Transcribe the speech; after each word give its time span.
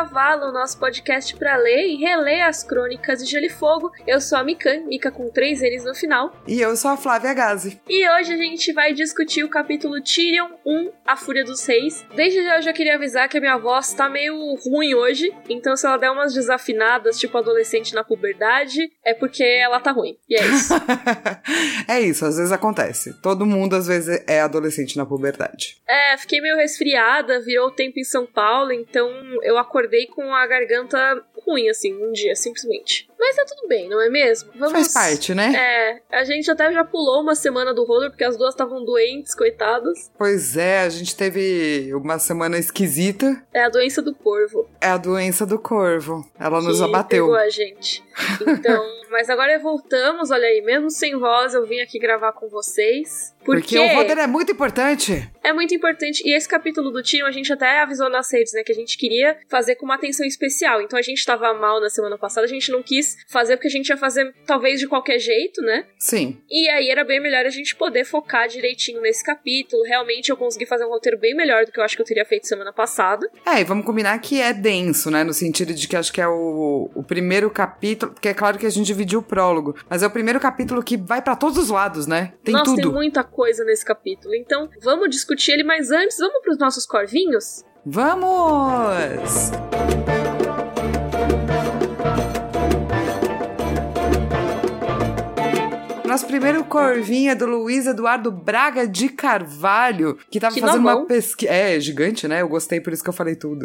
Cavalo, 0.00 0.50
nosso 0.50 0.78
podcast 0.78 1.36
para 1.36 1.58
ler 1.58 1.88
e 1.88 1.96
reler 1.96 2.46
as 2.46 2.64
crônicas 2.64 3.22
de 3.22 3.30
Gelo 3.30 3.44
e 3.44 3.50
Fogo. 3.50 3.92
Eu 4.06 4.18
sou 4.18 4.38
a 4.38 4.42
Mikan, 4.42 4.86
Mika 4.86 5.10
com 5.10 5.28
três 5.28 5.60
N's 5.60 5.84
no 5.84 5.94
final. 5.94 6.32
E 6.48 6.58
eu 6.58 6.74
sou 6.74 6.92
a 6.92 6.96
Flávia 6.96 7.34
Gazi. 7.34 7.78
E 7.86 8.08
hoje 8.08 8.32
a 8.32 8.36
gente 8.38 8.72
vai 8.72 8.94
discutir 8.94 9.44
o 9.44 9.50
capítulo 9.50 10.00
Tyrion 10.00 10.48
1, 10.64 10.90
A 11.06 11.18
Fúria 11.18 11.44
dos 11.44 11.66
Reis. 11.66 12.02
Desde 12.16 12.42
já 12.42 12.56
eu 12.56 12.62
já 12.62 12.72
queria 12.72 12.94
avisar 12.94 13.28
que 13.28 13.36
a 13.36 13.40
minha 13.42 13.58
voz 13.58 13.92
tá 13.92 14.08
meio 14.08 14.54
ruim 14.64 14.94
hoje, 14.94 15.30
então 15.50 15.76
se 15.76 15.86
ela 15.86 15.98
der 15.98 16.10
umas 16.10 16.32
desafinadas, 16.32 17.18
tipo 17.18 17.36
adolescente 17.36 17.94
na 17.94 18.02
puberdade, 18.02 18.90
é 19.04 19.12
porque 19.12 19.44
ela 19.44 19.80
tá 19.80 19.92
ruim. 19.92 20.16
E 20.26 20.34
é 20.34 20.46
isso. 20.46 20.72
é 21.86 22.00
isso, 22.00 22.24
às 22.24 22.38
vezes 22.38 22.52
acontece. 22.52 23.12
Todo 23.20 23.44
mundo 23.44 23.76
às 23.76 23.86
vezes 23.86 24.24
é 24.26 24.40
adolescente 24.40 24.96
na 24.96 25.04
puberdade. 25.04 25.76
É, 25.86 26.16
fiquei 26.16 26.40
meio 26.40 26.56
resfriada, 26.56 27.38
virou 27.40 27.68
o 27.68 27.70
tempo 27.70 28.00
em 28.00 28.04
São 28.04 28.24
Paulo, 28.24 28.72
então 28.72 29.10
eu 29.42 29.58
acordei 29.58 29.89
com 30.06 30.34
a 30.34 30.46
garganta 30.46 31.24
ruim, 31.44 31.68
assim, 31.68 31.92
um 31.94 32.12
dia, 32.12 32.34
simplesmente. 32.36 33.09
Mas 33.20 33.36
tá 33.36 33.44
tudo 33.44 33.68
bem, 33.68 33.86
não 33.86 34.00
é 34.00 34.08
mesmo? 34.08 34.50
Vamos... 34.56 34.72
Faz 34.72 34.92
parte, 34.94 35.34
né? 35.34 35.52
É, 35.54 36.16
a 36.18 36.24
gente 36.24 36.50
até 36.50 36.72
já 36.72 36.82
pulou 36.82 37.20
uma 37.20 37.34
semana 37.34 37.74
do 37.74 37.84
roller, 37.84 38.08
porque 38.08 38.24
as 38.24 38.38
duas 38.38 38.54
estavam 38.54 38.82
doentes, 38.82 39.34
coitadas. 39.34 40.10
Pois 40.16 40.56
é, 40.56 40.80
a 40.80 40.88
gente 40.88 41.14
teve 41.14 41.92
uma 41.94 42.18
semana 42.18 42.56
esquisita. 42.58 43.44
É 43.52 43.62
a 43.62 43.68
doença 43.68 44.00
do 44.00 44.14
corvo. 44.14 44.66
É 44.80 44.88
a 44.88 44.96
doença 44.96 45.44
do 45.44 45.58
corvo. 45.58 46.26
Ela 46.38 46.62
nos 46.62 46.78
que 46.78 46.84
abateu. 46.84 47.26
Pegou 47.26 47.36
a 47.36 47.50
gente. 47.50 48.02
Então, 48.40 48.82
mas 49.10 49.28
agora 49.28 49.58
voltamos, 49.58 50.30
olha 50.30 50.46
aí, 50.46 50.62
mesmo 50.62 50.88
sem 50.88 51.18
voz, 51.18 51.52
eu 51.52 51.66
vim 51.66 51.80
aqui 51.80 51.98
gravar 51.98 52.32
com 52.32 52.48
vocês. 52.48 53.34
Porque, 53.44 53.76
porque 53.76 53.78
o 53.78 53.96
roteiro 53.96 54.20
é 54.20 54.26
muito 54.26 54.52
importante. 54.52 55.30
É 55.42 55.52
muito 55.52 55.74
importante. 55.74 56.22
E 56.26 56.34
esse 56.34 56.48
capítulo 56.48 56.90
do 56.90 57.02
Tyrion, 57.02 57.26
a 57.26 57.30
gente 57.30 57.52
até 57.52 57.80
avisou 57.80 58.08
nas 58.08 58.32
redes, 58.32 58.52
né, 58.52 58.62
que 58.62 58.72
a 58.72 58.74
gente 58.74 58.96
queria 58.96 59.36
fazer 59.48 59.76
com 59.76 59.84
uma 59.84 59.94
atenção 59.94 60.26
especial. 60.26 60.80
Então 60.80 60.98
a 60.98 61.02
gente 61.02 61.24
tava 61.24 61.52
mal 61.54 61.80
na 61.80 61.90
semana 61.90 62.16
passada, 62.16 62.46
a 62.46 62.48
gente 62.48 62.70
não 62.70 62.82
quis 62.82 63.09
fazer 63.28 63.56
porque 63.56 63.68
a 63.68 63.70
gente 63.70 63.88
ia 63.88 63.96
fazer 63.96 64.34
talvez 64.46 64.80
de 64.80 64.86
qualquer 64.86 65.18
jeito, 65.18 65.60
né? 65.62 65.86
Sim. 65.98 66.40
E 66.50 66.68
aí 66.70 66.90
era 66.90 67.04
bem 67.04 67.20
melhor 67.20 67.44
a 67.46 67.50
gente 67.50 67.76
poder 67.76 68.04
focar 68.04 68.48
direitinho 68.48 69.00
nesse 69.00 69.24
capítulo. 69.24 69.82
Realmente 69.84 70.30
eu 70.30 70.36
consegui 70.36 70.66
fazer 70.66 70.84
um 70.84 70.88
roteiro 70.88 71.18
bem 71.18 71.34
melhor 71.34 71.64
do 71.64 71.72
que 71.72 71.78
eu 71.78 71.84
acho 71.84 71.96
que 71.96 72.02
eu 72.02 72.06
teria 72.06 72.24
feito 72.24 72.46
semana 72.46 72.72
passada. 72.72 73.28
É, 73.46 73.60
e 73.60 73.64
vamos 73.64 73.84
combinar 73.84 74.18
que 74.20 74.40
é 74.40 74.52
denso, 74.52 75.10
né? 75.10 75.24
No 75.24 75.32
sentido 75.32 75.72
de 75.74 75.86
que 75.86 75.96
acho 75.96 76.12
que 76.12 76.20
é 76.20 76.28
o, 76.28 76.90
o 76.94 77.02
primeiro 77.02 77.50
capítulo, 77.50 78.12
porque 78.12 78.28
é 78.28 78.34
claro 78.34 78.58
que 78.58 78.66
a 78.66 78.70
gente 78.70 78.86
dividiu 78.86 79.20
o 79.20 79.22
prólogo, 79.22 79.76
mas 79.88 80.02
é 80.02 80.06
o 80.06 80.10
primeiro 80.10 80.40
capítulo 80.40 80.82
que 80.82 80.96
vai 80.96 81.22
para 81.22 81.36
todos 81.36 81.58
os 81.58 81.70
lados, 81.70 82.06
né? 82.06 82.32
Tem 82.44 82.54
Nossa, 82.54 82.66
tudo. 82.66 82.82
tem 82.82 82.92
muita 82.92 83.22
coisa 83.22 83.64
nesse 83.64 83.84
capítulo. 83.84 84.34
Então, 84.34 84.68
vamos 84.82 85.10
discutir 85.10 85.52
ele, 85.52 85.64
mas 85.64 85.90
antes, 85.90 86.18
vamos 86.18 86.42
pros 86.42 86.58
nossos 86.58 86.86
corvinhos? 86.86 87.64
Vamos! 87.84 89.50
Nosso 96.10 96.26
primeiro 96.26 96.64
corvinho 96.64 97.30
é 97.30 97.36
do 97.36 97.46
Luiz 97.46 97.86
Eduardo 97.86 98.32
Braga 98.32 98.84
de 98.84 99.08
Carvalho, 99.08 100.18
que 100.28 100.40
tava 100.40 100.52
Que 100.52 100.60
fazendo 100.60 100.80
uma 100.80 101.06
pesquisa. 101.06 101.52
É, 101.52 101.78
gigante, 101.78 102.26
né? 102.26 102.42
Eu 102.42 102.48
gostei, 102.48 102.80
por 102.80 102.92
isso 102.92 103.00
que 103.00 103.08
eu 103.08 103.14
falei 103.14 103.36
tudo. 103.36 103.64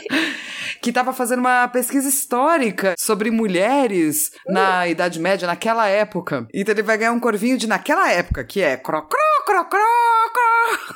que 0.80 0.90
tava 0.90 1.12
fazendo 1.12 1.40
uma 1.40 1.68
pesquisa 1.68 2.08
histórica 2.08 2.94
sobre 2.98 3.30
mulheres 3.30 4.32
na 4.48 4.88
Idade 4.88 5.20
Média, 5.20 5.46
naquela 5.46 5.86
época. 5.86 6.48
Então 6.54 6.72
ele 6.72 6.82
vai 6.82 6.96
ganhar 6.96 7.12
um 7.12 7.20
corvinho 7.20 7.58
de 7.58 7.66
naquela 7.66 8.10
época, 8.10 8.42
que 8.42 8.62
é 8.62 8.78
cro 8.78 9.02
cro 9.02 9.18
cro 9.44 9.64
cro 9.66 9.80
cro. 10.32 10.94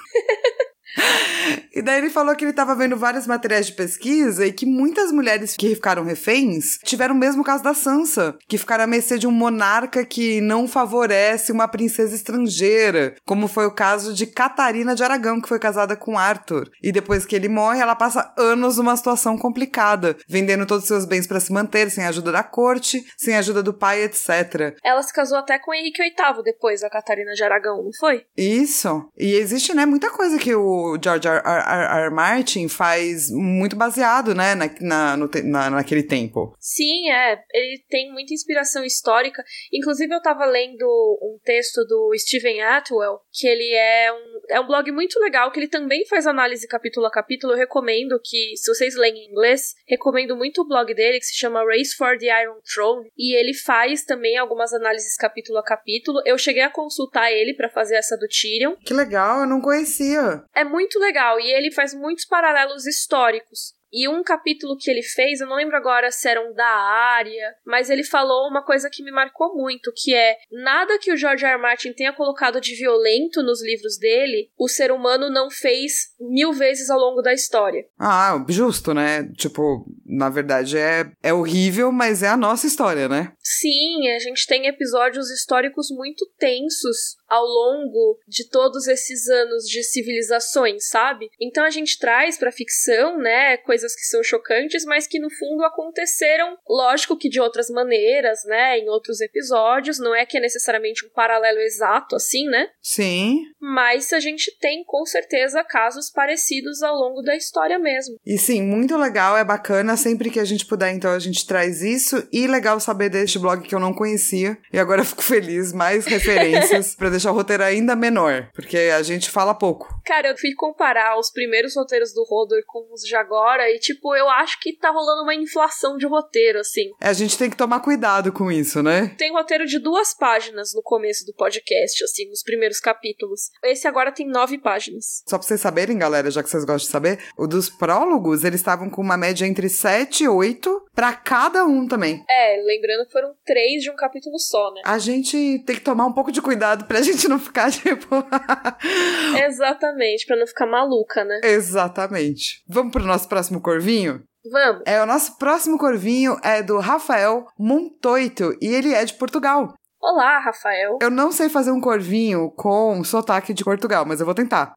E 1.75 1.83
daí 1.83 1.99
ele 1.99 2.11
falou 2.11 2.35
que 2.37 2.45
ele 2.45 2.53
estava 2.53 2.75
vendo 2.75 2.97
vários 2.97 3.27
materiais 3.27 3.67
de 3.67 3.73
pesquisa 3.73 4.47
e 4.47 4.53
que 4.53 4.65
muitas 4.65 5.11
mulheres 5.11 5.57
que 5.57 5.75
ficaram 5.75 6.05
reféns 6.05 6.79
tiveram 6.85 7.15
o 7.15 7.19
mesmo 7.19 7.43
caso 7.43 7.65
da 7.65 7.75
Sansa, 7.75 8.37
que 8.49 8.57
ficaram 8.57 8.85
à 8.85 8.87
mercê 8.87 9.19
de 9.19 9.27
um 9.27 9.33
monarca 9.33 10.05
que 10.05 10.41
não 10.41 10.69
favorece 10.69 11.51
uma 11.51 11.67
princesa 11.67 12.15
estrangeira, 12.15 13.17
como 13.27 13.49
foi 13.49 13.67
o 13.67 13.75
caso 13.75 14.15
de 14.15 14.27
Catarina 14.27 14.95
de 14.95 15.03
Aragão, 15.03 15.41
que 15.41 15.49
foi 15.49 15.59
casada 15.59 15.97
com 15.97 16.17
Arthur. 16.17 16.71
E 16.81 16.93
depois 16.93 17.27
que 17.27 17.35
ele 17.35 17.49
morre, 17.49 17.81
ela 17.81 17.97
passa 17.97 18.33
anos 18.39 18.77
numa 18.77 18.97
situação 18.97 19.37
complicada, 19.37 20.17
vendendo 20.29 20.67
todos 20.67 20.85
os 20.85 20.89
seus 20.89 21.05
bens 21.05 21.27
para 21.27 21.41
se 21.41 21.53
manter, 21.53 21.91
sem 21.91 22.05
a 22.05 22.09
ajuda 22.09 22.31
da 22.31 22.45
corte, 22.45 23.05
sem 23.17 23.35
a 23.35 23.41
ajuda 23.41 23.63
do 23.63 23.75
pai, 23.75 24.03
etc. 24.03 24.77
Ela 24.85 25.03
se 25.03 25.13
casou 25.13 25.39
até 25.39 25.59
com 25.59 25.75
Henrique 25.75 26.01
VIII 26.01 26.43
depois, 26.45 26.85
a 26.85 26.91
Catarina 26.91 27.33
de 27.33 27.43
Aragão, 27.43 27.83
não 27.83 27.93
foi? 27.99 28.25
Isso. 28.37 29.11
E 29.19 29.35
existe, 29.35 29.75
né, 29.75 29.85
muita 29.85 30.11
coisa 30.11 30.39
que 30.39 30.55
o 30.55 30.84
George 31.03 31.27
R. 31.29 31.43
R. 31.45 32.05
R. 32.07 32.11
Martin 32.11 32.69
faz 32.69 33.31
muito 33.31 33.77
baseado, 33.77 34.35
né, 34.35 34.55
na, 34.55 34.71
na, 34.81 35.17
no 35.17 35.31
na- 35.45 35.71
naquele 35.71 36.03
tempo. 36.03 36.55
Sim, 36.59 37.11
é. 37.11 37.39
Ele 37.53 37.83
tem 37.89 38.13
muita 38.13 38.35
inspiração 38.35 38.85
histórica. 38.85 39.43
Inclusive, 39.73 40.15
eu 40.15 40.23
tava 40.23 40.45
lendo 40.47 40.85
um 41.23 41.39
texto 41.45 41.85
do 41.85 42.13
Steven 42.17 42.63
Atwell, 42.63 43.19
que 43.33 43.47
ele 43.47 43.73
é 43.75 44.13
um, 44.13 44.41
é 44.57 44.61
um 44.61 44.67
blog 44.67 44.91
muito 44.93 45.19
legal, 45.21 45.51
que 45.51 45.59
ele 45.61 45.69
também 45.69 46.07
faz 46.07 46.27
análise 46.27 46.67
capítulo 46.69 47.07
a 47.07 47.11
capítulo. 47.11 47.53
Eu 47.53 47.59
recomendo 47.59 48.21
que, 48.23 48.57
se 48.57 48.73
vocês 48.73 48.95
leem 48.97 49.15
em 49.17 49.31
inglês, 49.31 49.75
recomendo 49.89 50.37
muito 50.37 50.63
o 50.63 50.69
blog 50.69 50.93
dele, 50.95 51.19
que 51.19 51.27
se 51.27 51.39
chama 51.39 51.65
Race 51.65 51.95
for 51.97 52.19
the 52.19 52.27
Iron 52.43 52.59
Throne. 52.75 53.09
E 53.17 53.37
ele 53.39 53.55
faz 53.55 54.05
também 54.05 54.37
algumas 54.37 54.73
análises 54.73 55.17
capítulo 55.17 55.59
a 55.59 55.65
capítulo. 55.65 56.21
Eu 56.27 56.37
cheguei 56.39 56.63
a 56.63 56.71
consultar 56.71 57.31
ele 57.33 57.55
pra 57.55 57.69
fazer 57.71 57.97
essa 57.97 58.17
do 58.17 58.27
Tyrion. 58.29 58.75
Que 58.85 58.93
legal, 58.95 59.41
eu 59.41 59.47
não 59.47 59.61
conhecia. 59.61 60.43
É 60.55 60.65
muito 60.65 60.74
legal 60.99 61.41
e 61.41 61.51
ele 61.51 61.71
faz 61.71 61.95
muitos 61.95 62.25
paralelos 62.25 62.87
históricos. 62.87 63.75
E 63.97 64.09
um 64.09 64.25
capítulo 64.25 64.77
que 64.77 64.91
ele 64.91 65.05
fez, 65.05 65.41
eu 65.41 65.47
não 65.47 65.55
lembro 65.55 65.77
agora 65.77 66.11
se 66.11 66.29
eram 66.29 66.53
da 66.53 66.67
área, 66.67 67.55
mas 67.65 67.89
ele 67.89 68.03
falou 68.03 68.49
uma 68.49 68.61
coisa 68.61 68.91
que 68.91 69.05
me 69.05 69.13
marcou 69.13 69.55
muito, 69.55 69.93
que 69.95 70.13
é 70.13 70.37
nada 70.51 70.99
que 70.99 71.13
o 71.13 71.17
George 71.17 71.45
R. 71.45 71.53
R. 71.53 71.63
Martin 71.63 71.93
tenha 71.93 72.13
colocado 72.13 72.61
de 72.61 72.75
violento 72.75 73.41
nos 73.41 73.63
livros 73.63 73.97
dele, 73.97 74.51
o 74.59 74.67
ser 74.67 74.91
humano 74.91 75.31
não 75.31 75.49
fez 75.49 76.09
mil 76.19 76.53
vezes 76.53 76.91
ao 76.91 76.99
longo 76.99 77.23
da 77.23 77.33
história. 77.33 77.87
Ah, 77.97 78.45
justo, 78.49 78.93
né? 78.93 79.31
Tipo, 79.37 79.87
na 80.05 80.29
verdade 80.29 80.77
é, 80.77 81.09
é 81.23 81.33
horrível, 81.33 81.93
mas 81.93 82.21
é 82.25 82.29
a 82.29 82.37
nossa 82.37 82.67
história, 82.67 83.09
né? 83.09 83.33
Sim, 83.39 84.09
a 84.09 84.19
gente 84.19 84.45
tem 84.49 84.67
episódios 84.67 85.31
históricos 85.31 85.87
muito 85.93 86.29
tensos 86.37 87.15
ao 87.35 87.45
longo 87.45 88.19
de 88.29 88.49
todos 88.49 88.87
esses 88.87 89.29
anos 89.29 89.65
de 89.65 89.83
civilizações, 89.83 90.89
sabe? 90.89 91.31
Então 91.41 91.65
a 91.65 91.71
gente 91.71 91.99
traz 91.99 92.39
pra 92.39 92.53
ficção, 92.53 93.19
né, 93.19 93.57
coisas 93.59 93.95
que 93.95 94.03
são 94.03 94.23
chocantes, 94.23 94.85
mas 94.85 95.07
que 95.07 95.19
no 95.19 95.31
fundo 95.31 95.65
aconteceram, 95.65 96.57
lógico 96.69 97.17
que 97.17 97.29
de 97.29 97.41
outras 97.41 97.69
maneiras, 97.69 98.45
né, 98.45 98.79
em 98.79 98.89
outros 98.89 99.21
episódios, 99.21 99.99
não 99.99 100.15
é 100.15 100.25
que 100.25 100.39
é 100.39 100.41
necessariamente 100.41 101.05
um 101.05 101.11
paralelo 101.11 101.59
exato 101.59 102.15
assim, 102.17 102.45
né? 102.47 102.69
Sim. 102.81 103.43
Mas 103.61 104.13
a 104.13 104.21
gente 104.21 104.57
tem 104.59 104.85
com 104.85 105.05
certeza 105.05 105.65
casos 105.65 106.11
parecidos 106.11 106.83
ao 106.83 106.95
longo 106.95 107.23
da 107.23 107.35
história 107.35 107.79
mesmo. 107.79 108.17
E 108.25 108.39
sim, 108.39 108.63
muito 108.63 108.97
legal, 108.97 109.37
é 109.37 109.45
bacana. 109.45 109.97
Sempre 109.97 110.31
que 110.31 110.39
a 110.39 110.45
gente 110.45 110.67
puder, 110.67 110.93
então, 110.93 111.13
a 111.13 111.19
gente 111.19 111.47
traz 111.47 111.83
isso. 111.83 112.27
E 112.33 112.47
legal 112.47 112.79
saber 112.79 113.09
deste 113.09 113.39
blog 113.39 113.67
que 113.67 113.75
eu 113.75 113.81
não 113.81 113.93
conhecia. 113.93 114.57
E 114.73 114.79
agora 114.79 115.01
eu 115.01 115.05
fico 115.05 115.23
feliz, 115.23 115.73
mais 115.73 116.05
referências 116.05 116.95
pra 116.97 117.11
deixar 117.11 117.24
o 117.31 117.35
roteiro 117.35 117.63
ainda 117.63 117.97
menor. 117.97 118.51
Porque 118.55 118.77
a 118.77 119.03
gente 119.03 119.31
fala 119.31 119.55
pouco. 119.55 119.89
Cara, 120.05 120.29
eu 120.29 120.37
fui 120.37 120.53
comparar 120.55 121.19
os 121.19 121.31
primeiros 121.31 121.77
roteiros 121.77 122.13
do 122.13 122.25
Rodor 122.25 122.63
com 122.67 122.93
os 122.93 123.03
de 123.03 123.17
agora 123.17 123.71
e, 123.71 123.79
tipo, 123.79 124.15
eu 124.15 124.29
acho 124.29 124.59
que 124.61 124.77
tá 124.77 124.91
rolando 124.91 125.23
uma 125.23 125.35
inflação 125.35 125.97
de 125.97 126.07
roteiro, 126.07 126.59
assim. 126.59 126.91
É, 127.01 127.09
a 127.09 127.13
gente 127.13 127.39
tem 127.39 127.51
que 127.51 127.57
tomar 127.57 127.81
cuidado 127.81 128.33
com 128.33 128.51
isso, 128.51 128.83
né? 128.83 129.15
Tem 129.19 129.33
roteiro 129.33 129.67
de 129.67 129.79
duas 129.79 130.15
páginas 130.15 130.73
no 130.75 130.83
começo 130.83 131.25
do 131.25 131.35
podcast, 131.35 132.05
assim, 132.05 132.29
nos 132.29 132.43
primeiros 132.43 132.81
capítulos. 132.81 133.51
Esse 133.63 133.87
agora 133.87 134.13
tem 134.13 134.27
nove 134.27 134.59
páginas. 134.59 135.23
Só 135.27 135.39
pra 135.39 135.47
vocês 135.47 135.61
saberem, 135.61 135.99
galera, 135.99 136.31
já 136.31 136.43
que 136.43 136.51
vocês 136.51 136.65
gostam 136.65 136.87
de 136.87 136.93
saber, 136.93 137.19
o 137.37 137.47
dos 137.47 137.71
prólogos, 137.71 138.45
eles 138.45 138.61
estavam 138.61 138.91
com 138.91 139.03
uma 139.03 139.17
média 139.17 139.47
entre 139.47 139.69
7 139.69 140.25
e 140.25 140.29
8 140.29 140.84
pra 140.95 141.13
cada 141.13 141.65
um 141.65 141.87
também. 141.87 142.25
É, 142.29 142.63
lembrando 142.65 143.07
que 143.07 143.13
foram 143.13 143.35
três 143.45 143.83
de 143.83 143.91
um 143.91 143.97
capítulo 143.97 144.39
só, 144.39 144.73
né? 144.73 144.83
A 144.85 144.99
gente 144.99 145.63
tem 145.67 145.77
que 145.77 145.83
tomar 145.83 146.07
um 146.07 146.13
pouco 146.13 146.31
de 146.31 146.41
cuidado 146.41 146.85
pra 146.85 147.01
gente 147.03 147.29
não 147.29 147.39
ficar, 147.39 147.71
tipo. 147.71 148.07
Exatamente, 149.47 150.27
pra 150.27 150.37
não 150.37 150.47
ficar 150.47 150.67
maluca, 150.67 151.25
né? 151.25 151.41
Exatamente. 151.43 152.63
Vamos 152.69 152.93
pro 152.93 153.05
nosso 153.05 153.29
próximo 153.29 153.61
corvinho? 153.61 154.23
Vamos. 154.51 154.83
É, 154.87 155.03
o 155.03 155.07
nosso 155.07 155.39
próximo 155.39 155.79
corvinho 155.79 156.39
é 156.43 156.63
do 156.63 156.79
Rafael 156.79 157.47
Montoito 157.59 158.57
e 158.61 158.67
ele 158.67 158.93
é 158.93 159.05
de 159.05 159.15
Portugal. 159.15 159.75
Olá, 160.01 160.39
Rafael. 160.39 160.99
Eu 161.01 161.11
não 161.11 161.33
sei 161.33 161.49
fazer 161.49 161.71
um 161.71 161.81
corvinho 161.81 162.51
com 162.51 163.03
sotaque 163.03 163.55
de 163.55 163.65
Portugal, 163.65 164.05
mas 164.05 164.21
eu 164.21 164.27
vou 164.27 164.35
tentar. 164.35 164.75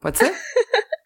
Pode 0.00 0.18
ser? 0.18 0.34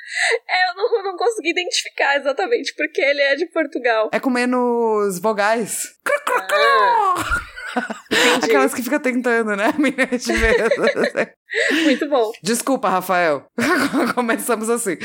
É, 0.48 0.70
eu 0.70 0.74
não, 0.74 1.02
não 1.04 1.16
consegui 1.16 1.50
identificar 1.50 2.16
exatamente 2.16 2.74
porque 2.76 3.00
ele 3.00 3.20
é 3.20 3.34
de 3.34 3.46
Portugal. 3.46 4.10
É 4.12 4.20
com 4.20 4.30
menos 4.30 5.18
vogais. 5.20 5.84
Cro. 6.04 7.42
Aquelas 8.42 8.74
que 8.74 8.82
fica 8.82 9.00
tentando, 9.00 9.56
né? 9.56 9.72
Muito 11.84 12.08
bom. 12.08 12.32
Desculpa, 12.43 12.88
Rafael. 12.88 13.44
Começamos 14.14 14.70
assim. 14.70 14.96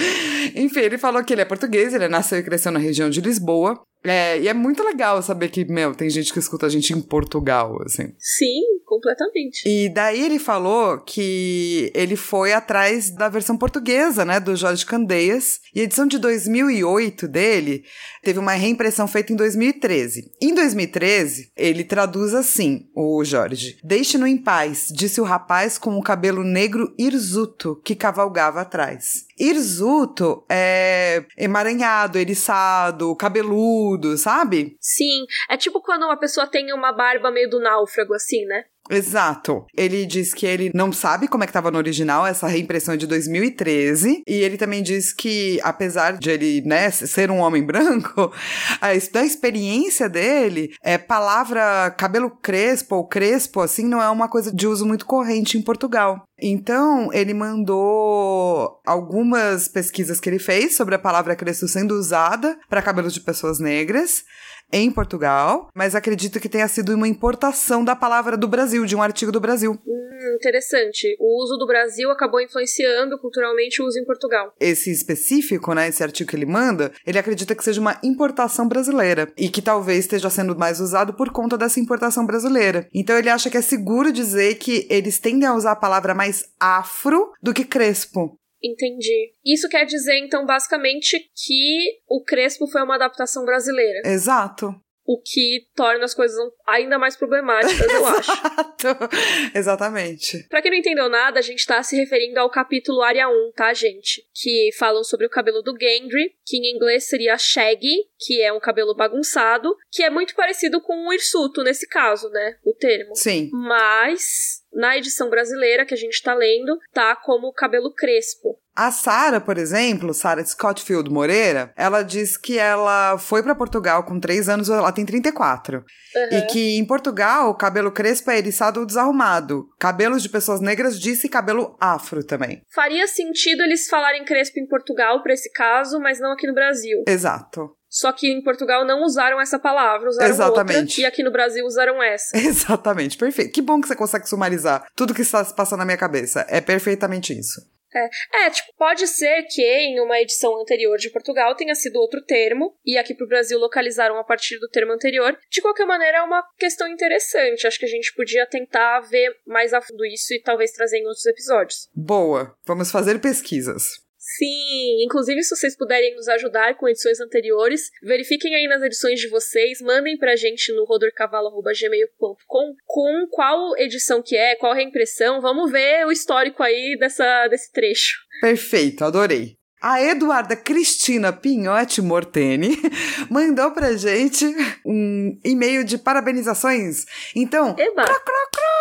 Enfim, 0.55 0.79
ele 0.81 0.97
falou 0.97 1.23
que 1.23 1.33
ele 1.33 1.41
é 1.41 1.45
português, 1.45 1.93
ele 1.93 2.07
nasceu 2.07 2.39
e 2.39 2.43
cresceu 2.43 2.71
na 2.71 2.79
região 2.79 3.09
de 3.09 3.21
Lisboa. 3.21 3.81
É, 4.03 4.39
e 4.39 4.47
é 4.47 4.53
muito 4.53 4.83
legal 4.83 5.21
saber 5.21 5.49
que, 5.49 5.65
meu, 5.65 5.93
tem 5.93 6.09
gente 6.09 6.31
que 6.31 6.39
escuta 6.39 6.65
a 6.65 6.69
gente 6.69 6.93
em 6.93 7.01
Portugal, 7.01 7.77
assim. 7.83 8.13
Sim, 8.17 8.61
completamente. 8.85 9.67
E 9.67 9.89
daí 9.89 10.23
ele 10.23 10.39
falou 10.39 10.99
que 10.99 11.91
ele 11.93 12.15
foi 12.15 12.53
atrás 12.53 13.09
da 13.09 13.27
versão 13.27 13.57
portuguesa, 13.57 14.23
né, 14.23 14.39
do 14.39 14.55
Jorge 14.55 14.85
Candeias. 14.85 15.59
E 15.75 15.81
a 15.81 15.83
edição 15.83 16.07
de 16.07 16.19
2008 16.19 17.27
dele 17.27 17.83
teve 18.23 18.39
uma 18.39 18.53
reimpressão 18.53 19.07
feita 19.07 19.33
em 19.33 19.35
2013. 19.35 20.31
Em 20.41 20.53
2013, 20.53 21.51
ele 21.57 21.83
traduz 21.83 22.33
assim, 22.33 22.87
o 22.95 23.23
Jorge. 23.25 23.77
Deixe-no 23.83 24.25
em 24.25 24.37
paz, 24.37 24.87
disse 24.89 25.19
o 25.19 25.25
rapaz 25.25 25.77
com 25.77 25.97
o 25.97 26.03
cabelo 26.03 26.36
negro 26.43 26.93
hirsuto 26.97 27.81
que 27.83 27.95
cavalgava 27.95 28.61
atrás. 28.61 29.25
Hirsuto 29.39 30.45
é 30.49 31.25
emaranhado, 31.37 32.17
eriçado, 32.17 33.15
cabeludo, 33.15 34.17
sabe? 34.17 34.77
Sim, 34.79 35.25
é 35.49 35.57
tipo 35.57 35.81
quando 35.81 36.03
uma 36.03 36.17
pessoa 36.17 36.47
tem 36.47 36.73
uma 36.73 36.91
barba 36.91 37.31
meio 37.31 37.49
do 37.49 37.59
náufrago, 37.59 38.13
assim, 38.13 38.45
né? 38.45 38.63
Exato. 38.89 39.65
Ele 39.75 40.05
diz 40.05 40.33
que 40.33 40.45
ele 40.45 40.71
não 40.73 40.91
sabe 40.91 41.27
como 41.27 41.43
é 41.43 41.47
que 41.47 41.51
estava 41.51 41.71
no 41.71 41.77
original, 41.77 42.25
essa 42.25 42.47
reimpressão 42.47 42.93
é 42.93 42.97
de 42.97 43.07
2013. 43.07 44.23
E 44.27 44.33
ele 44.33 44.57
também 44.57 44.81
diz 44.81 45.13
que, 45.13 45.59
apesar 45.63 46.17
de 46.17 46.29
ele, 46.29 46.61
né, 46.65 46.89
ser 46.91 47.29
um 47.31 47.39
homem 47.39 47.63
branco, 47.63 48.31
a, 48.81 48.87
da 49.11 49.23
experiência 49.23 50.09
dele, 50.09 50.73
é 50.83 50.97
palavra 50.97 51.91
cabelo 51.91 52.29
crespo 52.29 52.95
ou 52.95 53.07
crespo, 53.07 53.61
assim, 53.61 53.85
não 53.85 54.01
é 54.01 54.09
uma 54.09 54.27
coisa 54.27 54.53
de 54.53 54.67
uso 54.67 54.85
muito 54.85 55.05
corrente 55.05 55.57
em 55.57 55.61
Portugal. 55.61 56.23
Então, 56.39 57.11
ele 57.11 57.33
mandou 57.33 58.79
algumas 58.85 59.67
pesquisas 59.67 60.19
que 60.19 60.29
ele 60.29 60.37
fez 60.37 60.75
sobre 60.75 60.93
a 60.93 60.99
palavra 60.99 61.35
crespo 61.35 61.67
sendo 61.67 61.95
usada 61.95 62.57
para 62.69 62.81
cabelos 62.81 63.13
de 63.13 63.21
pessoas 63.21 63.59
negras 63.59 64.23
em 64.71 64.91
Portugal, 64.91 65.69
mas 65.75 65.95
acredito 65.95 66.39
que 66.39 66.49
tenha 66.49 66.67
sido 66.67 66.93
uma 66.93 67.07
importação 67.07 67.83
da 67.83 67.95
palavra 67.95 68.35
do 68.35 68.47
Brasil, 68.47 68.85
de 68.85 68.95
um 68.95 69.01
artigo 69.01 69.31
do 69.31 69.39
Brasil. 69.39 69.77
Hum, 69.85 70.35
interessante. 70.35 71.15
O 71.19 71.43
uso 71.43 71.57
do 71.57 71.65
Brasil 71.65 72.09
acabou 72.11 72.41
influenciando 72.41 73.17
culturalmente 73.19 73.81
o 73.81 73.85
uso 73.85 73.99
em 73.99 74.05
Portugal. 74.05 74.53
Esse 74.59 74.91
específico, 74.91 75.73
né, 75.73 75.87
esse 75.87 76.03
artigo 76.03 76.29
que 76.29 76.35
ele 76.35 76.45
manda, 76.45 76.91
ele 77.05 77.19
acredita 77.19 77.55
que 77.55 77.63
seja 77.63 77.81
uma 77.81 77.99
importação 78.03 78.67
brasileira 78.67 79.31
e 79.37 79.49
que 79.49 79.61
talvez 79.61 79.99
esteja 79.99 80.29
sendo 80.29 80.57
mais 80.57 80.79
usado 80.79 81.13
por 81.13 81.31
conta 81.31 81.57
dessa 81.57 81.79
importação 81.79 82.25
brasileira. 82.25 82.87
Então 82.93 83.17
ele 83.17 83.29
acha 83.29 83.49
que 83.49 83.57
é 83.57 83.61
seguro 83.61 84.11
dizer 84.11 84.55
que 84.55 84.87
eles 84.89 85.19
tendem 85.19 85.47
a 85.47 85.55
usar 85.55 85.71
a 85.71 85.75
palavra 85.75 86.13
mais 86.13 86.43
afro 86.59 87.31
do 87.41 87.53
que 87.53 87.63
crespo. 87.63 88.37
Entendi. 88.63 89.33
Isso 89.45 89.69
quer 89.69 89.85
dizer, 89.85 90.17
então, 90.17 90.45
basicamente, 90.45 91.29
que 91.45 91.99
o 92.07 92.23
Crespo 92.23 92.67
foi 92.67 92.81
uma 92.83 92.95
adaptação 92.95 93.45
brasileira. 93.45 94.01
Exato. 94.05 94.73
O 95.09 95.21
que 95.21 95.65
torna 95.73 96.03
as 96.03 96.13
coisas 96.13 96.37
ainda 96.67 96.99
mais 96.99 97.15
problemáticas, 97.15 97.79
eu 97.79 98.05
acho. 98.07 98.29
Exato. 98.29 99.09
Exatamente. 99.55 100.45
Pra 100.49 100.61
quem 100.61 100.69
não 100.69 100.77
entendeu 100.77 101.07
nada, 101.07 101.39
a 101.39 101.41
gente 101.41 101.65
tá 101.65 101.81
se 101.81 101.95
referindo 101.95 102.37
ao 102.37 102.49
capítulo 102.49 103.01
área 103.01 103.29
1, 103.29 103.51
tá, 103.55 103.73
gente? 103.73 104.27
Que 104.35 104.69
falam 104.77 105.05
sobre 105.05 105.25
o 105.25 105.29
cabelo 105.29 105.61
do 105.61 105.77
Gendry, 105.79 106.35
que 106.45 106.57
em 106.57 106.75
inglês 106.75 107.07
seria 107.07 107.37
shaggy, 107.37 108.03
que 108.19 108.41
é 108.41 108.51
um 108.51 108.59
cabelo 108.59 108.93
bagunçado, 108.93 109.73
que 109.89 110.03
é 110.03 110.09
muito 110.09 110.35
parecido 110.35 110.81
com 110.81 111.07
o 111.07 111.13
hirsuto 111.13 111.63
nesse 111.63 111.87
caso, 111.87 112.29
né? 112.29 112.57
O 112.65 112.73
termo. 112.73 113.15
Sim. 113.15 113.49
Mas 113.53 114.66
na 114.73 114.97
edição 114.97 115.29
brasileira 115.29 115.85
que 115.85 115.93
a 115.93 115.97
gente 115.97 116.21
tá 116.21 116.33
lendo, 116.33 116.77
tá 116.93 117.15
como 117.15 117.53
cabelo 117.53 117.93
crespo. 117.93 118.59
A 118.75 118.91
Sara, 118.91 119.41
por 119.41 119.57
exemplo, 119.57 120.13
Sara 120.13 120.45
Scottfield 120.45 121.09
Moreira, 121.09 121.73
ela 121.75 122.03
diz 122.03 122.37
que 122.37 122.59
ela 122.59 123.17
foi 123.17 123.41
para 123.41 123.55
Portugal 123.55 124.03
com 124.03 124.19
3 124.19 124.49
anos, 124.49 124.69
ela 124.69 124.91
tem 124.91 125.03
34. 125.03 125.77
Uhum. 125.79 126.37
E 126.37 126.41
que 126.43 126.77
em 126.77 126.85
Portugal, 126.85 127.49
o 127.49 127.55
cabelo 127.55 127.91
crespo 127.91 128.29
é 128.29 128.37
eriçado 128.37 128.79
ou 128.79 128.85
desarrumado. 128.85 129.65
Cabelos 129.79 130.21
de 130.21 130.29
pessoas 130.29 130.61
negras 130.61 130.99
disse 130.99 131.27
cabelo 131.27 131.75
afro 131.81 132.23
também. 132.23 132.61
Faria 132.71 133.07
sentido 133.07 133.63
eles 133.63 133.87
falarem 133.87 134.23
crespo 134.23 134.59
em 134.59 134.67
Portugal 134.67 135.23
para 135.23 135.33
esse 135.33 135.51
caso, 135.51 135.99
mas 135.99 136.19
não 136.19 136.31
aqui 136.31 136.45
no 136.45 136.53
Brasil. 136.53 137.03
Exato. 137.07 137.75
Só 137.89 138.11
que 138.11 138.27
em 138.27 138.41
Portugal 138.41 138.85
não 138.85 139.03
usaram 139.03 139.39
essa 139.39 139.57
palavra, 139.57 140.09
usaram 140.09 140.29
Exatamente. 140.29 140.79
outra, 140.79 141.01
e 141.01 141.05
aqui 141.05 141.23
no 141.23 141.31
Brasil 141.31 141.65
usaram 141.65 142.01
essa. 142.01 142.35
Exatamente, 142.37 143.17
perfeito. 143.17 143.51
Que 143.51 143.61
bom 143.61 143.81
que 143.81 143.87
você 143.87 143.95
consegue 143.95 144.27
sumarizar 144.27 144.87
tudo 144.95 145.13
que 145.13 145.21
está 145.21 145.43
se 145.43 145.55
passando 145.55 145.79
na 145.79 145.85
minha 145.85 145.97
cabeça. 145.97 146.45
É 146.49 146.61
perfeitamente 146.61 147.37
isso. 147.37 147.61
É. 147.93 148.45
é, 148.45 148.49
tipo, 148.49 148.73
pode 148.77 149.07
ser 149.07 149.43
que 149.43 149.61
em 149.61 149.99
uma 149.99 150.19
edição 150.19 150.59
anterior 150.61 150.97
de 150.97 151.09
Portugal 151.09 151.55
tenha 151.55 151.73
sido 151.73 151.97
outro 151.97 152.21
termo, 152.21 152.75
e 152.85 152.97
aqui 152.97 153.15
pro 153.15 153.27
Brasil 153.27 153.57
localizaram 153.57 154.17
a 154.19 154.23
partir 154.23 154.59
do 154.59 154.67
termo 154.67 154.91
anterior. 154.91 155.37
De 155.49 155.61
qualquer 155.61 155.85
maneira, 155.85 156.17
é 156.17 156.21
uma 156.21 156.43
questão 156.57 156.87
interessante. 156.87 157.65
Acho 157.65 157.79
que 157.79 157.85
a 157.85 157.89
gente 157.89 158.13
podia 158.13 158.45
tentar 158.45 158.99
ver 159.01 159.33
mais 159.45 159.73
a 159.73 159.81
fundo 159.81 160.05
isso 160.05 160.33
e 160.33 160.41
talvez 160.41 160.71
trazer 160.71 160.97
em 160.97 161.05
outros 161.05 161.25
episódios. 161.25 161.89
Boa, 161.95 162.55
vamos 162.65 162.91
fazer 162.91 163.19
pesquisas. 163.19 164.05
Sim, 164.35 165.05
inclusive 165.05 165.41
se 165.41 165.55
vocês 165.55 165.77
puderem 165.77 166.13
nos 166.13 166.27
ajudar 166.27 166.75
com 166.75 166.89
edições 166.89 167.21
anteriores, 167.21 167.89
verifiquem 168.03 168.53
aí 168.55 168.67
nas 168.67 168.81
edições 168.81 169.21
de 169.21 169.29
vocês, 169.29 169.79
mandem 169.79 170.17
pra 170.17 170.35
gente 170.35 170.73
no 170.73 170.83
rodorcavalo.gmail.com 170.83 172.75
com 172.85 173.27
qual 173.31 173.77
edição 173.77 174.21
que 174.21 174.35
é, 174.35 174.55
qual 174.55 174.73
reimpressão, 174.73 175.39
vamos 175.39 175.71
ver 175.71 176.05
o 176.05 176.11
histórico 176.11 176.61
aí 176.61 176.97
dessa, 176.99 177.47
desse 177.47 177.71
trecho. 177.71 178.17
Perfeito, 178.41 179.05
adorei. 179.05 179.55
A 179.81 180.01
Eduarda 180.01 180.57
Cristina 180.57 181.31
Pinhotti 181.31 182.01
Morteni 182.01 182.77
mandou 183.31 183.71
pra 183.71 183.95
gente 183.95 184.45
um 184.85 185.39
e-mail 185.45 185.85
de 185.85 185.97
parabenizações. 185.97 187.05
Então, 187.33 187.75
Eba. 187.77 188.03
Cro, 188.03 188.19
cro, 188.19 188.47
cro, 188.51 188.77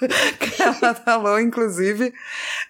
que 0.38 0.62
bonitinho. 0.62 0.78
ela 0.82 0.94
falou, 0.94 1.40
inclusive, 1.40 2.12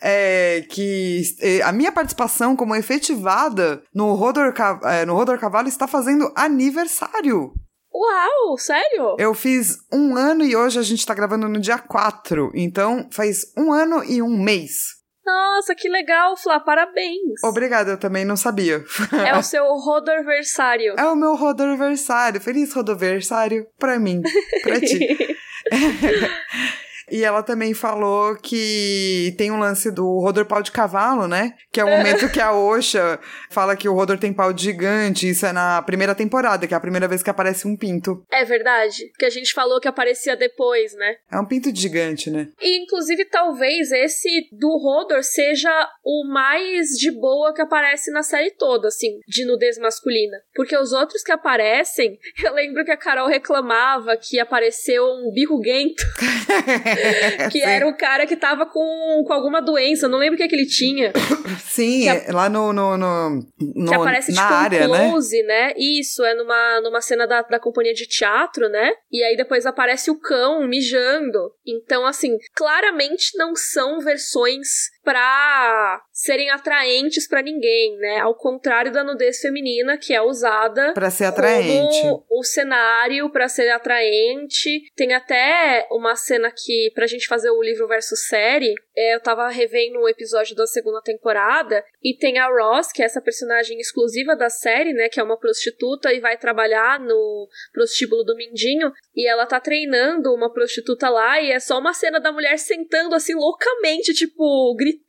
é, 0.01 0.65
que 0.69 1.23
a 1.65 1.73
minha 1.73 1.93
participação 1.93 2.57
como 2.57 2.75
efetivada 2.75 3.83
no 3.95 4.15
Rodor, 4.15 4.53
é, 4.85 5.05
no 5.05 5.15
Rodor 5.15 5.39
Cavalo 5.39 5.69
está 5.69 5.87
fazendo 5.87 6.33
aniversário. 6.35 7.53
Uau, 7.93 8.57
sério? 8.57 9.17
Eu 9.19 9.35
fiz 9.35 9.79
um 9.93 10.17
ano 10.17 10.45
e 10.45 10.55
hoje 10.55 10.79
a 10.79 10.83
gente 10.83 11.05
tá 11.05 11.13
gravando 11.13 11.49
no 11.49 11.61
dia 11.61 11.79
4. 11.79 12.53
Então 12.55 13.09
faz 13.11 13.53
um 13.57 13.73
ano 13.73 14.05
e 14.05 14.23
um 14.23 14.43
mês. 14.43 15.00
Nossa, 15.25 15.75
que 15.75 15.89
legal, 15.89 16.37
Flá, 16.37 16.59
parabéns. 16.59 17.43
Obrigada, 17.45 17.93
eu 17.93 17.99
também 17.99 18.25
não 18.25 18.37
sabia. 18.37 18.83
É 19.27 19.37
o 19.37 19.43
seu 19.43 19.65
rodorversário. 19.65 20.95
É 20.99 21.05
o 21.05 21.17
meu 21.17 21.35
rodorversário. 21.35 22.41
Feliz 22.41 22.73
rodoversário 22.73 23.67
pra 23.79 23.99
mim, 23.99 24.23
pra 24.63 24.81
ti. 24.81 25.37
E 27.11 27.25
ela 27.25 27.43
também 27.43 27.75
falou 27.75 28.37
que 28.37 29.35
tem 29.37 29.51
um 29.51 29.59
lance 29.59 29.91
do 29.91 30.19
Rodor 30.21 30.47
pau 30.47 30.63
de 30.63 30.71
cavalo, 30.71 31.27
né? 31.27 31.55
Que 31.73 31.81
é 31.81 31.85
o 31.85 31.89
momento 31.89 32.31
que 32.31 32.41
a 32.41 32.53
Osha 32.53 33.19
fala 33.51 33.77
que 33.77 33.89
o 33.89 33.95
Rodor 33.95 34.19
tem 34.19 34.33
pau 34.33 34.57
gigante. 34.57 35.29
Isso 35.29 35.47
é 35.47 35.53
na 35.53 35.83
primeira 35.83 36.15
temporada, 36.15 36.67
que 36.67 36.75
é 36.75 36.77
a 36.77 36.81
primeira 36.81 37.09
vez 37.09 37.23
que 37.23 37.31
aparece 37.31 37.67
um 37.67 37.77
pinto. 37.77 38.25
É 38.31 38.45
verdade. 38.45 39.11
Que 39.19 39.25
a 39.25 39.31
gente 39.31 39.53
falou 39.53 39.81
que 39.81 39.89
aparecia 39.89 40.37
depois, 40.37 40.95
né? 40.95 41.17
É 41.31 41.39
um 41.39 41.47
pinto 41.47 41.75
gigante, 41.75 42.31
né? 42.31 42.49
E 42.61 42.83
inclusive 42.83 43.25
talvez 43.27 43.91
esse 43.91 44.49
do 44.53 44.69
Rodor 44.79 45.23
seja 45.23 45.71
o 46.05 46.25
mais 46.33 46.91
de 46.91 47.11
boa 47.11 47.53
que 47.55 47.63
aparece 47.63 48.11
na 48.11 48.23
série 48.23 48.51
toda, 48.53 48.89
assim, 48.89 49.19
de 49.27 49.45
nudez 49.45 49.79
masculina. 49.79 50.37
Porque 50.55 50.77
os 50.77 50.93
outros 50.93 51.23
que 51.23 51.33
aparecem, 51.33 52.19
eu 52.45 52.55
lembro 52.55 52.85
que 52.85 52.91
a 52.91 52.97
Carol 52.97 53.29
reclamava 53.29 54.17
que 54.17 54.39
apareceu 54.39 55.05
um 55.05 55.33
birruguento. 55.33 56.03
que 57.51 57.63
era 57.63 57.87
o 57.87 57.97
cara 57.97 58.27
que 58.27 58.37
tava 58.37 58.67
com, 58.67 59.23
com 59.27 59.33
alguma 59.33 59.61
doença, 59.61 60.09
não 60.09 60.19
lembro 60.19 60.35
o 60.35 60.37
que, 60.39 60.43
é 60.43 60.49
que 60.49 60.57
ele 60.57 60.67
tinha. 60.67 61.13
Sim, 61.65 62.09
a... 62.09 62.33
lá 62.33 62.49
no, 62.49 62.73
no, 62.73 62.97
no, 62.97 63.31
no, 63.75 63.89
que 63.89 63.95
aparece, 63.95 64.33
na 64.33 64.43
tipo, 64.43 64.55
área, 64.55 64.89
um 64.89 64.93
né? 64.93 65.09
close, 65.11 65.43
né? 65.43 65.51
né? 65.51 65.75
Isso, 65.77 66.25
é 66.25 66.35
numa, 66.35 66.81
numa 66.81 67.01
cena 67.01 67.27
da, 67.27 67.43
da 67.43 67.59
companhia 67.59 67.93
de 67.93 68.07
teatro, 68.07 68.69
né? 68.69 68.93
E 69.11 69.23
aí 69.25 69.37
depois 69.37 69.67
aparece 69.67 70.11
o 70.11 70.19
cão 70.19 70.67
mijando. 70.67 71.53
Então, 71.67 72.07
assim, 72.07 72.37
claramente 72.55 73.37
não 73.37 73.55
são 73.55 74.01
versões 74.01 74.69
pra 75.03 76.03
serem 76.13 76.51
atraentes 76.51 77.27
para 77.27 77.43
ninguém, 77.43 77.97
né? 77.99 78.19
Ao 78.19 78.35
contrário 78.35 78.93
da 78.93 79.03
nudez 79.03 79.41
feminina, 79.41 79.97
que 79.97 80.13
é 80.13 80.21
usada 80.21 80.93
para 80.93 81.11
ser 81.11 81.25
atraente. 81.25 81.97
O 82.29 82.43
cenário 82.43 83.31
para 83.31 83.49
ser 83.49 83.71
atraente. 83.71 84.83
Tem 84.95 85.15
até 85.15 85.87
uma 85.91 86.15
cena 86.17 86.53
que, 86.55 86.91
pra 86.95 87.07
gente 87.07 87.27
fazer 87.27 87.51
o 87.51 87.63
livro 87.63 87.89
versus 87.89 88.27
série, 88.27 88.75
é, 88.97 89.15
eu 89.15 89.21
tava 89.21 89.49
revendo 89.49 89.99
o 89.99 90.05
um 90.05 90.09
episódio 90.09 90.55
da 90.55 90.67
segunda 90.67 91.01
temporada, 91.03 91.83
e 92.03 92.17
tem 92.17 92.39
a 92.39 92.49
Ross, 92.49 92.93
que 92.93 93.03
é 93.03 93.07
essa 93.07 93.23
personagem 93.23 93.79
exclusiva 93.79 94.37
da 94.37 94.51
série, 94.51 94.93
né? 94.93 95.09
Que 95.09 95.21
é 95.21 95.23
uma 95.23 95.39
prostituta 95.39 96.13
e 96.13 96.21
vai 96.21 96.37
trabalhar 96.37 97.01
no 97.01 97.49
prostíbulo 97.73 98.23
do 98.25 98.37
Mindinho, 98.37 98.93
e 99.15 99.27
ela 99.27 99.47
tá 99.47 99.59
treinando 99.59 100.35
uma 100.35 100.53
prostituta 100.53 101.09
lá, 101.09 101.41
e 101.41 101.51
é 101.51 101.59
só 101.59 101.79
uma 101.79 101.95
cena 101.95 102.21
da 102.21 102.31
mulher 102.31 102.59
sentando 102.59 103.15
assim 103.15 103.35
loucamente, 103.35 104.13
tipo, 104.13 104.75
gritando. 104.77 105.00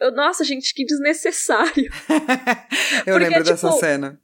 Eu, 0.00 0.12
nossa, 0.12 0.44
gente, 0.44 0.74
que 0.74 0.84
desnecessário. 0.84 1.90
eu 3.06 3.14
Porque, 3.14 3.18
lembro 3.18 3.44
dessa 3.44 3.68
tipo, 3.68 3.80
cena. 3.80 4.20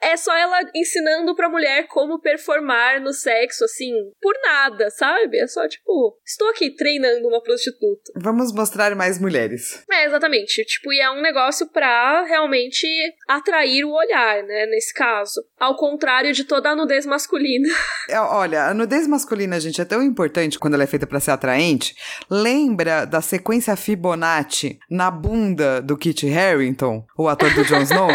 É 0.00 0.16
só 0.16 0.36
ela 0.36 0.60
ensinando 0.74 1.34
pra 1.34 1.48
mulher 1.48 1.86
como 1.88 2.20
performar 2.20 3.00
no 3.00 3.12
sexo, 3.12 3.64
assim, 3.64 3.92
por 4.20 4.34
nada, 4.42 4.90
sabe? 4.90 5.38
É 5.38 5.46
só 5.46 5.66
tipo, 5.68 6.18
estou 6.24 6.48
aqui 6.50 6.70
treinando 6.70 7.28
uma 7.28 7.42
prostituta. 7.42 8.12
Vamos 8.16 8.52
mostrar 8.52 8.94
mais 8.94 9.18
mulheres. 9.18 9.84
É, 9.90 10.04
exatamente. 10.04 10.64
Tipo, 10.64 10.92
e 10.92 11.00
é 11.00 11.10
um 11.10 11.20
negócio 11.20 11.66
pra 11.68 12.24
realmente 12.24 12.86
atrair 13.28 13.84
o 13.84 13.92
olhar, 13.92 14.42
né? 14.42 14.66
Nesse 14.66 14.94
caso. 14.94 15.42
Ao 15.58 15.76
contrário 15.76 16.32
de 16.32 16.44
toda 16.44 16.70
a 16.70 16.76
nudez 16.76 17.06
masculina. 17.06 17.68
É, 18.08 18.20
olha, 18.20 18.66
a 18.66 18.74
nudez 18.74 19.04
masculina, 19.08 19.58
gente, 19.58 19.80
é 19.80 19.84
tão 19.84 20.00
importante 20.00 20.60
quando 20.60 20.74
ela 20.74 20.84
é 20.84 20.86
feita 20.86 21.08
para 21.08 21.18
ser 21.18 21.32
atraente. 21.32 21.96
Lembra 22.30 23.04
da 23.04 23.20
sequência 23.20 23.74
Fibonacci 23.74 24.78
na 24.88 25.10
bunda 25.10 25.82
do 25.82 25.96
Kit 25.96 26.24
Harington, 26.32 27.04
o 27.18 27.26
ator 27.28 27.52
do 27.52 27.64
Jon 27.64 27.82
Snow? 27.86 28.10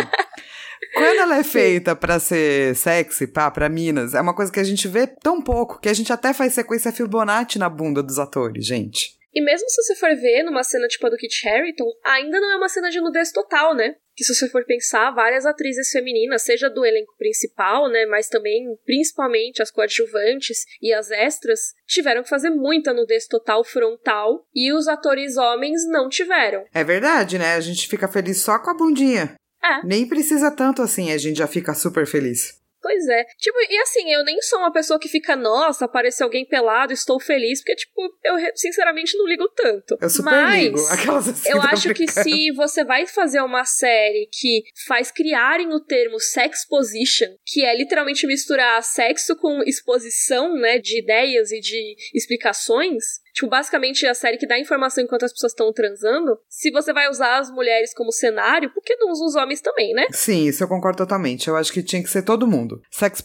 Quando 0.94 1.20
ela 1.20 1.38
é 1.38 1.44
feita 1.44 1.96
para 1.96 2.20
ser 2.20 2.76
sexy, 2.76 3.28
pá, 3.28 3.50
pra 3.50 3.70
minas, 3.70 4.14
é 4.14 4.22
uma 4.22 4.36
coisa 4.36 4.52
que 4.52 4.60
a 4.60 4.64
gente 4.64 4.88
vê 4.88 5.08
tão 5.08 5.42
pouco 5.42 5.80
que 5.80 5.90
a 5.90 5.94
gente 5.94 6.12
até 6.12 6.34
faz 6.34 6.54
sequência 6.54 6.92
Fibonacci 6.92 7.60
na 7.60 7.70
bunda 7.70 8.04
dos 8.04 8.20
atores, 8.20 8.66
gente. 8.66 9.22
E 9.34 9.42
mesmo 9.42 9.70
se 9.70 9.82
você 9.82 9.96
for 9.96 10.14
ver 10.16 10.44
numa 10.44 10.64
cena 10.64 10.88
tipo 10.88 11.08
a 11.08 11.10
do 11.10 11.16
Kit 11.16 11.48
Harington, 11.48 11.90
ainda 12.04 12.40
não 12.40 12.52
é 12.52 12.58
uma 12.58 12.68
cena 12.68 12.90
de 12.90 13.00
nudez 13.00 13.32
total, 13.32 13.74
né? 13.74 13.96
Que 14.14 14.26
se 14.26 14.36
você 14.36 14.50
for 14.50 14.66
pensar, 14.66 15.12
várias 15.12 15.46
atrizes 15.46 15.90
femininas, 15.90 16.42
seja 16.42 16.70
do 16.70 16.86
elenco 16.86 17.16
principal, 17.18 17.90
né, 17.90 18.06
mas 18.06 18.28
também, 18.28 18.66
principalmente, 18.86 19.62
as 19.62 19.72
coadjuvantes 19.72 20.66
e 20.82 20.94
as 20.94 21.10
extras, 21.12 21.74
tiveram 21.88 22.24
que 22.24 22.30
fazer 22.30 22.50
muita 22.50 22.94
nudez 22.94 23.26
total 23.26 23.64
frontal 23.64 24.46
e 24.54 24.74
os 24.74 24.90
atores 24.90 25.38
homens 25.38 25.88
não 25.88 26.10
tiveram. 26.10 26.66
É 26.74 26.84
verdade, 26.84 27.40
né? 27.40 27.56
A 27.56 27.62
gente 27.62 27.88
fica 27.88 28.10
feliz 28.10 28.42
só 28.42 28.60
com 28.60 28.70
a 28.70 28.78
bundinha. 28.78 29.34
É. 29.64 29.86
Nem 29.86 30.08
precisa 30.08 30.52
tanto 30.52 30.82
assim, 30.82 31.12
a 31.12 31.18
gente 31.18 31.38
já 31.38 31.48
fica 31.48 31.74
super 31.74 32.06
feliz. 32.06 32.62
Pois 32.82 33.08
é. 33.08 33.24
Tipo, 33.38 33.58
e 33.70 33.78
assim, 33.78 34.12
eu 34.12 34.24
nem 34.24 34.42
sou 34.42 34.58
uma 34.58 34.74
pessoa 34.74 35.00
que 35.00 35.08
fica, 35.08 35.36
nossa, 35.36 35.86
apareceu 35.86 36.26
alguém 36.26 36.46
pelado, 36.46 36.92
estou 36.92 37.20
feliz, 37.20 37.60
porque, 37.60 37.76
tipo, 37.76 38.02
eu 38.24 38.36
sinceramente 38.56 39.16
não 39.18 39.28
ligo 39.28 39.48
tanto. 39.56 39.98
Eu 40.02 40.10
super 40.10 40.32
Mas, 40.32 40.64
ligo. 40.64 40.80
Aquelas 40.88 41.28
assim 41.28 41.50
eu 41.50 41.62
acho 41.62 41.94
que 41.94 42.08
se 42.08 42.52
você 42.52 42.84
vai 42.84 43.06
fazer 43.06 43.42
uma 43.42 43.64
série 43.66 44.28
que 44.32 44.64
faz 44.88 45.12
criarem 45.12 45.72
o 45.72 45.80
termo 45.80 46.20
sex 46.20 46.66
position, 46.68 47.30
que 47.46 47.64
é 47.64 47.78
literalmente 47.78 48.26
misturar 48.26 48.82
sexo 48.82 49.36
com 49.36 49.62
exposição, 49.64 50.56
né, 50.56 50.80
de 50.80 51.00
ideias 51.00 51.52
e 51.52 51.60
de 51.60 51.96
explicações, 52.16 53.21
tipo, 53.34 53.50
basicamente 53.50 54.06
a 54.06 54.14
série 54.14 54.38
que 54.38 54.48
dá 54.48 54.60
informação 54.60 55.04
enquanto 55.04 55.24
as 55.24 55.34
pessoas 55.34 55.52
estão 55.52 55.72
transando, 55.74 56.38
se 56.48 56.72
você 56.72 56.94
vai 56.94 57.10
usar 57.10 57.40
as 57.40 57.52
mulheres 57.52 57.94
como 57.94 58.12
cenário, 58.12 58.72
por 58.74 58.84
que 58.84 58.96
não 58.96 59.12
usa 59.12 59.26
os 59.26 59.36
homens 59.36 59.62
também, 59.62 59.94
né? 59.94 60.08
Sim, 60.12 60.48
isso 60.48 60.64
eu 60.64 60.68
concordo 60.68 60.98
totalmente. 60.98 61.48
Eu 61.48 61.56
acho 61.56 61.72
que 61.72 61.84
tinha 61.84 62.04
que 62.04 62.10
ser 62.10 62.24
todo 62.24 62.48
mundo. 62.48 62.82
Sex 62.90 63.22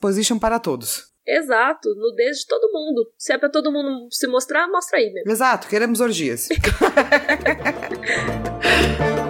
position 0.00 0.38
para 0.38 0.58
todos. 0.58 1.12
Exato, 1.26 1.88
nudez 1.94 2.38
de 2.38 2.46
todo 2.46 2.72
mundo. 2.72 3.08
Se 3.16 3.32
é 3.32 3.38
pra 3.38 3.48
todo 3.48 3.70
mundo 3.70 4.08
se 4.10 4.26
mostrar, 4.26 4.68
mostra 4.68 4.98
aí 4.98 5.12
mesmo. 5.12 5.30
Exato, 5.30 5.68
queremos 5.68 6.00
orgias. 6.00 6.48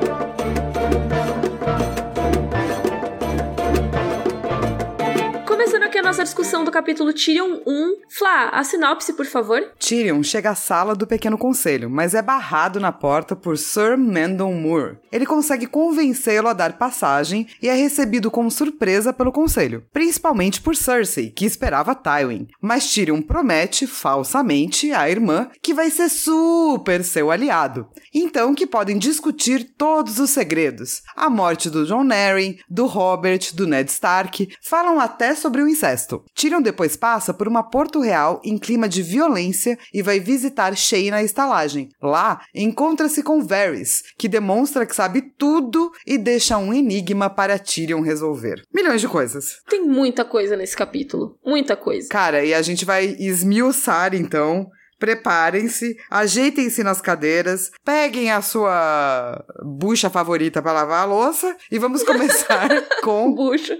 nossa 6.12 6.24
discussão 6.24 6.62
do 6.62 6.70
capítulo 6.70 7.10
Tyrion 7.10 7.62
1. 7.66 7.96
Flá, 8.06 8.50
a 8.50 8.62
sinopse, 8.62 9.14
por 9.14 9.24
favor. 9.24 9.72
Tyrion 9.78 10.22
chega 10.22 10.50
à 10.50 10.54
sala 10.54 10.94
do 10.94 11.06
Pequeno 11.06 11.38
Conselho, 11.38 11.88
mas 11.88 12.12
é 12.12 12.20
barrado 12.20 12.78
na 12.78 12.92
porta 12.92 13.34
por 13.34 13.56
Sir 13.56 13.96
Mendon 13.96 14.52
Moore. 14.52 14.98
Ele 15.10 15.24
consegue 15.24 15.66
convencê-lo 15.66 16.48
a 16.48 16.52
dar 16.52 16.76
passagem 16.76 17.46
e 17.62 17.66
é 17.66 17.72
recebido 17.72 18.30
com 18.30 18.50
surpresa 18.50 19.10
pelo 19.10 19.32
Conselho, 19.32 19.86
principalmente 19.90 20.60
por 20.60 20.76
Cersei, 20.76 21.30
que 21.30 21.46
esperava 21.46 21.94
Tywin. 21.94 22.46
Mas 22.60 22.92
Tyrion 22.92 23.22
promete, 23.22 23.86
falsamente, 23.86 24.92
à 24.92 25.08
irmã 25.08 25.48
que 25.62 25.72
vai 25.72 25.88
ser 25.88 26.10
super 26.10 27.02
seu 27.04 27.30
aliado. 27.30 27.88
Então 28.12 28.54
que 28.54 28.66
podem 28.66 28.98
discutir 28.98 29.64
todos 29.78 30.18
os 30.18 30.28
segredos. 30.28 31.00
A 31.16 31.30
morte 31.30 31.70
do 31.70 31.86
John 31.86 32.12
Arryn, 32.12 32.58
do 32.68 32.84
Robert, 32.84 33.54
do 33.54 33.66
Ned 33.66 33.90
Stark, 33.90 34.54
falam 34.60 35.00
até 35.00 35.34
sobre 35.34 35.62
o 35.62 35.68
incesto. 35.68 36.01
Tyrion 36.34 36.60
depois 36.60 36.96
passa 36.96 37.32
por 37.32 37.48
uma 37.48 37.62
Porto 37.62 38.00
Real 38.00 38.40
em 38.44 38.58
clima 38.58 38.88
de 38.88 39.02
violência 39.02 39.78
e 39.92 40.02
vai 40.02 40.20
visitar 40.20 40.76
Shay 40.76 41.10
na 41.10 41.22
estalagem. 41.22 41.88
Lá, 42.00 42.40
encontra-se 42.54 43.22
com 43.22 43.42
Varys, 43.42 44.02
que 44.18 44.28
demonstra 44.28 44.86
que 44.86 44.94
sabe 44.94 45.22
tudo 45.36 45.90
e 46.06 46.18
deixa 46.18 46.58
um 46.58 46.72
enigma 46.72 47.28
para 47.30 47.58
Tyrion 47.58 48.00
resolver. 48.02 48.62
Milhões 48.72 49.00
de 49.00 49.08
coisas. 49.08 49.60
Tem 49.68 49.84
muita 49.84 50.24
coisa 50.24 50.56
nesse 50.56 50.76
capítulo. 50.76 51.38
Muita 51.44 51.76
coisa. 51.76 52.08
Cara, 52.08 52.44
e 52.44 52.54
a 52.54 52.62
gente 52.62 52.84
vai 52.84 53.16
esmiuçar 53.18 54.14
então 54.14 54.68
preparem-se, 55.02 55.96
ajeitem-se 56.08 56.84
nas 56.84 57.00
cadeiras, 57.00 57.72
peguem 57.84 58.30
a 58.30 58.40
sua 58.40 59.44
bucha 59.60 60.08
favorita 60.08 60.62
para 60.62 60.70
lavar 60.74 61.02
a 61.02 61.04
louça 61.04 61.56
e 61.72 61.76
vamos 61.76 62.04
começar 62.04 62.68
com 63.02 63.34
bucha. 63.34 63.76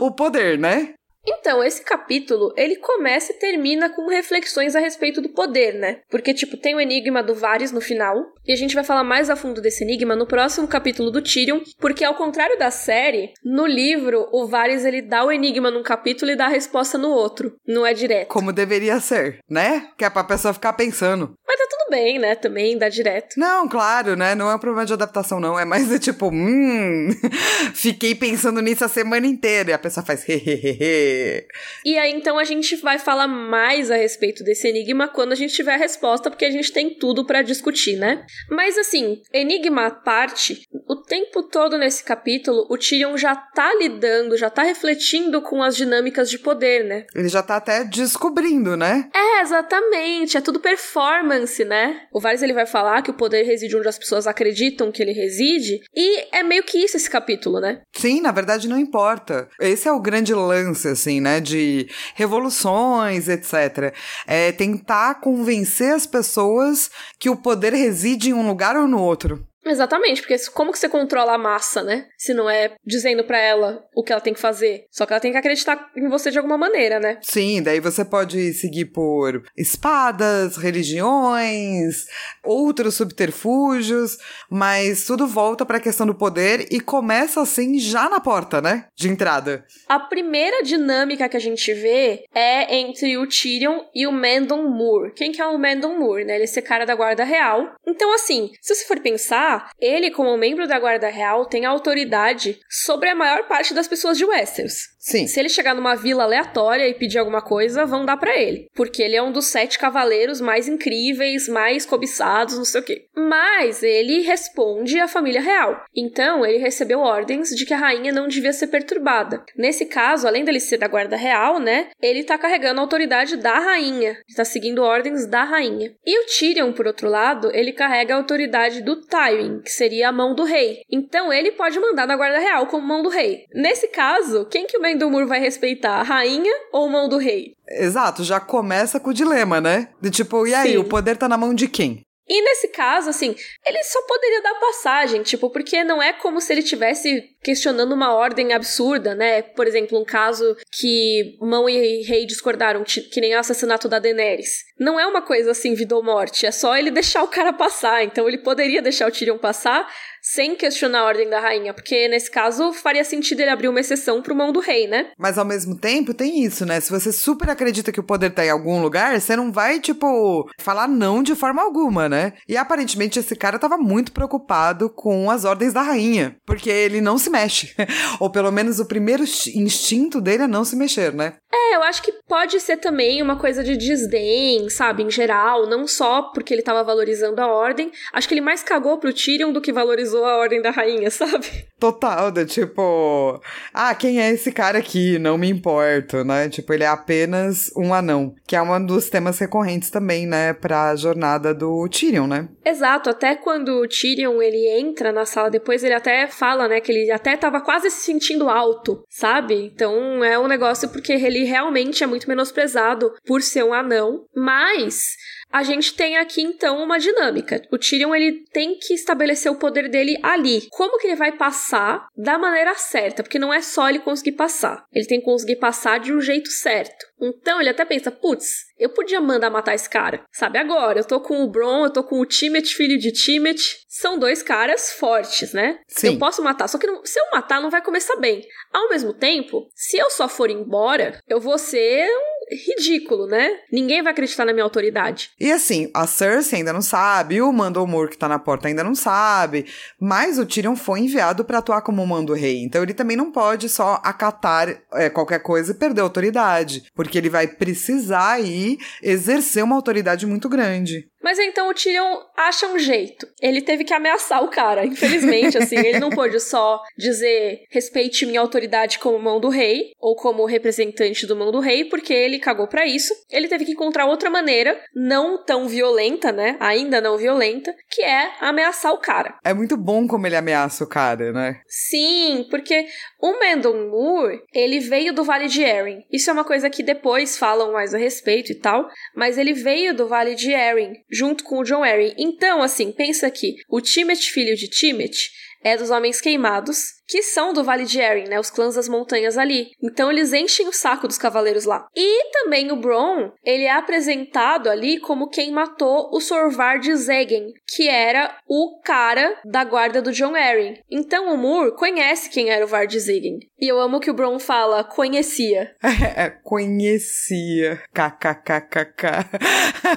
o 0.00 0.10
poder, 0.10 0.58
né? 0.58 0.94
Então, 1.26 1.64
esse 1.64 1.82
capítulo, 1.82 2.52
ele 2.56 2.76
começa 2.76 3.32
e 3.32 3.38
termina 3.38 3.88
com 3.88 4.08
reflexões 4.08 4.76
a 4.76 4.80
respeito 4.80 5.20
do 5.20 5.30
poder, 5.30 5.74
né? 5.74 6.00
Porque, 6.10 6.34
tipo, 6.34 6.56
tem 6.56 6.74
o 6.74 6.80
enigma 6.80 7.22
do 7.22 7.34
Varys 7.34 7.72
no 7.72 7.80
final, 7.80 8.16
e 8.46 8.52
a 8.52 8.56
gente 8.56 8.74
vai 8.74 8.84
falar 8.84 9.04
mais 9.04 9.30
a 9.30 9.36
fundo 9.36 9.60
desse 9.60 9.84
enigma 9.84 10.14
no 10.14 10.26
próximo 10.26 10.68
capítulo 10.68 11.10
do 11.10 11.22
Tyrion, 11.22 11.60
porque 11.78 12.04
ao 12.04 12.14
contrário 12.14 12.58
da 12.58 12.70
série, 12.70 13.32
no 13.42 13.66
livro, 13.66 14.28
o 14.32 14.46
Varys, 14.46 14.84
ele 14.84 15.00
dá 15.00 15.24
o 15.24 15.32
enigma 15.32 15.70
num 15.70 15.82
capítulo 15.82 16.30
e 16.30 16.36
dá 16.36 16.46
a 16.46 16.50
resposta 16.50 16.98
no 16.98 17.08
outro, 17.08 17.56
não 17.66 17.86
é 17.86 17.94
direto. 17.94 18.28
Como 18.28 18.52
deveria 18.52 19.00
ser, 19.00 19.38
né? 19.48 19.88
Que 19.96 20.04
é 20.04 20.10
pra 20.10 20.24
pessoa 20.24 20.52
ficar 20.52 20.74
pensando. 20.74 21.34
Mas 21.46 21.60
bem, 21.94 22.18
né? 22.18 22.34
Também 22.34 22.76
dá 22.76 22.88
direto. 22.88 23.38
Não, 23.38 23.68
claro, 23.68 24.16
né? 24.16 24.34
Não 24.34 24.50
é 24.50 24.56
um 24.56 24.58
problema 24.58 24.84
de 24.84 24.92
adaptação, 24.92 25.38
não. 25.38 25.58
É 25.58 25.64
mais 25.64 25.88
de 25.88 26.00
tipo, 26.00 26.28
hum, 26.28 27.08
fiquei 27.72 28.16
pensando 28.16 28.60
nisso 28.60 28.84
a 28.84 28.88
semana 28.88 29.26
inteira. 29.26 29.70
E 29.70 29.72
a 29.72 29.78
pessoa 29.78 30.04
faz 30.04 30.28
hehehe. 30.28 31.46
E 31.84 31.96
aí 31.96 32.12
então 32.12 32.36
a 32.36 32.44
gente 32.44 32.74
vai 32.76 32.98
falar 32.98 33.28
mais 33.28 33.92
a 33.92 33.96
respeito 33.96 34.42
desse 34.42 34.66
enigma 34.66 35.06
quando 35.06 35.32
a 35.32 35.36
gente 35.36 35.54
tiver 35.54 35.74
a 35.74 35.78
resposta, 35.78 36.30
porque 36.30 36.44
a 36.44 36.50
gente 36.50 36.72
tem 36.72 36.98
tudo 36.98 37.24
para 37.24 37.42
discutir, 37.42 37.96
né? 37.96 38.26
Mas 38.50 38.76
assim, 38.76 39.22
enigma 39.32 39.86
à 39.86 39.90
parte, 39.90 40.66
o 40.88 40.96
tempo 40.96 41.44
todo 41.44 41.78
nesse 41.78 42.02
capítulo, 42.02 42.66
o 42.68 42.76
Tyrion 42.76 43.16
já 43.16 43.36
tá 43.36 43.72
lidando, 43.74 44.36
já 44.36 44.50
tá 44.50 44.62
refletindo 44.62 45.40
com 45.42 45.62
as 45.62 45.76
dinâmicas 45.76 46.28
de 46.28 46.38
poder, 46.38 46.84
né? 46.84 47.06
Ele 47.14 47.28
já 47.28 47.42
tá 47.42 47.56
até 47.56 47.84
descobrindo, 47.84 48.76
né? 48.76 49.08
É, 49.14 49.42
exatamente. 49.42 50.36
É 50.36 50.40
tudo 50.40 50.58
performance, 50.58 51.64
né? 51.64 51.83
O 52.12 52.20
Varys 52.20 52.42
ele 52.42 52.52
vai 52.52 52.66
falar 52.66 53.02
que 53.02 53.10
o 53.10 53.14
poder 53.14 53.42
reside 53.42 53.76
onde 53.76 53.88
as 53.88 53.98
pessoas 53.98 54.26
acreditam 54.26 54.92
que 54.92 55.02
ele 55.02 55.12
reside, 55.12 55.80
e 55.94 56.26
é 56.32 56.42
meio 56.42 56.62
que 56.62 56.78
isso 56.78 56.96
esse 56.96 57.08
capítulo, 57.08 57.60
né? 57.60 57.80
Sim, 57.94 58.20
na 58.20 58.32
verdade 58.32 58.68
não 58.68 58.78
importa. 58.78 59.48
Esse 59.60 59.88
é 59.88 59.92
o 59.92 60.00
grande 60.00 60.34
lance, 60.34 60.88
assim, 60.88 61.20
né? 61.20 61.40
De 61.40 61.88
revoluções, 62.14 63.28
etc. 63.28 63.94
É 64.26 64.52
tentar 64.52 65.20
convencer 65.20 65.92
as 65.92 66.06
pessoas 66.06 66.90
que 67.18 67.30
o 67.30 67.36
poder 67.36 67.72
reside 67.72 68.30
em 68.30 68.34
um 68.34 68.46
lugar 68.46 68.76
ou 68.76 68.86
no 68.86 69.00
outro. 69.00 69.46
Exatamente, 69.64 70.20
porque 70.20 70.36
como 70.52 70.72
que 70.72 70.78
você 70.78 70.88
controla 70.88 71.34
a 71.34 71.38
massa, 71.38 71.82
né? 71.82 72.06
Se 72.18 72.34
não 72.34 72.48
é 72.48 72.74
dizendo 72.84 73.24
para 73.24 73.38
ela 73.38 73.84
o 73.94 74.02
que 74.02 74.12
ela 74.12 74.20
tem 74.20 74.34
que 74.34 74.40
fazer. 74.40 74.86
Só 74.90 75.06
que 75.06 75.12
ela 75.12 75.20
tem 75.20 75.32
que 75.32 75.38
acreditar 75.38 75.90
em 75.96 76.08
você 76.08 76.30
de 76.30 76.38
alguma 76.38 76.58
maneira, 76.58 77.00
né? 77.00 77.18
Sim, 77.22 77.62
daí 77.62 77.80
você 77.80 78.04
pode 78.04 78.52
seguir 78.52 78.86
por 78.86 79.42
espadas, 79.56 80.56
religiões, 80.56 82.06
outros 82.44 82.94
subterfúgios, 82.94 84.18
mas 84.50 85.04
tudo 85.04 85.26
volta 85.26 85.64
para 85.64 85.78
a 85.78 85.80
questão 85.80 86.06
do 86.06 86.14
poder 86.14 86.66
e 86.70 86.80
começa 86.80 87.40
assim 87.40 87.78
já 87.78 88.08
na 88.08 88.20
porta, 88.20 88.60
né? 88.60 88.88
De 88.96 89.08
entrada. 89.08 89.64
A 89.88 89.98
primeira 89.98 90.62
dinâmica 90.62 91.28
que 91.28 91.36
a 91.36 91.40
gente 91.40 91.72
vê 91.72 92.24
é 92.34 92.76
entre 92.76 93.16
o 93.16 93.26
Tyrion 93.26 93.80
e 93.94 94.06
o 94.06 94.12
Mendon 94.12 94.68
Moore. 94.68 95.12
Quem 95.14 95.32
que 95.32 95.40
é 95.40 95.46
o 95.46 95.58
Mendon 95.58 95.98
Moore, 95.98 96.24
né? 96.24 96.34
Ele 96.34 96.42
é 96.42 96.44
esse 96.44 96.60
cara 96.60 96.84
da 96.84 96.94
Guarda 96.94 97.24
Real. 97.24 97.74
Então, 97.86 98.12
assim, 98.14 98.50
se 98.60 98.74
você 98.74 98.84
for 98.84 99.00
pensar, 99.00 99.53
ele, 99.78 100.10
como 100.10 100.36
membro 100.36 100.66
da 100.66 100.78
Guarda 100.78 101.08
Real, 101.08 101.46
tem 101.46 101.64
autoridade 101.64 102.58
sobre 102.68 103.08
a 103.08 103.14
maior 103.14 103.46
parte 103.46 103.74
das 103.74 103.88
pessoas 103.88 104.16
de 104.16 104.24
Westeros. 104.24 104.93
Sim. 105.04 105.26
Se 105.26 105.38
ele 105.38 105.50
chegar 105.50 105.74
numa 105.74 105.94
vila 105.94 106.22
aleatória 106.22 106.88
e 106.88 106.94
pedir 106.94 107.18
alguma 107.18 107.42
coisa, 107.42 107.84
vão 107.84 108.06
dar 108.06 108.16
para 108.16 108.40
ele. 108.40 108.70
Porque 108.74 109.02
ele 109.02 109.14
é 109.14 109.22
um 109.22 109.30
dos 109.30 109.44
sete 109.44 109.78
cavaleiros 109.78 110.40
mais 110.40 110.66
incríveis, 110.66 111.46
mais 111.46 111.84
cobiçados, 111.84 112.56
não 112.56 112.64
sei 112.64 112.80
o 112.80 112.84
quê. 112.84 113.04
Mas 113.14 113.82
ele 113.82 114.22
responde 114.22 114.98
à 114.98 115.06
família 115.06 115.42
real. 115.42 115.84
Então, 115.94 116.44
ele 116.44 116.56
recebeu 116.56 117.00
ordens 117.00 117.50
de 117.50 117.66
que 117.66 117.74
a 117.74 117.76
rainha 117.76 118.12
não 118.12 118.26
devia 118.26 118.52
ser 118.54 118.68
perturbada. 118.68 119.44
Nesse 119.54 119.84
caso, 119.84 120.26
além 120.26 120.42
dele 120.42 120.58
ser 120.58 120.78
da 120.78 120.88
guarda 120.88 121.16
real, 121.16 121.60
né? 121.60 121.88
Ele 122.00 122.24
tá 122.24 122.38
carregando 122.38 122.80
a 122.80 122.82
autoridade 122.82 123.36
da 123.36 123.58
rainha. 123.58 124.12
Ele 124.12 124.36
tá 124.36 124.44
seguindo 124.44 124.82
ordens 124.82 125.26
da 125.26 125.44
rainha. 125.44 125.94
E 126.06 126.18
o 126.18 126.26
Tyrion, 126.26 126.72
por 126.72 126.86
outro 126.86 127.10
lado, 127.10 127.50
ele 127.54 127.72
carrega 127.72 128.14
a 128.14 128.16
autoridade 128.16 128.80
do 128.80 128.96
Tywin, 128.96 129.60
que 129.60 129.70
seria 129.70 130.08
a 130.08 130.12
mão 130.12 130.34
do 130.34 130.44
rei. 130.44 130.80
Então, 130.90 131.30
ele 131.30 131.52
pode 131.52 131.78
mandar 131.78 132.06
na 132.06 132.16
guarda 132.16 132.38
real 132.38 132.68
como 132.68 132.86
mão 132.86 133.02
do 133.02 133.10
rei. 133.10 133.44
Nesse 133.52 133.88
caso, 133.88 134.46
quem 134.46 134.66
que 134.66 134.78
o 134.78 134.80
Mendumur 134.94 135.26
vai 135.26 135.40
respeitar? 135.40 136.00
A 136.00 136.02
rainha 136.02 136.52
ou 136.72 136.88
mão 136.88 137.08
do 137.08 137.18
rei? 137.18 137.52
Exato, 137.68 138.22
já 138.22 138.38
começa 138.38 139.00
com 139.00 139.10
o 139.10 139.14
dilema, 139.14 139.60
né? 139.60 139.88
De 140.00 140.10
tipo, 140.10 140.46
e 140.46 140.54
aí, 140.54 140.72
Sim. 140.72 140.78
o 140.78 140.84
poder 140.84 141.16
tá 141.16 141.28
na 141.28 141.36
mão 141.36 141.52
de 141.52 141.68
quem? 141.68 142.02
E 142.26 142.42
nesse 142.42 142.68
caso, 142.68 143.10
assim, 143.10 143.36
ele 143.66 143.82
só 143.82 144.00
poderia 144.06 144.42
dar 144.42 144.54
passagem, 144.54 145.22
tipo, 145.22 145.50
porque 145.50 145.84
não 145.84 146.02
é 146.02 146.12
como 146.12 146.40
se 146.40 146.52
ele 146.52 146.62
tivesse 146.62 147.33
questionando 147.44 147.92
uma 147.92 148.14
ordem 148.14 148.54
absurda, 148.54 149.14
né? 149.14 149.42
Por 149.42 149.66
exemplo, 149.66 150.00
um 150.00 150.04
caso 150.04 150.56
que 150.72 151.36
mão 151.40 151.68
e 151.68 152.02
rei 152.02 152.26
discordaram, 152.26 152.82
que 152.82 153.20
nem 153.20 153.36
o 153.36 153.38
assassinato 153.38 153.86
da 153.86 153.98
Daenerys. 153.98 154.64
Não 154.80 154.98
é 154.98 155.06
uma 155.06 155.22
coisa 155.22 155.50
assim, 155.50 155.74
vida 155.74 155.94
ou 155.94 156.02
morte, 156.02 156.46
é 156.46 156.50
só 156.50 156.76
ele 156.76 156.90
deixar 156.90 157.22
o 157.22 157.28
cara 157.28 157.52
passar. 157.52 158.02
Então 158.02 158.26
ele 158.26 158.38
poderia 158.38 158.80
deixar 158.80 159.06
o 159.06 159.12
Tyrion 159.12 159.38
passar, 159.38 159.86
sem 160.22 160.56
questionar 160.56 161.00
a 161.00 161.04
ordem 161.04 161.28
da 161.28 161.38
rainha, 161.38 161.74
porque 161.74 162.08
nesse 162.08 162.30
caso 162.30 162.72
faria 162.72 163.04
sentido 163.04 163.40
ele 163.40 163.50
abrir 163.50 163.68
uma 163.68 163.78
exceção 163.78 164.22
pro 164.22 164.34
mão 164.34 164.52
do 164.52 164.58
rei, 164.58 164.88
né? 164.88 165.10
Mas 165.18 165.36
ao 165.36 165.44
mesmo 165.44 165.78
tempo 165.78 166.14
tem 166.14 166.42
isso, 166.42 166.64
né? 166.64 166.80
Se 166.80 166.90
você 166.90 167.12
super 167.12 167.50
acredita 167.50 167.92
que 167.92 168.00
o 168.00 168.04
poder 168.04 168.30
tá 168.30 168.44
em 168.44 168.48
algum 168.50 168.80
lugar, 168.80 169.20
você 169.20 169.36
não 169.36 169.52
vai, 169.52 169.78
tipo, 169.78 170.48
falar 170.58 170.88
não 170.88 171.22
de 171.22 171.34
forma 171.34 171.62
alguma, 171.62 172.08
né? 172.08 172.32
E 172.48 172.56
aparentemente 172.56 173.18
esse 173.18 173.36
cara 173.36 173.58
tava 173.58 173.76
muito 173.76 174.12
preocupado 174.12 174.88
com 174.88 175.30
as 175.30 175.44
ordens 175.44 175.74
da 175.74 175.82
rainha, 175.82 176.36
porque 176.46 176.70
ele 176.70 177.02
não 177.02 177.18
se 177.18 177.28
mexe. 177.34 177.74
Ou 178.20 178.30
pelo 178.30 178.52
menos 178.52 178.78
o 178.78 178.86
primeiro 178.86 179.22
instinto 179.22 180.20
dele 180.20 180.44
é 180.44 180.48
não 180.48 180.64
se 180.64 180.76
mexer, 180.76 181.12
né? 181.12 181.34
É, 181.52 181.76
eu 181.76 181.82
acho 181.82 182.02
que 182.02 182.12
pode 182.28 182.58
ser 182.60 182.76
também 182.78 183.22
uma 183.22 183.36
coisa 183.36 183.62
de 183.62 183.76
desdém, 183.76 184.68
sabe, 184.68 185.02
em 185.02 185.10
geral, 185.10 185.68
não 185.68 185.86
só 185.86 186.22
porque 186.22 186.52
ele 186.52 186.62
tava 186.62 186.82
valorizando 186.82 187.40
a 187.40 187.46
ordem. 187.46 187.90
Acho 188.12 188.26
que 188.26 188.34
ele 188.34 188.40
mais 188.40 188.62
cagou 188.62 188.98
pro 188.98 189.12
Tyrion 189.12 189.52
do 189.52 189.60
que 189.60 189.72
valorizou 189.72 190.24
a 190.24 190.36
ordem 190.36 190.60
da 190.60 190.70
rainha, 190.70 191.10
sabe? 191.12 191.46
Total, 191.78 192.32
do 192.32 192.44
tipo, 192.46 193.40
ah, 193.72 193.94
quem 193.94 194.20
é 194.20 194.30
esse 194.30 194.50
cara 194.50 194.78
aqui? 194.78 195.18
Não 195.18 195.36
me 195.36 195.48
importo, 195.48 196.24
né? 196.24 196.48
Tipo, 196.48 196.72
ele 196.72 196.84
é 196.84 196.88
apenas 196.88 197.70
um 197.76 197.92
anão, 197.92 198.34
que 198.46 198.56
é 198.56 198.62
um 198.62 198.84
dos 198.84 199.08
temas 199.08 199.38
recorrentes 199.38 199.90
também, 199.90 200.26
né, 200.26 200.52
pra 200.52 200.96
jornada 200.96 201.54
do 201.54 201.88
Tyrion, 201.88 202.26
né? 202.26 202.48
Exato, 202.64 203.10
até 203.10 203.34
quando 203.36 203.80
o 203.80 203.88
Tyrion 203.88 204.40
ele 204.40 204.66
entra 204.80 205.12
na 205.12 205.26
sala 205.26 205.50
depois, 205.50 205.84
ele 205.84 205.94
até 205.94 206.26
fala, 206.26 206.66
né, 206.68 206.80
que 206.80 206.90
ele 206.90 207.10
até 207.24 207.38
tava 207.38 207.62
quase 207.62 207.90
se 207.90 208.02
sentindo 208.02 208.50
alto, 208.50 209.02
sabe? 209.08 209.54
Então 209.54 210.22
é 210.22 210.38
um 210.38 210.46
negócio 210.46 210.90
porque 210.90 211.14
ele 211.14 211.44
realmente 211.44 212.04
é 212.04 212.06
muito 212.06 212.28
menosprezado 212.28 213.14
por 213.26 213.40
ser 213.40 213.64
um 213.64 213.72
anão, 213.72 214.26
mas 214.36 215.16
a 215.54 215.62
gente 215.62 215.94
tem 215.94 216.16
aqui 216.16 216.42
então 216.42 216.82
uma 216.82 216.98
dinâmica. 216.98 217.62
O 217.70 217.78
Tyrion 217.78 218.12
ele 218.12 218.44
tem 218.52 218.76
que 218.76 218.92
estabelecer 218.92 219.52
o 219.52 219.54
poder 219.54 219.88
dele 219.88 220.18
ali. 220.20 220.66
Como 220.68 220.98
que 220.98 221.06
ele 221.06 221.14
vai 221.14 221.30
passar 221.30 222.08
da 222.16 222.36
maneira 222.36 222.74
certa? 222.74 223.22
Porque 223.22 223.38
não 223.38 223.54
é 223.54 223.62
só 223.62 223.88
ele 223.88 224.00
conseguir 224.00 224.32
passar. 224.32 224.84
Ele 224.92 225.06
tem 225.06 225.20
que 225.20 225.24
conseguir 225.24 225.54
passar 225.56 226.00
de 226.00 226.12
um 226.12 226.20
jeito 226.20 226.50
certo. 226.50 227.06
Então 227.22 227.60
ele 227.60 227.70
até 227.70 227.84
pensa, 227.84 228.10
putz, 228.10 228.64
eu 228.76 228.88
podia 228.90 229.20
mandar 229.20 229.48
matar 229.48 229.74
esse 229.74 229.88
cara. 229.88 230.24
Sabe, 230.32 230.58
agora 230.58 230.98
eu 230.98 231.04
tô 231.04 231.20
com 231.20 231.44
o 231.44 231.48
Bron, 231.48 231.84
eu 231.84 231.92
tô 231.92 232.02
com 232.02 232.20
o 232.20 232.26
Timothy, 232.26 232.74
filho 232.74 232.98
de 232.98 233.12
Timothy. 233.12 233.76
São 233.88 234.18
dois 234.18 234.42
caras 234.42 234.92
fortes, 234.92 235.52
né? 235.52 235.78
Sim. 235.86 236.14
Eu 236.14 236.18
posso 236.18 236.42
matar, 236.42 236.66
só 236.66 236.78
que 236.78 236.86
não, 236.86 237.04
se 237.04 237.18
eu 237.18 237.24
matar 237.32 237.62
não 237.62 237.70
vai 237.70 237.80
começar 237.80 238.16
bem. 238.16 238.44
Ao 238.72 238.88
mesmo 238.88 239.14
tempo, 239.14 239.68
se 239.72 239.96
eu 239.96 240.10
só 240.10 240.28
for 240.28 240.50
embora, 240.50 241.20
eu 241.28 241.40
vou 241.40 241.56
ser 241.56 242.08
um 242.08 242.33
ridículo, 242.50 243.26
né? 243.26 243.58
Ninguém 243.72 244.02
vai 244.02 244.12
acreditar 244.12 244.44
na 244.44 244.52
minha 244.52 244.64
autoridade. 244.64 245.30
E 245.38 245.50
assim, 245.50 245.90
a 245.94 246.06
Cersei 246.06 246.58
ainda 246.58 246.72
não 246.72 246.82
sabe, 246.82 247.40
o 247.40 247.52
Mando 247.52 247.86
Moore 247.86 248.10
que 248.10 248.18
tá 248.18 248.28
na 248.28 248.38
porta 248.38 248.68
ainda 248.68 248.84
não 248.84 248.94
sabe, 248.94 249.66
mas 250.00 250.38
o 250.38 250.46
Tyrion 250.46 250.76
foi 250.76 251.00
enviado 251.00 251.44
para 251.44 251.58
atuar 251.58 251.82
como 251.82 252.06
mando 252.06 252.34
rei, 252.34 252.62
então 252.62 252.82
ele 252.82 252.94
também 252.94 253.16
não 253.16 253.30
pode 253.30 253.68
só 253.68 254.00
acatar 254.04 254.82
é, 254.92 255.08
qualquer 255.10 255.40
coisa 255.40 255.72
e 255.72 255.74
perder 255.74 256.00
a 256.00 256.04
autoridade, 256.04 256.84
porque 256.94 257.18
ele 257.18 257.30
vai 257.30 257.46
precisar 257.46 258.32
aí 258.32 258.78
exercer 259.02 259.64
uma 259.64 259.76
autoridade 259.76 260.26
muito 260.26 260.48
grande. 260.48 261.08
Mas 261.24 261.38
então 261.38 261.70
o 261.70 261.74
Tyrion 261.74 262.18
acha 262.36 262.66
um 262.66 262.78
jeito. 262.78 263.26
Ele 263.40 263.62
teve 263.62 263.82
que 263.82 263.94
ameaçar 263.94 264.44
o 264.44 264.48
cara, 264.48 264.84
infelizmente, 264.84 265.56
assim. 265.56 265.78
ele 265.78 265.98
não 265.98 266.10
pôde 266.10 266.38
só 266.38 266.82
dizer 266.98 267.64
respeite 267.70 268.26
minha 268.26 268.42
autoridade 268.42 268.98
como 268.98 269.18
mão 269.18 269.40
do 269.40 269.48
rei, 269.48 269.92
ou 269.98 270.14
como 270.14 270.44
representante 270.44 271.26
do 271.26 271.34
mão 271.34 271.50
do 271.50 271.60
rei, 271.60 271.86
porque 271.86 272.12
ele 272.12 272.38
cagou 272.38 272.68
para 272.68 272.86
isso. 272.86 273.14
Ele 273.30 273.48
teve 273.48 273.64
que 273.64 273.72
encontrar 273.72 274.04
outra 274.04 274.28
maneira, 274.28 274.78
não 274.94 275.42
tão 275.42 275.66
violenta, 275.66 276.30
né? 276.30 276.58
Ainda 276.60 277.00
não 277.00 277.16
violenta, 277.16 277.74
que 277.90 278.02
é 278.02 278.32
ameaçar 278.40 278.92
o 278.92 278.98
cara. 278.98 279.38
É 279.42 279.54
muito 279.54 279.78
bom 279.78 280.06
como 280.06 280.26
ele 280.26 280.36
ameaça 280.36 280.84
o 280.84 280.88
cara, 280.88 281.32
né? 281.32 281.62
Sim, 281.66 282.46
porque 282.50 282.84
o 283.24 283.40
Mendon 283.40 283.88
Moore, 283.88 284.42
ele 284.52 284.78
veio 284.80 285.14
do 285.14 285.24
Vale 285.24 285.48
de 285.48 285.62
Erin. 285.62 286.04
Isso 286.12 286.28
é 286.28 286.32
uma 286.34 286.44
coisa 286.44 286.68
que 286.68 286.82
depois 286.82 287.38
falam 287.38 287.72
mais 287.72 287.94
a 287.94 287.96
respeito 287.96 288.52
e 288.52 288.54
tal, 288.54 288.86
mas 289.16 289.38
ele 289.38 289.54
veio 289.54 289.94
do 289.94 290.06
Vale 290.06 290.34
de 290.34 290.50
Erin 290.50 290.92
junto 291.10 291.42
com 291.42 291.60
o 291.60 291.64
John 291.64 291.82
Arryn. 291.82 292.12
Então, 292.18 292.60
assim, 292.60 292.92
pensa 292.92 293.30
que 293.30 293.54
o 293.66 293.80
Timothy, 293.80 294.30
filho 294.30 294.54
de 294.54 294.68
Timothy, 294.68 295.30
é 295.64 295.76
dos 295.76 295.90
Homens 295.90 296.20
Queimados, 296.20 296.94
que 297.06 297.22
são 297.22 297.52
do 297.52 297.64
Vale 297.64 297.84
de 297.84 297.98
Erin, 297.98 298.28
né? 298.28 298.38
Os 298.38 298.50
clãs 298.50 298.74
das 298.74 298.88
montanhas 298.88 299.36
ali. 299.36 299.68
Então 299.82 300.10
eles 300.10 300.32
enchem 300.32 300.68
o 300.68 300.72
saco 300.72 301.08
dos 301.08 301.18
cavaleiros 301.18 301.64
lá. 301.64 301.86
E 301.94 302.30
também 302.32 302.70
o 302.70 302.76
Bron, 302.76 303.32
ele 303.42 303.64
é 303.64 303.72
apresentado 303.72 304.68
ali 304.68 305.00
como 305.00 305.28
quem 305.28 305.50
matou 305.52 306.10
o 306.12 306.20
Sorvar 306.20 306.78
de 306.78 306.94
Zegen, 306.94 307.52
que 307.66 307.88
era 307.88 308.36
o 308.46 308.80
cara 308.82 309.38
da 309.44 309.64
guarda 309.64 310.00
do 310.00 310.12
John 310.12 310.34
Arryn. 310.34 310.78
Então 310.90 311.32
o 311.32 311.36
Moore 311.36 311.74
conhece 311.76 312.30
quem 312.30 312.50
era 312.50 312.64
o 312.64 312.68
Vard 312.68 312.94
Zegen. 312.98 313.38
E 313.60 313.68
eu 313.68 313.80
amo 313.80 314.00
que 314.00 314.10
o 314.10 314.14
Bron 314.14 314.38
fala 314.38 314.84
conhecia. 314.84 315.74
É, 316.16 316.30
conhecia. 316.30 317.82
KKKKK. 317.92 319.06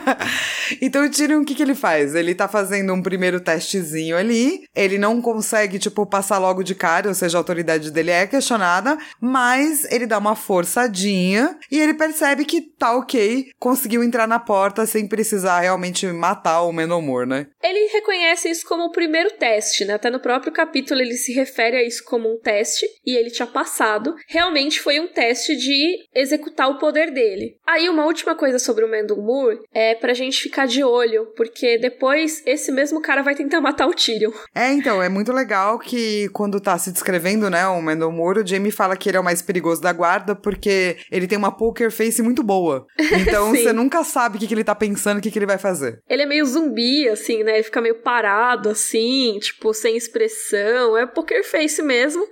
então 0.82 1.06
o 1.06 1.10
Tyrion, 1.10 1.42
o 1.42 1.46
que, 1.46 1.54
que 1.54 1.62
ele 1.62 1.76
faz? 1.76 2.16
Ele 2.16 2.34
tá 2.34 2.48
fazendo 2.48 2.94
um 2.94 3.04
primeiro 3.04 3.40
testezinho 3.40 4.18
ali. 4.18 4.64
Ele 4.74 4.98
não 4.98 5.22
consegue, 5.22 5.57
tipo, 5.80 6.06
passar 6.06 6.38
logo 6.38 6.64
de 6.64 6.76
cara 6.76 7.08
ou 7.08 7.14
seja, 7.14 7.38
a 7.38 7.40
autoridade 7.40 7.92
dele 7.92 8.12
é 8.12 8.28
questionada, 8.28 8.98
mas 9.22 9.90
ele 9.92 10.06
dá 10.06 10.18
uma 10.18 10.36
forçadinha 10.36 11.58
e 11.72 11.80
ele 11.80 11.94
percebe 11.94 12.46
que 12.46 12.62
tá 12.62 12.96
ok, 12.98 13.46
conseguiu 13.58 14.04
entrar 14.04 14.28
na 14.28 14.40
porta 14.40 14.86
sem 14.86 15.08
precisar 15.08 15.62
realmente 15.62 16.06
matar 16.08 16.64
o 16.64 16.72
Menomor, 16.72 17.26
né? 17.26 17.48
Ele 17.64 17.88
reconhece 17.92 18.50
isso 18.50 18.68
como 18.68 18.86
o 18.86 18.92
primeiro 18.92 19.32
teste, 19.32 19.86
né? 19.86 19.94
Até 19.94 20.10
no 20.10 20.20
próprio 20.20 20.52
capítulo 20.52 21.02
ele 21.02 21.16
se 21.16 21.34
refere 21.34 21.78
a 21.78 21.84
isso 21.84 22.04
como 22.04 22.32
um 22.32 22.40
teste 22.40 22.86
e 23.06 23.16
ele 23.16 23.32
tinha 23.32 23.48
passado. 23.48 24.16
Realmente 24.28 24.80
foi 24.80 25.00
um 25.00 25.08
teste 25.08 25.56
de 25.56 26.06
executar 26.14 26.70
o 26.70 26.78
poder 26.78 27.12
dele. 27.12 27.57
Aí, 27.68 27.90
uma 27.90 28.06
última 28.06 28.34
coisa 28.34 28.58
sobre 28.58 28.86
o 28.86 28.88
Mendel 28.88 29.18
Moore 29.18 29.60
é 29.74 29.94
pra 29.94 30.14
gente 30.14 30.42
ficar 30.42 30.66
de 30.68 30.84
olho, 30.86 31.28
porque 31.36 31.78
depois 31.78 32.42
esse 32.46 32.72
mesmo 32.72 33.02
cara 33.02 33.22
vai 33.22 33.36
tentar 33.36 33.60
matar 33.60 33.88
o 33.88 33.94
Tyrion. 33.94 34.32
É, 34.56 34.72
então, 34.72 35.04
é 35.04 35.10
muito 35.10 35.32
legal 35.32 35.78
que 35.78 36.30
quando 36.30 36.60
tá 36.60 36.78
se 36.78 36.92
descrevendo, 36.92 37.50
né, 37.50 37.68
o 37.68 37.82
Mendel 37.82 38.12
Moore, 38.12 38.40
o 38.40 38.48
Jamie 38.48 38.72
fala 38.72 38.98
que 38.98 39.10
ele 39.10 39.18
é 39.18 39.20
o 39.20 39.24
mais 39.24 39.42
perigoso 39.42 39.82
da 39.82 39.94
guarda 39.94 40.36
porque 40.36 40.98
ele 41.12 41.28
tem 41.28 41.38
uma 41.38 41.56
poker 41.56 41.92
face 41.92 42.22
muito 42.22 42.42
boa. 42.42 42.86
Então 43.28 43.52
você 43.52 43.74
nunca 43.74 44.04
sabe 44.04 44.38
o 44.38 44.40
que, 44.40 44.48
que 44.48 44.54
ele 44.54 44.64
tá 44.64 44.76
pensando, 44.76 45.18
o 45.18 45.22
que, 45.22 45.30
que 45.30 45.38
ele 45.38 45.46
vai 45.46 45.58
fazer. 45.58 46.00
Ele 46.10 46.24
é 46.24 46.26
meio 46.26 46.46
zumbi, 46.46 47.10
assim, 47.10 47.44
né? 47.44 47.56
Ele 47.56 47.64
fica 47.64 47.82
meio 47.82 48.02
parado, 48.02 48.70
assim, 48.70 49.38
tipo, 49.40 49.74
sem 49.74 49.98
expressão. 49.98 50.98
É 50.98 51.06
poker 51.06 51.44
face 51.44 51.82
mesmo. 51.82 52.26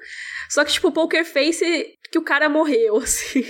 Só 0.49 0.63
que, 0.63 0.71
tipo, 0.71 0.91
poker 0.91 1.25
face 1.25 1.94
que 2.15 2.19
o 2.19 2.23
cara 2.23 2.47
morreu, 2.47 2.95
assim, 3.03 3.43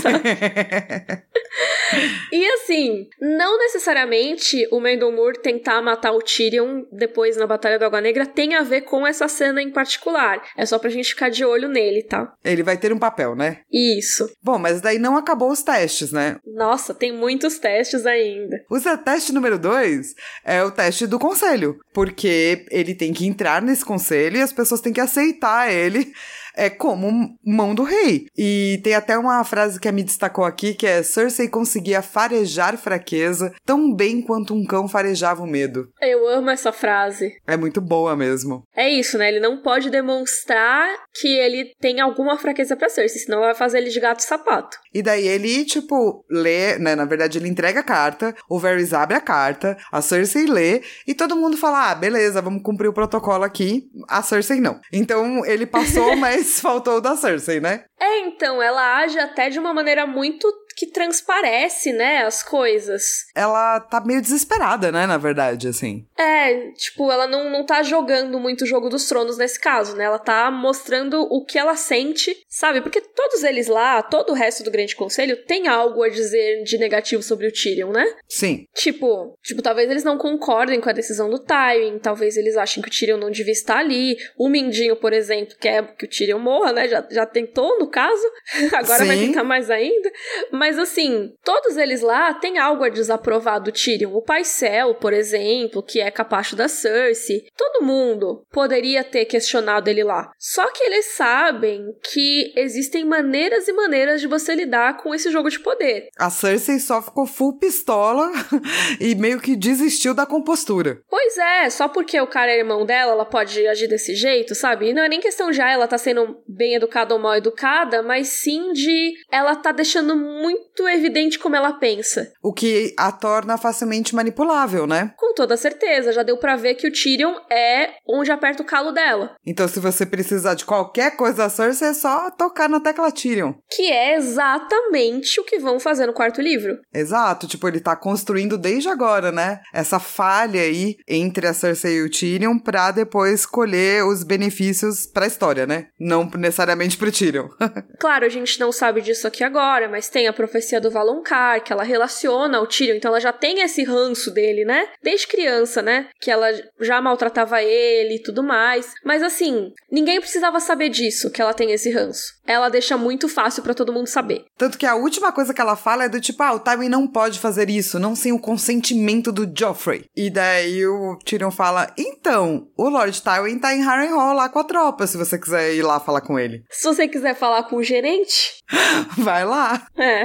sabe? 0.00 0.22
e 2.32 2.46
assim, 2.52 3.08
não 3.20 3.58
necessariamente 3.58 4.64
o 4.70 4.78
Mendon 4.78 5.10
Moore 5.10 5.42
tentar 5.42 5.82
matar 5.82 6.12
o 6.12 6.22
Tyrion 6.22 6.84
depois 6.92 7.36
na 7.36 7.48
Batalha 7.48 7.80
do 7.80 7.84
Água 7.84 8.00
Negra 8.00 8.24
tem 8.24 8.54
a 8.54 8.62
ver 8.62 8.82
com 8.82 9.04
essa 9.04 9.26
cena 9.26 9.60
em 9.60 9.72
particular. 9.72 10.40
É 10.56 10.64
só 10.64 10.78
pra 10.78 10.88
gente 10.88 11.08
ficar 11.08 11.30
de 11.30 11.44
olho 11.44 11.68
nele, 11.68 12.04
tá? 12.04 12.32
Ele 12.44 12.62
vai 12.62 12.76
ter 12.76 12.92
um 12.92 12.98
papel, 12.98 13.34
né? 13.34 13.62
Isso. 13.72 14.30
Bom, 14.40 14.56
mas 14.56 14.80
daí 14.80 15.00
não 15.00 15.16
acabou 15.16 15.50
os 15.50 15.62
testes, 15.62 16.12
né? 16.12 16.36
Nossa, 16.46 16.94
tem 16.94 17.10
muitos 17.10 17.58
testes 17.58 18.06
ainda. 18.06 18.56
O 18.70 18.78
teste 18.98 19.32
número 19.32 19.58
dois 19.58 20.14
é 20.44 20.62
o 20.62 20.70
teste 20.70 21.08
do 21.08 21.18
conselho, 21.18 21.80
porque 21.92 22.66
ele 22.70 22.94
tem 22.94 23.12
que 23.12 23.26
entrar 23.26 23.60
nesse 23.60 23.84
conselho 23.84 24.36
e 24.36 24.42
as 24.42 24.52
pessoas 24.52 24.80
têm 24.80 24.92
que 24.92 25.00
aceitar 25.00 25.72
ele 25.72 26.12
é 26.56 26.70
como 26.70 27.36
mão 27.44 27.74
do 27.74 27.82
rei. 27.82 28.26
E 28.36 28.80
tem 28.82 28.94
até 28.94 29.16
uma 29.16 29.42
frase 29.44 29.78
que 29.78 29.90
me 29.92 30.02
destacou 30.02 30.44
aqui, 30.44 30.74
que 30.74 30.86
é 30.86 31.02
Cersei 31.02 31.48
conseguia 31.48 32.02
farejar 32.02 32.76
fraqueza 32.76 33.52
tão 33.64 33.94
bem 33.94 34.22
quanto 34.22 34.54
um 34.54 34.64
cão 34.64 34.88
farejava 34.88 35.42
o 35.42 35.46
medo. 35.46 35.88
Eu 36.00 36.28
amo 36.28 36.50
essa 36.50 36.72
frase. 36.72 37.32
É 37.46 37.56
muito 37.56 37.80
boa 37.80 38.16
mesmo. 38.16 38.64
É 38.74 38.88
isso, 38.88 39.18
né? 39.18 39.28
Ele 39.28 39.40
não 39.40 39.62
pode 39.62 39.90
demonstrar 39.90 40.88
que 41.20 41.28
ele 41.28 41.72
tem 41.80 42.00
alguma 42.00 42.38
fraqueza 42.38 42.76
pra 42.76 42.88
Cersei, 42.88 43.20
senão 43.20 43.40
vai 43.40 43.54
fazer 43.54 43.78
ele 43.78 43.90
de 43.90 44.00
gato 44.00 44.22
sapato. 44.22 44.78
E 44.94 45.02
daí 45.02 45.26
ele, 45.26 45.64
tipo, 45.64 46.24
lê, 46.30 46.78
né? 46.78 46.94
Na 46.94 47.04
verdade, 47.04 47.38
ele 47.38 47.48
entrega 47.48 47.80
a 47.80 47.84
carta, 47.84 48.34
o 48.48 48.58
Varys 48.58 48.92
abre 48.92 49.16
a 49.16 49.20
carta, 49.20 49.76
a 49.90 50.00
Cersei 50.00 50.46
lê, 50.46 50.82
e 51.06 51.14
todo 51.14 51.36
mundo 51.36 51.56
fala: 51.56 51.90
ah, 51.90 51.94
beleza, 51.94 52.42
vamos 52.42 52.62
cumprir 52.62 52.88
o 52.88 52.92
protocolo 52.92 53.44
aqui. 53.44 53.90
A 54.08 54.22
Cersei 54.22 54.60
não. 54.60 54.80
Então 54.92 55.44
ele 55.44 55.66
passou, 55.66 56.14
mas 56.16 56.41
faltou 56.60 56.96
o 56.96 57.00
da 57.00 57.16
Cersei, 57.16 57.60
né? 57.60 57.84
É, 58.00 58.20
então, 58.20 58.62
ela 58.62 58.98
age 58.98 59.18
até 59.18 59.48
de 59.48 59.58
uma 59.58 59.72
maneira 59.72 60.06
muito 60.06 60.50
que 60.76 60.86
transparece, 60.86 61.92
né, 61.92 62.24
as 62.24 62.42
coisas. 62.42 63.26
Ela 63.34 63.80
tá 63.80 64.00
meio 64.00 64.20
desesperada, 64.20 64.90
né, 64.92 65.06
na 65.06 65.18
verdade, 65.18 65.68
assim. 65.68 66.06
É, 66.18 66.70
tipo, 66.72 67.10
ela 67.10 67.26
não, 67.26 67.50
não 67.50 67.64
tá 67.64 67.82
jogando 67.82 68.38
muito 68.38 68.62
o 68.62 68.66
jogo 68.66 68.88
dos 68.88 69.06
tronos 69.06 69.38
nesse 69.38 69.58
caso, 69.58 69.96
né? 69.96 70.04
Ela 70.04 70.18
tá 70.18 70.50
mostrando 70.50 71.22
o 71.22 71.44
que 71.44 71.58
ela 71.58 71.74
sente, 71.76 72.36
sabe? 72.48 72.80
Porque 72.80 73.00
todos 73.00 73.42
eles 73.42 73.66
lá, 73.66 74.02
todo 74.02 74.30
o 74.30 74.34
resto 74.34 74.62
do 74.62 74.70
Grande 74.70 74.94
Conselho 74.94 75.36
tem 75.44 75.66
algo 75.68 76.02
a 76.02 76.08
dizer 76.08 76.62
de 76.64 76.78
negativo 76.78 77.22
sobre 77.22 77.46
o 77.46 77.52
Tyrion, 77.52 77.90
né? 77.90 78.06
Sim. 78.28 78.66
Tipo, 78.74 79.36
tipo, 79.42 79.62
talvez 79.62 79.90
eles 79.90 80.04
não 80.04 80.16
concordem 80.16 80.80
com 80.80 80.88
a 80.88 80.92
decisão 80.92 81.28
do 81.28 81.38
Tywin, 81.38 81.98
talvez 81.98 82.36
eles 82.36 82.56
achem 82.56 82.82
que 82.82 82.88
o 82.88 82.92
Tyrion 82.92 83.16
não 83.16 83.30
devia 83.30 83.52
estar 83.52 83.78
ali. 83.78 84.16
O 84.36 84.48
Mindinho, 84.48 84.96
por 84.96 85.12
exemplo, 85.12 85.56
quer 85.58 85.94
que 85.96 86.04
o 86.04 86.08
Tyrion 86.08 86.38
morra, 86.38 86.72
né? 86.72 86.88
Já, 86.88 87.06
já 87.10 87.26
tentou, 87.26 87.78
no 87.78 87.88
caso. 87.88 88.22
Agora 88.72 89.00
Sim. 89.00 89.06
vai 89.06 89.16
tentar 89.16 89.44
mais 89.44 89.70
ainda. 89.70 90.10
Mas 90.50 90.61
assim, 90.78 91.32
todos 91.44 91.76
eles 91.76 92.00
lá 92.00 92.34
têm 92.34 92.58
algo 92.58 92.84
a 92.84 92.88
desaprovar 92.88 93.60
do 93.60 93.72
Tyrion. 93.72 94.12
O 94.12 94.22
Paisel, 94.22 94.94
por 94.94 95.12
exemplo, 95.12 95.82
que 95.82 96.00
é 96.00 96.10
capacho 96.10 96.56
da 96.56 96.68
Cersei. 96.68 97.44
Todo 97.56 97.84
mundo 97.84 98.44
poderia 98.50 99.02
ter 99.04 99.24
questionado 99.24 99.88
ele 99.88 100.04
lá. 100.04 100.30
Só 100.38 100.70
que 100.70 100.82
eles 100.84 101.06
sabem 101.14 101.94
que 102.02 102.52
existem 102.56 103.04
maneiras 103.04 103.68
e 103.68 103.72
maneiras 103.72 104.20
de 104.20 104.26
você 104.26 104.54
lidar 104.54 104.96
com 104.98 105.14
esse 105.14 105.30
jogo 105.30 105.48
de 105.48 105.60
poder. 105.60 106.08
A 106.18 106.30
Cersei 106.30 106.78
só 106.78 107.02
ficou 107.02 107.26
full 107.26 107.58
pistola 107.58 108.30
e 109.00 109.14
meio 109.14 109.40
que 109.40 109.56
desistiu 109.56 110.14
da 110.14 110.26
compostura. 110.26 111.00
Pois 111.08 111.36
é, 111.38 111.70
só 111.70 111.88
porque 111.88 112.20
o 112.20 112.26
cara 112.26 112.50
é 112.50 112.58
irmão 112.58 112.84
dela, 112.84 113.12
ela 113.12 113.24
pode 113.24 113.66
agir 113.66 113.88
desse 113.88 114.14
jeito, 114.14 114.54
sabe? 114.54 114.90
E 114.90 114.94
não 114.94 115.02
é 115.02 115.08
nem 115.08 115.20
questão 115.20 115.50
de 115.50 115.60
ah, 115.60 115.70
ela 115.70 115.88
tá 115.88 115.98
sendo 115.98 116.42
bem 116.46 116.74
educada 116.74 117.14
ou 117.14 117.20
mal 117.20 117.36
educada, 117.36 118.02
mas 118.02 118.28
sim 118.28 118.72
de 118.72 119.14
ela 119.30 119.56
tá 119.56 119.72
deixando 119.72 120.16
muito 120.16 120.51
muito 120.52 120.88
evidente 120.88 121.38
como 121.38 121.56
ela 121.56 121.74
pensa. 121.74 122.32
O 122.42 122.52
que 122.52 122.94
a 122.98 123.12
torna 123.12 123.58
facilmente 123.58 124.14
manipulável, 124.14 124.86
né? 124.86 125.12
Com 125.16 125.34
toda 125.34 125.56
certeza, 125.56 126.12
já 126.12 126.22
deu 126.22 126.36
para 126.36 126.56
ver 126.56 126.74
que 126.74 126.86
o 126.86 126.92
Tyrion 126.92 127.34
é 127.50 127.90
onde 128.08 128.30
aperta 128.30 128.62
o 128.62 128.66
calo 128.66 128.92
dela. 128.92 129.34
Então, 129.46 129.66
se 129.68 129.80
você 129.80 130.06
precisar 130.06 130.54
de 130.54 130.64
qualquer 130.64 131.16
coisa 131.16 131.38
da 131.38 131.48
Cersei, 131.48 131.88
é 131.88 131.94
só 131.94 132.30
tocar 132.30 132.68
na 132.68 132.80
tecla 132.80 133.10
Tyrion. 133.10 133.54
Que 133.70 133.90
é 133.90 134.16
exatamente 134.16 135.40
o 135.40 135.44
que 135.44 135.58
vão 135.58 135.78
fazer 135.78 136.06
no 136.06 136.12
quarto 136.12 136.40
livro. 136.40 136.78
Exato, 136.92 137.46
tipo, 137.46 137.68
ele 137.68 137.80
tá 137.80 137.96
construindo 137.96 138.56
desde 138.56 138.88
agora, 138.88 139.30
né? 139.30 139.60
Essa 139.72 139.98
falha 139.98 140.60
aí 140.60 140.96
entre 141.08 141.46
a 141.46 141.54
Cersei 141.54 141.96
e 141.96 142.02
o 142.02 142.10
Tyrion 142.10 142.58
pra 142.58 142.90
depois 142.90 143.44
colher 143.44 144.04
os 144.04 144.24
benefícios 144.24 145.06
pra 145.06 145.26
história, 145.26 145.66
né? 145.66 145.86
Não 145.98 146.28
necessariamente 146.36 146.96
pro 146.96 147.12
Tyrion. 147.12 147.48
claro, 147.98 148.24
a 148.24 148.28
gente 148.28 148.58
não 148.58 148.72
sabe 148.72 149.00
disso 149.00 149.26
aqui 149.26 149.44
agora, 149.44 149.88
mas 149.88 150.08
tem 150.08 150.26
a 150.28 150.32
profecia 150.42 150.80
do 150.80 150.90
Valonqar, 150.90 151.62
que 151.62 151.72
ela 151.72 151.84
relaciona 151.84 152.58
ao 152.58 152.66
Tyrion, 152.66 152.96
então 152.96 153.10
ela 153.12 153.20
já 153.20 153.32
tem 153.32 153.60
esse 153.60 153.84
ranço 153.84 154.28
dele, 154.32 154.64
né? 154.64 154.88
Desde 155.00 155.28
criança, 155.28 155.80
né? 155.80 156.08
Que 156.20 156.32
ela 156.32 156.48
já 156.80 157.00
maltratava 157.00 157.62
ele 157.62 158.16
e 158.16 158.22
tudo 158.22 158.42
mais. 158.42 158.92
Mas 159.04 159.22
assim, 159.22 159.72
ninguém 159.88 160.18
precisava 160.18 160.58
saber 160.58 160.88
disso, 160.88 161.30
que 161.30 161.40
ela 161.40 161.54
tem 161.54 161.70
esse 161.70 161.90
ranço. 161.90 162.34
Ela 162.44 162.68
deixa 162.68 162.96
muito 162.96 163.28
fácil 163.28 163.62
para 163.62 163.72
todo 163.72 163.92
mundo 163.92 164.08
saber. 164.08 164.44
Tanto 164.58 164.76
que 164.76 164.84
a 164.84 164.96
última 164.96 165.30
coisa 165.30 165.54
que 165.54 165.60
ela 165.60 165.76
fala 165.76 166.04
é 166.04 166.08
do 166.08 166.20
tipo, 166.20 166.42
ah, 166.42 166.54
o 166.54 166.58
Tywin 166.60 166.88
não 166.88 167.06
pode 167.06 167.38
fazer 167.38 167.70
isso, 167.70 168.00
não 168.00 168.16
sem 168.16 168.32
o 168.32 168.40
consentimento 168.40 169.30
do 169.30 169.48
Joffrey. 169.56 170.06
E 170.16 170.28
daí 170.28 170.84
o 170.84 171.16
Tyrion 171.24 171.52
fala, 171.52 171.92
então, 171.96 172.66
o 172.76 172.88
Lord 172.88 173.22
Tywin 173.22 173.60
tá 173.60 173.72
em 173.72 173.84
Harrenhal 173.84 174.34
lá 174.34 174.48
com 174.48 174.58
a 174.58 174.64
tropa, 174.64 175.06
se 175.06 175.16
você 175.16 175.38
quiser 175.38 175.72
ir 175.72 175.82
lá 175.82 176.00
falar 176.00 176.20
com 176.20 176.36
ele. 176.36 176.64
Se 176.68 176.82
você 176.82 177.06
quiser 177.06 177.36
falar 177.36 177.62
com 177.62 177.76
o 177.76 177.82
gerente... 177.82 178.60
Vai 179.18 179.44
lá. 179.44 179.86
É. 179.96 180.24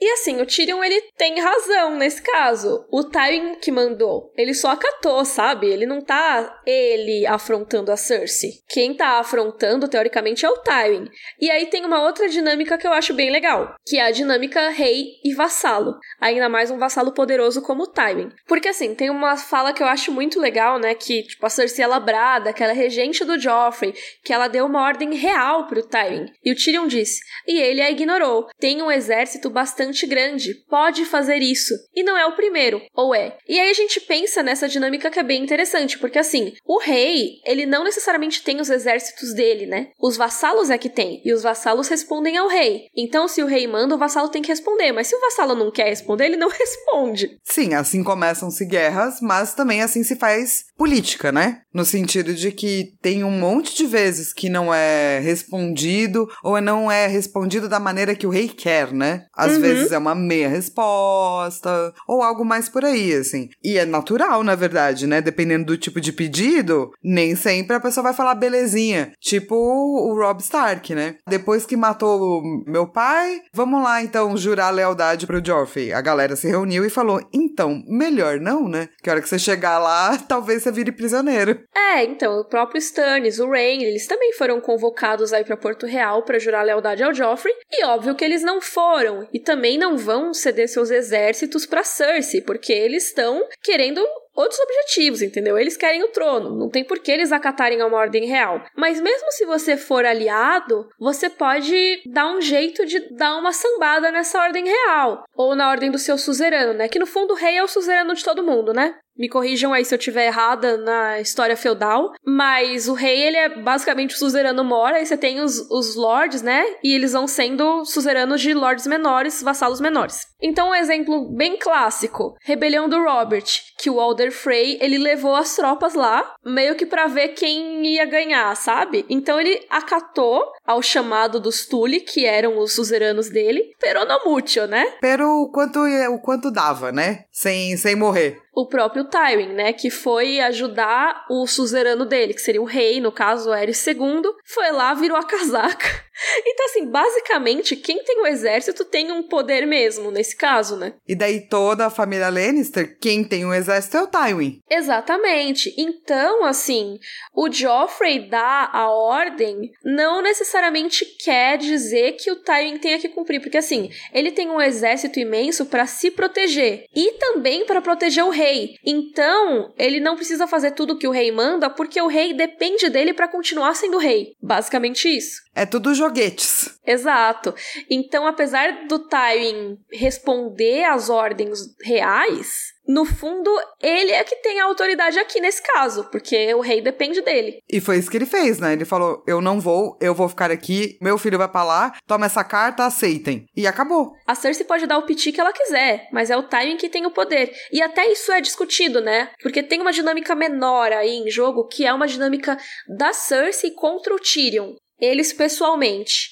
E 0.00 0.10
assim, 0.10 0.40
o 0.40 0.46
Tyrion 0.46 0.82
ele 0.82 1.00
tem 1.16 1.40
razão 1.40 1.96
nesse 1.96 2.20
caso. 2.20 2.84
O 2.90 3.04
Tywin 3.04 3.56
que 3.56 3.70
mandou, 3.70 4.32
ele 4.36 4.52
só 4.52 4.70
acatou, 4.70 5.24
sabe? 5.24 5.68
Ele 5.68 5.86
não 5.86 6.00
tá 6.00 6.60
ele 6.66 7.26
afrontando 7.26 7.92
a 7.92 7.96
Cersei. 7.96 8.50
Quem 8.68 8.94
tá 8.94 9.18
afrontando, 9.18 9.88
teoricamente, 9.88 10.44
é 10.44 10.50
o 10.50 10.58
Tywin. 10.58 11.08
E 11.40 11.50
aí 11.50 11.66
tem 11.66 11.84
uma 11.84 12.02
outra 12.02 12.28
dinâmica 12.28 12.76
que 12.76 12.86
eu 12.86 12.92
acho 12.92 13.14
bem 13.14 13.30
legal, 13.30 13.74
que 13.86 13.98
é 13.98 14.02
a 14.02 14.10
dinâmica 14.10 14.68
rei 14.70 15.04
e 15.24 15.32
vassalo. 15.32 15.96
Ainda 16.20 16.48
mais 16.48 16.70
um 16.70 16.78
vassalo 16.78 17.12
poderoso 17.12 17.62
como 17.62 17.84
o 17.84 17.86
Tywin. 17.86 18.30
Porque 18.46 18.68
assim, 18.68 18.94
tem 18.94 19.10
uma 19.10 19.36
fala 19.36 19.72
que 19.72 19.82
eu 19.82 19.86
acho 19.86 20.10
muito 20.12 20.40
legal, 20.40 20.78
né? 20.78 20.94
Que, 20.94 21.22
tipo, 21.22 21.46
a 21.46 21.48
Cersei 21.48 21.84
é 21.84 21.88
labrada, 21.88 22.52
que 22.52 22.62
ela 22.62 22.72
é 22.72 22.76
regente 22.76 23.24
do 23.24 23.38
Joffrey, 23.38 23.94
que 24.22 24.32
ela 24.32 24.48
deu 24.48 24.66
uma 24.66 24.82
ordem 24.82 25.14
real 25.14 25.66
pro 25.66 25.86
Tywin. 25.86 26.26
E 26.44 26.50
o 26.50 26.56
Tyrion 26.56 26.86
disse, 26.86 27.20
e 27.46 27.60
ele 27.60 27.80
a 27.80 27.90
ignorou. 27.90 28.48
Tem 28.58 28.82
um 28.82 28.90
exército 28.90 29.48
bastante 29.48 29.83
grande, 30.06 30.54
pode 30.68 31.04
fazer 31.04 31.38
isso. 31.38 31.74
E 31.94 32.02
não 32.02 32.16
é 32.16 32.26
o 32.26 32.36
primeiro, 32.36 32.80
ou 32.94 33.14
é? 33.14 33.36
E 33.48 33.58
aí 33.58 33.70
a 33.70 33.74
gente 33.74 34.00
pensa 34.00 34.42
nessa 34.42 34.68
dinâmica 34.68 35.10
que 35.10 35.18
é 35.18 35.22
bem 35.22 35.42
interessante, 35.42 35.98
porque 35.98 36.18
assim, 36.18 36.52
o 36.64 36.78
rei, 36.78 37.40
ele 37.46 37.66
não 37.66 37.84
necessariamente 37.84 38.42
tem 38.42 38.60
os 38.60 38.70
exércitos 38.70 39.34
dele, 39.34 39.66
né? 39.66 39.88
Os 40.00 40.16
vassalos 40.16 40.70
é 40.70 40.78
que 40.78 40.88
tem, 40.88 41.20
e 41.24 41.32
os 41.32 41.42
vassalos 41.42 41.88
respondem 41.88 42.36
ao 42.36 42.48
rei. 42.48 42.86
Então, 42.96 43.28
se 43.28 43.42
o 43.42 43.46
rei 43.46 43.66
manda, 43.66 43.94
o 43.94 43.98
vassalo 43.98 44.28
tem 44.28 44.42
que 44.42 44.48
responder, 44.48 44.92
mas 44.92 45.06
se 45.06 45.16
o 45.16 45.20
vassalo 45.20 45.54
não 45.54 45.70
quer 45.70 45.88
responder, 45.88 46.26
ele 46.26 46.36
não 46.36 46.48
responde. 46.50 47.38
Sim, 47.44 47.74
assim 47.74 48.02
começam-se 48.02 48.64
guerras, 48.64 49.20
mas 49.20 49.54
também 49.54 49.82
assim 49.82 50.02
se 50.02 50.16
faz 50.16 50.64
política, 50.76 51.30
né? 51.30 51.60
No 51.72 51.84
sentido 51.84 52.34
de 52.34 52.52
que 52.52 52.94
tem 53.00 53.24
um 53.24 53.30
monte 53.30 53.76
de 53.76 53.86
vezes 53.86 54.32
que 54.32 54.48
não 54.48 54.72
é 54.72 55.18
respondido 55.20 56.28
ou 56.42 56.60
não 56.60 56.90
é 56.90 57.06
respondido 57.06 57.68
da 57.68 57.80
maneira 57.80 58.14
que 58.14 58.26
o 58.26 58.30
rei 58.30 58.48
quer, 58.48 58.92
né? 58.92 59.26
Às 59.34 59.54
uhum. 59.54 59.60
vezes 59.60 59.73
é 59.92 59.98
uma 59.98 60.14
meia 60.14 60.48
resposta 60.48 61.92
ou 62.06 62.22
algo 62.22 62.44
mais 62.44 62.68
por 62.68 62.84
aí, 62.84 63.12
assim. 63.12 63.50
E 63.62 63.78
é 63.78 63.84
natural, 63.84 64.42
na 64.42 64.54
verdade, 64.54 65.06
né? 65.06 65.20
Dependendo 65.20 65.66
do 65.66 65.78
tipo 65.78 66.00
de 66.00 66.12
pedido, 66.12 66.92
nem 67.02 67.34
sempre 67.34 67.76
a 67.76 67.80
pessoa 67.80 68.04
vai 68.04 68.14
falar 68.14 68.34
belezinha. 68.34 69.12
Tipo 69.20 69.54
o 69.54 70.14
Rob 70.14 70.40
Stark, 70.40 70.94
né? 70.94 71.16
Depois 71.28 71.66
que 71.66 71.76
matou 71.76 72.42
meu 72.66 72.86
pai, 72.86 73.42
vamos 73.52 73.82
lá 73.82 74.02
então 74.02 74.36
jurar 74.36 74.70
lealdade 74.70 75.26
pro 75.26 75.44
Joffrey. 75.44 75.92
A 75.92 76.00
galera 76.00 76.36
se 76.36 76.48
reuniu 76.48 76.84
e 76.84 76.90
falou: 76.90 77.20
então, 77.32 77.82
melhor 77.86 78.40
não, 78.40 78.68
né? 78.68 78.88
Que 79.02 79.08
a 79.08 79.14
hora 79.14 79.22
que 79.22 79.28
você 79.28 79.38
chegar 79.38 79.78
lá, 79.78 80.18
talvez 80.28 80.62
você 80.62 80.70
vire 80.70 80.92
prisioneiro. 80.92 81.60
É, 81.74 82.04
então, 82.04 82.40
o 82.40 82.44
próprio 82.44 82.78
Stannis, 82.78 83.38
o 83.38 83.48
Rain, 83.48 83.82
eles 83.82 84.06
também 84.06 84.32
foram 84.34 84.60
convocados 84.60 85.32
aí 85.32 85.44
para 85.44 85.56
Porto 85.56 85.86
Real 85.86 86.22
para 86.22 86.38
jurar 86.38 86.64
lealdade 86.64 87.02
ao 87.02 87.14
Joffrey, 87.14 87.54
e 87.70 87.84
óbvio 87.84 88.14
que 88.14 88.24
eles 88.24 88.42
não 88.42 88.60
foram. 88.60 89.26
E 89.32 89.38
também 89.38 89.63
não 89.78 89.96
vão 89.96 90.34
ceder 90.34 90.68
seus 90.68 90.90
exércitos 90.90 91.66
para 91.66 91.82
Cersei, 91.82 92.40
porque 92.40 92.72
eles 92.72 93.06
estão 93.06 93.42
querendo 93.62 94.04
outros 94.34 94.58
objetivos, 94.60 95.22
entendeu? 95.22 95.58
Eles 95.58 95.76
querem 95.76 96.02
o 96.02 96.08
trono, 96.08 96.56
não 96.56 96.68
tem 96.68 96.84
por 96.84 96.98
que 96.98 97.10
eles 97.10 97.32
acatarem 97.32 97.80
a 97.80 97.86
uma 97.86 97.98
ordem 97.98 98.26
real. 98.26 98.64
Mas 98.76 99.00
mesmo 99.00 99.30
se 99.30 99.46
você 99.46 99.76
for 99.76 100.04
aliado, 100.04 100.88
você 100.98 101.30
pode 101.30 102.02
dar 102.06 102.34
um 102.34 102.40
jeito 102.40 102.84
de 102.84 103.00
dar 103.14 103.36
uma 103.36 103.52
sambada 103.52 104.10
nessa 104.10 104.42
ordem 104.42 104.64
real, 104.64 105.24
ou 105.36 105.54
na 105.54 105.70
ordem 105.70 105.90
do 105.90 105.98
seu 105.98 106.18
suzerano, 106.18 106.74
né? 106.74 106.88
Que 106.88 106.98
no 106.98 107.06
fundo 107.06 107.32
o 107.32 107.36
rei 107.36 107.56
é 107.56 107.62
o 107.62 107.68
suzerano 107.68 108.14
de 108.14 108.24
todo 108.24 108.44
mundo, 108.44 108.72
né? 108.72 108.96
Me 109.16 109.28
corrijam 109.28 109.72
aí 109.72 109.84
se 109.84 109.94
eu 109.94 109.98
estiver 109.98 110.26
errada 110.26 110.76
na 110.76 111.20
história 111.20 111.56
feudal, 111.56 112.12
mas 112.24 112.88
o 112.88 112.94
rei, 112.94 113.22
ele 113.22 113.36
é 113.36 113.48
basicamente 113.48 114.14
o 114.14 114.18
suzerano 114.18 114.64
mora, 114.64 115.00
e 115.00 115.06
você 115.06 115.16
tem 115.16 115.40
os, 115.40 115.58
os 115.70 115.94
lords, 115.94 116.42
né? 116.42 116.64
E 116.82 116.94
eles 116.94 117.12
vão 117.12 117.26
sendo 117.26 117.84
suzeranos 117.84 118.40
de 118.40 118.52
lords 118.52 118.86
menores, 118.86 119.42
vassalos 119.42 119.80
menores. 119.80 120.26
Então, 120.42 120.70
um 120.70 120.74
exemplo 120.74 121.32
bem 121.34 121.56
clássico, 121.56 122.34
rebelião 122.42 122.88
do 122.88 123.02
Robert, 123.02 123.44
que 123.78 123.88
o 123.88 124.00
Alder 124.00 124.32
Frey, 124.32 124.78
ele 124.80 124.98
levou 124.98 125.34
as 125.34 125.54
tropas 125.56 125.94
lá, 125.94 126.34
meio 126.44 126.74
que 126.74 126.86
para 126.86 127.06
ver 127.06 127.28
quem 127.28 127.86
ia 127.86 128.04
ganhar, 128.04 128.54
sabe? 128.56 129.04
Então 129.08 129.40
ele 129.40 129.64
acatou 129.70 130.44
ao 130.66 130.82
chamado 130.82 131.38
dos 131.38 131.66
Tully, 131.66 132.00
que 132.00 132.24
eram 132.24 132.58
os 132.58 132.72
suzeranos 132.72 133.28
dele, 133.28 133.74
pero 133.78 134.04
no 134.04 134.24
mucho, 134.24 134.66
né? 134.66 134.94
Pero 135.00 135.42
o 135.42 135.50
quanto, 135.50 135.80
o 135.80 136.18
quanto 136.18 136.50
dava, 136.50 136.90
né? 136.90 137.24
Sem, 137.30 137.76
sem 137.76 137.94
morrer 137.94 138.44
o 138.54 138.66
próprio 138.66 139.04
Tywin, 139.04 139.48
né, 139.48 139.72
que 139.72 139.90
foi 139.90 140.38
ajudar 140.40 141.26
o 141.28 141.46
suzerano 141.46 142.06
dele, 142.06 142.34
que 142.34 142.40
seria 142.40 142.62
o 142.62 142.66
rei, 142.66 143.00
no 143.00 143.10
caso 143.10 143.52
Aerys 143.52 143.84
II, 143.84 144.22
foi 144.44 144.70
lá, 144.70 144.94
virou 144.94 145.16
a 145.16 145.24
casaca. 145.24 146.03
Então, 146.46 146.66
assim, 146.66 146.86
basicamente, 146.86 147.76
quem 147.76 148.02
tem 148.02 148.22
o 148.22 148.26
exército 148.26 148.84
tem 148.84 149.10
um 149.12 149.22
poder 149.22 149.66
mesmo, 149.66 150.10
nesse 150.10 150.36
caso, 150.36 150.76
né? 150.76 150.94
E 151.06 151.14
daí 151.14 151.40
toda 151.40 151.86
a 151.86 151.90
família 151.90 152.28
Lannister, 152.28 152.98
quem 152.98 153.24
tem 153.24 153.44
o 153.44 153.54
exército 153.54 153.96
é 153.96 154.02
o 154.02 154.06
Tywin. 154.06 154.60
Exatamente. 154.70 155.74
Então, 155.76 156.44
assim, 156.44 156.98
o 157.34 157.50
Joffrey 157.50 158.28
dá 158.28 158.70
a 158.72 158.88
ordem 158.90 159.70
não 159.84 160.22
necessariamente 160.22 161.04
quer 161.04 161.58
dizer 161.58 162.12
que 162.12 162.30
o 162.30 162.36
Tywin 162.36 162.78
tenha 162.78 162.98
que 162.98 163.08
cumprir, 163.08 163.40
porque 163.40 163.58
assim, 163.58 163.90
ele 164.12 164.30
tem 164.30 164.48
um 164.48 164.60
exército 164.60 165.18
imenso 165.18 165.66
para 165.66 165.86
se 165.86 166.10
proteger 166.10 166.86
e 166.94 167.12
também 167.12 167.64
para 167.66 167.80
proteger 167.80 168.24
o 168.24 168.30
rei. 168.30 168.76
Então, 168.84 169.72
ele 169.78 170.00
não 170.00 170.16
precisa 170.16 170.46
fazer 170.46 170.72
tudo 170.72 170.98
que 170.98 171.08
o 171.08 171.12
rei 171.12 171.30
manda 171.30 171.70
porque 171.70 172.00
o 172.00 172.06
rei 172.06 172.32
depende 172.32 172.88
dele 172.88 173.12
para 173.12 173.28
continuar 173.28 173.74
sendo 173.74 173.98
rei. 173.98 174.34
Basicamente 174.42 175.08
isso. 175.08 175.42
É 175.54 175.64
tudo 175.64 175.94
joguetes. 176.14 176.78
Exato. 176.86 177.54
Então, 177.90 178.26
apesar 178.26 178.86
do 178.86 178.98
Tywin 178.98 179.78
responder 179.92 180.84
às 180.84 181.10
ordens 181.10 181.58
reais, 181.82 182.74
no 182.86 183.06
fundo, 183.06 183.50
ele 183.80 184.12
é 184.12 184.22
que 184.22 184.36
tem 184.36 184.60
a 184.60 184.66
autoridade 184.66 185.18
aqui 185.18 185.40
nesse 185.40 185.62
caso, 185.62 186.04
porque 186.10 186.52
o 186.54 186.60
rei 186.60 186.82
depende 186.82 187.22
dele. 187.22 187.58
E 187.70 187.80
foi 187.80 187.96
isso 187.96 188.10
que 188.10 188.16
ele 188.18 188.26
fez, 188.26 188.58
né? 188.58 188.74
Ele 188.74 188.84
falou: 188.84 189.24
eu 189.26 189.40
não 189.40 189.58
vou, 189.58 189.96
eu 190.00 190.14
vou 190.14 190.28
ficar 190.28 190.50
aqui, 190.50 190.98
meu 191.00 191.16
filho 191.16 191.38
vai 191.38 191.48
pra 191.48 191.64
lá, 191.64 191.94
toma 192.06 192.26
essa 192.26 192.44
carta, 192.44 192.84
aceitem. 192.84 193.46
E 193.56 193.66
acabou. 193.66 194.12
A 194.26 194.34
Cersei 194.34 194.66
pode 194.66 194.86
dar 194.86 194.98
o 194.98 195.06
piti 195.06 195.32
que 195.32 195.40
ela 195.40 195.52
quiser, 195.52 196.08
mas 196.12 196.30
é 196.30 196.36
o 196.36 196.42
timing 196.42 196.76
que 196.76 196.90
tem 196.90 197.06
o 197.06 197.10
poder. 197.10 197.50
E 197.72 197.80
até 197.80 198.06
isso 198.12 198.30
é 198.30 198.40
discutido, 198.42 199.00
né? 199.00 199.30
Porque 199.42 199.62
tem 199.62 199.80
uma 199.80 199.92
dinâmica 199.92 200.34
menor 200.34 200.92
aí 200.92 201.16
em 201.16 201.30
jogo, 201.30 201.66
que 201.66 201.86
é 201.86 201.92
uma 201.92 202.06
dinâmica 202.06 202.58
da 202.98 203.14
Cersei 203.14 203.70
contra 203.70 204.14
o 204.14 204.18
Tyrion. 204.18 204.74
Eles 204.98 205.32
pessoalmente. 205.32 206.30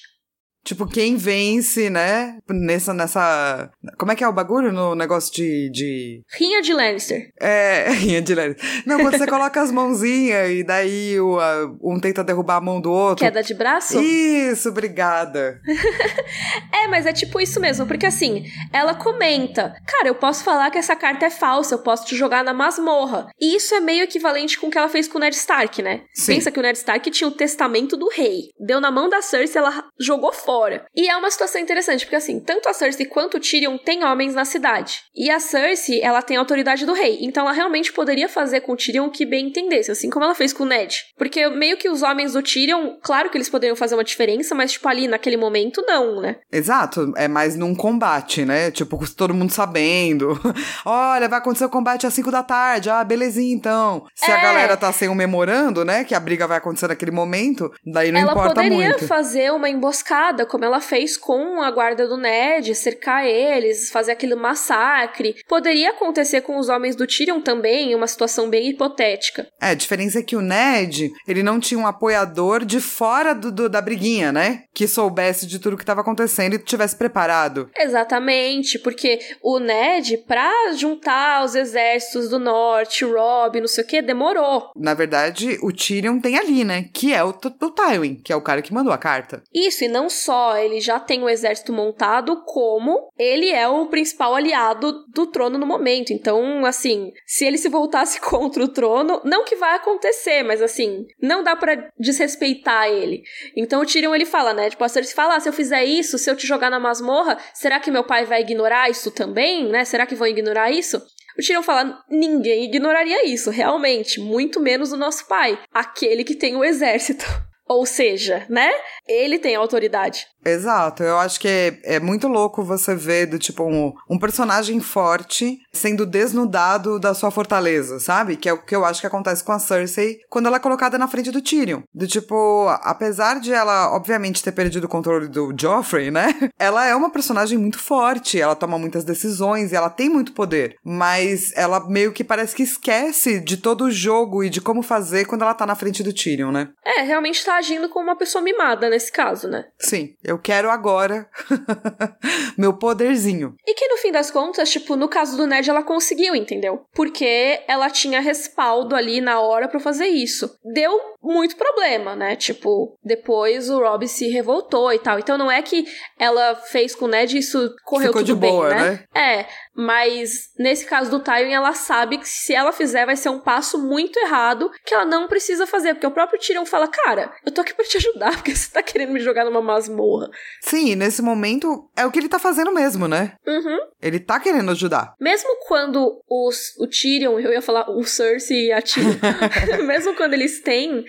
Tipo, 0.65 0.87
quem 0.87 1.17
vence, 1.17 1.91
né? 1.91 2.39
Nessa, 2.49 2.95
nessa. 2.95 3.71
Como 3.99 4.13
é 4.13 4.17
que 4.17 4.23
é 4.23 4.29
o 4.29 4.33
bagulho 4.33 4.73
no 4.73 4.95
negócio 4.95 5.33
de. 5.35 5.69
de... 5.71 6.23
Rinha 6.39 6.63
de 6.63 6.73
Lannister. 6.73 7.33
É, 7.41 7.91
rinha 7.99 8.23
de 8.23 8.33
Lannister. 8.33 8.83
Não, 8.87 9.01
quando 9.01 9.19
você 9.19 9.27
coloca 9.27 9.61
as 9.61 9.73
mãozinhas 9.73 10.51
e 10.51 10.63
daí 10.63 11.21
o, 11.21 11.41
a, 11.41 11.69
um 11.83 11.99
tenta 11.99 12.23
derrubar 12.23 12.57
a 12.57 12.61
mão 12.61 12.81
do 12.81 12.93
outro. 12.93 13.25
Queda 13.25 13.43
de 13.43 13.55
braço? 13.55 14.01
Isso, 14.01 14.69
obrigada. 14.69 15.61
é, 16.73 16.87
mas 16.87 17.07
é 17.07 17.13
tipo 17.13 17.41
isso 17.41 17.59
mesmo, 17.59 17.85
porque 17.85 18.07
assim, 18.07 18.45
ela 18.73 18.95
comenta: 18.95 19.75
Cara, 19.85 20.07
eu 20.07 20.15
posso 20.15 20.45
falar 20.45 20.71
que 20.71 20.79
essa 20.79 20.95
carta 20.95 21.27
é 21.27 21.31
falsa, 21.31 21.75
eu 21.75 21.81
posso 21.81 22.07
te 22.07 22.15
jogar 22.15 22.45
na 22.45 22.55
masmorra. 22.55 23.27
E 23.41 23.57
isso 23.57 23.75
é 23.75 23.81
meio 23.81 24.05
equivalente 24.05 24.57
com 24.61 24.69
o 24.69 24.71
que 24.71 24.79
ela 24.79 24.89
fez 24.89 25.09
com 25.09 25.19
o 25.19 25.21
Ned 25.21 25.35
Stark, 25.35 25.83
né? 25.83 26.03
Sim. 26.15 26.35
Pensa 26.35 26.53
que 26.53 26.61
o 26.61 26.63
Ned 26.63 26.79
Stark 26.79 27.11
tinha 27.11 27.27
o 27.27 27.33
testamento 27.33 27.97
do 27.97 28.09
rei. 28.09 28.51
Deu 28.61 28.81
na 28.81 28.93
mão 28.93 29.09
da 29.09 29.21
Cersei, 29.21 29.61
ela 29.61 29.85
jogou 29.99 30.33
fora 30.33 30.52
fora. 30.53 30.85
E 30.95 31.09
é 31.09 31.17
uma 31.17 31.31
situação 31.31 31.61
interessante, 31.61 32.05
porque 32.05 32.17
assim, 32.17 32.39
tanto 32.39 32.69
a 32.69 32.75
Cersei 32.75 33.07
quanto 33.07 33.39
o 33.39 33.41
Tyrion 33.41 33.79
têm 33.79 34.05
homens 34.05 34.35
na 34.35 34.45
cidade. 34.45 35.01
E 35.17 35.31
a 35.31 35.41
Cersei, 35.41 36.03
ela 36.03 36.21
tem 36.21 36.37
a 36.37 36.41
autoridade 36.41 36.85
do 36.85 36.93
rei. 36.93 37.19
Então 37.23 37.45
ela 37.45 37.53
realmente 37.53 37.93
poderia 37.93 38.29
fazer 38.29 38.61
com 38.61 38.73
o 38.73 38.77
Tyrion 38.77 39.07
o 39.07 39.11
que 39.11 39.25
bem 39.25 39.47
entendesse, 39.47 39.91
assim 39.91 40.11
como 40.11 40.25
ela 40.25 40.35
fez 40.35 40.53
com 40.53 40.65
o 40.65 40.67
Ned. 40.67 41.05
Porque 41.17 41.49
meio 41.49 41.79
que 41.79 41.89
os 41.89 42.03
homens 42.03 42.35
do 42.35 42.43
Tyrion, 42.43 42.97
claro 43.03 43.31
que 43.31 43.39
eles 43.39 43.49
poderiam 43.49 43.75
fazer 43.75 43.95
uma 43.95 44.05
diferença, 44.05 44.55
mas 44.55 44.73
tipo 44.73 44.87
ali 44.89 45.09
naquele 45.09 45.39
momento 45.39 45.83
não, 45.87 46.21
né? 46.21 46.37
Exato, 46.53 47.13
é 47.17 47.27
mais 47.27 47.57
num 47.57 47.75
combate, 47.75 48.45
né? 48.45 48.71
Tipo, 48.71 49.01
todo 49.15 49.33
mundo 49.33 49.53
sabendo. 49.53 50.39
Olha, 50.85 51.29
vai 51.29 51.39
acontecer 51.39 51.65
o 51.65 51.71
combate 51.71 52.07
às 52.07 52.13
5 52.13 52.31
da 52.31 52.43
tarde. 52.43 52.91
Ah, 52.91 53.03
belezinha 53.03 53.55
então. 53.55 54.05
Se 54.15 54.31
é. 54.31 54.35
a 54.35 54.43
galera 54.43 54.77
tá 54.77 54.93
sem 54.93 55.09
um 55.09 55.15
memorando, 55.15 55.85
né, 55.85 56.05
que 56.05 56.15
a 56.15 56.21
briga 56.21 56.47
vai 56.47 56.59
acontecer 56.59 56.89
naquele 56.89 57.11
momento, 57.11 57.73
daí 57.87 58.13
não 58.13 58.21
ela 58.21 58.33
importa 58.33 58.63
muito. 58.63 58.75
Ela 58.75 58.93
poderia 58.93 59.09
fazer 59.09 59.53
uma 59.53 59.69
emboscada 59.69 60.42
como 60.47 60.65
ela 60.65 60.81
fez 60.81 61.17
com 61.17 61.63
a 61.63 61.71
guarda 61.71 62.07
do 62.07 62.17
Ned, 62.17 62.75
cercar 62.75 63.27
eles, 63.27 63.91
fazer 63.91 64.13
aquele 64.13 64.35
massacre. 64.35 65.37
Poderia 65.49 65.91
acontecer 65.91 66.41
com 66.43 66.59
os 66.59 66.69
homens 66.69 66.97
do 66.97 67.07
Tyrion 67.07 67.41
também, 67.41 67.95
uma 67.95 68.07
situação 68.07 68.49
bem 68.49 68.69
hipotética. 68.69 69.47
É, 69.61 69.69
a 69.69 69.75
diferença 69.75 70.19
é 70.19 70.23
que 70.23 70.37
o 70.37 70.41
Ned, 70.41 71.11
ele 71.27 71.43
não 71.43 71.61
tinha 71.61 71.79
um 71.79 71.87
apoiador 71.87 72.65
de 72.65 72.81
fora 72.81 73.35
do, 73.35 73.51
do 73.51 73.69
da 73.69 73.81
briguinha, 73.81 74.33
né? 74.33 74.65
Que 74.75 74.87
soubesse 74.87 75.47
de 75.47 75.59
tudo 75.59 75.77
que 75.77 75.83
estava 75.83 76.01
acontecendo 76.01 76.55
e 76.55 76.59
tivesse 76.59 76.97
preparado. 76.97 77.71
Exatamente, 77.79 78.79
porque 78.79 79.19
o 79.43 79.59
Ned, 79.59 80.19
pra 80.27 80.53
juntar 80.75 81.45
os 81.45 81.55
exércitos 81.55 82.29
do 82.29 82.39
norte, 82.39 83.05
o 83.05 83.13
Robb, 83.13 83.61
não 83.61 83.69
sei 83.69 83.85
o 83.85 83.87
que, 83.87 84.03
demorou. 84.03 84.71
Na 84.77 84.95
verdade, 84.95 85.59
o 85.63 85.73
Tyrion 85.73 86.21
tem 86.21 86.39
ali, 86.39 86.65
né? 86.65 86.89
Que 86.93 87.13
é 87.13 87.23
o, 87.25 87.31
o 87.31 87.71
Tywin, 87.71 88.17
que 88.17 88.33
é 88.33 88.37
o 88.37 88.43
cara 88.43 88.63
que 88.63 88.73
mandou 88.73 88.93
a 88.93 88.99
carta. 88.99 89.43
Isso, 89.53 89.85
e 89.85 89.89
não 89.89 90.09
só 90.09 90.32
ele 90.57 90.81
já 90.81 90.99
tem 90.99 91.23
o 91.23 91.29
exército 91.29 91.73
montado, 91.73 92.43
como 92.45 93.11
ele 93.19 93.51
é 93.51 93.67
o 93.69 93.87
principal 93.87 94.35
aliado 94.35 95.05
do 95.09 95.27
trono 95.27 95.59
no 95.59 95.67
momento. 95.67 96.13
Então, 96.13 96.65
assim, 96.65 97.13
se 97.27 97.45
ele 97.45 97.59
se 97.59 97.69
voltasse 97.69 98.21
contra 98.23 98.63
o 98.63 98.69
trono, 98.69 99.21
não 99.25 99.45
que 99.45 99.57
vai 99.57 99.77
acontecer, 99.77 100.43
mas 100.43 100.63
assim, 100.63 101.07
não 101.21 101.43
dá 101.43 101.57
para 101.57 101.91
desrespeitar 101.99 102.89
ele. 102.89 103.23
Então 103.57 103.83
o 103.83 103.87
Tyrion 103.87 104.15
ele 104.15 104.27
fala, 104.27 104.53
né? 104.53 104.71
Tipo, 104.71 104.85
a 104.85 104.89
Cersei 104.89 105.15
fala, 105.15 105.37
ah, 105.37 105.41
se 105.41 105.49
eu 105.49 105.53
fizer 105.53 105.85
isso, 105.85 106.19
se 106.19 106.31
eu 106.31 106.37
te 106.37 106.47
jogar 106.47 106.71
na 106.71 106.81
masmorra, 106.81 107.39
será 107.55 107.79
que 107.81 107.91
meu 107.91 108.05
pai 108.05 108.25
vai 108.25 108.41
ignorar 108.41 108.91
isso 108.91 109.11
também, 109.11 109.69
né? 109.69 109.85
Será 109.85 110.07
que 110.07 110.15
vão 110.15 110.27
ignorar 110.27 110.71
isso? 110.71 111.03
O 111.39 111.43
Tyrion 111.43 111.63
fala: 111.63 112.03
ninguém 112.11 112.65
ignoraria 112.65 113.27
isso, 113.27 113.51
realmente, 113.51 114.21
muito 114.21 114.61
menos 114.61 114.93
o 114.93 114.97
nosso 114.97 115.27
pai, 115.27 115.59
aquele 115.73 116.25
que 116.25 116.35
tem 116.35 116.57
o 116.57 116.65
exército. 116.65 117.25
Ou 117.73 117.87
seja, 117.87 118.45
né? 118.51 118.71
Ele 119.09 119.39
tem 119.39 119.57
autoridade. 119.57 120.27
Exato, 120.45 121.03
eu 121.03 121.19
acho 121.19 121.39
que 121.39 121.49
é, 121.49 121.79
é 121.85 122.01
muito 122.01 122.27
louco 122.27 122.65
você 122.65 122.95
ver 122.95 123.27
do 123.27 123.39
tipo 123.39 123.63
um, 123.65 123.93
um, 124.11 124.19
personagem 124.19 124.81
forte 124.81 125.59
sendo 125.73 126.05
desnudado 126.05 126.99
da 126.99 127.15
sua 127.15 127.31
fortaleza, 127.31 128.01
sabe? 128.01 128.37
Que 128.37 128.49
é 128.49 128.53
o 128.53 128.61
que 128.61 128.75
eu 128.75 128.85
acho 128.85 129.01
que 129.01 129.07
acontece 129.07 129.45
com 129.45 129.53
a 129.53 129.59
Cersei 129.61 130.19
quando 130.29 130.47
ela 130.47 130.57
é 130.57 130.61
colocada 130.61 130.99
na 130.99 131.07
frente 131.07 131.31
do 131.31 131.41
Tyrion. 131.41 131.83
Do 131.95 132.09
tipo, 132.09 132.69
apesar 132.83 133.41
de 133.41 133.53
ela, 133.53 133.95
obviamente, 133.95 134.43
ter 134.43 134.53
perdido 134.53 134.85
o 134.85 134.89
controle 134.89 135.29
do 135.29 135.55
Joffrey, 135.59 136.11
né? 136.11 136.35
Ela 136.59 136.87
é 136.87 136.95
uma 136.95 137.11
personagem 137.11 137.59
muito 137.59 137.79
forte, 137.79 138.41
ela 138.41 138.55
toma 138.55 138.79
muitas 138.79 139.05
decisões 139.05 139.73
e 139.73 139.77
ela 139.77 139.91
tem 139.91 140.09
muito 140.09 140.33
poder. 140.33 140.77
Mas 140.85 141.53
ela 141.57 141.81
meio 141.89 142.13
que 142.13 142.23
parece 142.23 142.55
que 142.55 142.63
esquece 142.63 143.41
de 143.41 143.57
todo 143.57 143.85
o 143.85 143.91
jogo 143.91 144.45
e 144.45 144.51
de 144.51 144.61
como 144.61 144.83
fazer 144.83 145.25
quando 145.25 145.43
ela 145.43 145.55
tá 145.55 145.67
na 145.67 145.75
frente 145.75 146.03
do 146.03 146.13
Tyrion, 146.13 146.53
né? 146.53 146.69
É, 146.85 147.03
realmente 147.03 147.45
tá 147.45 147.57
agindo 147.63 147.89
como 147.89 148.05
uma 148.05 148.17
pessoa 148.17 148.43
mimada 148.43 148.91
nesse 148.91 149.11
caso, 149.11 149.49
né? 149.49 149.67
Sim, 149.79 150.15
eu 150.23 150.39
quero 150.39 150.69
agora 150.69 151.29
meu 152.59 152.75
poderzinho. 152.75 153.55
E 153.67 153.75
que 153.75 153.89
no 153.89 153.97
fim 153.97 154.11
das 154.11 154.31
contas, 154.31 154.71
tipo, 154.71 154.97
no 154.97 155.09
caso 155.09 155.37
do 155.37 155.47
Ned, 155.47 155.71
ela 155.71 155.83
conseguiu, 155.83 156.35
entendeu? 156.35 156.85
Porque 156.93 157.63
ela 157.69 157.89
tinha 157.89 158.21
respaldo 158.21 158.95
ali 158.95 159.21
na 159.21 159.41
hora 159.41 159.69
para 159.69 159.81
fazer 159.81 160.07
isso. 160.07 160.51
Deu 160.75 161.01
muito 161.23 161.57
problema, 161.57 162.17
né? 162.17 162.35
Tipo, 162.35 162.99
depois 163.03 163.71
o 163.71 163.79
Rob 163.79 164.07
se 164.09 164.29
revoltou 164.29 164.93
e 164.93 164.99
tal. 164.99 165.19
Então 165.19 165.39
não 165.39 165.51
é 165.51 165.63
que 165.63 165.87
ela 166.19 166.57
fez 166.57 166.95
com 166.95 167.05
o 167.05 167.09
Ned 167.09 167.37
e 167.37 167.39
isso 167.39 167.75
correu 167.85 168.09
Ficou 168.09 168.23
tudo 168.23 168.35
de 168.35 168.41
bem, 168.41 168.51
boa, 168.51 168.69
né? 168.69 169.07
né? 169.15 169.21
É, 169.21 169.47
Mas 169.75 170.51
nesse 170.59 170.85
caso 170.85 171.11
do 171.11 171.21
Tywin, 171.21 171.53
ela 171.53 171.73
sabe 171.73 172.19
que 172.19 172.29
se 172.29 172.55
ela 172.55 172.73
fizer 172.73 173.07
vai 173.07 173.17
ser 173.17 173.31
um 173.31 173.39
passo 173.39 173.79
muito 173.79 174.19
errado 174.19 174.71
que 174.85 174.95
ela 174.95 175.07
não 175.07 175.27
precisa 175.27 175.67
fazer, 175.67 175.95
porque 175.95 176.07
o 176.07 176.11
próprio 176.11 176.39
Tyrion 176.39 176.67
fala: 176.67 176.89
"Cara, 176.89 177.33
eu 177.45 177.53
tô 177.53 177.63
aqui 177.63 177.75
para 177.75 177.85
te 177.87 177.97
ajudar, 177.97 178.33
porque 178.37 178.55
você 178.55 178.71
tá 178.71 178.83
querendo 178.83 179.13
me 179.13 179.21
jogar 179.21 179.45
numa 179.45 179.63
masmorra". 179.63 180.31
Sim, 180.61 180.95
nesse 180.95 181.23
momento 181.23 181.89
é 181.97 182.05
o 182.05 182.11
que 182.11 182.19
ele 182.19 182.29
tá 182.29 182.39
fazendo 182.39 182.73
mesmo, 182.73 183.09
né? 183.09 183.35
Uhum. 183.47 183.79
Ele 184.01 184.21
tá 184.21 184.39
querendo 184.39 184.71
ajudar. 184.73 185.15
Mesmo 185.21 185.49
quando 185.67 186.23
os, 186.29 186.77
o 186.79 186.87
Tyrion, 186.87 187.39
eu 187.39 187.53
ia 187.53 187.63
falar 187.63 187.91
o 187.91 188.05
Cersei 188.05 188.67
e 188.67 188.73
a 188.73 188.83
Tyrion, 188.83 189.17
mesmo 189.87 190.15
quando 190.15 190.35
eles 190.35 190.61
têm 190.61 191.05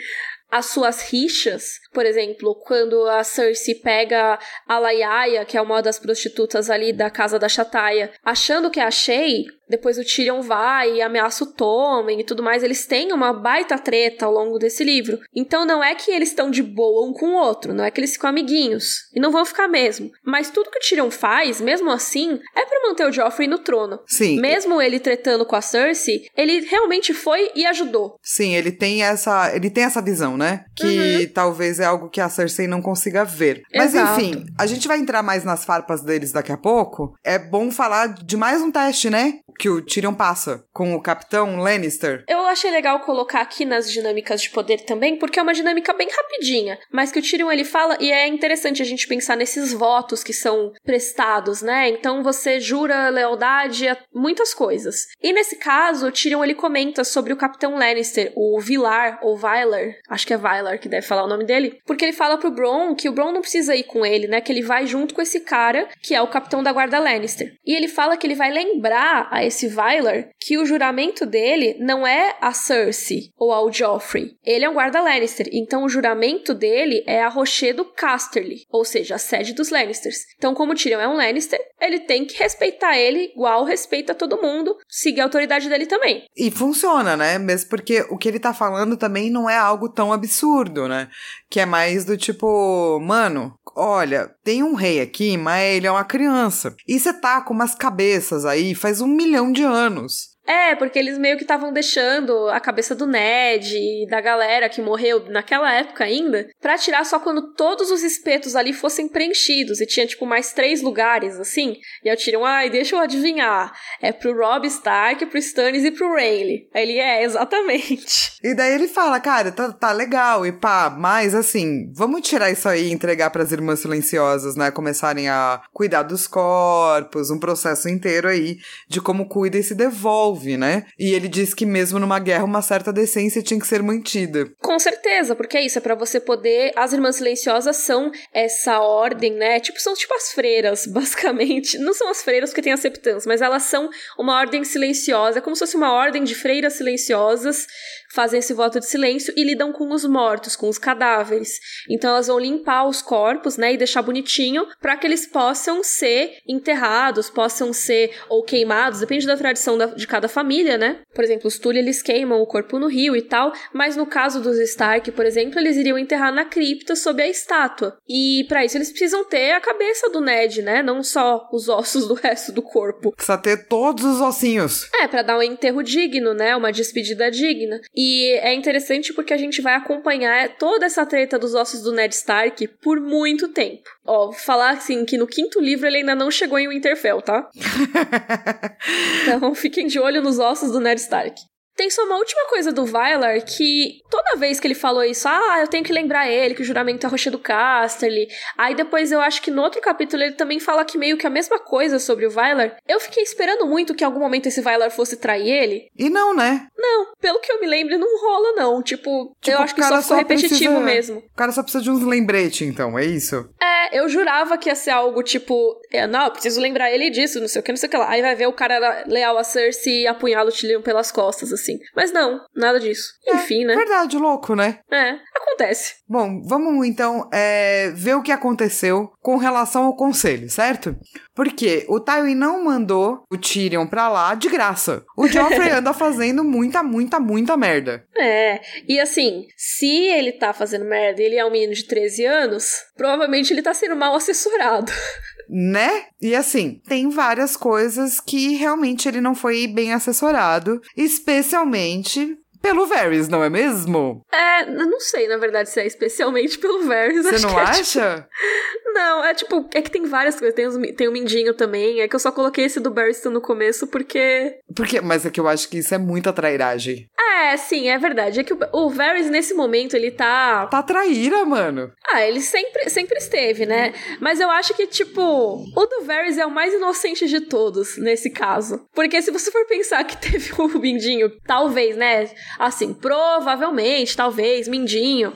as 0.53 0.67
suas 0.67 1.01
rixas, 1.09 1.79
por 1.91 2.05
exemplo, 2.05 2.53
quando 2.53 3.09
a 3.09 3.23
Cersei 3.23 3.73
pega 3.73 4.37
a 4.67 4.77
Laiaia, 4.77 5.43
que 5.45 5.57
é 5.57 5.61
uma 5.61 5.81
das 5.81 5.97
prostitutas 5.97 6.69
ali 6.69 6.93
da 6.93 7.09
casa 7.09 7.39
da 7.39 7.49
Chataia, 7.49 8.11
achando 8.23 8.69
que 8.69 8.79
é 8.79 8.83
a 8.83 8.91
Shay, 8.91 9.45
depois 9.69 9.97
o 9.97 10.03
Tyrion 10.03 10.41
vai 10.41 10.95
e 10.95 11.01
ameaça 11.01 11.43
o 11.43 11.47
Tommen 11.47 12.19
e 12.19 12.23
tudo 12.23 12.43
mais. 12.43 12.63
Eles 12.63 12.85
têm 12.85 13.11
uma 13.11 13.33
baita 13.33 13.77
treta 13.77 14.25
ao 14.25 14.33
longo 14.33 14.59
desse 14.59 14.83
livro. 14.83 15.19
Então 15.35 15.65
não 15.65 15.83
é 15.83 15.95
que 15.95 16.11
eles 16.11 16.29
estão 16.29 16.51
de 16.51 16.61
boa 16.61 17.07
um 17.07 17.13
com 17.13 17.27
o 17.27 17.37
outro, 17.37 17.73
não 17.73 17.83
é 17.83 17.91
que 17.91 17.99
eles 17.99 18.13
ficam 18.13 18.29
amiguinhos. 18.29 19.09
E 19.13 19.19
não 19.19 19.31
vão 19.31 19.45
ficar 19.45 19.67
mesmo. 19.67 20.11
Mas 20.25 20.49
tudo 20.49 20.69
que 20.69 20.77
o 20.77 20.81
Tyrion 20.81 21.09
faz, 21.09 21.61
mesmo 21.61 21.89
assim, 21.89 22.39
é 22.55 22.65
para 22.65 22.87
manter 22.87 23.07
o 23.07 23.11
Joffrey 23.11 23.47
no 23.47 23.59
trono. 23.59 23.99
Sim. 24.07 24.39
Mesmo 24.39 24.81
ele 24.81 24.99
tretando 24.99 25.45
com 25.45 25.55
a 25.55 25.61
Cersei, 25.61 26.25
ele 26.35 26.61
realmente 26.61 27.13
foi 27.13 27.51
e 27.55 27.65
ajudou. 27.65 28.17
Sim, 28.21 28.55
ele 28.55 28.71
tem 28.71 29.03
essa, 29.03 29.55
ele 29.55 29.69
tem 29.69 29.83
essa 29.83 30.01
visão, 30.01 30.37
né? 30.37 30.65
Que 30.75 31.25
uhum. 31.25 31.33
talvez 31.33 31.79
é 31.79 31.85
algo 31.85 32.09
que 32.09 32.21
a 32.21 32.29
Cersei 32.29 32.67
não 32.67 32.81
consiga 32.81 33.23
ver. 33.23 33.63
Mas 33.73 33.93
Exato. 33.93 34.19
enfim, 34.19 34.45
a 34.57 34.65
gente 34.65 34.87
vai 34.87 34.99
entrar 34.99 35.23
mais 35.23 35.43
nas 35.43 35.65
farpas 35.65 36.01
deles 36.01 36.31
daqui 36.31 36.51
a 36.51 36.57
pouco. 36.57 37.13
É 37.23 37.39
bom 37.39 37.71
falar 37.71 38.07
de 38.07 38.37
mais 38.37 38.61
um 38.61 38.71
teste, 38.71 39.09
né? 39.09 39.39
Que 39.57 39.69
o 39.69 39.81
Tyrion 39.81 40.13
passa 40.13 40.63
com 40.71 40.95
o 40.95 41.01
Capitão 41.01 41.57
Lannister. 41.57 42.23
Eu 42.27 42.45
achei 42.45 42.71
legal 42.71 42.99
colocar 43.01 43.41
aqui 43.41 43.65
nas 43.65 43.91
dinâmicas 43.91 44.41
de 44.41 44.49
poder 44.49 44.81
também, 44.81 45.17
porque 45.17 45.39
é 45.39 45.41
uma 45.41 45.53
dinâmica 45.53 45.93
bem 45.93 46.07
rapidinha, 46.09 46.79
mas 46.91 47.11
que 47.11 47.19
o 47.19 47.21
Tyrion 47.21 47.51
ele 47.51 47.65
fala 47.65 47.97
e 47.99 48.11
é 48.11 48.27
interessante 48.27 48.81
a 48.81 48.85
gente 48.85 49.07
pensar 49.07 49.37
nesses 49.37 49.73
votos 49.73 50.23
que 50.23 50.33
são 50.33 50.71
prestados, 50.83 51.61
né? 51.61 51.89
Então 51.89 52.23
você 52.23 52.59
jura 52.59 53.09
lealdade 53.09 53.87
a 53.87 53.97
muitas 54.13 54.53
coisas. 54.53 55.07
E 55.21 55.33
nesse 55.33 55.57
caso, 55.57 56.07
o 56.07 56.11
Tyrion 56.11 56.43
ele 56.43 56.55
comenta 56.55 57.03
sobre 57.03 57.33
o 57.33 57.37
Capitão 57.37 57.75
Lannister, 57.75 58.31
o 58.35 58.59
Vilar 58.59 59.19
ou 59.21 59.37
Vylar, 59.37 59.95
acho 60.09 60.25
que 60.25 60.33
é 60.33 60.37
Vylar 60.37 60.79
que 60.79 60.89
deve 60.89 61.05
falar 61.05 61.23
o 61.23 61.29
nome 61.29 61.45
dele, 61.45 61.79
porque 61.85 62.05
ele 62.05 62.13
fala 62.13 62.37
pro 62.37 62.51
Bron 62.51 62.95
que 62.95 63.09
o 63.09 63.13
Bron 63.13 63.31
não 63.31 63.41
precisa 63.41 63.75
ir 63.75 63.83
com 63.83 64.05
ele, 64.05 64.27
né? 64.27 64.41
Que 64.41 64.51
ele 64.51 64.61
vai 64.61 64.85
junto 64.85 65.13
com 65.13 65.21
esse 65.21 65.39
cara, 65.39 65.87
que 66.01 66.13
é 66.13 66.21
o 66.21 66.27
Capitão 66.27 66.63
da 66.63 66.71
Guarda 66.71 66.99
Lannister. 66.99 67.53
E 67.65 67.75
ele 67.75 67.87
fala 67.87 68.17
que 68.17 68.25
ele 68.25 68.35
vai 68.35 68.51
lembrar 68.51 69.27
a 69.31 69.42
esse 69.45 69.67
Vylar 69.67 70.29
que 70.39 70.57
o 70.57 70.65
juramento 70.65 71.25
dele 71.25 71.75
não 71.79 72.05
é 72.05 72.35
a 72.41 72.53
Cersei 72.53 73.31
ou 73.37 73.51
ao 73.51 73.71
Joffrey. 73.71 74.35
Ele 74.43 74.65
é 74.65 74.69
um 74.69 74.73
guarda 74.73 75.01
Lannister, 75.01 75.47
então 75.51 75.83
o 75.83 75.89
juramento 75.89 76.53
dele 76.53 77.03
é 77.07 77.21
a 77.21 77.29
Rochedo 77.29 77.85
Casterly, 77.85 78.65
ou 78.69 78.83
seja, 78.85 79.15
a 79.15 79.17
sede 79.17 79.53
dos 79.53 79.69
Lannisters. 79.69 80.17
Então, 80.37 80.53
como 80.53 80.73
o 80.73 80.75
Tyrion 80.75 80.99
é 80.99 81.07
um 81.07 81.15
Lannister, 81.15 81.59
ele 81.81 81.99
tem 81.99 82.25
que 82.25 82.37
respeitar 82.37 82.97
ele 82.97 83.31
igual 83.33 83.63
respeita 83.63 84.13
todo 84.13 84.41
mundo, 84.41 84.77
seguir 84.87 85.21
a 85.21 85.25
autoridade 85.25 85.69
dele 85.69 85.85
também. 85.85 86.25
E 86.35 86.51
funciona, 86.51 87.15
né? 87.17 87.37
Mesmo 87.37 87.69
porque 87.69 88.05
o 88.09 88.17
que 88.17 88.27
ele 88.27 88.39
tá 88.39 88.53
falando 88.53 88.97
também 88.97 89.29
não 89.29 89.49
é 89.49 89.57
algo 89.57 89.89
tão 89.89 90.13
absurdo, 90.13 90.87
né? 90.87 91.09
Que 91.49 91.59
é 91.59 91.65
mais 91.65 92.05
do 92.05 92.17
tipo, 92.17 92.99
mano, 93.01 93.53
olha, 93.75 94.29
tem 94.43 94.63
um 94.63 94.73
rei 94.73 95.01
aqui, 95.01 95.37
mas 95.37 95.75
ele 95.75 95.87
é 95.87 95.91
uma 95.91 96.03
criança. 96.03 96.75
E 96.87 96.99
você 96.99 97.13
tá 97.13 97.41
com 97.41 97.53
umas 97.53 97.75
cabeças 97.75 98.45
aí 98.45 98.75
faz 98.75 99.01
um 99.01 99.07
milhão 99.07 99.32
de 99.53 99.63
anos. 99.65 100.32
É, 100.45 100.75
porque 100.75 100.99
eles 100.99 101.17
meio 101.17 101.37
que 101.37 101.43
estavam 101.43 101.71
deixando 101.71 102.49
a 102.49 102.59
cabeça 102.59 102.93
do 102.93 103.07
Ned 103.07 103.75
e 103.75 104.05
da 104.09 104.19
galera 104.19 104.67
que 104.67 104.81
morreu 104.81 105.25
naquela 105.29 105.73
época 105.73 106.03
ainda 106.03 106.49
para 106.61 106.77
tirar 106.77 107.05
só 107.05 107.17
quando 107.17 107.53
todos 107.53 107.89
os 107.89 108.03
espetos 108.03 108.55
ali 108.55 108.73
fossem 108.73 109.07
preenchidos 109.07 109.79
e 109.79 109.85
tinha 109.85 110.05
tipo 110.05 110.25
mais 110.25 110.51
três 110.51 110.81
lugares 110.81 111.39
assim. 111.39 111.77
E 112.03 112.09
eu 112.09 112.17
tiram, 112.17 112.45
ai, 112.45 112.69
deixa 112.69 112.95
eu 112.95 112.99
adivinhar. 112.99 113.71
É 114.01 114.11
pro 114.11 114.37
Rob 114.37 114.67
Stark, 114.67 115.25
pro 115.27 115.37
Stannis 115.37 115.85
e 115.85 115.91
pro 115.91 116.13
Rayleigh. 116.13 116.67
Aí 116.73 116.83
ele 116.83 116.99
é, 116.99 117.23
exatamente. 117.23 118.33
E 118.43 118.53
daí 118.53 118.73
ele 118.73 118.89
fala, 118.89 119.21
cara, 119.21 119.53
tá, 119.53 119.71
tá 119.71 119.93
legal 119.93 120.45
e 120.45 120.51
pá, 120.51 120.89
mas 120.89 121.33
assim, 121.33 121.89
vamos 121.95 122.27
tirar 122.27 122.51
isso 122.51 122.67
aí 122.67 122.89
e 122.89 122.91
entregar 122.91 123.29
para 123.29 123.41
as 123.41 123.53
irmãs 123.53 123.79
silenciosas, 123.79 124.57
né? 124.57 124.69
Começarem 124.69 125.29
a 125.29 125.61
cuidar 125.71 126.03
dos 126.03 126.27
corpos, 126.27 127.31
um 127.31 127.39
processo 127.39 127.87
inteiro 127.87 128.27
aí 128.27 128.57
de 128.89 128.99
como 128.99 129.29
cuida 129.29 129.57
e 129.57 129.63
se 129.63 129.73
devolve 129.73 130.32
né? 130.57 130.85
E 130.97 131.13
ele 131.13 131.27
diz 131.27 131.53
que 131.53 131.65
mesmo 131.65 131.99
numa 131.99 132.19
guerra 132.19 132.43
uma 132.43 132.61
certa 132.61 132.91
decência 132.91 133.41
tinha 133.41 133.59
que 133.59 133.67
ser 133.67 133.81
mantida. 133.81 134.49
Com 134.61 134.77
certeza, 134.79 135.35
porque 135.35 135.57
é 135.57 135.65
isso, 135.65 135.77
é 135.77 135.81
para 135.81 135.95
você 135.95 136.19
poder. 136.19 136.71
As 136.75 136.93
irmãs 136.93 137.15
silenciosas 137.17 137.77
são 137.77 138.11
essa 138.33 138.79
ordem, 138.79 139.33
né? 139.33 139.59
Tipo, 139.59 139.79
são 139.79 139.93
tipo 139.93 140.13
as 140.13 140.31
freiras, 140.31 140.85
basicamente. 140.91 141.77
Não 141.77 141.93
são 141.93 142.09
as 142.09 142.23
freiras 142.23 142.49
porque 142.49 142.61
tem 142.61 142.75
septãs, 142.77 143.25
mas 143.25 143.41
elas 143.41 143.63
são 143.63 143.89
uma 144.17 144.37
ordem 144.37 144.63
silenciosa, 144.63 145.39
é 145.39 145.41
como 145.41 145.55
se 145.55 145.61
fosse 145.61 145.75
uma 145.77 145.93
ordem 145.93 146.23
de 146.23 146.35
freiras 146.35 146.73
silenciosas 146.73 147.67
fazem 148.13 148.39
esse 148.39 148.53
voto 148.53 148.79
de 148.79 148.85
silêncio 148.85 149.33
e 149.35 149.43
lidam 149.43 149.73
com 149.73 149.91
os 149.91 150.05
mortos, 150.05 150.55
com 150.55 150.69
os 150.69 150.77
cadáveres. 150.77 151.59
Então 151.89 152.11
elas 152.11 152.27
vão 152.27 152.37
limpar 152.37 152.85
os 152.87 153.01
corpos, 153.01 153.57
né, 153.57 153.73
e 153.73 153.77
deixar 153.77 154.03
bonitinho 154.03 154.67
para 154.79 154.95
que 154.95 155.07
eles 155.07 155.25
possam 155.25 155.83
ser 155.83 156.37
enterrados, 156.47 157.29
possam 157.29 157.73
ser 157.73 158.15
ou 158.29 158.43
queimados, 158.43 158.99
depende 158.99 159.25
da 159.25 159.35
tradição 159.35 159.77
da, 159.77 159.87
de 159.87 160.05
cada 160.05 160.22
família, 160.27 160.77
né? 160.77 161.01
Por 161.13 161.23
exemplo, 161.23 161.47
os 161.47 161.59
Tully 161.59 161.79
eles 161.79 162.01
queimam 162.01 162.41
o 162.41 162.47
corpo 162.47 162.79
no 162.79 162.87
rio 162.87 163.15
e 163.15 163.21
tal, 163.21 163.53
mas 163.73 163.95
no 163.95 164.05
caso 164.05 164.41
dos 164.41 164.59
Stark, 164.59 165.11
por 165.11 165.25
exemplo, 165.25 165.59
eles 165.59 165.77
iriam 165.77 165.97
enterrar 165.97 166.33
na 166.33 166.45
cripta 166.45 166.95
sob 166.95 167.21
a 167.21 167.27
estátua. 167.27 167.97
E 168.07 168.45
para 168.47 168.65
isso 168.65 168.77
eles 168.77 168.89
precisam 168.89 169.23
ter 169.25 169.51
a 169.51 169.61
cabeça 169.61 170.09
do 170.09 170.21
Ned, 170.21 170.61
né? 170.61 170.81
Não 170.81 171.03
só 171.03 171.47
os 171.51 171.69
ossos 171.69 172.07
do 172.07 172.13
resto 172.15 172.51
do 172.51 172.61
corpo. 172.61 173.11
Precisa 173.11 173.37
ter 173.37 173.67
todos 173.67 174.03
os 174.03 174.21
ossinhos. 174.21 174.89
É, 174.99 175.07
para 175.07 175.21
dar 175.21 175.37
um 175.37 175.43
enterro 175.43 175.83
digno, 175.83 176.33
né? 176.33 176.55
Uma 176.55 176.71
despedida 176.71 177.29
digna. 177.29 177.79
E 177.95 178.31
é 178.39 178.53
interessante 178.53 179.13
porque 179.13 179.33
a 179.33 179.37
gente 179.37 179.61
vai 179.61 179.75
acompanhar 179.75 180.57
toda 180.57 180.85
essa 180.85 181.05
treta 181.05 181.37
dos 181.37 181.53
ossos 181.53 181.81
do 181.81 181.91
Ned 181.91 182.13
Stark 182.13 182.67
por 182.81 182.99
muito 182.99 183.47
tempo. 183.49 183.89
Ó, 184.05 184.31
falar 184.33 184.71
assim 184.71 185.05
que 185.05 185.17
no 185.17 185.25
quinto 185.25 185.61
livro 185.61 185.87
ele 185.87 185.97
ainda 185.97 186.13
não 186.13 186.29
chegou 186.29 186.59
em 186.59 186.67
Winterfell, 186.67 187.21
tá? 187.21 187.49
então 189.21 189.55
fiquem 189.55 189.87
de 189.87 189.99
olho 189.99 190.21
nos 190.21 190.39
ossos 190.39 190.71
do 190.71 190.79
Ned 190.79 190.99
Stark. 190.99 191.41
Tem 191.75 191.89
só 191.89 192.03
uma 192.03 192.17
última 192.17 192.47
coisa 192.49 192.71
do 192.71 192.85
Vylar 192.85 193.43
que 193.43 193.99
toda 194.09 194.35
vez 194.35 194.59
que 194.59 194.67
ele 194.67 194.75
falou 194.75 195.03
isso, 195.03 195.27
ah, 195.27 195.57
eu 195.59 195.67
tenho 195.67 195.83
que 195.83 195.91
lembrar 195.91 196.29
ele 196.29 196.53
que 196.53 196.61
o 196.61 196.65
juramento 196.65 197.05
é 197.05 197.09
rocha 197.09 197.31
do 197.31 197.39
Casterly. 197.39 198.27
Aí 198.57 198.75
depois 198.75 199.11
eu 199.11 199.19
acho 199.19 199.41
que 199.41 199.49
no 199.49 199.61
outro 199.61 199.81
capítulo 199.81 200.21
ele 200.21 200.33
também 200.33 200.59
fala 200.59 200.85
que 200.85 200.97
meio 200.97 201.17
que 201.17 201.25
a 201.25 201.31
mesma 201.31 201.57
coisa 201.57 201.97
sobre 201.97 202.27
o 202.27 202.29
Vylar. 202.29 202.77
Eu 202.87 202.99
fiquei 202.99 203.23
esperando 203.23 203.65
muito 203.65 203.95
que 203.95 204.03
em 204.03 204.07
algum 204.07 204.19
momento 204.19 204.45
esse 204.45 204.61
Vylar 204.61 204.91
fosse 204.91 205.17
trair 205.17 205.49
ele. 205.49 205.87
E 205.97 206.09
não, 206.09 206.35
né? 206.35 206.67
Não, 206.77 207.13
pelo 207.19 207.39
que 207.39 207.51
eu 207.51 207.59
me 207.59 207.65
lembro, 207.65 207.97
não 207.97 208.21
rola 208.21 208.53
não. 208.55 208.83
Tipo, 208.83 209.35
tipo 209.41 209.57
eu 209.57 209.63
acho 209.63 209.73
que 209.73 209.83
só 209.83 210.01
ficou 210.01 210.17
repetitivo 210.17 210.57
precisa... 210.57 210.79
mesmo. 210.79 211.17
O 211.19 211.35
cara 211.35 211.51
só 211.51 211.63
precisa 211.63 211.83
de 211.83 211.89
uns 211.89 212.03
lembretes, 212.03 212.67
então, 212.67 212.99
é 212.99 213.05
isso? 213.05 213.49
É, 213.59 213.99
eu 213.99 214.07
jurava 214.07 214.57
que 214.57 214.69
ia 214.69 214.75
ser 214.75 214.91
algo 214.91 215.23
tipo, 215.23 215.79
é, 215.91 216.05
não, 216.05 216.25
eu 216.25 216.31
preciso 216.31 216.61
lembrar 216.61 216.91
ele 216.91 217.09
disso, 217.09 217.39
não 217.39 217.47
sei 217.47 217.61
o 217.61 217.63
que, 217.63 217.71
não 217.71 217.77
sei 217.77 217.87
o 217.87 217.89
que 217.89 217.97
lá. 217.97 218.09
Aí 218.09 218.21
vai 218.21 218.35
ver 218.35 218.47
o 218.47 218.53
cara 218.53 219.03
leal 219.07 219.37
a 219.37 219.43
Cersei 219.43 220.03
e 220.03 220.07
apunhala 220.07 220.49
o 220.49 220.53
Tyrion 220.53 220.81
pelas 220.81 221.11
costas, 221.11 221.51
assim 221.51 221.62
assim. 221.63 221.79
Mas 221.95 222.11
não, 222.11 222.39
nada 222.55 222.79
disso. 222.79 223.13
É, 223.25 223.35
Enfim, 223.35 223.65
né? 223.65 223.75
Verdade, 223.75 224.17
louco, 224.17 224.55
né? 224.55 224.79
É, 224.91 225.17
acontece. 225.35 225.95
Bom, 226.07 226.41
vamos 226.45 226.85
então 226.85 227.29
é, 227.33 227.91
ver 227.95 228.15
o 228.15 228.21
que 228.21 228.31
aconteceu 228.31 229.11
com 229.21 229.37
relação 229.37 229.85
ao 229.85 229.95
conselho, 229.95 230.49
certo? 230.49 230.95
Porque 231.33 231.85
o 231.87 231.99
Tywin 231.99 232.35
não 232.35 232.63
mandou 232.63 233.23
o 233.31 233.37
Tyrion 233.37 233.87
pra 233.87 234.09
lá 234.09 234.35
de 234.35 234.49
graça. 234.49 235.03
O 235.17 235.27
Joffrey 235.27 235.69
anda 235.71 235.93
fazendo 235.93 236.43
muita, 236.43 236.83
muita, 236.83 237.19
muita 237.19 237.57
merda. 237.57 238.05
É, 238.15 238.61
e 238.87 238.99
assim, 238.99 239.47
se 239.57 239.87
ele 239.87 240.33
tá 240.33 240.53
fazendo 240.53 240.85
merda 240.85 241.21
e 241.21 241.25
ele 241.25 241.37
é 241.37 241.45
um 241.45 241.51
menino 241.51 241.73
de 241.73 241.85
13 241.85 242.25
anos, 242.25 242.75
provavelmente 242.95 243.51
ele 243.51 243.61
tá 243.61 243.73
sendo 243.73 243.95
mal 243.95 244.13
assessorado. 244.15 244.91
né? 245.55 246.05
E 246.19 246.35
assim, 246.35 246.81
tem 246.87 247.09
várias 247.09 247.55
coisas 247.55 248.19
que 248.19 248.55
realmente 248.55 249.07
ele 249.07 249.21
não 249.21 249.35
foi 249.35 249.67
bem 249.67 249.93
assessorado, 249.93 250.81
especialmente 250.97 252.35
pelo 252.63 252.87
Varys, 252.87 253.27
não 253.27 253.43
é 253.43 253.49
mesmo? 253.49 254.25
É, 254.31 254.65
não 254.65 254.97
sei, 254.97 255.27
na 255.27 255.35
verdade, 255.35 255.69
se 255.69 255.81
é 255.81 255.85
especialmente 255.85 256.57
pelo 256.57 256.83
Varys. 256.83 257.25
Você 257.25 257.45
não 257.45 257.59
é, 257.59 257.63
acha? 257.63 258.15
Tipo... 258.15 258.93
Não, 258.93 259.25
é 259.25 259.33
tipo, 259.33 259.69
é 259.73 259.81
que 259.81 259.91
tem 259.91 260.05
várias 260.05 260.39
coisas. 260.39 260.55
Tem, 260.55 260.65
os, 260.65 260.77
tem 260.95 261.07
o 261.09 261.11
Mindinho 261.11 261.53
também. 261.53 261.99
É 261.99 262.07
que 262.07 262.15
eu 262.15 262.19
só 262.19 262.31
coloquei 262.31 262.63
esse 262.65 262.79
do 262.79 262.89
Barristan 262.89 263.31
no 263.31 263.41
começo 263.41 263.87
porque. 263.87 264.59
Porque, 264.73 265.01
mas 265.01 265.25
é 265.25 265.29
que 265.29 265.39
eu 265.39 265.47
acho 265.47 265.67
que 265.67 265.79
isso 265.79 265.93
é 265.93 265.97
muita 265.97 266.31
trairagem. 266.31 267.09
É, 267.19 267.57
sim, 267.57 267.89
é 267.89 267.97
verdade. 267.97 268.39
É 268.39 268.43
que 268.43 268.53
o, 268.53 268.59
o 268.71 268.89
Varys, 268.89 269.29
nesse 269.29 269.53
momento, 269.53 269.95
ele 269.95 270.11
tá. 270.11 270.67
Tá 270.67 270.81
traíra, 270.81 271.43
mano. 271.43 271.91
Ah, 272.07 272.25
ele 272.25 272.39
sempre, 272.39 272.89
sempre 272.89 273.17
esteve, 273.17 273.65
né? 273.65 273.93
Mas 274.21 274.39
eu 274.39 274.49
acho 274.49 274.73
que, 274.73 274.87
tipo, 274.87 275.21
o 275.21 275.85
do 275.85 276.05
Varys 276.05 276.37
é 276.37 276.45
o 276.45 276.51
mais 276.51 276.73
inocente 276.73 277.27
de 277.27 277.41
todos, 277.41 277.97
nesse 277.97 278.29
caso. 278.29 278.85
Porque 278.93 279.21
se 279.21 279.31
você 279.31 279.51
for 279.51 279.65
pensar 279.65 280.03
que 280.03 280.15
teve 280.21 280.53
o 280.57 280.79
Mindinho, 280.79 281.31
talvez, 281.45 281.97
né? 281.97 282.29
Assim, 282.59 282.93
provavelmente, 282.93 284.15
talvez, 284.15 284.67
Mindinho 284.67 285.33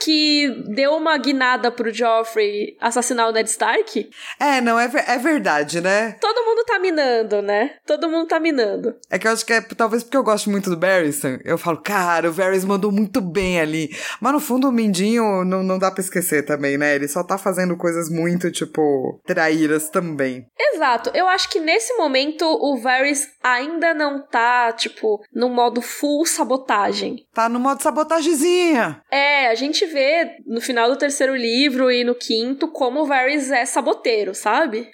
que 0.00 0.64
deu 0.68 0.94
uma 0.94 1.16
guinada 1.16 1.70
pro 1.70 1.92
Joffrey 1.92 2.76
assassinar 2.80 3.28
o 3.28 3.32
Ned 3.32 3.48
Stark. 3.48 4.10
É, 4.38 4.60
não, 4.60 4.78
é, 4.78 4.90
é 5.06 5.18
verdade, 5.18 5.80
né? 5.80 6.16
Todo 6.20 6.44
mundo 6.44 6.64
tá 6.64 6.78
minando, 6.78 7.42
né? 7.42 7.76
Todo 7.86 8.08
mundo 8.08 8.26
tá 8.26 8.38
minando. 8.38 8.94
É 9.10 9.18
que 9.18 9.26
eu 9.26 9.32
acho 9.32 9.44
que 9.44 9.52
é 9.52 9.60
talvez 9.60 10.02
porque 10.02 10.16
eu 10.16 10.22
gosto 10.22 10.50
muito 10.50 10.70
do 10.70 10.76
Barristan. 10.76 11.38
Eu 11.44 11.58
falo, 11.58 11.80
cara, 11.82 12.28
o 12.28 12.32
Varys 12.32 12.64
mandou 12.64 12.92
muito 12.92 13.20
bem 13.20 13.60
ali. 13.60 13.90
Mas 14.20 14.32
no 14.32 14.40
fundo 14.40 14.68
o 14.68 14.72
Mindinho 14.72 15.44
não, 15.44 15.62
não 15.62 15.78
dá 15.78 15.90
pra 15.90 16.02
esquecer 16.02 16.44
também, 16.44 16.76
né? 16.76 16.94
Ele 16.94 17.08
só 17.08 17.22
tá 17.22 17.38
fazendo 17.38 17.76
coisas 17.76 18.10
muito, 18.10 18.50
tipo, 18.50 19.20
traíras 19.26 19.88
também. 19.88 20.46
Exato. 20.74 21.10
Eu 21.14 21.26
acho 21.28 21.48
que 21.48 21.60
nesse 21.60 21.94
momento 21.96 22.44
o 22.44 22.76
Varys 22.76 23.28
ainda 23.42 23.94
não 23.94 24.26
tá, 24.26 24.72
tipo, 24.72 25.22
no 25.32 25.48
modo 25.48 25.80
full 25.80 26.26
sabotagem. 26.26 27.24
Tá 27.32 27.48
no 27.48 27.58
modo 27.58 27.82
sabotagezinha. 27.82 29.00
É, 29.10 29.48
a 29.48 29.54
gente 29.54 29.85
vê 29.86 30.36
no 30.46 30.60
final 30.60 30.90
do 30.90 30.96
terceiro 30.96 31.34
livro 31.34 31.90
e 31.90 32.04
no 32.04 32.14
quinto 32.14 32.68
como 32.68 33.00
o 33.00 33.06
Varys 33.06 33.50
é 33.50 33.64
saboteiro, 33.64 34.34
sabe? 34.34 34.88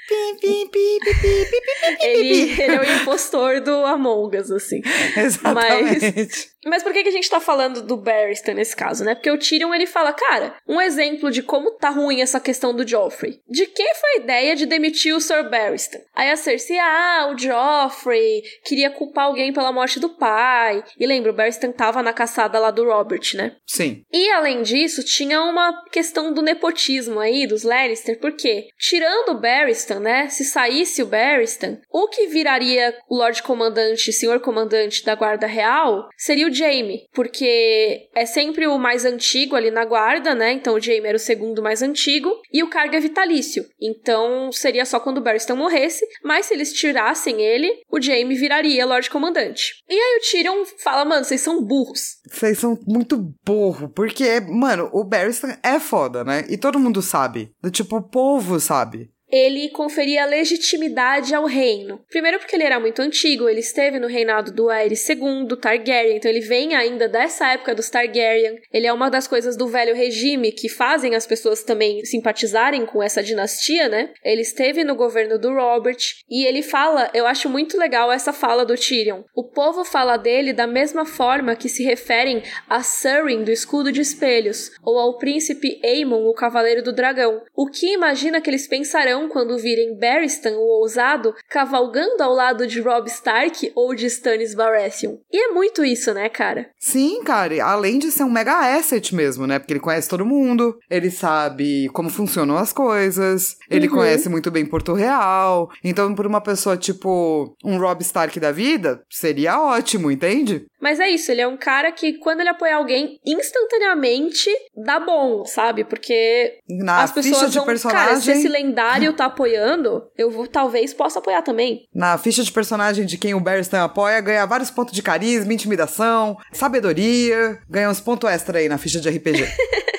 ele, 2.00 2.62
ele 2.62 2.74
é 2.74 2.80
o 2.80 3.00
impostor 3.00 3.60
do 3.60 3.84
Among 3.84 4.36
Us, 4.36 4.50
assim. 4.50 4.80
Exatamente. 5.16 6.14
Mas, 6.14 6.52
mas 6.64 6.82
por 6.82 6.92
que, 6.92 7.02
que 7.02 7.08
a 7.08 7.12
gente 7.12 7.28
tá 7.28 7.40
falando 7.40 7.82
do 7.82 7.96
Barristan 7.96 8.54
nesse 8.54 8.76
caso, 8.76 9.04
né? 9.04 9.14
Porque 9.14 9.30
o 9.30 9.38
Tyrion, 9.38 9.74
ele 9.74 9.86
fala, 9.86 10.12
cara, 10.12 10.56
um 10.68 10.80
exemplo 10.80 11.30
de 11.30 11.42
como 11.42 11.72
tá 11.72 11.90
ruim 11.90 12.20
essa 12.20 12.38
questão 12.38 12.74
do 12.74 12.86
Joffrey. 12.86 13.40
De 13.48 13.66
quem 13.66 13.94
foi 13.94 14.10
a 14.10 14.16
ideia 14.18 14.56
de 14.56 14.66
demitir 14.66 15.14
o 15.14 15.20
Sir 15.20 15.48
Barristan? 15.50 15.98
Aí 16.14 16.30
a 16.30 16.36
Cersei, 16.36 16.78
ah, 16.78 17.32
o 17.32 17.38
Joffrey 17.38 18.42
queria 18.64 18.90
culpar 18.90 19.26
alguém 19.26 19.52
pela 19.52 19.72
morte 19.72 19.98
do 19.98 20.10
pai. 20.10 20.84
E 20.98 21.06
lembra, 21.06 21.32
o 21.32 21.34
Barristan 21.34 21.72
tava 21.72 22.02
na 22.02 22.12
caçada 22.12 22.58
lá 22.58 22.70
do 22.70 22.84
Robert, 22.84 23.34
né? 23.34 23.56
Sim. 23.66 24.04
E 24.12 24.30
além 24.30 24.62
disso, 24.62 24.81
tinha 25.04 25.42
uma 25.42 25.84
questão 25.90 26.32
do 26.32 26.42
nepotismo 26.42 27.18
aí, 27.20 27.46
dos 27.46 27.62
Lannister, 27.62 28.18
porque, 28.18 28.68
tirando 28.78 29.30
o 29.30 29.40
Barristan, 29.40 30.00
né? 30.00 30.28
Se 30.28 30.44
saísse 30.44 31.02
o 31.02 31.06
Barristan, 31.06 31.78
o 31.90 32.08
que 32.08 32.26
viraria 32.26 32.96
o 33.08 33.16
Lorde 33.16 33.42
Comandante, 33.42 34.12
Senhor 34.12 34.40
Comandante 34.40 35.04
da 35.04 35.14
Guarda 35.14 35.46
Real, 35.46 36.08
seria 36.16 36.46
o 36.46 36.52
Jaime, 36.52 37.06
porque 37.12 38.08
é 38.14 38.26
sempre 38.26 38.66
o 38.66 38.78
mais 38.78 39.04
antigo 39.04 39.56
ali 39.56 39.70
na 39.70 39.84
guarda, 39.84 40.34
né? 40.34 40.52
Então 40.52 40.74
o 40.74 40.80
Jaime 40.80 41.08
era 41.08 41.16
o 41.16 41.20
segundo 41.20 41.62
mais 41.62 41.82
antigo 41.82 42.30
e 42.52 42.62
o 42.62 42.70
cargo 42.70 42.96
é 42.96 43.00
vitalício. 43.00 43.64
Então 43.80 44.50
seria 44.52 44.84
só 44.84 44.98
quando 44.98 45.18
o 45.18 45.22
Barristan 45.22 45.54
morresse, 45.54 46.06
mas 46.22 46.46
se 46.46 46.54
eles 46.54 46.72
tirassem 46.72 47.40
ele, 47.40 47.82
o 47.90 48.00
Jaime 48.00 48.34
viraria 48.34 48.86
Lorde 48.86 49.10
Comandante. 49.10 49.74
E 49.88 49.94
aí 49.94 50.18
o 50.18 50.30
Tyrion 50.30 50.64
fala, 50.82 51.04
mano, 51.04 51.24
vocês 51.24 51.40
são 51.40 51.62
burros. 51.62 52.16
Vocês 52.26 52.58
são 52.58 52.78
muito 52.86 53.16
burro, 53.44 53.88
porque, 53.90 54.40
mano, 54.40 54.71
o 54.92 55.04
Barristan 55.04 55.56
é 55.62 55.78
foda, 55.78 56.24
né? 56.24 56.44
E 56.48 56.56
todo 56.56 56.78
mundo 56.78 57.02
sabe. 57.02 57.52
Do 57.60 57.70
tipo, 57.70 57.96
o 57.96 58.02
povo 58.02 58.58
sabe 58.60 59.10
ele 59.32 59.70
conferia 59.70 60.26
legitimidade 60.26 61.34
ao 61.34 61.46
reino. 61.46 62.04
Primeiro 62.10 62.38
porque 62.38 62.54
ele 62.54 62.64
era 62.64 62.78
muito 62.78 63.00
antigo, 63.00 63.48
ele 63.48 63.60
esteve 63.60 63.98
no 63.98 64.06
reinado 64.06 64.52
do 64.52 64.68
Aerys 64.68 65.08
II, 65.08 65.56
Targaryen, 65.58 66.18
então 66.18 66.30
ele 66.30 66.40
vem 66.40 66.74
ainda 66.74 67.08
dessa 67.08 67.48
época 67.48 67.74
dos 67.74 67.88
Targaryen. 67.88 68.60
Ele 68.70 68.86
é 68.86 68.92
uma 68.92 69.08
das 69.08 69.26
coisas 69.26 69.56
do 69.56 69.68
velho 69.68 69.94
regime 69.94 70.52
que 70.52 70.68
fazem 70.68 71.14
as 71.14 71.26
pessoas 71.26 71.62
também 71.62 72.04
simpatizarem 72.04 72.84
com 72.84 73.02
essa 73.02 73.22
dinastia, 73.22 73.88
né? 73.88 74.10
Ele 74.22 74.42
esteve 74.42 74.84
no 74.84 74.94
governo 74.94 75.38
do 75.38 75.54
Robert 75.54 75.96
e 76.28 76.44
ele 76.44 76.60
fala, 76.60 77.10
eu 77.14 77.26
acho 77.26 77.48
muito 77.48 77.78
legal 77.78 78.12
essa 78.12 78.32
fala 78.32 78.66
do 78.66 78.76
Tyrion. 78.76 79.22
O 79.34 79.48
povo 79.48 79.82
fala 79.84 80.18
dele 80.18 80.52
da 80.52 80.66
mesma 80.66 81.06
forma 81.06 81.56
que 81.56 81.68
se 81.68 81.82
referem 81.82 82.42
a 82.68 82.82
Surin 82.82 83.44
do 83.44 83.50
Escudo 83.50 83.90
de 83.90 84.02
Espelhos 84.02 84.70
ou 84.82 84.98
ao 84.98 85.16
príncipe 85.16 85.80
Aemon, 85.82 86.26
o 86.26 86.34
Cavaleiro 86.34 86.82
do 86.82 86.92
Dragão. 86.92 87.40
O 87.56 87.66
que 87.66 87.94
imagina 87.94 88.40
que 88.40 88.50
eles 88.50 88.66
pensarão 88.66 89.21
quando 89.28 89.58
virem 89.58 89.98
Barristan, 89.98 90.56
o 90.56 90.80
ousado, 90.80 91.34
cavalgando 91.48 92.22
ao 92.22 92.32
lado 92.32 92.66
de 92.66 92.80
Robb 92.80 93.08
Stark 93.08 93.72
ou 93.74 93.94
de 93.94 94.06
Stannis 94.06 94.54
Baratheon. 94.54 95.16
E 95.30 95.50
é 95.50 95.52
muito 95.52 95.84
isso, 95.84 96.12
né, 96.12 96.28
cara? 96.28 96.70
Sim, 96.78 97.22
cara. 97.22 97.64
Além 97.64 97.98
de 97.98 98.10
ser 98.10 98.24
um 98.24 98.30
mega 98.30 98.76
asset 98.76 99.14
mesmo, 99.14 99.46
né? 99.46 99.58
Porque 99.58 99.72
ele 99.72 99.80
conhece 99.80 100.08
todo 100.08 100.26
mundo, 100.26 100.78
ele 100.90 101.10
sabe 101.10 101.88
como 101.92 102.08
funcionam 102.08 102.56
as 102.56 102.72
coisas, 102.72 103.56
ele 103.70 103.88
uhum. 103.88 103.94
conhece 103.94 104.28
muito 104.28 104.50
bem 104.50 104.64
Porto 104.64 104.94
Real. 104.94 105.70
Então, 105.82 106.14
por 106.14 106.26
uma 106.26 106.40
pessoa 106.40 106.76
tipo 106.76 107.54
um 107.64 107.78
Robb 107.78 108.02
Stark 108.02 108.38
da 108.38 108.52
vida, 108.52 109.02
seria 109.10 109.60
ótimo, 109.60 110.10
entende? 110.10 110.66
Mas 110.82 110.98
é 110.98 111.08
isso, 111.08 111.30
ele 111.30 111.40
é 111.40 111.46
um 111.46 111.56
cara 111.56 111.92
que, 111.92 112.14
quando 112.14 112.40
ele 112.40 112.48
apoia 112.48 112.74
alguém, 112.74 113.20
instantaneamente 113.24 114.50
dá 114.84 114.98
bom, 114.98 115.44
sabe? 115.44 115.84
Porque 115.84 116.58
Na 116.68 117.02
as 117.02 117.12
pessoas 117.12 117.36
ficha 117.36 117.50
de 117.50 117.58
vão, 117.58 117.66
personagem... 117.66 118.08
cara, 118.08 118.20
se 118.20 118.32
esse 118.32 118.48
lendário 118.48 119.12
tá 119.12 119.26
apoiando, 119.26 120.02
eu 120.18 120.28
vou, 120.28 120.48
talvez 120.48 120.92
possa 120.92 121.20
apoiar 121.20 121.42
também. 121.42 121.86
Na 121.94 122.18
ficha 122.18 122.42
de 122.42 122.50
personagem 122.50 123.06
de 123.06 123.16
quem 123.16 123.32
o 123.32 123.40
Barristan 123.40 123.84
apoia, 123.84 124.20
ganha 124.20 124.44
vários 124.44 124.70
pontos 124.70 124.92
de 124.92 125.02
carisma, 125.02 125.52
intimidação, 125.52 126.36
sabedoria, 126.52 127.60
ganha 127.70 127.88
uns 127.88 128.00
pontos 128.00 128.28
extra 128.28 128.58
aí 128.58 128.68
na 128.68 128.76
ficha 128.78 129.00
de 129.00 129.08
RPG. 129.08 129.46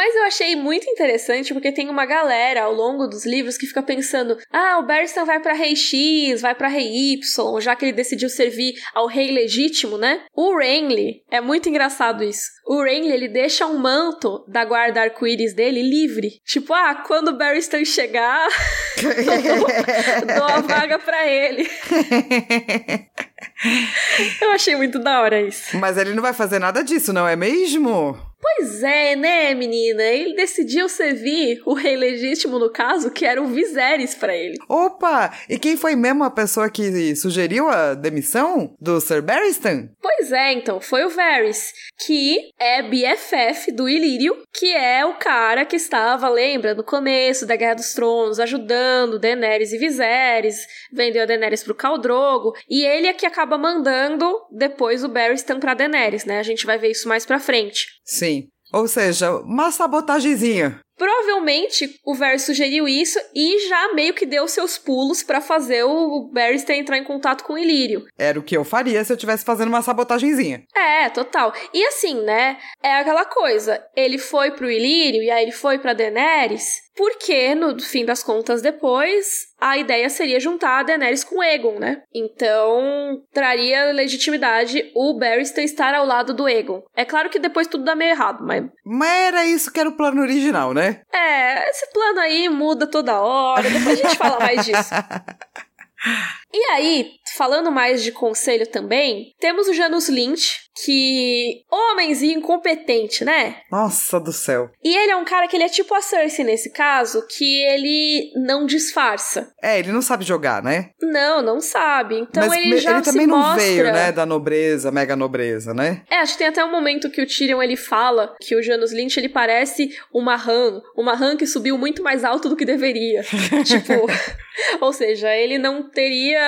Mas 0.00 0.16
eu 0.16 0.24
achei 0.24 0.56
muito 0.56 0.88
interessante 0.88 1.52
porque 1.52 1.70
tem 1.70 1.90
uma 1.90 2.06
galera 2.06 2.62
ao 2.62 2.72
longo 2.72 3.06
dos 3.06 3.26
livros 3.26 3.58
que 3.58 3.66
fica 3.66 3.82
pensando: 3.82 4.38
ah, 4.50 4.78
o 4.78 4.86
Barristan 4.86 5.26
vai 5.26 5.38
para 5.40 5.52
Rei 5.52 5.76
X, 5.76 6.40
vai 6.40 6.54
para 6.54 6.68
Rei 6.68 7.12
Y, 7.12 7.60
já 7.60 7.76
que 7.76 7.84
ele 7.84 7.92
decidiu 7.92 8.30
servir 8.30 8.72
ao 8.94 9.06
rei 9.06 9.30
legítimo, 9.30 9.98
né? 9.98 10.22
O 10.34 10.56
Renly, 10.56 11.22
é 11.30 11.42
muito 11.42 11.68
engraçado 11.68 12.24
isso. 12.24 12.48
O 12.66 12.82
Renly, 12.82 13.12
ele 13.12 13.28
deixa 13.28 13.66
um 13.66 13.76
manto 13.76 14.42
da 14.48 14.64
guarda 14.64 15.02
arco-íris 15.02 15.52
dele 15.52 15.82
livre. 15.82 16.40
Tipo, 16.46 16.72
ah, 16.72 17.04
quando 17.06 17.28
o 17.28 17.36
Barristan 17.36 17.84
chegar, 17.84 18.48
dou, 19.04 20.34
dou 20.34 20.46
a 20.46 20.60
vaga 20.62 20.98
para 20.98 21.26
ele. 21.26 21.68
eu 24.40 24.50
achei 24.52 24.74
muito 24.76 24.98
da 24.98 25.20
hora 25.20 25.42
isso. 25.42 25.76
Mas 25.76 25.98
ele 25.98 26.14
não 26.14 26.22
vai 26.22 26.32
fazer 26.32 26.58
nada 26.58 26.82
disso, 26.82 27.12
não 27.12 27.28
é 27.28 27.36
mesmo? 27.36 28.29
Pois 28.56 28.82
é, 28.82 29.16
né, 29.16 29.54
menina? 29.54 30.02
Ele 30.02 30.34
decidiu 30.34 30.88
servir 30.88 31.62
o 31.64 31.72
rei 31.72 31.96
legítimo, 31.96 32.58
no 32.58 32.70
caso, 32.70 33.10
que 33.10 33.24
era 33.24 33.40
o 33.40 33.46
Viserys 33.46 34.14
para 34.14 34.36
ele. 34.36 34.56
Opa! 34.68 35.32
E 35.48 35.58
quem 35.58 35.76
foi 35.76 35.96
mesmo 35.96 36.24
a 36.24 36.30
pessoa 36.30 36.68
que 36.68 37.14
sugeriu 37.16 37.68
a 37.68 37.94
demissão 37.94 38.74
do 38.80 39.00
Sir 39.00 39.22
Barristan? 39.22 39.88
Pois 40.00 40.32
é, 40.32 40.52
então, 40.52 40.80
foi 40.80 41.04
o 41.04 41.10
Varys, 41.10 41.72
que 42.04 42.50
é 42.58 42.82
BFF 42.82 43.72
do 43.72 43.88
Ilírio, 43.88 44.36
que 44.52 44.72
é 44.72 45.04
o 45.04 45.14
cara 45.14 45.64
que 45.64 45.76
estava, 45.76 46.28
lembra, 46.28 46.74
no 46.74 46.84
começo 46.84 47.46
da 47.46 47.56
Guerra 47.56 47.74
dos 47.74 47.94
Tronos, 47.94 48.40
ajudando 48.40 49.18
Daenerys 49.18 49.72
e 49.72 49.78
Viserys, 49.78 50.66
vendeu 50.92 51.22
a 51.22 51.26
Daenerys 51.26 51.62
pro 51.62 51.74
Khal 51.74 51.98
Drogo, 51.98 52.52
e 52.68 52.84
ele 52.84 53.06
é 53.06 53.12
que 53.12 53.26
acaba 53.26 53.56
mandando 53.56 54.30
depois 54.50 55.04
o 55.04 55.08
Barristan 55.08 55.58
pra 55.58 55.74
Daenerys, 55.74 56.24
né? 56.24 56.38
A 56.38 56.42
gente 56.44 56.66
vai 56.66 56.78
ver 56.78 56.90
isso 56.90 57.08
mais 57.08 57.24
pra 57.24 57.38
frente. 57.38 57.86
Sim. 58.04 58.39
Ou 58.72 58.86
seja, 58.86 59.36
uma 59.38 59.70
sabotagemzinha. 59.70 60.80
Provavelmente 61.00 61.98
o 62.04 62.14
Varys 62.14 62.42
sugeriu 62.42 62.86
isso 62.86 63.18
e 63.34 63.66
já 63.70 63.94
meio 63.94 64.12
que 64.12 64.26
deu 64.26 64.46
seus 64.46 64.76
pulos 64.76 65.22
para 65.22 65.40
fazer 65.40 65.82
o 65.82 66.28
Barristan 66.30 66.74
entrar 66.74 66.98
em 66.98 67.04
contato 67.04 67.42
com 67.42 67.54
o 67.54 67.58
Ilírio. 67.58 68.04
Era 68.18 68.38
o 68.38 68.42
que 68.42 68.54
eu 68.54 68.64
faria 68.64 69.02
se 69.02 69.10
eu 69.10 69.14
estivesse 69.14 69.42
fazendo 69.42 69.68
uma 69.68 69.80
sabotagemzinha. 69.80 70.62
É, 70.76 71.08
total. 71.08 71.54
E 71.72 71.82
assim, 71.86 72.20
né? 72.20 72.58
É 72.82 72.96
aquela 72.96 73.24
coisa. 73.24 73.82
Ele 73.96 74.18
foi 74.18 74.50
pro 74.50 74.70
Ilírio 74.70 75.22
e 75.22 75.30
aí 75.30 75.44
ele 75.44 75.52
foi 75.52 75.78
pra 75.78 75.94
Daenerys 75.94 76.90
porque, 77.00 77.54
no 77.54 77.80
fim 77.80 78.04
das 78.04 78.22
contas, 78.22 78.60
depois, 78.60 79.46
a 79.58 79.78
ideia 79.78 80.10
seria 80.10 80.38
juntar 80.38 80.80
a 80.80 80.82
Daenerys 80.82 81.24
com 81.24 81.42
Egon, 81.42 81.78
né? 81.78 82.02
Então, 82.14 83.22
traria 83.32 83.90
legitimidade 83.92 84.90
o 84.94 85.18
Barristan 85.18 85.62
estar 85.62 85.94
ao 85.94 86.04
lado 86.04 86.34
do 86.34 86.46
Egon. 86.46 86.82
É 86.94 87.06
claro 87.06 87.30
que 87.30 87.38
depois 87.38 87.66
tudo 87.66 87.84
dá 87.84 87.94
meio 87.94 88.10
errado, 88.10 88.44
mas... 88.44 88.66
Mas 88.84 89.28
era 89.28 89.46
isso 89.46 89.72
que 89.72 89.80
era 89.80 89.88
o 89.88 89.96
plano 89.96 90.20
original, 90.20 90.74
né? 90.74 90.89
É, 91.12 91.70
esse 91.70 91.90
plano 91.92 92.20
aí 92.20 92.48
muda 92.48 92.86
toda 92.86 93.20
hora, 93.20 93.68
depois 93.70 94.00
a 94.00 94.02
gente 94.02 94.16
fala 94.16 94.38
mais 94.38 94.64
disso. 94.64 94.90
E 96.52 96.64
aí, 96.72 97.12
falando 97.36 97.70
mais 97.70 98.02
de 98.02 98.10
conselho 98.10 98.66
também, 98.66 99.34
temos 99.38 99.68
o 99.68 99.72
Janus 99.72 100.08
Lynch, 100.08 100.60
que 100.84 101.62
homenzinho 101.70 102.38
incompetente, 102.38 103.24
né? 103.24 103.56
Nossa 103.70 104.18
do 104.18 104.32
céu. 104.32 104.70
E 104.82 104.96
ele 104.96 105.12
é 105.12 105.16
um 105.16 105.24
cara 105.24 105.46
que 105.46 105.56
ele 105.56 105.64
é 105.64 105.68
tipo 105.68 105.94
a 105.94 106.00
Cersei 106.00 106.44
nesse 106.44 106.72
caso, 106.72 107.26
que 107.26 107.62
ele 107.64 108.32
não 108.34 108.66
disfarça. 108.66 109.52
É, 109.62 109.78
ele 109.78 109.92
não 109.92 110.02
sabe 110.02 110.24
jogar, 110.24 110.62
né? 110.62 110.90
Não, 111.00 111.42
não 111.42 111.60
sabe. 111.60 112.18
Então 112.18 112.48
Mas 112.48 112.60
ele 112.60 112.78
já 112.78 112.92
ele 112.92 113.02
também 113.02 113.26
não 113.26 113.38
mostra... 113.38 113.62
veio, 113.62 113.84
né, 113.84 114.12
da 114.12 114.24
nobreza, 114.24 114.90
mega 114.90 115.14
nobreza, 115.14 115.74
né? 115.74 116.02
É, 116.10 116.16
acho 116.16 116.32
que 116.32 116.38
tem 116.38 116.48
até 116.48 116.64
um 116.64 116.70
momento 116.70 117.10
que 117.10 117.22
o 117.22 117.26
Tyrion 117.26 117.62
ele 117.62 117.76
fala 117.76 118.34
que 118.40 118.56
o 118.56 118.62
Janus 118.62 118.92
Lynch 118.92 119.18
ele 119.18 119.28
parece 119.28 119.96
uma 120.12 120.34
Han, 120.34 120.80
uma 120.96 121.12
Han 121.12 121.36
que 121.36 121.46
subiu 121.46 121.76
muito 121.76 122.02
mais 122.02 122.24
alto 122.24 122.48
do 122.48 122.56
que 122.56 122.64
deveria. 122.64 123.22
tipo, 123.64 123.92
ou 124.80 124.92
seja, 124.92 125.34
ele 125.34 125.58
não 125.58 125.88
teria 125.90 126.39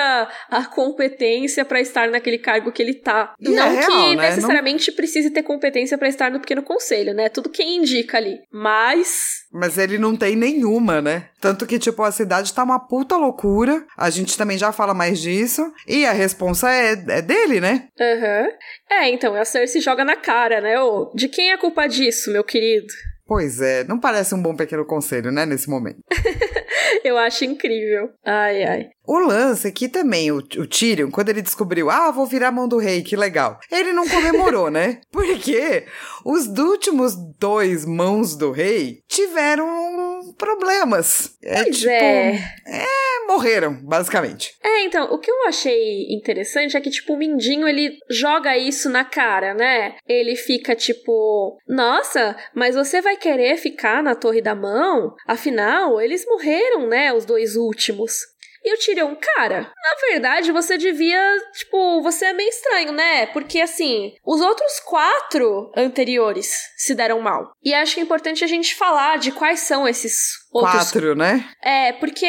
a 0.49 0.65
competência 0.65 1.63
para 1.65 1.79
estar 1.81 2.09
naquele 2.09 2.37
cargo 2.37 2.71
que 2.71 2.81
ele 2.81 2.93
tá. 2.93 3.33
E 3.39 3.49
não 3.49 3.63
é 3.63 3.69
real, 3.69 3.91
que 3.91 4.15
né? 4.15 4.29
necessariamente 4.29 4.91
precise 4.91 5.29
ter 5.29 5.43
competência 5.43 5.97
para 5.97 6.07
estar 6.07 6.31
no 6.31 6.39
pequeno 6.39 6.63
conselho, 6.63 7.13
né? 7.13 7.29
Tudo 7.29 7.49
quem 7.49 7.77
indica 7.77 8.17
ali. 8.17 8.39
Mas 8.51 9.43
Mas 9.51 9.77
ele 9.77 9.97
não 9.97 10.15
tem 10.15 10.35
nenhuma, 10.35 11.01
né? 11.01 11.29
Tanto 11.39 11.65
que, 11.65 11.77
tipo, 11.77 12.01
a 12.03 12.11
cidade 12.11 12.53
tá 12.53 12.63
uma 12.63 12.79
puta 12.79 13.17
loucura. 13.17 13.85
A 13.97 14.09
gente 14.09 14.37
também 14.37 14.57
já 14.57 14.71
fala 14.71 14.93
mais 14.93 15.19
disso. 15.19 15.61
E 15.87 16.05
a 16.05 16.11
responsa 16.11 16.69
é, 16.71 16.93
é 16.93 17.21
dele, 17.21 17.59
né? 17.59 17.87
Aham. 17.99 18.47
É, 18.89 19.09
então, 19.09 19.35
a 19.35 19.45
Cersei 19.45 19.81
joga 19.81 20.05
na 20.05 20.15
cara, 20.15 20.61
né? 20.61 20.79
Ô, 20.79 21.11
de 21.13 21.27
quem 21.27 21.51
é 21.51 21.53
a 21.53 21.57
culpa 21.57 21.87
disso, 21.87 22.31
meu 22.31 22.43
querido? 22.43 22.87
Pois 23.25 23.61
é, 23.61 23.83
não 23.85 23.99
parece 23.99 24.35
um 24.35 24.41
bom 24.41 24.55
pequeno 24.55 24.85
conselho, 24.85 25.31
né, 25.31 25.45
nesse 25.45 25.69
momento. 25.69 25.99
Eu 27.03 27.17
acho 27.17 27.45
incrível. 27.45 28.09
Ai, 28.23 28.63
ai. 28.63 28.89
O 29.05 29.19
lance 29.19 29.67
é 29.67 29.71
que 29.71 29.89
também 29.89 30.31
o, 30.31 30.37
o 30.37 30.67
Tyrion, 30.67 31.11
quando 31.11 31.29
ele 31.29 31.41
descobriu, 31.41 31.89
ah, 31.89 32.11
vou 32.11 32.25
virar 32.25 32.47
a 32.47 32.51
mão 32.51 32.67
do 32.67 32.77
rei, 32.77 33.01
que 33.01 33.15
legal. 33.15 33.59
Ele 33.69 33.91
não 33.91 34.07
comemorou, 34.07 34.71
né? 34.71 35.01
Porque 35.11 35.85
os 36.25 36.47
últimos 36.47 37.13
dois 37.37 37.85
mãos 37.85 38.35
do 38.35 38.51
rei 38.51 38.99
tiveram 39.07 40.33
problemas. 40.37 41.37
É 41.43 41.63
Pois 41.63 41.79
tipo. 41.79 41.89
é. 41.89 42.55
é, 42.65 43.27
morreram, 43.27 43.73
basicamente. 43.83 44.53
É, 44.63 44.85
então, 44.85 45.11
o 45.11 45.19
que 45.19 45.29
eu 45.29 45.47
achei 45.47 46.07
interessante 46.09 46.77
é 46.77 46.81
que, 46.81 46.89
tipo, 46.89 47.13
o 47.13 47.17
Mindinho, 47.17 47.67
ele 47.67 47.97
joga 48.09 48.57
isso 48.57 48.89
na 48.89 49.03
cara, 49.03 49.53
né? 49.53 49.95
Ele 50.07 50.35
fica 50.35 50.75
tipo, 50.75 51.57
nossa, 51.67 52.35
mas 52.55 52.75
você 52.75 53.01
vai 53.01 53.17
querer 53.17 53.57
ficar 53.57 54.01
na 54.01 54.15
Torre 54.15 54.41
da 54.41 54.55
Mão? 54.55 55.13
Afinal, 55.27 55.99
eles 55.99 56.25
morreram, 56.25 56.87
né, 56.87 57.13
os 57.13 57.25
dois 57.25 57.55
últimos. 57.55 58.32
E 58.63 58.73
o 58.73 58.77
Tyrion, 58.77 59.15
cara, 59.15 59.61
na 59.61 60.07
verdade 60.09 60.51
você 60.51 60.77
devia, 60.77 61.19
tipo, 61.53 62.01
você 62.01 62.25
é 62.25 62.33
meio 62.33 62.49
estranho, 62.49 62.91
né? 62.91 63.25
Porque 63.27 63.59
assim, 63.59 64.13
os 64.25 64.41
outros 64.41 64.79
quatro 64.79 65.71
anteriores 65.75 66.71
se 66.77 66.95
deram 66.95 67.19
mal. 67.19 67.51
E 67.63 67.73
acho 67.73 67.95
que 67.95 67.99
é 67.99 68.03
importante 68.03 68.43
a 68.43 68.47
gente 68.47 68.75
falar 68.75 69.17
de 69.17 69.31
quais 69.31 69.59
são 69.61 69.87
esses 69.87 70.43
outros 70.51 70.91
Quatro, 70.91 71.15
né? 71.15 71.49
é, 71.61 71.93
porque 71.93 72.25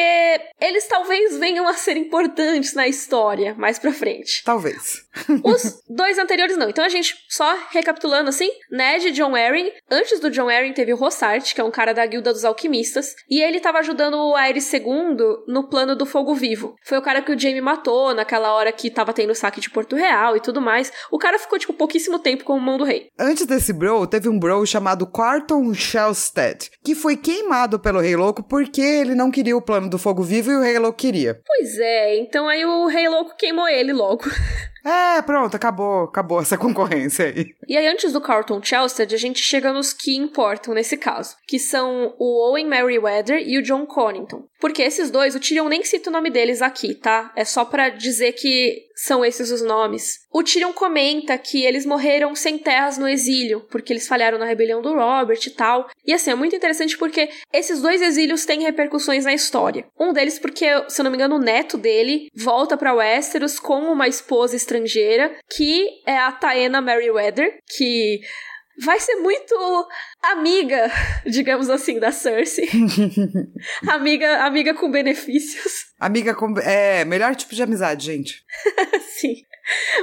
eles 0.61 0.87
talvez 0.89 1.37
venham 1.39 1.69
a 1.69 1.75
ser 1.75 1.97
importantes 1.97 2.75
na 2.75 2.89
história 2.89 3.55
mais 3.55 3.79
pra 3.79 3.93
frente. 3.93 4.43
Talvez. 4.45 5.04
Os 5.43 5.83
dois 5.89 6.19
anteriores 6.19 6.57
não. 6.57 6.69
Então 6.69 6.85
a 6.85 6.89
gente, 6.89 7.17
só 7.29 7.57
recapitulando 7.71 8.29
assim, 8.29 8.51
Ned 8.71 9.09
e 9.09 9.13
John 9.13 9.35
Arryn. 9.35 9.71
Antes 9.91 10.21
do 10.21 10.31
John 10.31 10.49
Arryn 10.49 10.73
teve 10.73 10.93
o 10.93 10.97
Rossart, 10.97 11.55
que 11.55 11.61
é 11.61 11.65
um 11.65 11.71
cara 11.71 11.93
da 11.93 12.05
Guilda 12.05 12.33
dos 12.33 12.45
Alquimistas. 12.45 13.15
E 13.29 13.41
ele 13.41 13.61
tava 13.61 13.79
ajudando 13.79 14.15
o 14.15 14.35
Aerys 14.35 14.73
II 14.73 15.17
no 15.47 15.69
plano 15.69 15.97
do 15.97 16.07
Fogo 16.07 16.35
Vivo. 16.35 16.75
Foi 16.85 16.99
o 16.99 17.03
cara 17.03 17.23
que 17.23 17.33
o 17.33 17.39
Jaime 17.39 17.61
matou 17.61 18.15
naquela 18.15 18.53
hora 18.55 18.73
que 18.73 18.91
tava 18.91 19.13
tendo 19.13 19.31
o 19.31 19.35
saque 19.35 19.61
de 19.61 19.71
Porto 19.71 19.97
Real 19.97 20.37
e 20.37 20.41
tudo 20.41 20.61
mais. 20.61 20.93
O 21.11 21.19
cara 21.19 21.39
ficou, 21.39 21.59
tipo, 21.59 21.73
pouquíssimo 21.73 22.19
tempo 22.19 22.45
como 22.45 22.61
mão 22.61 22.79
do 22.79 22.85
rei. 22.85 23.09
Antes 23.19 23.47
desse 23.47 23.73
bro, 23.73 24.07
teve 24.07 24.29
um 24.29 24.39
bro 24.39 24.67
chamado 24.67 25.07
Quarton 25.07 25.73
Shelstead, 25.75 26.71
que 26.85 26.95
foi 26.95 27.17
queimado 27.17 27.79
pelo 27.79 28.01
Rei 28.01 28.17
Louco 28.17 28.43
porque 28.43 28.81
ele 28.81 29.15
não 29.15 29.31
queria 29.31 29.57
o 29.57 29.63
plano 29.63 29.89
do 29.89 29.99
fogo 29.99 30.23
vivo 30.23 30.51
e 30.51 30.57
o 30.57 30.61
Rei 30.61 30.79
Louco 30.79 30.99
queria. 30.99 31.41
Pois 31.47 31.79
é, 31.79 32.19
então 32.19 32.49
aí 32.49 32.65
o 32.65 32.87
Rei 32.87 33.09
Louco 33.09 33.37
queimou 33.37 33.69
ele 33.69 33.93
logo. 33.93 34.25
É, 34.85 35.23
pronto, 35.23 35.57
acabou, 35.57 36.05
acabou 36.05 36.41
essa 36.41 36.59
concorrência 36.59 37.27
aí. 37.27 37.55
E 37.67 37.77
aí, 37.77 37.87
antes 37.87 38.13
do 38.13 38.21
Carlton 38.21 38.63
Chelsted, 38.63 39.15
a 39.15 39.19
gente 39.19 39.41
chega 39.41 39.73
nos 39.73 39.93
que 39.93 40.17
importam 40.17 40.75
nesse 40.75 40.97
caso, 40.97 41.37
que 41.47 41.59
são 41.59 42.15
o 42.19 42.51
Owen 42.51 42.67
Merriweather 42.67 43.43
e 43.45 43.59
o 43.59 43.63
John 43.63 43.87
Connington. 43.87 44.45
Porque 44.65 44.81
esses 44.81 45.11
dois, 45.11 45.35
o 45.35 45.41
Tyrion 45.41 45.69
nem 45.69 45.85
cita 45.85 46.09
o 46.09 46.13
nome 46.13 46.31
deles 46.31 46.63
aqui, 46.63 46.95
tá? 46.95 47.31
É 47.37 47.45
só 47.45 47.67
pra 47.67 47.91
dizer 47.91 48.33
que 48.33 48.87
são 48.97 49.23
esses 49.23 49.51
os 49.51 49.61
nomes. 49.61 50.21
O 50.33 50.43
Tyrion 50.43 50.73
comenta 50.73 51.37
que 51.37 51.67
eles 51.67 51.85
morreram 51.85 52.35
sem 52.35 52.57
terras 52.57 52.97
no 52.97 53.07
exílio, 53.07 53.61
porque 53.71 53.93
eles 53.93 54.09
falharam 54.09 54.39
na 54.39 54.47
rebelião 54.47 54.81
do 54.81 54.95
Robert 54.95 55.41
e 55.47 55.51
tal. 55.51 55.91
E 56.07 56.15
assim, 56.15 56.31
é 56.31 56.35
muito 56.35 56.57
interessante 56.57 56.97
porque 56.97 57.29
esses 57.53 57.83
dois 57.83 58.01
exílios 58.01 58.47
têm 58.47 58.63
repercussões 58.63 59.27
na 59.27 59.35
história. 59.35 59.85
Um 60.01 60.15
deles 60.15 60.39
porque, 60.39 60.65
se 60.89 60.99
eu 60.99 61.05
não 61.05 61.11
me 61.11 61.19
engano, 61.19 61.37
o 61.37 61.43
neto 61.43 61.77
dele 61.77 62.29
volta 62.35 62.75
pra 62.75 62.95
Westeros 62.95 63.59
com 63.59 63.93
uma 63.93 64.09
esposa 64.09 64.57
estrangeira, 64.57 65.37
que 65.55 65.87
é 66.07 66.17
a 66.17 66.33
Taena 66.33 66.81
Merriweather, 66.81 67.59
que 67.77 68.19
vai 68.83 68.99
ser 69.01 69.17
muito 69.17 69.55
amiga, 70.23 70.91
digamos 71.27 71.71
assim, 71.71 71.99
da 71.99 72.13
Cersei. 72.13 72.69
amiga, 73.89 74.45
amiga 74.45 74.75
com 74.75 74.91
benefícios. 74.91 75.87
Amiga 75.99 76.35
com. 76.35 76.59
É, 76.59 77.05
melhor 77.05 77.35
tipo 77.35 77.55
de 77.55 77.63
amizade, 77.63 78.07
gente. 78.07 78.45
Sim. 79.19 79.37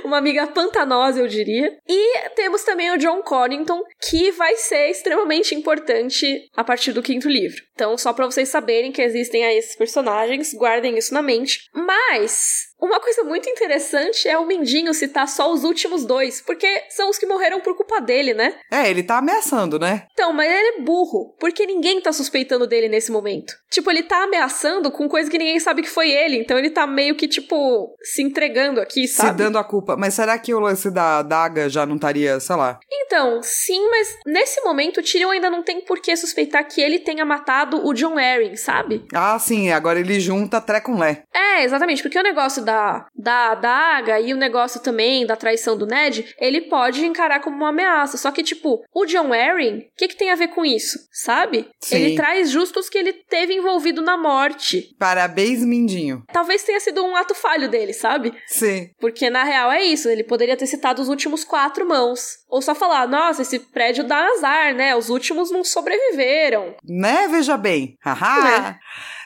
Uma 0.03 0.17
amiga 0.17 0.47
pantanosa, 0.47 1.19
eu 1.19 1.27
diria. 1.27 1.77
E 1.87 2.29
temos 2.29 2.63
também 2.63 2.89
o 2.91 2.97
John 2.97 3.21
Connington, 3.21 3.83
que 4.09 4.31
vai 4.31 4.55
ser 4.55 4.89
extremamente 4.89 5.53
importante 5.53 6.49
a 6.55 6.63
partir 6.63 6.93
do 6.93 7.03
quinto 7.03 7.29
livro. 7.29 7.61
Então, 7.81 7.97
só 7.97 8.13
pra 8.13 8.27
vocês 8.27 8.47
saberem 8.47 8.91
que 8.91 9.01
existem 9.01 9.43
aí 9.43 9.57
esses 9.57 9.75
personagens, 9.75 10.53
guardem 10.53 10.99
isso 10.99 11.15
na 11.15 11.23
mente. 11.23 11.67
Mas, 11.73 12.67
uma 12.79 12.99
coisa 12.99 13.23
muito 13.23 13.49
interessante 13.49 14.27
é 14.27 14.37
o 14.37 14.45
Mindinho 14.45 14.93
citar 14.93 15.27
só 15.27 15.51
os 15.51 15.63
últimos 15.63 16.05
dois, 16.05 16.41
porque 16.41 16.67
são 16.89 17.09
os 17.09 17.17
que 17.17 17.27
morreram 17.27 17.59
por 17.59 17.75
culpa 17.75 17.99
dele, 17.99 18.33
né? 18.33 18.55
É, 18.71 18.89
ele 18.89 19.01
tá 19.01 19.17
ameaçando, 19.17 19.79
né? 19.79 20.07
Então, 20.13 20.33
mas 20.33 20.51
ele 20.51 20.79
é 20.79 20.81
burro, 20.81 21.35
porque 21.39 21.65
ninguém 21.65 22.01
tá 22.01 22.11
suspeitando 22.11 22.65
dele 22.65 22.87
nesse 22.87 23.11
momento. 23.11 23.53
Tipo, 23.69 23.91
ele 23.91 24.03
tá 24.03 24.23
ameaçando 24.23 24.91
com 24.91 25.07
coisa 25.07 25.29
que 25.29 25.37
ninguém 25.37 25.59
sabe 25.59 25.81
que 25.83 25.89
foi 25.89 26.09
ele, 26.09 26.37
então 26.37 26.57
ele 26.57 26.71
tá 26.71 26.87
meio 26.87 27.15
que, 27.15 27.27
tipo, 27.27 27.95
se 28.01 28.23
entregando 28.23 28.81
aqui, 28.81 29.07
sabe? 29.07 29.29
Se 29.29 29.35
dando 29.37 29.59
a 29.59 29.63
culpa. 29.63 29.95
Mas 29.95 30.15
será 30.15 30.37
que 30.39 30.53
o 30.53 30.59
lance 30.59 30.89
da 30.89 31.21
daga 31.21 31.69
já 31.69 31.85
não 31.85 31.95
estaria, 31.95 32.39
sei 32.39 32.55
lá? 32.55 32.79
Então, 32.91 33.43
sim, 33.43 33.89
mas 33.89 34.17
nesse 34.25 34.59
momento 34.61 34.99
o 34.99 35.03
Tyrion 35.03 35.29
ainda 35.29 35.49
não 35.49 35.61
tem 35.61 35.81
por 35.81 35.99
que 35.99 36.15
suspeitar 36.15 36.67
que 36.67 36.81
ele 36.81 36.97
tenha 36.97 37.25
matado 37.25 37.70
o 37.77 37.93
John 37.93 38.17
Arryn, 38.17 38.55
sabe? 38.55 39.05
Ah, 39.13 39.37
sim, 39.39 39.71
agora 39.71 39.99
ele 39.99 40.19
junta 40.19 40.61
Tré 40.61 40.79
com 40.79 40.97
Lé. 40.97 41.23
É, 41.33 41.63
exatamente, 41.63 42.01
porque 42.01 42.19
o 42.19 42.23
negócio 42.23 42.63
da, 42.63 43.07
da 43.15 43.51
adaga 43.51 44.19
e 44.19 44.33
o 44.33 44.37
negócio 44.37 44.81
também 44.81 45.25
da 45.25 45.35
traição 45.35 45.77
do 45.77 45.85
Ned, 45.85 46.35
ele 46.39 46.61
pode 46.61 47.05
encarar 47.05 47.39
como 47.39 47.55
uma 47.55 47.69
ameaça. 47.69 48.17
Só 48.17 48.31
que, 48.31 48.43
tipo, 48.43 48.83
o 48.93 49.05
John 49.05 49.33
Arryn, 49.33 49.79
o 49.79 49.83
que, 49.95 50.07
que 50.07 50.17
tem 50.17 50.31
a 50.31 50.35
ver 50.35 50.49
com 50.49 50.65
isso, 50.65 50.99
sabe? 51.11 51.67
Sim. 51.79 51.95
Ele 51.95 52.15
traz 52.15 52.49
justos 52.49 52.89
que 52.89 52.97
ele 52.97 53.13
teve 53.13 53.53
envolvido 53.53 54.01
na 54.01 54.17
morte. 54.17 54.95
Parabéns, 54.99 55.63
Mindinho. 55.63 56.23
Talvez 56.31 56.63
tenha 56.63 56.79
sido 56.79 57.03
um 57.03 57.15
ato 57.15 57.35
falho 57.35 57.69
dele, 57.69 57.93
sabe? 57.93 58.33
Sim. 58.47 58.89
Porque 58.99 59.29
na 59.29 59.43
real 59.43 59.71
é 59.71 59.83
isso, 59.83 60.09
ele 60.09 60.23
poderia 60.23 60.57
ter 60.57 60.67
citado 60.67 61.01
os 61.01 61.09
últimos 61.09 61.43
quatro 61.43 61.87
mãos. 61.87 62.41
Ou 62.49 62.61
só 62.61 62.75
falar, 62.75 63.07
nossa, 63.07 63.41
esse 63.41 63.59
prédio 63.59 64.03
dá 64.03 64.25
azar, 64.33 64.75
né? 64.75 64.95
Os 64.95 65.09
últimos 65.09 65.51
não 65.51 65.63
sobreviveram. 65.63 66.75
Né, 66.83 67.27
veja 67.29 67.57
bem. 67.61 67.97
Haha. 68.03 68.77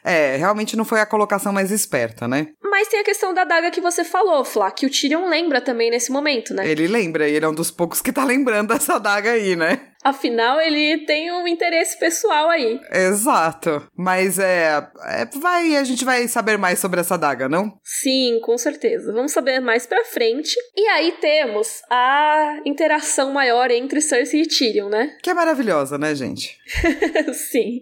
É, 0.04 0.36
realmente 0.36 0.78
não 0.78 0.86
foi 0.86 1.02
a 1.02 1.06
colocação 1.06 1.52
mais 1.52 1.72
esperta, 1.72 2.28
né? 2.28 2.48
Mas 2.64 2.88
tem 2.88 3.00
a 3.00 3.04
questão 3.04 3.34
da 3.34 3.44
daga 3.44 3.72
que 3.72 3.82
você 3.82 4.04
falou, 4.04 4.46
Flá, 4.46 4.70
que 4.70 4.86
o 4.86 4.90
Tyrion 4.90 5.28
lembra 5.28 5.60
também 5.60 5.90
nesse 5.90 6.12
momento, 6.12 6.54
né? 6.54 6.70
Ele 6.70 6.88
lembra, 6.88 7.28
e 7.28 7.34
ele 7.34 7.46
é 7.46 7.50
um 7.50 7.56
dos 7.56 7.72
poucos 7.72 8.02
que 8.02 8.14
tá 8.14 8.24
lembrando 8.24 8.68
dessa 8.72 9.00
daga 9.00 9.32
aí, 9.32 9.56
né? 9.56 9.80
Afinal, 10.06 10.62
ele 10.62 11.04
tem 11.08 11.32
um 11.32 11.48
interesse 11.48 11.98
pessoal 11.98 12.48
aí. 12.48 12.80
Exato. 12.92 13.88
Mas 13.98 14.38
é, 14.38 14.88
é. 15.04 15.26
Vai, 15.40 15.76
a 15.76 15.84
gente 15.84 16.06
vai 16.06 16.28
saber 16.28 16.60
mais 16.60 16.78
sobre 16.78 17.00
essa 17.00 17.18
daga, 17.18 17.50
não? 17.50 17.80
Sim, 17.84 18.40
com 18.44 18.56
certeza. 18.56 19.12
Vamos 19.12 19.32
saber 19.32 19.60
mais 19.60 19.88
pra 19.88 20.06
frente. 20.06 20.56
E 20.78 20.88
aí 20.90 21.14
temos 21.14 21.82
a 21.90 22.60
interação 22.64 23.34
maior 23.34 23.72
entre 23.72 24.00
Cersei 24.00 24.44
e 24.44 24.48
Tyrion, 24.48 24.90
né? 24.90 25.18
Que 25.24 25.32
é 25.32 25.34
maravilhosa, 25.34 25.98
né, 25.98 26.14
gente? 26.14 26.56
Sim. 27.34 27.82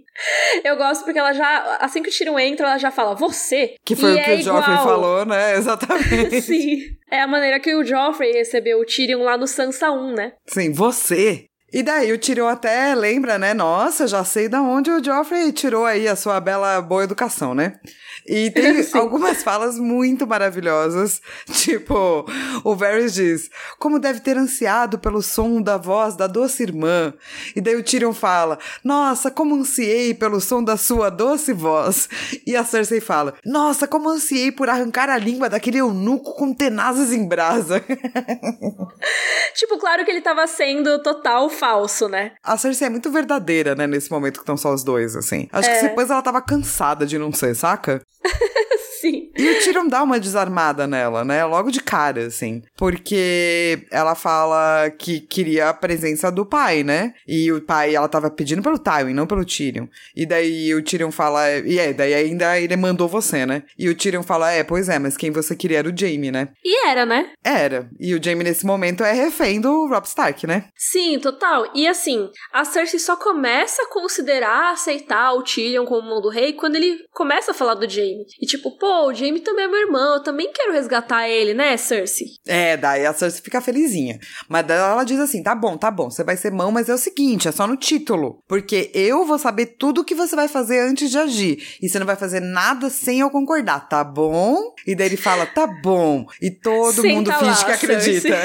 Eu 0.64 0.78
gosto 0.78 1.04
porque 1.04 1.20
ela 1.20 1.34
já. 1.34 1.78
Assim 1.82 2.02
que 2.02 2.10
o 2.10 2.14
Tyrion 2.14 2.40
entra, 2.40 2.68
ela 2.68 2.78
já 2.78 2.90
fala, 2.90 3.16
você. 3.16 3.76
Que 3.84 3.98
foi 3.98 4.12
E 4.12 4.14
o 4.16 4.24
que 4.24 4.32
é 4.32 4.36
o 4.36 4.42
Joffrey 4.42 4.76
igual. 4.76 4.88
falou, 4.88 5.26
né? 5.26 5.56
Exatamente. 5.60 6.42
Sim. 6.42 6.80
É 7.12 7.20
a 7.20 7.28
maneira 7.28 7.60
que 7.60 7.76
o 7.76 7.84
Joffrey 7.84 8.32
recebeu 8.32 8.80
o 8.80 8.86
Tyrion 8.86 9.24
lá 9.24 9.38
no 9.38 9.46
Sansa 9.46 9.92
1, 9.92 10.14
né? 10.14 10.34
Sim, 10.48 10.72
você 10.72 11.48
E 11.74 11.82
daí 11.82 12.14
o 12.14 12.20
Tyrion 12.20 12.48
até 12.48 12.94
lembra, 12.94 13.40
né? 13.40 13.52
Nossa, 13.52 14.06
já 14.06 14.24
sei 14.24 14.48
da 14.48 14.62
onde 14.62 14.92
o 14.92 15.04
Joffrey 15.04 15.52
tirou 15.52 15.86
aí 15.86 16.08
a 16.08 16.16
sua 16.16 16.40
bela 16.40 16.80
boa 16.80 17.04
educação, 17.04 17.56
né? 17.56 17.80
E 18.28 18.52
tem 18.52 18.86
algumas 18.94 19.42
falas 19.42 19.80
muito 19.80 20.28
maravilhosas, 20.28 21.20
tipo, 21.52 22.26
o 22.64 22.76
Varys 22.76 23.16
diz, 23.16 23.50
como 23.80 23.98
deve 23.98 24.20
ter 24.20 24.38
ansiado 24.38 25.00
pelo 25.00 25.24
som 25.24 25.60
da 25.62 25.76
voz 25.78 26.16
da 26.16 26.28
doce 26.28 26.62
irmã. 26.62 27.12
E 27.56 27.62
daí 27.62 27.76
o 27.76 27.84
Tyrion 27.84 28.14
fala, 28.14 28.60
nossa, 28.84 29.32
como 29.32 29.56
ansiei 29.56 30.14
pelo 30.14 30.40
som 30.40 30.64
da 30.64 30.78
sua 30.78 31.10
doce 31.10 31.54
voz. 31.54 32.08
E 32.46 32.56
a 32.56 32.64
Cersei 32.64 33.02
fala, 33.02 33.34
nossa, 33.44 33.88
como 33.88 34.10
ansiei 34.10 34.52
por 34.52 34.70
arrancar 34.70 35.10
a 35.10 35.18
língua 35.18 35.50
daquele 35.50 35.80
eunuco 35.80 36.36
com 36.36 36.54
tenazes 36.54 37.12
em 37.12 37.28
brasa. 37.28 37.84
tipo, 39.56 39.80
claro 39.80 40.06
que 40.06 40.12
ele 40.12 40.22
tava 40.22 40.46
sendo 40.46 41.02
total 41.02 41.50
falso, 41.64 42.10
né? 42.10 42.34
A 42.44 42.58
Cersei 42.58 42.88
é 42.88 42.90
muito 42.90 43.10
verdadeira, 43.10 43.74
né, 43.74 43.88
nesse 43.88 44.12
momento 44.12 44.34
que 44.34 44.42
estão 44.42 44.58
só 44.58 44.74
os 44.74 44.84
dois, 44.84 45.16
assim. 45.16 45.48
Acho 45.50 45.70
é. 45.70 45.80
que 45.80 45.88
depois 45.88 46.10
ela 46.10 46.22
tava 46.22 46.42
cansada 46.42 47.06
de 47.06 47.18
não 47.18 47.32
ser, 47.32 47.56
saca? 47.56 48.02
Sim. 49.00 49.23
E 49.36 49.50
o 49.50 49.60
Tyrion 49.60 49.88
dá 49.88 50.04
uma 50.04 50.20
desarmada 50.20 50.86
nela, 50.86 51.26
né? 51.26 51.44
Logo 51.46 51.72
de 51.72 51.82
cara, 51.82 52.28
assim. 52.28 52.62
Porque 52.78 53.86
ela 53.92 54.16
fala 54.16 54.90
que 54.92 55.20
queria 55.20 55.70
a 55.70 55.74
presença 55.74 56.32
do 56.32 56.46
pai, 56.46 56.84
né? 56.84 57.14
E 57.28 57.52
o 57.52 57.62
pai, 57.62 57.96
ela 57.96 58.08
tava 58.08 58.30
pedindo 58.30 58.62
pelo 58.62 58.78
Tywin, 58.78 59.14
não 59.14 59.26
pelo 59.26 59.46
Tyrion. 59.46 59.88
E 60.16 60.26
daí 60.26 60.74
o 60.76 60.84
Tyrion 60.84 61.12
fala, 61.12 61.50
e 61.50 61.80
é, 61.80 61.94
daí 61.94 62.14
ainda 62.14 62.60
ele 62.60 62.76
mandou 62.76 63.08
você, 63.08 63.46
né? 63.46 63.64
E 63.78 63.90
o 63.90 63.96
Tyrion 63.96 64.24
fala, 64.24 64.52
é, 64.52 64.64
pois 64.64 64.88
é, 64.88 65.00
mas 65.00 65.18
quem 65.18 65.32
você 65.32 65.56
queria 65.56 65.80
era 65.80 65.90
o 65.90 65.98
Jaime, 65.98 66.32
né? 66.32 66.50
E 66.64 66.88
era, 66.88 67.06
né? 67.06 67.32
Era. 67.44 67.90
E 68.00 68.14
o 68.14 68.24
Jaime 68.24 68.44
nesse 68.44 68.66
momento 68.66 69.04
é 69.04 69.14
refém 69.14 69.60
do 69.60 69.88
Rob 69.88 70.06
Stark, 70.06 70.46
né? 70.46 70.66
Sim, 70.76 71.20
total. 71.20 71.68
E 71.74 71.88
assim, 71.88 72.30
a 72.52 72.64
Cersei 72.64 73.00
só 73.00 73.16
começa 73.16 73.82
a 73.82 73.90
considerar 73.90 74.74
aceitar 74.74 75.34
o 75.34 75.44
Tyrion 75.44 75.86
como 75.86 76.08
mão 76.08 76.22
do 76.22 76.30
rei 76.30 76.54
quando 76.54 76.76
ele 76.76 77.00
começa 77.12 77.52
a 77.52 77.54
falar 77.54 77.74
do 77.74 77.90
Jaime. 77.90 78.26
E 78.40 78.46
tipo, 78.46 78.78
pô, 78.78 79.08
o 79.08 79.14
Jamie 79.24 79.42
também 79.42 79.66
é 79.66 79.68
meu 79.68 79.80
irmão, 79.80 80.16
eu 80.16 80.24
também 80.24 80.52
quero 80.52 80.74
resgatar 80.74 81.28
ele, 81.28 81.54
né, 81.54 81.78
Cersei? 81.78 82.28
É, 82.46 82.76
daí 82.78 83.06
a 83.06 83.14
Cersei 83.14 83.42
fica 83.42 83.62
felizinha. 83.62 84.20
Mas 84.48 84.66
daí 84.66 84.78
ela 84.78 85.04
diz 85.04 85.20
assim: 85.20 85.42
tá 85.42 85.56
bom, 85.56 85.78
tá 85.78 85.90
bom, 85.90 86.10
você 86.10 86.24
vai 86.24 86.36
ser 86.36 86.52
mão, 86.52 86.72
mas 86.72 86.90
é 86.90 86.94
o 86.94 86.98
seguinte, 86.98 87.48
é 87.48 87.52
só 87.52 87.66
no 87.68 87.78
título. 87.78 88.40
Porque 88.48 88.92
eu 88.94 89.26
vou 89.26 89.40
saber 89.40 89.78
tudo 89.78 90.02
o 90.02 90.06
que 90.06 90.16
você 90.16 90.36
vai 90.36 90.48
fazer 90.48 90.80
antes 90.80 91.10
de 91.10 91.18
agir. 91.18 91.78
E 91.82 91.90
você 91.90 92.00
não 92.00 92.06
vai 92.06 92.16
fazer 92.16 92.40
nada 92.40 92.90
sem 92.90 93.20
eu 93.20 93.30
concordar, 93.30 93.88
tá 93.88 94.04
bom? 94.04 94.74
E 94.86 94.96
daí 94.96 95.08
ele 95.08 95.18
fala: 95.18 95.46
tá 95.46 95.68
bom. 95.68 96.26
E 96.42 96.52
todo 96.52 97.02
Senta 97.02 97.14
mundo 97.14 97.34
finge 97.34 97.62
lá, 97.62 97.66
que 97.66 97.72
acredita. 97.72 98.38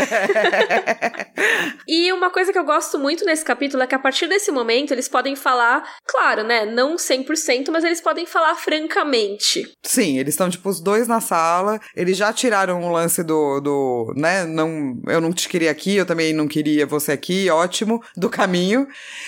e 1.87 2.13
uma 2.13 2.31
coisa 2.31 2.53
que 2.53 2.59
eu 2.59 2.65
gosto 2.65 2.99
muito 2.99 3.25
nesse 3.25 3.45
capítulo 3.45 3.83
é 3.83 3.87
que 3.87 3.95
a 3.95 3.99
partir 3.99 4.29
desse 4.29 4.51
momento 4.51 4.93
eles 4.93 5.09
podem 5.09 5.35
falar, 5.35 5.97
claro, 6.07 6.45
né, 6.45 6.65
não 6.65 6.97
100%, 6.97 7.71
mas 7.71 7.85
eles 7.85 8.01
podem 8.01 8.27
falar 8.27 8.55
francamente. 8.55 9.71
Sim, 9.83 10.19
eles 10.19 10.35
estão, 10.35 10.49
tipo, 10.49 10.68
os 10.69 10.81
dois 10.81 11.09
na 11.09 11.21
sala. 11.21 11.81
Eles 11.95 12.17
já 12.17 12.33
tiraram 12.33 12.83
o 12.83 12.93
lance 12.93 13.23
do, 13.23 13.61
do, 13.61 14.15
né, 14.17 14.45
não, 14.45 15.01
eu 15.07 15.21
não 15.21 15.33
te 15.33 15.49
queria 15.49 15.71
aqui, 15.71 15.97
eu 15.97 16.07
também 16.07 16.33
não 16.33 16.47
queria 16.47 16.87
você 16.87 17.13
aqui, 17.13 17.51
ótimo, 17.51 18.03
do 18.17 18.29
caminho. 18.29 18.87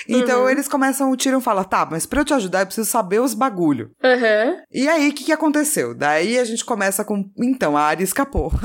Então 0.08 0.42
uhum. 0.42 0.50
eles 0.50 0.68
começam, 0.68 1.10
o 1.10 1.16
Tyrion 1.16 1.40
fala, 1.40 1.64
tá, 1.64 1.86
mas 1.90 2.06
pra 2.06 2.20
eu 2.20 2.24
te 2.24 2.34
ajudar 2.34 2.60
eu 2.60 2.66
preciso 2.66 2.88
saber 2.88 3.20
os 3.20 3.34
bagulho. 3.34 3.90
Uhum. 4.02 4.56
E 4.72 4.88
aí, 4.88 5.08
o 5.08 5.12
que 5.12 5.24
que 5.24 5.32
aconteceu? 5.32 5.94
Daí 5.94 6.38
a 6.38 6.44
gente 6.44 6.64
começa 6.64 7.04
com, 7.04 7.24
então, 7.38 7.76
a 7.76 7.82
Arya 7.82 8.04
escapou. 8.04 8.52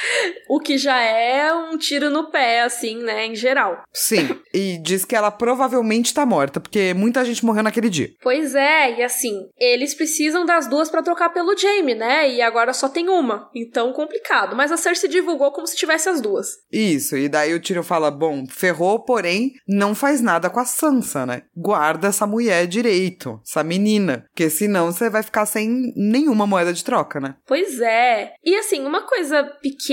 o 0.48 0.60
que 0.60 0.78
já 0.78 1.00
é 1.00 1.52
um 1.52 1.76
tiro 1.76 2.10
no 2.10 2.30
pé, 2.30 2.62
assim, 2.62 3.02
né, 3.02 3.26
em 3.26 3.34
geral. 3.34 3.82
Sim, 3.92 4.40
e 4.52 4.78
diz 4.78 5.04
que 5.04 5.16
ela 5.16 5.30
provavelmente 5.30 6.14
tá 6.14 6.24
morta, 6.24 6.60
porque 6.60 6.94
muita 6.94 7.24
gente 7.24 7.44
morreu 7.44 7.62
naquele 7.62 7.88
dia. 7.88 8.10
Pois 8.22 8.54
é, 8.54 8.98
e 8.98 9.02
assim, 9.02 9.48
eles 9.58 9.94
precisam 9.94 10.44
das 10.44 10.66
duas 10.66 10.88
para 10.88 11.02
trocar 11.02 11.30
pelo 11.30 11.56
Jaime, 11.56 11.94
né? 11.94 12.30
E 12.30 12.42
agora 12.42 12.72
só 12.72 12.88
tem 12.88 13.08
uma. 13.08 13.50
Então, 13.54 13.92
complicado. 13.92 14.54
Mas 14.56 14.72
a 14.72 14.76
Cersei 14.76 15.08
divulgou 15.08 15.52
como 15.52 15.66
se 15.66 15.76
tivesse 15.76 16.08
as 16.08 16.20
duas. 16.20 16.48
Isso, 16.70 17.16
e 17.16 17.28
daí 17.28 17.54
o 17.54 17.60
Tyrion 17.60 17.82
fala: 17.82 18.10
bom, 18.10 18.46
ferrou, 18.46 19.04
porém, 19.04 19.52
não 19.66 19.94
faz 19.94 20.20
nada 20.20 20.50
com 20.50 20.60
a 20.60 20.64
Sansa, 20.64 21.26
né? 21.26 21.42
Guarda 21.56 22.08
essa 22.08 22.26
mulher 22.26 22.66
direito, 22.66 23.40
essa 23.46 23.62
menina. 23.62 24.26
Porque 24.28 24.50
senão 24.50 24.92
você 24.92 25.08
vai 25.08 25.22
ficar 25.22 25.46
sem 25.46 25.92
nenhuma 25.96 26.46
moeda 26.46 26.72
de 26.72 26.84
troca, 26.84 27.20
né? 27.20 27.36
Pois 27.46 27.80
é. 27.80 28.32
E 28.44 28.56
assim, 28.56 28.84
uma 28.84 29.02
coisa 29.02 29.44
pequena, 29.44 29.85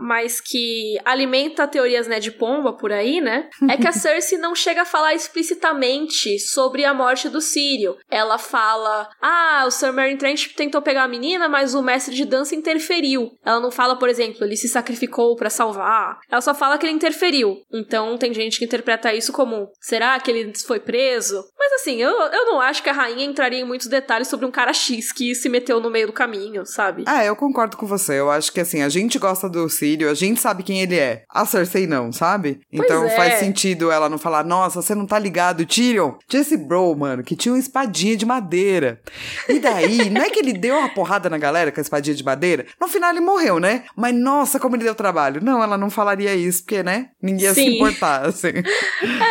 mas 0.00 0.40
que 0.40 0.98
alimenta 1.04 1.66
teorias, 1.66 2.06
né, 2.06 2.18
de 2.18 2.30
pomba 2.30 2.72
por 2.72 2.92
aí, 2.92 3.20
né? 3.20 3.48
É 3.68 3.76
que 3.76 3.86
a 3.86 3.92
Cersei 3.92 4.38
não 4.38 4.54
chega 4.54 4.82
a 4.82 4.86
falar 4.86 5.14
explicitamente 5.14 6.38
sobre 6.38 6.84
a 6.84 6.94
morte 6.94 7.28
do 7.28 7.40
Sírio. 7.40 7.96
Ela 8.10 8.38
fala: 8.38 9.08
ah, 9.20 9.64
o 9.66 9.70
Sir 9.70 9.92
Meryn 9.92 10.16
Trent 10.16 10.48
tentou 10.54 10.82
pegar 10.82 11.04
a 11.04 11.08
menina, 11.08 11.48
mas 11.48 11.74
o 11.74 11.82
mestre 11.82 12.14
de 12.14 12.24
dança 12.24 12.54
interferiu. 12.54 13.30
Ela 13.44 13.60
não 13.60 13.70
fala, 13.70 13.96
por 13.96 14.08
exemplo, 14.08 14.44
ele 14.44 14.56
se 14.56 14.68
sacrificou 14.68 15.36
para 15.36 15.50
salvar. 15.50 16.18
Ela 16.30 16.40
só 16.40 16.54
fala 16.54 16.78
que 16.78 16.86
ele 16.86 16.94
interferiu. 16.94 17.62
Então 17.72 18.16
tem 18.16 18.32
gente 18.32 18.58
que 18.58 18.64
interpreta 18.64 19.12
isso 19.14 19.32
como: 19.32 19.70
será 19.80 20.18
que 20.18 20.30
ele 20.30 20.52
foi 20.66 20.80
preso? 20.80 21.44
Mas 21.58 21.72
assim, 21.74 21.96
eu, 21.96 22.10
eu 22.10 22.46
não 22.46 22.60
acho 22.60 22.82
que 22.82 22.88
a 22.88 22.92
rainha 22.92 23.24
entraria 23.24 23.60
em 23.60 23.66
muitos 23.66 23.86
detalhes 23.86 24.28
sobre 24.28 24.46
um 24.46 24.50
cara 24.50 24.72
X 24.72 25.12
que 25.12 25.34
se 25.34 25.48
meteu 25.48 25.80
no 25.80 25.90
meio 25.90 26.06
do 26.06 26.12
caminho, 26.12 26.64
sabe? 26.66 27.04
Ah, 27.06 27.24
eu 27.24 27.36
concordo 27.36 27.76
com 27.76 27.86
você. 27.86 28.18
Eu 28.18 28.30
acho 28.30 28.52
que 28.52 28.60
assim, 28.60 28.82
a 28.82 28.88
gente 28.88 29.18
gosta 29.20 29.48
do 29.48 29.68
Círio, 29.68 30.10
a 30.10 30.14
gente 30.14 30.40
sabe 30.40 30.62
quem 30.62 30.80
ele 30.80 30.98
é. 30.98 31.24
A 31.30 31.44
Cersei 31.46 31.86
não, 31.86 32.12
sabe? 32.12 32.60
Então 32.72 33.04
é. 33.04 33.10
faz 33.10 33.34
sentido 33.34 33.90
ela 33.90 34.08
não 34.08 34.18
falar: 34.18 34.44
nossa, 34.44 34.82
você 34.82 34.94
não 34.94 35.06
tá 35.06 35.18
ligado, 35.18 35.64
Tyrion. 35.64 36.14
Jesse 36.28 36.56
Bro, 36.56 36.96
mano, 36.96 37.22
que 37.22 37.36
tinha 37.36 37.52
uma 37.52 37.58
espadinha 37.58 38.16
de 38.16 38.26
madeira. 38.26 39.00
E 39.48 39.58
daí, 39.58 40.08
não 40.10 40.22
é 40.22 40.30
que 40.30 40.40
ele 40.40 40.52
deu 40.52 40.76
uma 40.76 40.88
porrada 40.88 41.30
na 41.30 41.38
galera 41.38 41.70
com 41.70 41.80
a 41.80 41.82
espadinha 41.82 42.16
de 42.16 42.24
madeira? 42.24 42.66
No 42.80 42.88
final 42.88 43.10
ele 43.10 43.20
morreu, 43.20 43.60
né? 43.60 43.84
Mas 43.96 44.14
nossa, 44.14 44.58
como 44.58 44.76
ele 44.76 44.84
deu 44.84 44.94
trabalho. 44.94 45.42
Não, 45.42 45.62
ela 45.62 45.76
não 45.76 45.90
falaria 45.90 46.34
isso, 46.34 46.62
porque, 46.62 46.82
né? 46.82 47.10
Ninguém 47.22 47.44
ia 47.44 47.54
Sim. 47.54 47.62
se 47.62 47.74
importar, 47.76 48.26
assim. 48.26 48.52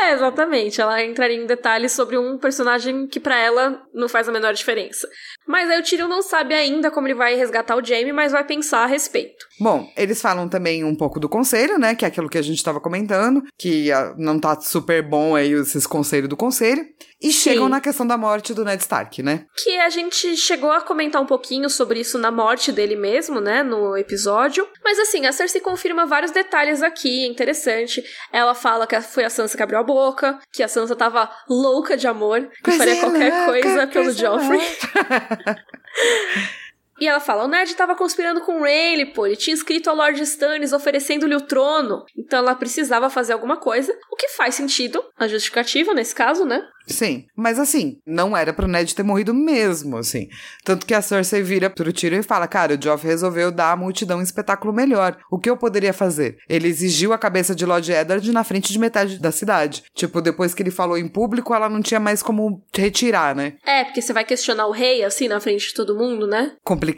É, 0.02 0.14
exatamente. 0.14 0.80
Ela 0.80 1.04
entraria 1.04 1.38
em 1.38 1.46
detalhes 1.46 1.92
sobre 1.92 2.18
um 2.18 2.38
personagem 2.38 3.08
que 3.08 3.20
para 3.20 3.38
ela 3.38 3.82
não 3.94 4.08
faz 4.08 4.30
a 4.30 4.32
menor 4.32 4.54
diferença. 4.54 5.08
Mas 5.50 5.68
aí 5.68 5.80
o 5.80 5.84
Tyrion 5.84 6.08
não 6.08 6.22
sabe 6.22 6.54
ainda 6.54 6.92
como 6.92 7.08
ele 7.08 7.16
vai 7.16 7.36
resgatar 7.36 7.76
o 7.76 7.84
Jaime, 7.84 8.14
mas 8.14 8.32
vai 8.32 8.44
pensar 8.44 8.84
a 8.84 8.86
respeito. 8.86 9.48
Bom, 9.60 9.92
eles 9.98 10.22
falam 10.22 10.48
também 10.48 10.84
um 10.84 10.94
pouco 10.94 11.20
do 11.20 11.28
conselho, 11.28 11.80
né? 11.80 11.96
Que 11.96 12.06
é 12.06 12.08
aquilo 12.08 12.30
que 12.30 12.38
a 12.38 12.42
gente 12.44 12.60
estava 12.60 12.80
comentando, 12.80 13.44
que 13.58 13.92
uh, 13.92 14.14
não 14.16 14.40
tá 14.40 14.62
super 14.62 15.02
bom 15.02 15.36
aí 15.36 15.52
esses 15.54 15.88
conselhos 15.88 16.30
do 16.30 16.38
conselho. 16.38 16.86
E 17.22 17.34
Sim. 17.34 17.40
chegam 17.52 17.68
na 17.68 17.82
questão 17.82 18.08
da 18.08 18.18
morte 18.18 18.54
do 18.54 18.64
Ned 18.64 18.82
Stark, 18.82 19.22
né? 19.22 19.46
Que 19.58 19.78
a 19.78 19.90
gente 19.90 20.38
chegou 20.38 20.72
a 20.72 20.80
comentar 20.82 21.22
um 21.22 21.26
pouquinho 21.26 21.70
sobre 21.70 22.00
isso 22.00 22.18
na 22.18 22.32
morte 22.32 22.72
dele 22.72 22.96
mesmo, 22.96 23.42
né? 23.42 23.62
No 23.62 23.98
episódio. 23.98 24.66
Mas 24.84 24.98
assim, 24.98 25.26
a 25.26 25.32
Cersei 25.34 25.60
confirma 25.60 26.06
vários 26.06 26.32
detalhes 26.32 26.82
aqui, 26.82 27.28
interessante. 27.28 28.02
Ela 28.32 28.56
fala 28.56 28.88
que 28.88 29.00
foi 29.02 29.26
a 29.26 29.30
Sansa 29.30 29.58
que 29.58 29.64
abriu 29.64 29.80
a 29.80 29.84
boca, 29.84 30.40
que 30.52 30.64
a 30.64 30.68
Sansa 30.68 30.96
tava 30.96 31.30
louca 31.50 31.98
de 31.98 32.08
amor, 32.08 32.50
que 32.64 32.72
faria 32.72 33.00
qualquer 33.02 33.46
coisa 33.46 33.88
pelo 33.88 34.12
Joffrey. 34.12 34.62
E 37.00 37.08
ela 37.08 37.20
fala: 37.20 37.46
o 37.46 37.48
Ned 37.48 37.70
estava 37.70 37.96
conspirando 37.96 38.42
com 38.42 38.60
o 38.60 38.62
Rayleigh, 38.62 39.14
pô. 39.14 39.26
Ele 39.26 39.36
tinha 39.36 39.54
escrito 39.54 39.90
ao 39.90 39.96
Lord 39.96 40.22
Stannis 40.22 40.74
oferecendo-lhe 40.74 41.36
o 41.36 41.42
trono. 41.42 42.06
Então 42.18 42.40
ela 42.40 42.56
precisava 42.56 43.10
fazer 43.10 43.34
alguma 43.34 43.58
coisa. 43.58 43.96
O 44.12 44.16
que 44.16 44.30
faz 44.30 44.56
sentido, 44.56 45.04
a 45.18 45.28
justificativa 45.28 45.94
nesse 45.94 46.14
caso, 46.14 46.46
né? 46.46 46.62
Sim, 46.90 47.26
mas 47.36 47.60
assim, 47.60 48.00
não 48.06 48.36
era 48.36 48.52
pro 48.52 48.68
Ned 48.68 48.96
ter 48.96 49.04
morrido 49.04 49.34
mesmo, 49.34 49.98
assim. 49.98 50.28
Tanto 50.64 50.86
que 50.86 50.94
a 50.94 51.02
Cersei 51.02 51.44
vira 51.44 51.70
pro 51.70 51.94
Tyrion 51.94 52.20
e 52.20 52.24
fala, 52.24 52.48
cara, 52.48 52.76
o 52.76 52.82
Joff 52.82 53.06
resolveu 53.06 53.52
dar 53.52 53.72
à 53.72 53.76
multidão 53.76 54.20
um 54.20 54.24
espetáculo 54.24 54.74
melhor. 54.74 55.18
O 55.32 55.38
que 55.38 55.50
eu 55.50 55.56
poderia 55.56 55.94
fazer? 55.94 56.38
Ele 56.50 56.68
exigiu 56.68 57.14
a 57.14 57.18
cabeça 57.18 57.54
de 57.54 57.66
Lord 57.66 57.92
Eddard 57.92 58.32
na 58.32 58.44
frente 58.44 58.74
de 58.74 58.80
metade 58.80 59.20
da 59.20 59.32
cidade. 59.32 59.84
Tipo, 59.94 60.20
depois 60.20 60.54
que 60.54 60.64
ele 60.64 60.72
falou 60.72 60.98
em 60.98 61.08
público, 61.08 61.54
ela 61.54 61.70
não 61.70 61.82
tinha 61.82 62.00
mais 62.00 62.24
como 62.24 62.64
retirar, 62.76 63.36
né? 63.36 63.54
É, 63.64 63.84
porque 63.84 64.02
você 64.02 64.12
vai 64.12 64.26
questionar 64.26 64.66
o 64.66 64.72
rei, 64.72 65.04
assim, 65.04 65.28
na 65.28 65.40
frente 65.40 65.68
de 65.68 65.74
todo 65.76 65.96
mundo, 65.96 66.26
né? 66.26 66.54
Complicado. 66.64 66.89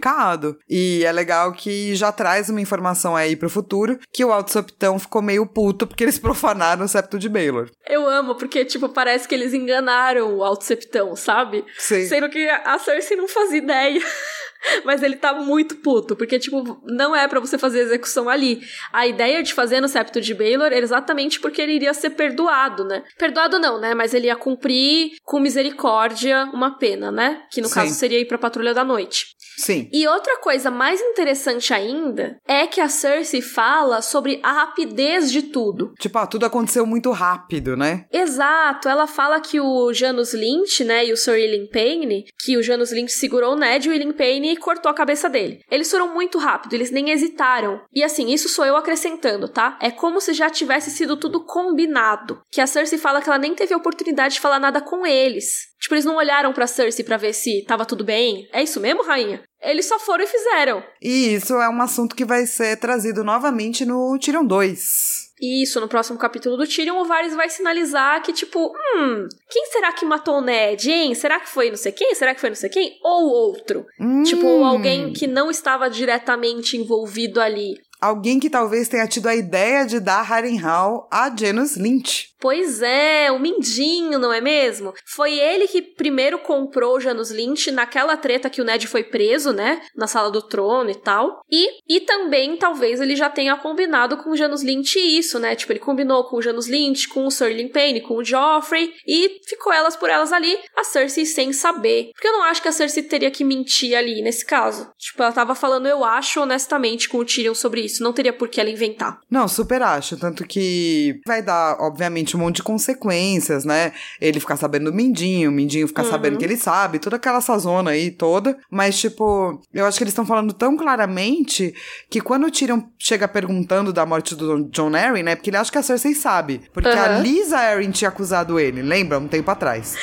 E 0.70 1.04
é 1.06 1.12
legal 1.12 1.52
que 1.54 1.96
já 1.96 2.12
traz 2.12 2.50
uma 2.50 2.62
informação 2.62 3.16
aí 3.16 3.36
pro 3.36 3.50
futuro, 3.50 4.00
que 4.14 4.24
o 4.24 4.32
Alto 4.32 4.52
Septão 4.52 5.00
ficou 5.00 5.22
meio 5.22 5.46
puto 5.46 5.88
porque 5.88 6.04
eles 6.04 6.18
profanaram 6.20 6.86
o 6.86 6.88
septo 6.88 7.18
de 7.18 7.30
Baelor. 7.30 7.70
Eu 7.88 8.08
amo, 8.08 8.36
porque, 8.36 8.66
tipo, 8.66 8.89
parece 8.89 9.28
que 9.28 9.36
eles 9.36 9.54
enganaram 9.54 10.38
o 10.38 10.44
Alto 10.44 10.64
Septão, 10.64 11.16
sabe? 11.16 11.66
Sim. 11.78 12.06
Sendo 12.06 12.30
que 12.30 12.48
a 12.50 12.78
Cersei 12.80 13.18
não 13.18 13.28
fazia 13.28 13.58
ideia. 13.58 14.02
Mas 14.86 15.02
ele 15.02 15.16
tá 15.16 15.34
muito 15.34 15.76
puto, 15.78 16.16
porque, 16.16 16.38
tipo, 16.38 16.82
não 16.86 17.16
é 17.16 17.28
para 17.28 17.39
você 17.39 17.58
fazer 17.58 17.80
execução 17.80 18.30
ali. 18.30 18.62
A 18.94 19.08
ideia 19.08 19.42
de 19.42 19.54
fazer 19.54 19.82
no 19.82 19.88
septo 19.88 20.22
de 20.22 20.34
Baelor 20.34 20.68
era 20.68 20.78
exatamente 20.78 21.39
porque 21.39 21.62
ele 21.62 21.74
iria 21.74 21.94
ser 21.94 22.12
perdoado, 22.12 22.86
né? 22.86 23.04
Perdoado 23.18 23.60
não, 23.60 23.80
né? 23.80 23.94
Mas 23.94 24.14
ele 24.14 24.28
ia 24.28 24.36
cumprir 24.36 25.14
com 25.24 25.39
misericórdia 25.39 26.46
uma 26.54 26.78
pena, 26.78 27.12
né? 27.12 27.42
Que 27.52 27.62
no 27.62 27.68
Sim. 27.68 27.74
caso 27.74 27.94
seria 27.96 28.20
ir 28.20 28.26
pra 28.26 28.38
Patrulha 28.38 28.74
da 28.74 28.84
Noite. 28.84 29.36
Sim. 29.58 29.89
E 29.91 30.08
outra 30.08 30.38
coisa 30.39 30.72
mais 30.72 31.02
interessante 31.02 31.74
ainda 31.74 32.38
é 32.47 32.66
que 32.68 32.82
a 32.82 32.89
Cersei 32.89 33.41
fala 33.41 34.02
sobre 34.02 34.39
a 34.43 34.52
rapidez 34.52 35.32
de 35.32 35.43
tudo. 35.43 35.93
Tipo, 35.99 36.20
ah, 36.20 36.28
tudo 36.28 36.45
aconteceu 36.45 36.86
muito 36.86 37.12
rápido, 37.12 37.76
né? 37.76 38.06
Exato, 38.12 38.89
ela 38.89 39.08
fala 39.08 39.39
que 39.39 39.60
o 39.60 39.93
Janus 39.93 40.34
Lynch, 40.34 40.84
né, 40.84 41.06
e 41.06 41.14
o 41.14 41.18
Sir 41.18 41.38
Ilyn 41.38 41.68
Payne, 41.68 42.26
que 42.43 42.58
o 42.58 42.64
Janus 42.64 42.91
Lynch 42.91 43.12
segurou 43.12 43.54
o 43.54 43.58
Ned 43.58 43.88
e 43.88 43.91
o 43.91 43.93
Ilyn 43.93 44.14
Payne 44.14 44.58
cortou 44.58 44.89
a 44.89 44.95
cabeça 44.95 45.30
dele. 45.30 45.62
Eles 45.70 45.89
foram 45.89 46.14
muito 46.14 46.38
rápido, 46.38 46.74
eles 46.74 46.91
nem 46.91 47.12
hesitaram. 47.12 47.82
E 47.93 48.04
assim, 48.04 48.32
isso 48.32 48.49
sou 48.49 48.66
eu 48.66 48.76
acrescentando, 48.76 49.47
tá? 49.47 49.78
É 49.82 49.91
como 49.91 50.20
se 50.22 50.34
já 50.34 50.49
tivesse 50.49 50.91
sido 50.91 51.18
tudo 51.18 51.43
combinado. 51.45 52.41
Que 52.52 52.62
a 52.62 52.68
Cersei 52.68 52.97
fala 52.97 53.22
que 53.22 53.30
ela 53.30 53.38
nem 53.38 53.56
teve 53.56 53.76
oportunidade 53.76 54.36
de 54.36 54.39
falar 54.39 54.60
nada 54.60 54.82
com 54.82 55.06
eles. 55.06 55.70
Tipo, 55.82 55.96
eles 55.96 56.06
não 56.06 56.16
olharam 56.16 56.54
pra 56.54 56.68
Cersei 56.68 57.04
pra 57.04 57.18
ver 57.18 57.34
se 57.34 57.66
tava 57.66 57.86
tudo 57.86 58.04
bem. 58.04 58.48
É 58.54 58.62
isso 58.62 58.80
mesmo, 58.80 59.04
rainha? 59.04 59.42
Eles 59.60 59.88
só 59.88 59.98
foram 59.98 60.24
e 60.24 60.28
fizeram. 60.28 60.84
E 61.02 61.34
isso 61.34 61.56
é 61.56 61.68
um 61.68 61.82
assunto 61.82 62.16
que 62.16 62.24
vai 62.24 62.46
ser 62.46 62.78
trazido 62.78 63.24
novamente 63.24 63.84
no 63.84 64.18
Tyrion 64.20 64.46
2. 64.46 65.32
Isso, 65.42 65.80
no 65.82 65.88
próximo 65.88 66.20
capítulo 66.20 66.56
do 66.56 66.68
Tyrion, 66.68 67.02
o 67.02 67.06
Varys 67.06 67.34
vai 67.34 67.50
sinalizar 67.50 68.22
que, 68.22 68.32
tipo, 68.32 68.68
hum, 68.68 69.28
quem 69.50 69.66
será 69.72 69.92
que 69.92 70.06
matou 70.06 70.38
o 70.38 70.42
Ned, 70.42 70.92
hein? 70.92 71.16
Será 71.16 71.40
que 71.40 71.50
foi 71.50 71.70
não 71.70 71.78
sei 71.78 71.92
quem? 71.92 72.14
Será 72.14 72.36
que 72.36 72.42
foi 72.42 72.52
não 72.52 72.56
sei 72.56 72.70
quem? 72.70 73.00
Ou 73.04 73.28
outro? 73.28 73.84
Hum. 74.00 74.22
Tipo, 74.22 74.64
alguém 74.64 75.12
que 75.14 75.26
não 75.26 75.50
estava 75.50 75.90
diretamente 75.90 76.78
envolvido 76.78 77.42
ali. 77.42 77.74
Alguém 78.00 78.40
que 78.40 78.52
talvez 78.52 78.88
tenha 78.88 79.08
tido 79.08 79.28
a 79.28 79.36
ideia 79.36 79.86
de 79.86 80.00
dar 80.00 80.22
Harrenhal 80.22 81.08
a 81.12 81.32
Janus 81.36 81.76
Lynch. 81.76 82.31
Pois 82.42 82.82
é, 82.82 83.32
o 83.32 83.39
Mindinho, 83.39 84.18
não 84.18 84.34
é 84.34 84.42
mesmo? 84.42 84.94
Foi 85.06 85.32
ele 85.32 85.68
que 85.68 85.82
primeiro 85.82 86.39
comprou 86.39 86.98
o 86.98 87.00
Janus 87.00 87.30
Lynch 87.30 87.70
naquela 87.72 88.18
treta 88.18 88.50
que 88.50 88.60
o 88.60 88.64
Ned 88.64 88.88
foi 88.88 89.04
preso, 89.04 89.54
né? 89.54 89.80
Na 89.96 90.08
sala 90.08 90.32
do 90.32 90.42
trono 90.42 90.89
e 90.89 90.96
tal. 90.96 91.42
E, 91.52 91.70
e 91.88 92.02
também, 92.02 92.58
talvez, 92.58 93.00
ele 93.00 93.16
já 93.16 93.30
tenha 93.30 93.56
combinado 93.56 94.18
com 94.18 94.32
o 94.32 94.36
Janus 94.36 94.64
Lynch 94.64 94.98
isso, 94.98 95.38
né? 95.38 95.56
Tipo, 95.56 95.74
ele 95.74 95.80
combinou 95.80 96.24
com 96.24 96.38
o 96.38 96.42
Janus 96.42 96.68
Lynch, 96.68 97.08
com 97.10 97.28
o 97.28 97.32
Sir 97.32 97.52
Payne, 97.72 98.02
com 98.02 98.16
o 98.16 98.24
Joffrey. 98.24 98.92
E 99.06 99.39
ficou 99.48 99.72
elas 99.72 99.96
por 99.96 100.10
elas 100.10 100.34
ali, 100.34 100.58
a 100.76 100.84
Cersei 100.84 101.26
sem 101.26 101.54
saber. 101.54 102.10
Porque 102.14 102.28
eu 102.28 102.34
não 102.34 102.44
acho 102.44 102.62
que 102.62 102.68
a 102.68 102.72
Cersei 102.72 103.04
teria 103.04 103.30
que 103.30 103.44
mentir 103.44 103.96
ali, 103.96 104.22
nesse 104.24 104.44
caso. 104.44 104.89
Tipo, 104.98 105.22
ela 105.22 105.32
tava 105.32 105.54
falando, 105.54 105.88
eu 105.88 106.04
acho, 106.04 106.42
honestamente, 106.42 107.08
com 107.08 107.20
o 107.20 107.26
Tyrion 107.26 107.54
sobre 107.54 107.82
isso. 107.82 108.02
Não 108.02 108.14
teria 108.14 108.34
por 108.34 108.50
que 108.50 108.60
ela 108.60 108.70
inventar. 108.70 109.20
Não, 109.30 109.48
super 109.48 109.84
acho. 109.84 110.18
Tanto 110.18 110.44
que 110.48 111.20
vai 111.26 111.44
dar, 111.44 111.78
obviamente, 111.80 112.31
um 112.36 112.40
monte 112.40 112.58
de 112.58 112.64
consequências, 112.64 113.66
né? 113.66 113.92
Ele 114.20 114.40
ficar 114.40 114.58
sabendo 114.58 114.92
do 114.92 114.94
Mindinho, 114.96 115.50
o 115.50 115.54
Mindinho 115.54 115.88
ficar 115.88 116.04
Uhum. 116.04 116.10
sabendo 116.12 116.38
que 116.38 116.46
ele 116.46 116.58
sabe, 116.58 117.00
toda 117.00 117.16
aquela 117.16 117.42
sazona 117.42 117.92
aí 117.92 118.12
toda. 118.12 118.58
Mas, 118.70 119.00
tipo, 119.00 119.62
eu 119.74 119.86
acho 119.86 119.98
que 119.98 120.04
eles 120.04 120.12
estão 120.12 120.26
falando 120.26 120.54
tão 120.54 120.76
claramente 120.78 121.74
que 122.10 122.22
quando 122.22 122.48
o 122.48 122.52
Tyrion 122.52 122.82
chega 122.98 123.28
perguntando 123.28 123.92
da 123.94 124.06
morte 124.06 124.36
do 124.36 124.66
John 124.70 124.96
Arryn, 124.96 125.24
né? 125.24 125.36
Porque 125.36 125.50
ele 125.50 125.58
acha 125.58 125.72
que 125.72 125.78
a 125.78 125.84
Cersei 125.84 126.14
sabe. 126.16 126.62
Porque 126.74 126.90
a 126.90 127.18
Uhum. 127.18 127.22
Lisa 127.22 127.58
Arryn 127.58 127.92
tinha 127.92 128.10
acusado 128.10 128.60
ele, 128.60 128.82
lembra? 128.82 129.20
Um 129.20 129.28
tempo 129.28 129.50
atrás. 129.52 129.96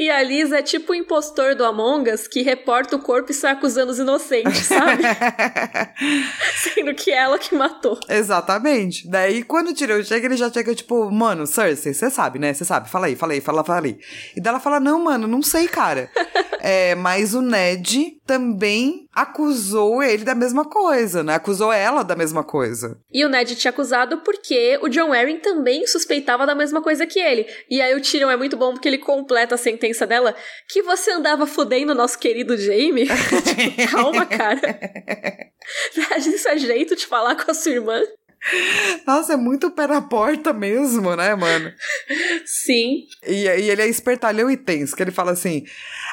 E 0.00 0.08
a 0.08 0.22
Liz 0.22 0.50
é 0.50 0.62
tipo 0.62 0.92
o 0.92 0.94
impostor 0.94 1.54
do 1.54 1.62
Among 1.62 2.10
Us 2.10 2.26
que 2.26 2.40
reporta 2.40 2.96
o 2.96 3.02
corpo 3.02 3.32
e 3.32 3.34
sai 3.34 3.52
acusando 3.52 3.92
os 3.92 3.98
inocentes, 3.98 4.64
sabe? 4.64 5.02
Sendo 6.56 6.94
que 6.94 7.10
é 7.10 7.18
ela 7.18 7.38
que 7.38 7.54
matou. 7.54 8.00
Exatamente. 8.08 9.06
Daí, 9.10 9.42
quando 9.42 9.68
o 9.68 9.74
Tyrion 9.74 10.02
chega, 10.02 10.24
ele 10.24 10.38
já 10.38 10.50
chega, 10.50 10.74
tipo, 10.74 11.10
mano, 11.10 11.46
Cersei, 11.46 11.92
você 11.92 12.08
sabe, 12.08 12.38
né? 12.38 12.54
Você 12.54 12.64
sabe, 12.64 12.88
fala 12.88 13.08
aí, 13.08 13.14
fala 13.14 13.34
aí, 13.34 13.42
fala, 13.42 13.62
fala 13.62 13.86
aí. 13.86 13.98
E 14.34 14.40
daí 14.40 14.48
ela 14.52 14.58
fala, 14.58 14.80
não, 14.80 15.04
mano, 15.04 15.26
não 15.26 15.42
sei, 15.42 15.68
cara. 15.68 16.10
é, 16.60 16.94
mas 16.94 17.34
o 17.34 17.42
Ned 17.42 18.19
também 18.30 19.08
acusou 19.12 20.00
ele 20.00 20.22
da 20.22 20.36
mesma 20.36 20.64
coisa, 20.64 21.20
né? 21.20 21.34
Acusou 21.34 21.72
ela 21.72 22.04
da 22.04 22.14
mesma 22.14 22.44
coisa. 22.44 22.96
E 23.12 23.24
o 23.24 23.28
Ned 23.28 23.56
tinha 23.56 23.72
acusado 23.72 24.18
porque 24.18 24.78
o 24.80 24.88
John 24.88 25.12
Arryn 25.12 25.40
também 25.40 25.84
suspeitava 25.84 26.46
da 26.46 26.54
mesma 26.54 26.80
coisa 26.80 27.04
que 27.08 27.18
ele. 27.18 27.44
E 27.68 27.82
aí 27.82 27.92
o 27.92 28.00
Tyrion 28.00 28.30
é 28.30 28.36
muito 28.36 28.56
bom 28.56 28.72
porque 28.72 28.86
ele 28.86 28.98
completa 28.98 29.56
a 29.56 29.58
sentença 29.58 30.06
dela 30.06 30.32
que 30.68 30.80
você 30.80 31.10
andava 31.10 31.44
fudendo 31.44 31.90
o 31.90 31.94
nosso 31.96 32.20
querido 32.20 32.56
Jaime. 32.56 33.08
Tipo, 33.10 33.90
Calma, 33.90 34.24
cara. 34.24 34.78
Isso 36.18 36.48
é 36.48 36.56
jeito 36.56 36.94
de 36.94 37.06
falar 37.06 37.34
com 37.34 37.50
a 37.50 37.54
sua 37.54 37.72
irmã? 37.72 38.00
Nossa, 39.06 39.34
é 39.34 39.36
muito 39.36 39.70
pé 39.70 39.86
na 39.86 40.00
porta 40.00 40.52
mesmo, 40.52 41.14
né, 41.14 41.34
mano? 41.34 41.70
Sim. 42.46 43.04
E, 43.26 43.44
e 43.44 43.70
ele 43.70 43.82
é 43.82 43.86
espertalhão 43.86 44.50
e 44.50 44.56
tenso, 44.56 44.96
que 44.96 45.02
ele 45.02 45.10
fala 45.10 45.32
assim: 45.32 45.64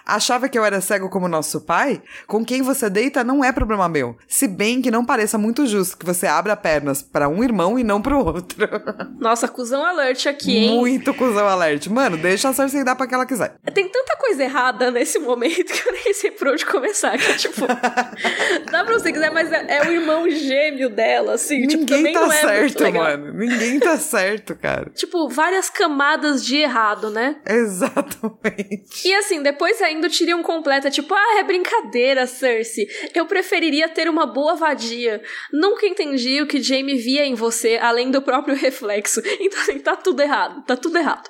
achava 0.06 0.50
que 0.50 0.58
eu 0.58 0.66
era 0.66 0.82
cego 0.82 1.10
como 1.10 1.28
nosso 1.28 1.62
pai? 1.62 2.02
Com 2.28 2.44
quem 2.44 2.62
você 2.62 2.90
deita 2.90 3.24
não 3.24 3.44
é 3.44 3.52
problema 3.52 3.88
meu. 3.88 4.18
Se 4.28 4.48
bem 4.48 4.82
que 4.82 4.92
não 4.92 5.06
pareça 5.06 5.38
muito 5.38 5.66
justo 5.66 5.98
que 5.98 6.06
você 6.06 6.28
abra 6.28 6.56
pernas 6.56 7.02
para 7.02 7.30
um 7.30 7.44
irmão 7.44 7.80
e 7.80 7.84
não 7.84 8.02
pro 8.02 8.24
outro. 8.24 8.58
Nossa, 9.20 9.48
cusão 9.48 9.84
alert 9.86 10.28
aqui, 10.28 10.58
hein? 10.58 10.76
Muito 10.78 11.14
cuzão 11.14 11.48
alert. 11.48 11.88
Mano, 11.88 12.18
deixa 12.18 12.50
a 12.50 12.54
Cersei 12.54 12.84
dar 12.84 12.96
pra 12.96 13.08
que 13.08 13.14
ela 13.14 13.26
quiser. 13.26 13.56
Tem 13.74 13.88
tanta 13.88 14.16
coisa 14.18 14.44
errada 14.44 14.92
nesse 14.92 15.18
momento 15.20 15.66
que 15.72 15.88
eu 15.88 15.94
nem 15.94 16.14
sei 16.14 16.32
por 16.32 16.50
onde 16.50 16.66
começar. 16.66 17.18
Que, 17.18 17.38
tipo, 17.38 17.66
dá 18.72 18.84
pra 18.84 18.94
você 18.94 19.12
quiser, 19.12 19.32
mas 19.32 19.52
é, 19.52 19.78
é 19.78 19.88
o 19.88 19.92
irmão 19.92 20.30
gêmeo 20.30 20.90
dela, 20.90 21.34
assim. 21.34 21.66
tipo, 21.68 21.82
Ninguém 21.82 21.98
também 21.98 22.14
tá 22.20 22.36
é 22.36 22.42
certo, 22.42 22.94
mano. 22.94 23.34
Ninguém 23.34 23.80
tá 23.80 23.98
certo, 23.98 24.56
cara. 24.56 24.90
Tipo, 24.92 25.28
várias 25.30 25.70
camadas 25.70 26.46
de 26.46 26.58
errado, 26.58 27.10
né? 27.10 27.38
Exatamente. 27.48 29.08
E 29.08 29.14
assim, 29.16 29.42
depois 29.42 29.82
ainda 29.82 30.08
o 30.08 30.10
Tyrion 30.10 30.42
completa, 30.44 30.90
tipo, 30.90 31.14
ah, 31.14 31.40
é 31.40 31.44
brincadeira, 31.44 32.26
Cersei. 32.28 32.88
Eu 33.14 33.26
preferiria 33.26 33.90
ter 33.90 34.10
uma 34.10 34.26
boa 34.26 34.56
vadia. 34.56 35.22
Nunca 35.52 35.86
entendi 35.86 36.42
o 36.42 36.48
que 36.48 36.62
Jaime 36.62 36.96
via 36.96 37.26
em 37.26 37.36
você, 37.36 37.78
além 37.82 38.12
do 38.12 38.22
próprio 38.22 38.56
reflexo. 38.58 39.22
Então, 39.40 39.62
assim, 39.62 39.80
tá 39.80 39.96
tudo 39.96 40.22
errado. 40.22 40.64
Tá 40.66 40.76
tudo 40.76 40.98
errado. 40.98 41.30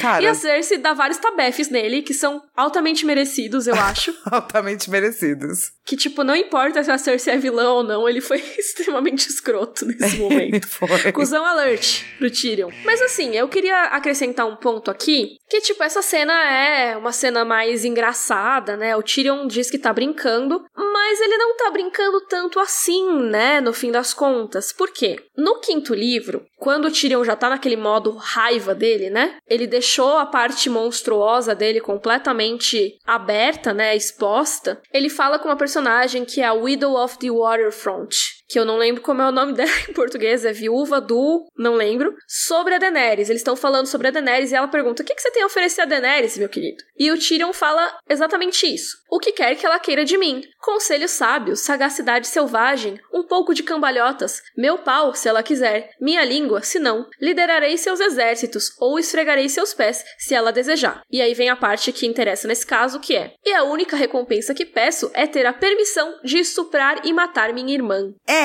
Cara, 0.00 0.22
E 0.22 0.26
a 0.26 0.34
Cersei 0.34 0.78
dá 0.78 0.92
vários 0.92 1.18
tabefes 1.18 1.68
nele, 1.68 2.02
que 2.02 2.14
são 2.14 2.42
altamente 2.56 3.04
merecidos, 3.04 3.66
eu 3.66 3.74
acho. 3.74 4.14
altamente 4.30 4.90
merecidos. 4.90 5.72
que, 5.84 5.96
tipo, 5.96 6.22
não 6.24 6.34
importa 6.34 6.82
se 6.82 6.90
a 6.90 6.98
Cersei 6.98 7.34
é 7.34 7.38
vilã 7.38 7.70
ou 7.70 7.82
não, 7.82 8.08
ele 8.08 8.20
foi 8.20 8.38
extremamente 8.58 9.28
escroto 9.28 9.86
nesse 9.86 10.16
momento. 10.18 10.66
Foi. 10.68 11.12
Cusão 11.12 11.44
alert 11.44 12.04
pro 12.18 12.30
Tyrion. 12.30 12.70
Mas 12.84 13.00
assim, 13.02 13.36
eu 13.36 13.48
queria 13.48 13.84
acrescentar 13.84 14.46
um 14.46 14.56
ponto 14.56 14.90
aqui, 14.90 15.36
que 15.48 15.60
tipo, 15.60 15.82
essa 15.82 16.02
cena 16.02 16.32
é 16.50 16.96
uma 16.96 17.12
cena 17.12 17.44
mais 17.44 17.84
engraçada, 17.84 18.76
né? 18.76 18.96
O 18.96 19.02
Tyrion 19.02 19.46
diz 19.46 19.70
que 19.70 19.78
tá 19.78 19.92
brincando, 19.92 20.64
mas 20.76 21.20
ele 21.20 21.36
não 21.36 21.56
tá 21.56 21.70
brincando 21.70 22.20
tanto 22.22 22.58
assim, 22.58 23.28
né? 23.30 23.60
No 23.60 23.72
fim 23.72 23.90
das 23.92 24.12
contas. 24.14 24.72
Por 24.72 24.90
quê? 24.90 25.16
No 25.36 25.60
quinto 25.60 25.94
livro, 25.94 26.44
quando 26.56 26.86
o 26.86 26.90
Tyrion 26.90 27.22
já 27.24 27.36
tá 27.36 27.48
naquele 27.48 27.76
modo 27.76 28.12
raiva 28.16 28.74
dele, 28.74 29.10
né? 29.10 29.36
Ele 29.46 29.65
deixou 29.66 30.16
a 30.18 30.26
parte 30.26 30.68
monstruosa 30.68 31.54
dele 31.54 31.80
completamente 31.80 32.98
aberta, 33.06 33.72
né? 33.72 33.96
Exposta. 33.96 34.80
Ele 34.92 35.08
fala 35.08 35.38
com 35.38 35.48
uma 35.48 35.56
personagem 35.56 36.24
que 36.24 36.40
é 36.40 36.44
a 36.44 36.52
Widow 36.52 36.94
of 36.96 37.18
the 37.18 37.30
Waterfront 37.30 38.35
que 38.48 38.58
eu 38.58 38.64
não 38.64 38.76
lembro 38.76 39.02
como 39.02 39.22
é 39.22 39.28
o 39.28 39.32
nome 39.32 39.52
dela 39.54 39.70
em 39.88 39.92
português, 39.92 40.44
é 40.44 40.52
viúva 40.52 41.00
do. 41.00 41.46
não 41.56 41.74
lembro. 41.74 42.14
Sobre 42.26 42.74
a 42.74 42.78
Daenerys. 42.78 43.28
Eles 43.28 43.40
estão 43.40 43.56
falando 43.56 43.86
sobre 43.86 44.08
a 44.08 44.10
Daenerys 44.10 44.52
e 44.52 44.54
ela 44.54 44.68
pergunta: 44.68 45.02
o 45.02 45.06
que, 45.06 45.14
que 45.14 45.22
você 45.22 45.30
tem 45.30 45.42
a 45.42 45.46
oferecer 45.46 45.82
a 45.82 45.84
Daenerys, 45.84 46.38
meu 46.38 46.48
querido? 46.48 46.82
E 46.98 47.10
o 47.10 47.18
Tyrion 47.18 47.52
fala 47.52 47.98
exatamente 48.08 48.66
isso. 48.66 48.96
O 49.10 49.18
que 49.18 49.32
quer 49.32 49.54
que 49.54 49.64
ela 49.64 49.78
queira 49.78 50.04
de 50.04 50.18
mim? 50.18 50.42
Conselhos 50.60 51.12
sábios, 51.12 51.60
sagacidade 51.60 52.26
selvagem, 52.26 53.00
um 53.12 53.22
pouco 53.22 53.54
de 53.54 53.62
cambalhotas, 53.62 54.42
meu 54.56 54.78
pau, 54.78 55.14
se 55.14 55.28
ela 55.28 55.42
quiser, 55.42 55.90
minha 56.00 56.24
língua, 56.24 56.62
se 56.62 56.78
não, 56.78 57.06
liderarei 57.20 57.78
seus 57.78 58.00
exércitos 58.00 58.72
ou 58.78 58.98
esfregarei 58.98 59.48
seus 59.48 59.72
pés, 59.72 60.04
se 60.18 60.34
ela 60.34 60.52
desejar. 60.52 61.02
E 61.10 61.22
aí 61.22 61.34
vem 61.34 61.48
a 61.48 61.56
parte 61.56 61.92
que 61.92 62.06
interessa 62.06 62.48
nesse 62.48 62.66
caso, 62.66 63.00
que 63.00 63.14
é: 63.14 63.34
e 63.44 63.52
a 63.52 63.64
única 63.64 63.96
recompensa 63.96 64.54
que 64.54 64.66
peço 64.66 65.10
é 65.14 65.26
ter 65.26 65.46
a 65.46 65.52
permissão 65.52 66.18
de 66.24 66.38
estuprar 66.38 67.00
e 67.04 67.12
matar 67.12 67.52
minha 67.52 67.74
irmã. 67.74 68.12
É, 68.26 68.35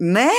né? 0.00 0.30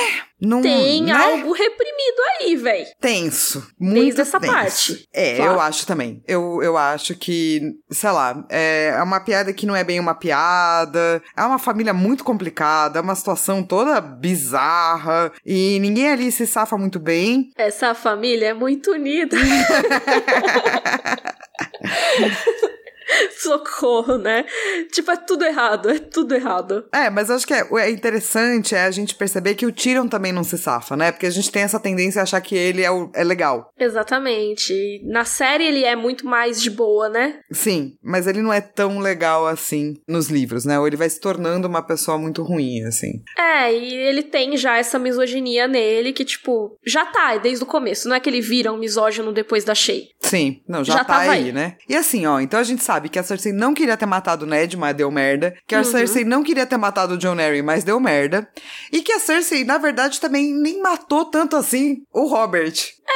Não, 0.42 0.62
Tem 0.62 1.04
né? 1.04 1.14
algo 1.14 1.54
reprimido 1.54 2.22
aí, 2.42 2.56
véi. 2.58 2.86
Tenso. 3.00 3.66
Muito 3.80 4.20
essa 4.20 4.38
tenso. 4.38 4.54
parte. 4.54 5.08
É, 5.14 5.38
Claro. 5.38 5.54
eu 5.54 5.62
acho 5.62 5.88
também. 5.88 6.22
Eu, 6.28 6.62
eu 6.62 6.76
acho 6.78 7.16
que, 7.16 7.62
sei 7.90 8.12
lá, 8.12 8.44
é 8.50 8.94
é 8.98 9.02
uma 9.02 9.22
piada 9.22 9.54
que 9.54 9.66
não 9.66 9.74
é 9.76 9.84
bem 9.84 10.00
uma 10.02 10.14
piada. 10.16 11.24
É 11.38 11.42
uma 11.44 11.58
família 11.60 11.94
muito 11.94 12.24
complicada, 12.26 13.00
é 13.00 13.02
uma 13.02 13.16
situação 13.16 13.64
toda 13.64 14.02
bizarra. 14.02 15.32
E 15.46 15.80
ninguém 15.80 16.10
ali 16.12 16.30
se 16.32 16.46
safa 16.46 16.78
muito 16.78 17.00
bem. 17.00 17.50
Essa 17.58 17.96
família 17.96 18.50
é 18.50 18.54
muito 18.54 18.92
unida. 18.92 19.38
Socorro, 23.38 24.18
né? 24.18 24.46
Tipo, 24.92 25.12
é 25.12 25.18
tudo 25.18 25.46
errado, 25.46 25.90
é 25.90 26.00
tudo 26.00 26.34
errado. 26.34 26.86
É, 26.92 27.10
mas 27.10 27.30
acho 27.30 27.46
que 27.46 27.54
é, 27.54 27.68
é, 27.80 27.90
interessante 27.90 28.76
é 28.76 28.84
a 28.84 28.92
gente 28.92 29.16
perceber 29.16 29.56
que 29.56 29.66
o 29.66 29.72
Tyrion 29.72 30.08
também 30.08 30.32
não 30.32 30.44
se 30.44 30.58
safa, 30.58 30.96
né? 30.96 31.12
Porque 31.12 31.26
a 31.26 31.32
gente 31.32 31.52
tem 31.52 31.64
essa 31.64 31.80
tendência 31.80 32.22
a 32.22 32.24
achar 32.24 32.42
que 32.42 32.56
ele 32.56 32.82
é, 32.82 32.92
o, 32.92 33.10
é 33.14 33.24
legal. 33.24 33.72
Exatamente. 33.80 35.02
Na 35.06 35.26
série 35.26 35.66
ele 35.66 35.84
é 35.84 35.96
muito 35.96 36.26
mais 36.26 36.62
de 36.62 36.70
boa, 36.70 37.10
né? 37.10 37.40
Sim, 37.52 37.98
mas 38.02 38.28
ele 38.28 38.42
não 38.42 38.54
é 38.54 38.62
tão 38.62 39.00
legal 39.00 39.48
assim 39.48 39.96
nos 40.08 40.30
livros, 40.30 40.66
né? 40.66 40.80
Ou 40.80 40.88
ele 40.88 40.98
vai 40.98 41.10
se 41.10 41.20
tornando 41.20 41.68
uma 41.68 41.82
pessoa 41.82 42.18
muito 42.18 42.44
ruim, 42.44 42.84
assim. 42.84 43.22
É, 43.38 43.74
e 43.74 43.94
ele 43.94 44.24
tem 44.24 44.56
já 44.58 44.78
essa 44.78 44.98
misoginia 45.00 45.68
nele 45.68 46.14
que, 46.14 46.26
tipo, 46.26 46.78
já 46.86 47.06
tá 47.06 47.38
desde 47.38 47.64
o 47.64 47.68
começo. 47.68 48.08
Não 48.08 48.16
é 48.16 48.20
que 48.20 48.30
ele 48.30 48.42
vira 48.42 48.72
um 48.72 48.78
misógino 48.78 49.32
depois 49.32 49.64
da 49.64 49.76
Shay. 49.76 50.08
Sim, 50.20 50.62
não, 50.68 50.84
já, 50.84 50.94
já 50.94 51.04
tá 51.04 51.18
aí, 51.18 51.30
aí, 51.30 51.52
né? 51.52 51.78
E 51.88 51.96
assim, 51.96 52.26
ó, 52.26 52.40
então 52.40 52.60
a 52.60 52.64
gente 52.64 52.84
sabe 52.84 52.93
que 53.10 53.20
a 53.20 53.24
Cersei 53.24 53.52
não 53.52 53.74
queria 53.74 53.98
ter 53.98 54.06
matado 54.06 54.46
o 54.46 54.48
Ned, 54.48 54.76
mas 54.78 54.96
deu 54.96 55.12
merda. 55.12 55.54
Que 55.68 55.76
a 55.76 55.80
uhum. 55.80 55.84
Cersei 55.84 56.24
não 56.24 56.44
queria 56.44 56.66
ter 56.66 56.78
matado 56.78 57.14
o 57.14 57.18
John 57.18 57.40
Arryn, 57.40 57.62
mas 57.62 57.84
deu 57.84 58.00
merda. 58.00 58.48
E 58.92 59.02
que 59.02 59.12
a 59.12 59.20
Cersei, 59.20 59.64
na 59.64 59.78
verdade, 59.78 60.20
também 60.20 60.54
nem 60.54 60.82
matou 60.82 61.26
tanto 61.26 61.56
assim 61.56 62.04
o 62.12 62.26
Robert. 62.28 62.74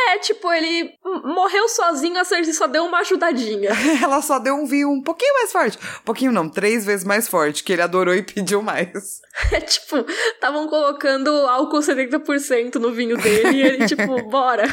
É, 0.09 0.19
tipo, 0.19 0.51
ele 0.51 0.93
morreu 1.23 1.67
sozinho, 1.69 2.19
a 2.19 2.23
Cersei 2.23 2.53
só 2.53 2.67
deu 2.67 2.85
uma 2.85 2.99
ajudadinha. 2.99 3.71
Ela 4.03 4.21
só 4.21 4.37
deu 4.37 4.55
um 4.55 4.65
vinho 4.65 4.89
um 4.89 5.01
pouquinho 5.01 5.33
mais 5.35 5.51
forte. 5.51 5.77
Um 5.77 6.03
pouquinho 6.03 6.31
não, 6.31 6.49
três 6.49 6.85
vezes 6.85 7.05
mais 7.05 7.27
forte, 7.27 7.63
que 7.63 7.73
ele 7.73 7.81
adorou 7.81 8.13
e 8.13 8.21
pediu 8.21 8.61
mais. 8.61 9.21
É 9.51 9.61
tipo, 9.61 9.97
estavam 10.33 10.67
colocando 10.67 11.29
álcool 11.29 11.79
70% 11.79 12.75
no 12.75 12.91
vinho 12.91 13.15
dele 13.17 13.57
e 13.57 13.61
ele, 13.61 13.85
tipo, 13.85 14.19
bora. 14.27 14.63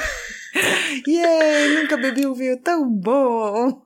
Yeah, 1.06 1.80
nunca 1.80 1.98
bebi 1.98 2.26
um 2.26 2.32
vinho 2.32 2.58
tão 2.62 2.88
bom. 2.88 3.82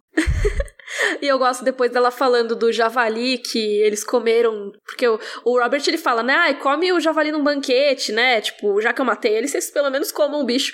E 1.21 1.27
eu 1.27 1.39
gosto 1.39 1.65
depois 1.65 1.91
dela 1.91 2.11
falando 2.11 2.57
do 2.57 2.73
javali 2.73 3.39
que 3.39 3.59
eles 3.83 4.05
comeram. 4.05 4.73
Porque 4.85 5.07
o, 5.07 5.19
o 5.45 5.61
Robert 5.61 5.83
ele 5.87 5.99
fala, 5.99 6.23
né? 6.23 6.35
Ai, 6.35 6.59
come 6.59 6.93
o 6.93 7.01
javali 7.01 7.31
num 7.33 7.43
banquete, 7.43 8.13
né? 8.13 8.41
Tipo, 8.41 8.81
já 8.81 8.93
que 8.93 9.01
eu 9.01 9.05
matei 9.05 9.37
ele, 9.37 9.49
vocês 9.49 9.71
pelo 9.71 9.91
menos 9.91 10.11
comam 10.13 10.41
um 10.41 10.45
bicho. 10.45 10.73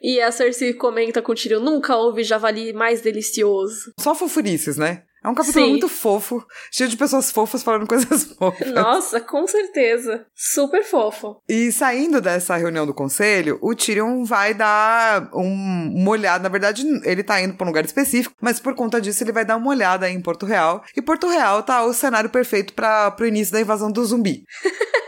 E 0.00 0.20
a 0.20 0.30
Cersei 0.30 0.74
comenta 0.74 1.22
com 1.22 1.32
o 1.32 1.34
Tyrion: 1.34 1.60
nunca 1.60 1.96
houve 1.96 2.22
javali 2.22 2.72
mais 2.72 3.00
delicioso. 3.00 3.92
Só 3.98 4.14
fofurices, 4.14 4.76
né? 4.76 5.02
É 5.26 5.28
um 5.28 5.34
capítulo 5.34 5.64
Sim. 5.64 5.70
muito 5.72 5.88
fofo, 5.88 6.46
cheio 6.70 6.88
de 6.88 6.96
pessoas 6.96 7.32
fofas 7.32 7.60
falando 7.60 7.84
coisas 7.88 8.22
fofas. 8.22 8.70
Nossa, 8.70 9.20
com 9.20 9.44
certeza. 9.44 10.24
Super 10.32 10.84
fofo. 10.84 11.42
E 11.48 11.72
saindo 11.72 12.20
dessa 12.20 12.54
reunião 12.54 12.86
do 12.86 12.94
conselho, 12.94 13.58
o 13.60 13.74
Tyrion 13.74 14.24
vai 14.24 14.54
dar 14.54 15.28
um, 15.34 15.92
uma 15.96 16.10
olhada. 16.12 16.44
Na 16.44 16.48
verdade, 16.48 16.86
ele 17.02 17.24
tá 17.24 17.40
indo 17.40 17.54
pra 17.54 17.64
um 17.64 17.70
lugar 17.70 17.84
específico, 17.84 18.36
mas 18.40 18.60
por 18.60 18.76
conta 18.76 19.00
disso, 19.00 19.24
ele 19.24 19.32
vai 19.32 19.44
dar 19.44 19.56
uma 19.56 19.68
olhada 19.68 20.08
em 20.08 20.20
Porto 20.20 20.46
Real. 20.46 20.84
E 20.96 21.02
Porto 21.02 21.28
Real 21.28 21.60
tá 21.64 21.82
o 21.84 21.92
cenário 21.92 22.30
perfeito 22.30 22.72
para 22.72 23.10
pro 23.10 23.26
início 23.26 23.52
da 23.52 23.60
invasão 23.60 23.90
do 23.90 24.04
zumbi. 24.04 24.44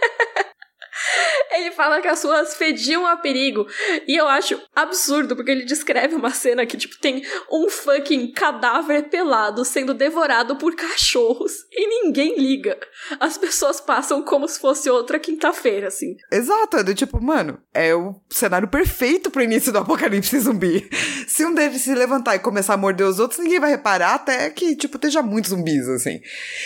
Ele 1.59 1.73
fala 1.73 2.01
que 2.01 2.09
as 2.09 2.23
ruas 2.23 2.55
fediam 2.55 3.07
a 3.07 3.17
perigo. 3.17 3.67
E 4.07 4.17
eu 4.17 4.29
acho 4.29 4.61
absurdo, 4.75 5.35
porque 5.35 5.51
ele 5.51 5.65
descreve 5.65 6.15
uma 6.15 6.31
cena 6.31 6.65
que, 6.65 6.77
tipo, 6.77 6.99
tem 6.99 7.23
um 7.51 7.69
fucking 7.69 8.33
cadáver 8.33 9.09
pelado 9.09 9.65
sendo 9.65 9.93
devorado 9.93 10.57
por 10.57 10.75
cachorros 10.77 11.53
e 11.73 11.87
ninguém 11.87 12.39
liga. 12.39 12.79
As 13.19 13.37
pessoas 13.37 13.81
passam 13.81 14.23
como 14.23 14.47
se 14.47 14.61
fosse 14.61 14.89
outra 14.89 15.19
quinta-feira, 15.19 15.89
assim. 15.89 16.17
Exato, 16.31 16.79
é 16.79 16.83
do 16.83 16.95
tipo, 16.95 17.21
mano, 17.21 17.61
é 17.75 17.95
o 17.95 18.15
cenário 18.31 18.69
perfeito 18.69 19.31
pro 19.31 19.43
início 19.43 19.73
do 19.73 19.79
apocalipse 19.79 20.39
zumbi. 20.39 20.89
Se 21.27 21.45
um 21.45 21.55
deles 21.55 21.83
se 21.83 21.95
levantar 21.95 22.37
e 22.37 22.41
começar 22.41 22.75
a 22.75 22.79
morder 22.79 23.07
os 23.07 23.19
outros, 23.19 23.41
ninguém 23.41 23.61
vai 23.61 23.71
reparar 23.71 24.15
até 24.15 24.49
que, 24.51 24.77
tipo, 24.77 24.97
esteja 24.97 25.23
muitos 25.23 25.51
zumbis, 25.51 25.89
assim. 25.89 26.21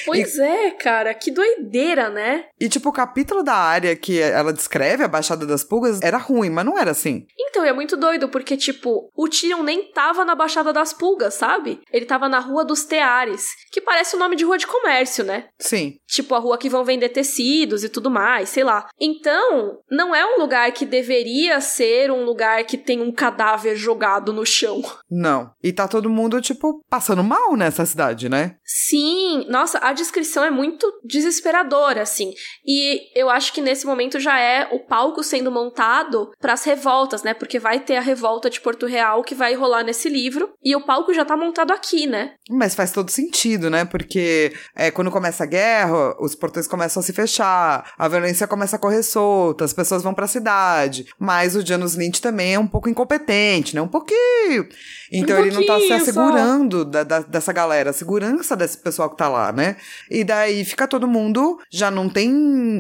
Pois 0.05 0.37
e... 0.37 0.43
é, 0.43 0.71
cara, 0.73 1.15
que 1.15 1.31
doideira, 1.31 2.11
né? 2.11 2.45
E, 2.61 2.69
tipo, 2.69 2.89
o 2.89 2.93
capítulo 2.93 3.43
da 3.43 3.55
área 3.55 3.97
que 3.97 4.21
ela 4.21 4.53
descreve 4.53 4.82
descreve 4.83 5.05
a 5.05 5.09
Baixada 5.09 5.47
das 5.47 5.63
Pulgas 5.63 6.01
era 6.03 6.19
ruim, 6.19 6.51
mas 6.51 6.65
não 6.65 6.79
era 6.79 6.91
assim. 6.91 7.25
Então, 7.39 7.65
é 7.65 7.73
muito 7.73 7.97
doido, 7.97 8.29
porque, 8.29 8.57
tipo, 8.57 9.11
o 9.17 9.29
Tyrion 9.29 9.63
nem 9.63 9.93
tava 9.93 10.25
na 10.25 10.35
Baixada 10.35 10.73
das 10.73 10.93
Pulgas, 10.93 11.35
sabe? 11.35 11.81
Ele 11.93 12.05
tava 12.05 12.29
na 12.29 12.41
Rua 12.41 12.65
dos 12.65 12.85
Teares, 12.85 13.51
que 13.71 13.81
parece 13.81 14.17
o 14.17 14.19
nome 14.19 14.35
de 14.35 14.45
rua 14.45 14.59
de 14.59 14.67
comércio, 14.67 15.25
né? 15.25 15.47
Sim. 15.59 15.97
Tipo, 16.07 16.35
a 16.35 16.39
rua 16.39 16.59
que 16.59 16.69
vão 16.69 16.85
vender 16.85 17.11
tecidos 17.11 17.85
e 17.85 17.89
tudo 17.89 18.11
mais, 18.11 18.49
sei 18.49 18.65
lá. 18.65 18.89
Então, 19.01 19.79
não 19.91 20.15
é 20.15 20.25
um 20.27 20.41
lugar 20.41 20.71
que 20.73 20.85
deveria 20.85 21.61
ser 21.61 22.11
um 22.11 22.25
lugar 22.25 22.65
que 22.65 22.77
tem 22.77 23.01
um 23.01 23.13
cadáver 23.13 23.77
jogado 23.77 24.33
no 24.33 24.45
chão. 24.45 24.83
Não. 25.11 25.53
E 25.63 25.73
tá 25.73 25.87
todo 25.87 26.11
mundo, 26.11 26.41
tipo, 26.41 26.83
passando 26.91 27.23
mal 27.23 27.57
nessa 27.57 27.87
cidade, 27.87 28.29
né? 28.29 28.57
Sim. 28.65 29.47
Nossa, 29.49 29.79
a 29.79 29.93
descrição 29.93 30.45
é 30.45 30.51
muito 30.51 30.91
desesperadora, 31.05 32.03
assim. 32.03 32.33
E 32.67 33.01
eu 33.15 33.31
acho 33.31 33.53
que 33.53 33.61
nesse 33.61 33.87
momento 33.87 34.19
já 34.19 34.39
é 34.39 34.69
o 34.73 34.81
palco 34.81 35.23
sendo 35.23 35.51
montado 35.51 36.33
para 36.41 36.55
as 36.55 36.65
revoltas, 36.65 37.23
né? 37.23 37.35
Porque 37.35 37.59
vai 37.59 37.81
ter 37.81 37.97
a 37.97 38.01
revolta 38.01 38.49
de 38.49 38.61
Porto 38.61 38.87
Real 38.87 39.23
que 39.23 39.35
vai 39.35 39.55
rolar 39.55 39.85
nesse 39.85 40.09
livro 40.09 40.53
e 40.63 40.75
o 40.75 40.85
palco 40.85 41.13
já 41.13 41.25
tá 41.25 41.37
montado 41.37 41.73
aqui, 41.73 42.07
né? 42.07 42.33
Mas 42.51 42.75
faz 42.75 42.91
todo 42.91 43.11
sentido, 43.11 43.69
né? 43.69 43.85
Porque 43.85 44.53
é, 44.75 44.91
quando 44.91 45.11
começa 45.11 45.45
a 45.45 45.47
guerra, 45.47 46.17
os 46.21 46.35
portões 46.35 46.67
começam 46.67 47.01
a 47.01 47.05
se 47.05 47.13
fechar, 47.13 47.93
a 47.99 48.09
violência 48.09 48.47
começa 48.47 48.77
a 48.77 48.79
correr 48.79 49.03
solta, 49.03 49.65
as 49.65 49.73
pessoas 49.73 50.03
vão 50.03 50.15
para 50.15 50.25
a 50.25 50.29
cidade. 50.29 51.07
Mas 51.19 51.55
o 51.55 51.65
Janus 51.65 51.95
Lynch 51.95 52.21
também 52.21 52.55
é 52.55 52.59
um 52.59 52.67
pouco 52.67 52.89
incompetente, 52.89 53.75
né? 53.75 53.83
Um 53.83 53.89
pouquinho. 53.89 54.67
Então 55.13 55.37
um 55.37 55.41
ele 55.41 55.55
não 55.55 55.67
tá 55.67 55.79
se 55.79 55.93
assegurando 55.93 56.85
da, 56.85 57.05
da, 57.05 57.21
dessa 57.21 57.53
galera, 57.53 57.91
a 57.91 57.93
segurança 57.93 58.57
desse 58.57 58.79
pessoal 58.79 59.11
que 59.11 59.17
tá 59.17 59.29
lá, 59.29 59.53
né? 59.53 59.77
E 60.11 60.25
daí 60.25 60.65
fica 60.65 60.89
todo 60.89 61.07
mundo 61.07 61.59
já 61.71 61.91
não 61.91 62.09
tem 62.09 62.31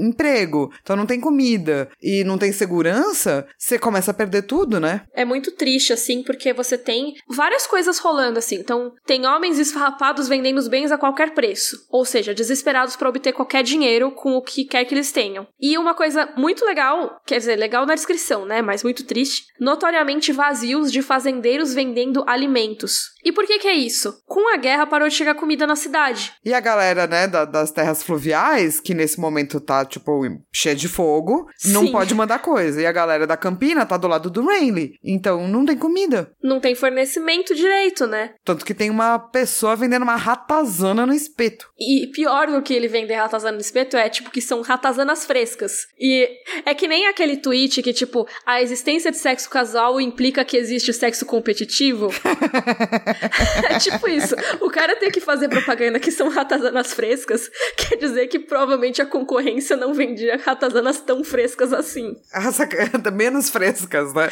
emprego, 0.02 0.72
então 0.82 0.96
não 0.96 1.06
tem 1.06 1.20
comida 1.20 1.88
e 2.02 2.24
não 2.24 2.38
tem 2.38 2.52
segurança, 2.52 3.46
você 3.58 3.78
começa 3.78 4.10
a 4.10 4.14
perder 4.14 4.42
tudo, 4.42 4.80
né? 4.80 5.02
É 5.12 5.24
muito 5.24 5.52
triste, 5.52 5.92
assim, 5.92 6.22
porque 6.22 6.52
você 6.52 6.78
tem 6.78 7.14
várias 7.28 7.66
coisas 7.66 7.98
rolando, 7.98 8.38
assim. 8.38 8.56
Então, 8.56 8.92
tem 9.06 9.26
homens 9.26 9.58
esfarrapados 9.58 10.28
vendendo 10.28 10.58
os 10.58 10.68
bens 10.68 10.92
a 10.92 10.98
qualquer 10.98 11.34
preço, 11.34 11.86
ou 11.90 12.04
seja, 12.04 12.34
desesperados 12.34 12.96
para 12.96 13.08
obter 13.08 13.32
qualquer 13.32 13.62
dinheiro 13.62 14.10
com 14.10 14.34
o 14.34 14.42
que 14.42 14.64
quer 14.64 14.84
que 14.84 14.94
eles 14.94 15.12
tenham. 15.12 15.46
E 15.60 15.76
uma 15.76 15.94
coisa 15.94 16.28
muito 16.36 16.64
legal, 16.64 17.20
quer 17.26 17.38
dizer, 17.38 17.56
legal 17.56 17.86
na 17.86 17.94
descrição, 17.94 18.44
né? 18.44 18.62
Mas 18.62 18.82
muito 18.82 19.04
triste, 19.04 19.46
notoriamente 19.60 20.32
vazios 20.32 20.90
de 20.90 21.02
fazendeiros 21.02 21.74
vendendo 21.74 22.21
alimentos. 22.26 23.12
E 23.24 23.32
por 23.32 23.46
que 23.46 23.58
que 23.58 23.68
é 23.68 23.74
isso? 23.74 24.20
Com 24.26 24.52
a 24.52 24.56
guerra 24.56 24.86
parou 24.86 25.08
de 25.08 25.14
chegar 25.14 25.34
comida 25.34 25.66
na 25.66 25.76
cidade. 25.76 26.32
E 26.44 26.52
a 26.52 26.60
galera, 26.60 27.06
né, 27.06 27.26
da, 27.28 27.44
das 27.44 27.70
terras 27.70 28.02
fluviais, 28.02 28.80
que 28.80 28.94
nesse 28.94 29.20
momento 29.20 29.60
tá, 29.60 29.84
tipo, 29.84 30.22
cheia 30.52 30.74
de 30.74 30.88
fogo, 30.88 31.46
Sim. 31.56 31.72
não 31.72 31.90
pode 31.92 32.14
mandar 32.14 32.40
coisa. 32.40 32.80
E 32.80 32.86
a 32.86 32.92
galera 32.92 33.26
da 33.26 33.36
Campina 33.36 33.86
tá 33.86 33.96
do 33.96 34.08
lado 34.08 34.28
do 34.28 34.44
Renly. 34.46 34.94
Então 35.04 35.46
não 35.46 35.64
tem 35.64 35.76
comida. 35.76 36.32
Não 36.42 36.60
tem 36.60 36.74
fornecimento 36.74 37.54
direito, 37.54 38.06
né? 38.06 38.34
Tanto 38.44 38.64
que 38.64 38.74
tem 38.74 38.90
uma 38.90 39.18
pessoa 39.18 39.76
vendendo 39.76 40.02
uma 40.02 40.16
ratazana 40.16 41.06
no 41.06 41.14
espeto. 41.14 41.68
E 41.78 42.08
pior 42.08 42.48
do 42.48 42.62
que 42.62 42.74
ele 42.74 42.88
vender 42.88 43.14
ratazana 43.14 43.52
no 43.52 43.60
espeto 43.60 43.96
é, 43.96 44.08
tipo, 44.08 44.30
que 44.30 44.40
são 44.40 44.62
ratazanas 44.62 45.24
frescas. 45.24 45.86
E 45.98 46.28
é 46.66 46.74
que 46.74 46.88
nem 46.88 47.06
aquele 47.06 47.36
tweet 47.36 47.82
que, 47.82 47.92
tipo, 47.92 48.26
a 48.44 48.60
existência 48.60 49.10
de 49.10 49.18
sexo 49.18 49.48
casual 49.48 50.00
implica 50.00 50.44
que 50.44 50.56
existe 50.56 50.92
sexo 50.92 51.24
competitivo. 51.24 52.11
é 53.68 53.78
tipo 53.78 54.08
isso. 54.08 54.34
O 54.60 54.70
cara 54.70 54.96
tem 54.96 55.10
que 55.10 55.20
fazer 55.20 55.48
propaganda 55.48 55.98
que 55.98 56.10
são 56.10 56.28
ratazanas 56.28 56.92
frescas, 56.92 57.50
quer 57.76 57.96
dizer 57.96 58.26
que 58.28 58.38
provavelmente 58.38 59.00
a 59.00 59.06
concorrência 59.06 59.76
não 59.76 59.94
vendia 59.94 60.40
ratazanas 60.44 61.00
tão 61.00 61.24
frescas 61.24 61.72
assim. 61.72 62.16
menos 63.12 63.50
frescas, 63.50 64.12
né? 64.14 64.28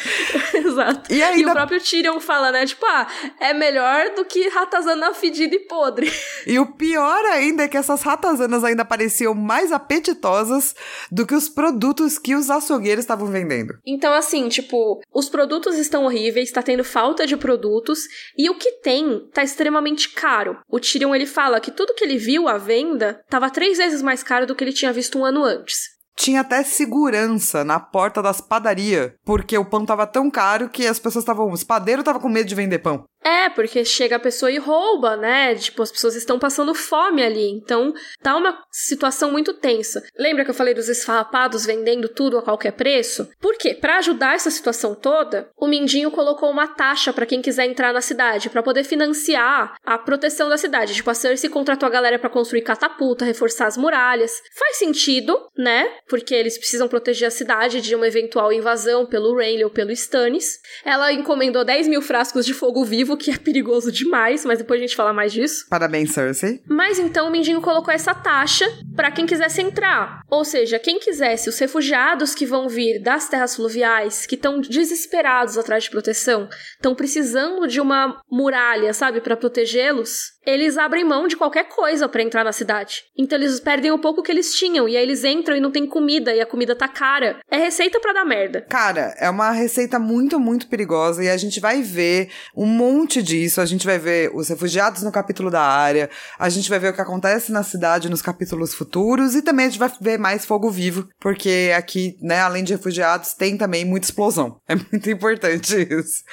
Exato. 0.53 1.13
E, 1.13 1.21
ainda... 1.21 1.39
e 1.39 1.45
o 1.45 1.51
próprio 1.51 1.81
Tyrion 1.81 2.19
fala, 2.19 2.51
né? 2.51 2.65
Tipo, 2.65 2.85
ah, 2.85 3.07
é 3.39 3.53
melhor 3.53 4.13
do 4.15 4.25
que 4.25 4.49
ratazana 4.49 5.13
fedida 5.13 5.55
e 5.55 5.59
podre. 5.59 6.11
E 6.45 6.59
o 6.59 6.65
pior 6.73 7.25
ainda 7.25 7.63
é 7.63 7.67
que 7.67 7.77
essas 7.77 8.01
ratazanas 8.01 8.63
ainda 8.63 8.83
pareciam 8.83 9.33
mais 9.33 9.71
apetitosas 9.71 10.75
do 11.11 11.25
que 11.25 11.35
os 11.35 11.47
produtos 11.47 12.17
que 12.17 12.35
os 12.35 12.49
açougueiros 12.49 13.03
estavam 13.03 13.27
vendendo. 13.27 13.75
Então, 13.85 14.13
assim, 14.13 14.47
tipo, 14.49 15.01
os 15.13 15.29
produtos 15.29 15.77
estão 15.77 16.05
horríveis, 16.05 16.51
tá 16.51 16.61
tendo 16.61 16.83
falta 16.83 17.25
de 17.25 17.37
produtos, 17.71 18.07
e 18.37 18.49
o 18.49 18.55
que 18.55 18.73
tem 18.83 19.27
tá 19.33 19.43
extremamente 19.43 20.09
caro. 20.09 20.59
O 20.67 20.79
Tyrion 20.79 21.15
ele 21.15 21.25
fala 21.25 21.61
que 21.61 21.71
tudo 21.71 21.93
que 21.93 22.03
ele 22.03 22.17
viu 22.17 22.47
à 22.47 22.57
venda 22.57 23.23
tava 23.29 23.49
três 23.49 23.77
vezes 23.77 24.01
mais 24.01 24.21
caro 24.21 24.45
do 24.45 24.55
que 24.55 24.63
ele 24.63 24.73
tinha 24.73 24.91
visto 24.91 25.17
um 25.17 25.25
ano 25.25 25.43
antes. 25.43 26.00
Tinha 26.21 26.41
até 26.41 26.63
segurança 26.63 27.63
na 27.63 27.79
porta 27.79 28.21
das 28.21 28.39
padarias, 28.39 29.11
porque 29.25 29.57
o 29.57 29.65
pão 29.65 29.83
tava 29.83 30.05
tão 30.05 30.29
caro 30.29 30.69
que 30.69 30.85
as 30.85 30.99
pessoas 30.99 31.23
estavam. 31.23 31.51
Os 31.51 31.63
padeiros 31.63 32.01
estavam 32.03 32.21
com 32.21 32.29
medo 32.29 32.47
de 32.47 32.53
vender 32.53 32.77
pão. 32.77 33.05
É, 33.23 33.49
porque 33.49 33.85
chega 33.85 34.15
a 34.15 34.19
pessoa 34.19 34.51
e 34.51 34.57
rouba, 34.57 35.15
né? 35.15 35.53
Tipo, 35.53 35.83
as 35.83 35.91
pessoas 35.91 36.15
estão 36.15 36.39
passando 36.39 36.73
fome 36.73 37.23
ali. 37.23 37.51
Então, 37.51 37.93
tá 38.21 38.35
uma 38.35 38.63
situação 38.71 39.31
muito 39.31 39.53
tensa. 39.53 40.01
Lembra 40.17 40.43
que 40.43 40.49
eu 40.49 40.55
falei 40.55 40.73
dos 40.73 40.89
esfarrapados 40.89 41.65
vendendo 41.65 42.09
tudo 42.09 42.37
a 42.37 42.41
qualquer 42.41 42.71
preço? 42.71 43.29
Por 43.39 43.57
quê? 43.57 43.75
Para 43.75 43.97
ajudar 43.97 44.35
essa 44.35 44.49
situação 44.49 44.95
toda, 44.95 45.49
o 45.55 45.67
Mindinho 45.67 46.09
colocou 46.09 46.49
uma 46.49 46.67
taxa 46.67 47.13
para 47.13 47.27
quem 47.27 47.41
quiser 47.41 47.65
entrar 47.65 47.93
na 47.93 48.01
cidade, 48.01 48.49
para 48.49 48.63
poder 48.63 48.83
financiar 48.83 49.75
a 49.85 49.97
proteção 49.99 50.49
da 50.49 50.57
cidade. 50.57 50.95
Tipo, 50.95 51.11
a 51.11 51.13
Cersei 51.13 51.49
contratou 51.49 51.85
a 51.85 51.91
galera 51.91 52.17
para 52.17 52.29
construir 52.29 52.63
catapulta, 52.63 53.23
reforçar 53.23 53.67
as 53.67 53.77
muralhas. 53.77 54.41
Faz 54.57 54.77
sentido, 54.77 55.39
né? 55.55 55.91
Porque 56.11 56.35
eles 56.35 56.57
precisam 56.57 56.89
proteger 56.89 57.29
a 57.29 57.31
cidade 57.31 57.79
de 57.79 57.95
uma 57.95 58.05
eventual 58.05 58.51
invasão 58.51 59.05
pelo 59.05 59.33
Renly 59.33 59.63
ou 59.63 59.69
pelo 59.69 59.91
Stannis. 59.91 60.59
Ela 60.83 61.13
encomendou 61.13 61.63
10 61.63 61.87
mil 61.87 62.01
frascos 62.01 62.45
de 62.45 62.53
fogo 62.53 62.83
vivo 62.83 63.15
que 63.15 63.31
é 63.31 63.37
perigoso 63.37 63.89
demais, 63.89 64.43
mas 64.43 64.57
depois 64.57 64.77
a 64.77 64.85
gente 64.85 64.95
fala 64.97 65.13
mais 65.13 65.31
disso. 65.31 65.65
Parabéns, 65.69 66.11
Cersei. 66.11 66.61
Mas 66.67 66.99
então 66.99 67.29
o 67.29 67.31
Mindinho 67.31 67.61
colocou 67.61 67.93
essa 67.93 68.13
taxa 68.13 68.65
para 68.93 69.09
quem 69.09 69.25
quisesse 69.25 69.61
entrar. 69.61 70.19
Ou 70.29 70.43
seja, 70.43 70.77
quem 70.77 70.99
quisesse, 70.99 71.47
os 71.47 71.57
refugiados 71.57 72.35
que 72.35 72.45
vão 72.45 72.67
vir 72.67 73.01
das 73.01 73.29
terras 73.29 73.55
fluviais, 73.55 74.25
que 74.25 74.35
estão 74.35 74.59
desesperados 74.59 75.57
atrás 75.57 75.85
de 75.85 75.91
proteção, 75.91 76.49
estão 76.75 76.93
precisando 76.93 77.65
de 77.69 77.79
uma 77.79 78.21
muralha, 78.29 78.93
sabe, 78.93 79.21
para 79.21 79.37
protegê-los, 79.37 80.33
eles 80.45 80.77
abrem 80.77 81.03
mão 81.03 81.27
de 81.27 81.35
qualquer 81.35 81.65
coisa 81.65 82.07
para 82.09 82.23
entrar 82.23 82.43
na 82.43 82.51
cidade. 82.51 83.03
Então 83.17 83.37
eles 83.37 83.59
perdem 83.59 83.91
o 83.91 83.99
pouco 83.99 84.23
que 84.23 84.31
eles 84.31 84.53
tinham 84.55 84.87
e 84.87 84.97
aí 84.97 85.03
eles 85.03 85.23
entram 85.23 85.55
e 85.55 85.59
não 85.59 85.71
tem 85.71 85.85
comida 85.85 86.33
e 86.33 86.41
a 86.41 86.45
comida 86.45 86.75
tá 86.75 86.87
cara. 86.87 87.39
É 87.49 87.57
receita 87.57 87.99
para 87.99 88.13
dar 88.13 88.25
merda. 88.25 88.61
Cara, 88.69 89.13
é 89.17 89.29
uma 89.29 89.51
receita 89.51 89.99
muito, 89.99 90.39
muito 90.39 90.67
perigosa 90.67 91.23
e 91.23 91.29
a 91.29 91.37
gente 91.37 91.59
vai 91.59 91.81
ver 91.81 92.29
um 92.55 92.65
monte 92.65 93.21
disso. 93.21 93.61
A 93.61 93.65
gente 93.65 93.85
vai 93.85 93.99
ver 93.99 94.31
os 94.33 94.49
refugiados 94.49 95.03
no 95.03 95.11
capítulo 95.11 95.51
da 95.51 95.61
área, 95.61 96.09
a 96.39 96.49
gente 96.49 96.69
vai 96.69 96.79
ver 96.79 96.89
o 96.89 96.93
que 96.93 97.01
acontece 97.01 97.51
na 97.51 97.63
cidade 97.63 98.09
nos 98.09 98.21
capítulos 98.21 98.73
futuros 98.73 99.35
e 99.35 99.41
também 99.41 99.65
a 99.65 99.69
gente 99.69 99.79
vai 99.79 99.91
ver 99.99 100.17
mais 100.17 100.45
fogo 100.45 100.69
vivo, 100.69 101.07
porque 101.19 101.71
aqui, 101.75 102.17
né, 102.21 102.39
além 102.39 102.63
de 102.63 102.73
refugiados, 102.73 103.33
tem 103.33 103.57
também 103.57 103.85
muita 103.85 104.07
explosão. 104.07 104.59
É 104.71 104.75
muito 104.75 105.09
importante 105.09 105.75
isso. 105.75 106.23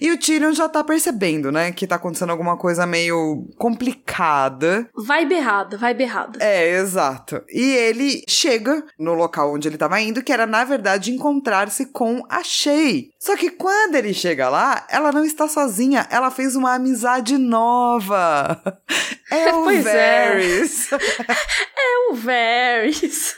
E 0.00 0.10
o 0.10 0.18
Tyrion 0.18 0.52
já 0.52 0.68
tá 0.68 0.82
percebendo, 0.82 1.52
né, 1.52 1.70
que 1.70 1.86
tá 1.86 1.94
acontecendo 1.94 2.30
alguma 2.30 2.56
coisa 2.56 2.84
meio 2.84 3.45
complicada. 3.56 4.88
Vai 4.94 5.26
berrada, 5.26 5.76
vai 5.76 5.94
berrada. 5.94 6.38
É, 6.42 6.78
exato. 6.78 7.42
E 7.48 7.62
ele 7.62 8.24
chega 8.28 8.84
no 8.98 9.14
local 9.14 9.54
onde 9.54 9.68
ele 9.68 9.76
estava 9.76 10.00
indo, 10.00 10.22
que 10.22 10.32
era 10.32 10.46
na 10.46 10.64
verdade 10.64 11.12
encontrar-se 11.12 11.86
com 11.86 12.22
a 12.28 12.42
Shay. 12.42 13.10
Só 13.18 13.36
que 13.36 13.50
quando 13.50 13.96
ele 13.96 14.14
chega 14.14 14.48
lá, 14.48 14.86
ela 14.90 15.12
não 15.12 15.24
está 15.24 15.48
sozinha, 15.48 16.06
ela 16.10 16.30
fez 16.30 16.56
uma 16.56 16.74
amizade 16.74 17.38
nova. 17.38 18.62
É 19.30 19.52
o 19.52 19.64
pois 19.64 19.84
é. 19.84 20.28
Varys. 20.28 20.92
É. 20.92 20.96
é 21.76 22.10
o 22.10 22.14
Varys. 22.14 23.36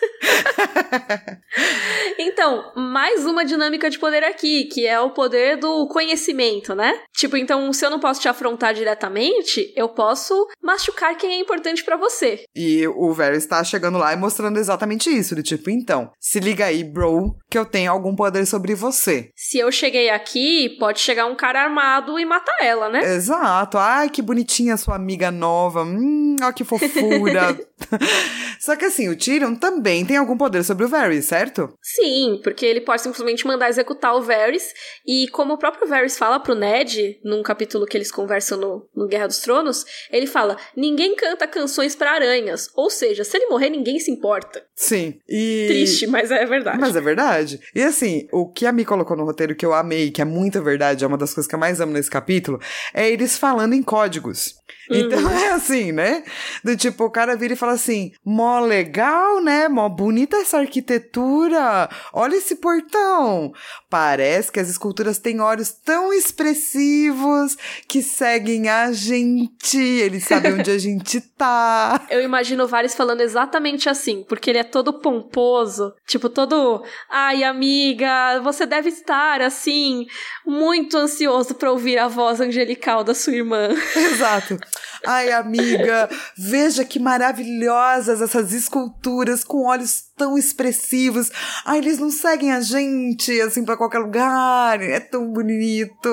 então, 2.18 2.72
mais 2.76 3.24
uma 3.24 3.45
dinâmica 3.45 3.89
de 3.89 3.99
poder 3.99 4.22
aqui, 4.22 4.64
que 4.64 4.86
é 4.86 5.01
o 5.01 5.11
poder 5.11 5.57
do 5.57 5.89
conhecimento, 5.89 6.74
né? 6.74 7.01
Tipo, 7.16 7.36
então, 7.36 7.72
se 7.72 7.84
eu 7.86 7.91
não 7.91 7.99
posso 7.99 8.20
te 8.20 8.28
afrontar 8.28 8.74
diretamente, 8.74 9.72
eu 9.74 9.89
posso 9.89 10.47
machucar 10.62 11.16
quem 11.16 11.32
é 11.32 11.41
importante 11.41 11.82
para 11.82 11.97
você. 11.97 12.45
E 12.55 12.86
o 12.86 13.12
Varys 13.12 13.47
tá 13.47 13.64
chegando 13.64 13.97
lá 13.97 14.12
e 14.12 14.16
mostrando 14.16 14.59
exatamente 14.59 15.09
isso, 15.09 15.34
de 15.34 15.43
tipo, 15.43 15.70
então, 15.70 16.12
se 16.20 16.39
liga 16.39 16.66
aí, 16.66 16.84
bro, 16.84 17.34
que 17.51 17.59
eu 17.59 17.64
tenho 17.64 17.91
algum 17.91 18.14
poder 18.14 18.45
sobre 18.45 18.74
você. 18.74 19.30
Se 19.34 19.59
eu 19.59 19.72
cheguei 19.72 20.11
aqui, 20.11 20.76
pode 20.78 21.01
chegar 21.01 21.26
um 21.26 21.36
cara 21.36 21.62
armado 21.62 22.18
e 22.18 22.26
matar 22.26 22.57
ela, 22.61 22.91
né? 22.91 23.01
Exato. 23.14 23.78
Ai, 23.78 24.11
que 24.11 24.20
bonitinha 24.20 24.76
sua 24.76 24.97
amiga 24.97 25.30
nova. 25.30 25.78
Hum, 25.83 26.37
ó 26.43 26.53
que 26.53 26.64
fofura. 26.64 27.59
Só 28.59 28.74
que 28.74 28.85
assim, 28.85 29.09
o 29.09 29.16
Tyrion 29.16 29.55
também 29.55 30.05
tem 30.05 30.16
algum 30.16 30.37
poder 30.37 30.64
sobre 30.64 30.85
o 30.85 30.89
Varys, 30.89 31.26
certo? 31.26 31.72
Sim, 31.81 32.41
porque 32.43 32.66
ele 32.66 32.81
pode 32.81 33.03
simplesmente 33.03 33.47
mandar 33.47 33.68
executar 33.68 34.14
o 34.16 34.22
Varys. 34.22 34.74
E 35.07 35.29
como 35.29 35.55
o 35.55 35.59
próprio 35.59 35.89
Varys 35.89 36.18
fala 36.18 36.41
pro 36.41 36.55
Ned, 36.55 37.20
num 37.24 37.43
capítulo 37.43 37.87
que 37.87 37.97
eles 37.97 38.11
conversam 38.11 38.59
no, 38.59 38.89
no 38.95 39.07
Guerra 39.07 39.29
dos 39.29 39.39
Tronos, 39.39 39.85
ele 40.11 40.26
fala: 40.26 40.57
ninguém 40.76 41.14
canta 41.14 41.47
canções 41.47 41.95
para 41.95 42.12
aranhas. 42.12 42.68
Ou 42.74 42.91
seja, 42.91 43.22
se 43.22 43.37
ele 43.37 43.47
morrer, 43.47 43.70
ninguém 43.70 43.99
se 43.99 44.11
importa. 44.11 44.62
Sim. 44.74 45.18
E... 45.29 45.66
Triste, 45.68 46.07
mas 46.07 46.31
é 46.31 46.45
verdade. 46.45 46.79
Mas 46.81 46.97
é 46.97 47.01
verdade. 47.01 47.61
E 47.74 47.83
assim, 47.83 48.26
o 48.33 48.51
que 48.51 48.66
a 48.66 48.72
Mi 48.72 48.85
colocou 48.85 49.16
no 49.16 49.24
roteiro 49.24 49.55
que 49.55 49.64
eu 49.64 49.72
amei, 49.72 50.11
que 50.11 50.20
é 50.20 50.24
muita 50.24 50.61
verdade, 50.61 51.05
é 51.05 51.07
uma 51.07 51.18
das 51.18 51.33
coisas 51.33 51.49
que 51.49 51.55
eu 51.55 51.59
mais 51.59 51.81
amo 51.81 51.93
nesse 51.93 52.11
capítulo, 52.11 52.59
é 52.93 53.09
eles 53.09 53.39
falando 53.39 53.74
em 53.74 53.83
códigos. 53.83 54.55
Então 54.91 55.22
uhum. 55.22 55.30
é 55.39 55.53
assim, 55.53 55.93
né? 55.93 56.24
Do 56.64 56.76
tipo, 56.76 57.05
o 57.05 57.11
cara 57.11 57.36
vira 57.36 57.53
e 57.53 57.57
fala 57.57 57.72
assim: 57.72 58.12
mó 58.24 58.61
legal, 58.61 59.41
né? 59.41 59.68
Mó 59.68 59.89
bonita 59.89 60.36
essa 60.36 60.59
arquitetura. 60.59 61.89
Olha 62.12 62.36
esse 62.36 62.57
portão. 62.57 63.53
Parece 63.91 64.51
que 64.53 64.61
as 64.61 64.68
esculturas 64.68 65.18
têm 65.18 65.41
olhos 65.41 65.70
tão 65.72 66.12
expressivos 66.12 67.57
que 67.86 68.03
seguem 68.03 68.68
a 68.68 68.93
gente. 68.93 69.78
Eles 69.78 70.24
sabem 70.24 70.55
onde 70.55 70.70
a 70.70 70.78
gente 70.78 71.20
tá. 71.20 72.07
Eu 72.11 72.22
imagino 72.22 72.66
vários 72.66 72.95
falando 72.95 73.20
exatamente 73.20 73.89
assim, 73.89 74.24
porque 74.28 74.51
ele 74.51 74.59
é 74.59 74.64
todo 74.64 75.01
pomposo, 75.01 75.95
tipo, 76.07 76.28
todo. 76.28 76.82
Ai, 77.11 77.45
amiga, 77.45 78.41
você 78.43 78.66
deve 78.66 78.89
estar 78.89 79.41
assim, 79.41 80.07
muito 80.47 80.97
ansioso 80.97 81.55
para 81.55 81.70
ouvir 81.70 81.99
a 81.99 82.09
voz 82.09 82.41
angelical 82.41 83.05
da 83.05 83.14
sua 83.14 83.34
irmã. 83.34 83.68
Exato. 83.97 84.59
Ai, 85.07 85.33
amiga, 85.33 86.09
veja 86.37 86.85
que 86.85 86.99
maravilhosas 86.99 88.20
essas 88.20 88.53
esculturas 88.53 89.45
com 89.45 89.66
olhos 89.66 90.05
tão 90.16 90.37
expressivos. 90.37 91.31
Ai, 91.64 91.79
eles 91.79 91.99
não 91.99 92.11
seguem 92.11 92.53
a 92.53 92.61
gente 92.61 93.41
assim 93.41 93.64
para 93.64 93.76
qualquer 93.76 93.99
lugar. 93.99 94.83
É 94.83 95.01
tão 95.01 95.33
bonito. 95.33 96.09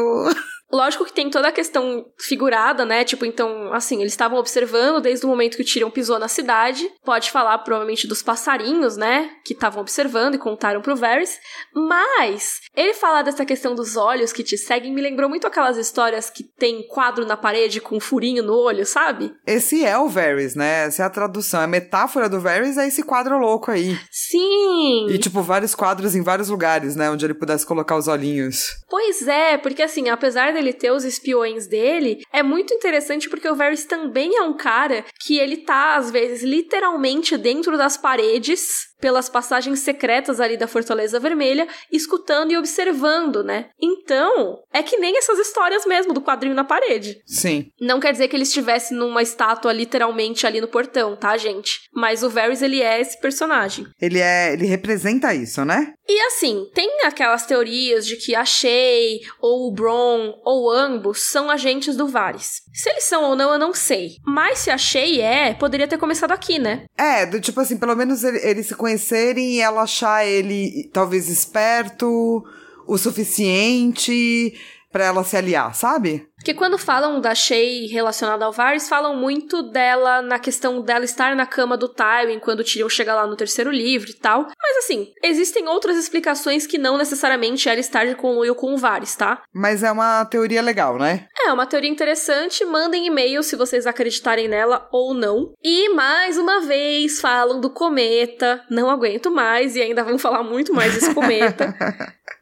Lógico 0.75 1.05
que 1.05 1.13
tem 1.13 1.29
toda 1.29 1.47
a 1.47 1.53
questão 1.53 2.05
figurada, 2.19 2.83
né? 2.83 3.05
Tipo, 3.05 3.25
então, 3.25 3.71
assim, 3.73 4.01
eles 4.01 4.11
estavam 4.11 4.37
observando 4.37 4.99
desde 4.99 5.25
o 5.25 5.29
momento 5.29 5.55
que 5.55 5.63
o 5.63 5.65
Tyrion 5.65 5.89
pisou 5.89 6.19
na 6.19 6.27
cidade. 6.27 6.85
Pode 7.05 7.31
falar, 7.31 7.57
provavelmente, 7.59 8.05
dos 8.05 8.21
passarinhos, 8.21 8.97
né? 8.97 9.29
Que 9.45 9.53
estavam 9.53 9.79
observando 9.79 10.35
e 10.35 10.37
contaram 10.37 10.81
pro 10.81 10.93
Varys. 10.93 11.39
Mas, 11.73 12.59
ele 12.75 12.93
falar 12.93 13.21
dessa 13.21 13.45
questão 13.45 13.73
dos 13.73 13.95
olhos 13.95 14.33
que 14.33 14.43
te 14.43 14.57
seguem 14.57 14.93
me 14.93 15.01
lembrou 15.01 15.29
muito 15.29 15.47
aquelas 15.47 15.77
histórias 15.77 16.29
que 16.29 16.43
tem 16.43 16.85
quadro 16.89 17.25
na 17.25 17.37
parede 17.37 17.79
com 17.79 17.95
um 17.95 18.01
furinho 18.01 18.43
no 18.43 18.53
olho, 18.53 18.85
sabe? 18.85 19.33
Esse 19.47 19.85
é 19.85 19.97
o 19.97 20.09
Varys, 20.09 20.55
né? 20.55 20.87
Essa 20.87 21.03
é 21.03 21.05
a 21.05 21.09
tradução. 21.09 21.61
A 21.61 21.67
metáfora 21.67 22.27
do 22.27 22.41
Varys 22.41 22.77
é 22.77 22.85
esse 22.85 23.01
quadro 23.01 23.37
louco 23.37 23.71
aí. 23.71 23.97
Sim! 24.11 25.07
E, 25.09 25.17
tipo, 25.17 25.41
vários 25.41 25.73
quadros 25.73 26.15
em 26.15 26.21
vários 26.21 26.49
lugares, 26.49 26.97
né? 26.97 27.09
Onde 27.09 27.25
ele 27.25 27.33
pudesse 27.33 27.65
colocar 27.65 27.95
os 27.95 28.09
olhinhos. 28.09 28.71
Pois 28.89 29.25
é, 29.25 29.57
porque, 29.57 29.81
assim, 29.81 30.09
apesar 30.09 30.51
dele 30.51 30.64
ter 30.73 30.91
os 30.91 31.03
espiões 31.03 31.67
dele, 31.67 32.21
é 32.31 32.43
muito 32.43 32.73
interessante 32.73 33.29
porque 33.29 33.49
o 33.49 33.55
Varys 33.55 33.85
também 33.85 34.35
é 34.35 34.41
um 34.41 34.55
cara 34.55 35.05
que 35.21 35.37
ele 35.37 35.57
tá, 35.57 35.95
às 35.95 36.11
vezes, 36.11 36.43
literalmente 36.43 37.37
dentro 37.37 37.77
das 37.77 37.97
paredes 37.97 38.94
pelas 39.05 39.29
passagens 39.29 39.81
secretas 39.81 40.39
ali 40.39 40.57
da 40.57 40.67
Fortaleza 40.67 41.19
Vermelha, 41.19 41.67
escutando 41.91 42.51
e 42.51 42.57
observando, 42.57 43.43
né? 43.43 43.67
Então, 43.79 44.63
é 44.73 44.81
que 44.81 44.97
nem 44.97 45.15
essas 45.15 45.37
histórias 45.37 45.85
mesmo 45.85 46.11
do 46.11 46.23
quadrinho 46.23 46.55
na 46.55 46.63
parede. 46.63 47.21
Sim. 47.23 47.67
Não 47.79 47.99
quer 47.99 48.13
dizer 48.13 48.27
que 48.27 48.35
ele 48.35 48.41
estivesse 48.41 48.95
numa 48.95 49.21
estátua 49.21 49.71
literalmente 49.71 50.47
ali 50.47 50.59
no 50.59 50.67
portão, 50.67 51.15
tá, 51.15 51.37
gente? 51.37 51.81
Mas 51.93 52.23
o 52.23 52.29
Varys, 52.31 52.63
ele 52.63 52.81
é 52.81 52.99
esse 52.99 53.21
personagem. 53.21 53.85
Ele 54.01 54.17
é, 54.17 54.53
ele 54.53 54.65
representa 54.65 55.35
isso, 55.35 55.63
né? 55.63 55.93
E 56.07 56.21
assim, 56.21 56.67
tem 56.73 57.01
aquelas 57.03 57.45
teorias 57.45 58.05
de 58.05 58.15
que 58.15 58.35
a 58.35 58.45
Shay, 58.45 59.21
ou 59.39 59.67
o 59.67 59.71
Bron, 59.71 60.39
ou 60.43 60.71
ambos 60.71 61.21
são 61.21 61.49
agentes 61.49 61.95
do 61.95 62.07
Varys. 62.07 62.61
Se 62.73 62.89
eles 62.89 63.03
são 63.03 63.23
ou 63.23 63.35
não, 63.35 63.53
eu 63.53 63.59
não 63.59 63.73
sei. 63.73 64.17
Mas 64.23 64.59
se 64.59 64.69
a 64.69 64.77
Shay 64.77 65.21
é, 65.21 65.53
poderia 65.53 65.87
ter 65.87 65.97
começado 65.97 66.31
aqui, 66.31 66.59
né? 66.59 66.85
É, 66.97 67.25
do 67.25 67.39
tipo 67.39 67.59
assim, 67.59 67.77
pelo 67.77 67.95
menos 67.95 68.23
eles 68.23 68.55
ele 68.55 68.63
se 68.63 68.73
conhecerem 68.95 69.55
e 69.55 69.61
ela 69.61 69.83
achar 69.83 70.25
ele 70.25 70.89
talvez 70.93 71.29
esperto 71.29 72.43
o 72.87 72.97
suficiente 72.97 74.57
para 74.91 75.05
ela 75.05 75.25
se 75.25 75.35
aliar, 75.35 75.75
sabe? 75.75 76.25
Porque 76.37 76.53
quando 76.53 76.77
falam 76.77 77.19
da 77.19 77.35
Shay 77.35 77.87
relacionada 77.87 78.45
ao 78.45 78.51
Varys, 78.53 78.87
falam 78.87 79.13
muito 79.13 79.61
dela 79.63 80.21
na 80.21 80.39
questão 80.39 80.81
dela 80.81 81.03
estar 81.03 81.35
na 81.35 81.45
cama 81.45 81.75
do 81.75 81.89
Tywin 81.89 82.39
quando 82.39 82.61
o 82.61 82.63
Tyrion 82.63 82.87
chega 82.87 83.13
lá 83.13 83.27
no 83.27 83.35
terceiro 83.35 83.71
livro 83.71 84.09
e 84.09 84.13
tal. 84.13 84.47
Mas 84.67 84.77
assim, 84.77 85.13
existem 85.23 85.67
outras 85.67 85.95
explicações 85.95 86.65
que 86.65 86.79
não 86.79 86.97
necessariamente 86.97 87.69
ela 87.69 87.79
estar 87.79 88.05
de 88.05 88.15
conluio 88.15 88.55
com 88.55 88.73
o 88.73 88.77
Varys, 88.77 89.15
tá? 89.15 89.43
Mas 89.53 89.83
é 89.83 89.91
uma 89.91 90.25
teoria 90.25 90.61
legal, 90.61 90.97
né? 90.97 91.27
É, 91.45 91.53
uma 91.53 91.67
teoria 91.67 91.89
interessante. 91.89 92.65
Mandem 92.65 93.05
e-mail 93.05 93.43
se 93.43 93.55
vocês 93.55 93.85
acreditarem 93.85 94.47
nela 94.47 94.89
ou 94.91 95.13
não. 95.13 95.53
E 95.63 95.89
mais 95.89 96.39
uma 96.39 96.61
vez 96.61 97.21
falam 97.21 97.61
do 97.61 97.69
cometa. 97.69 98.63
Não 98.67 98.89
aguento 98.89 99.29
mais 99.29 99.75
e 99.75 99.81
ainda 99.83 100.03
vão 100.03 100.17
falar 100.17 100.41
muito 100.41 100.73
mais 100.73 100.95
desse 100.95 101.13
cometa. 101.13 101.75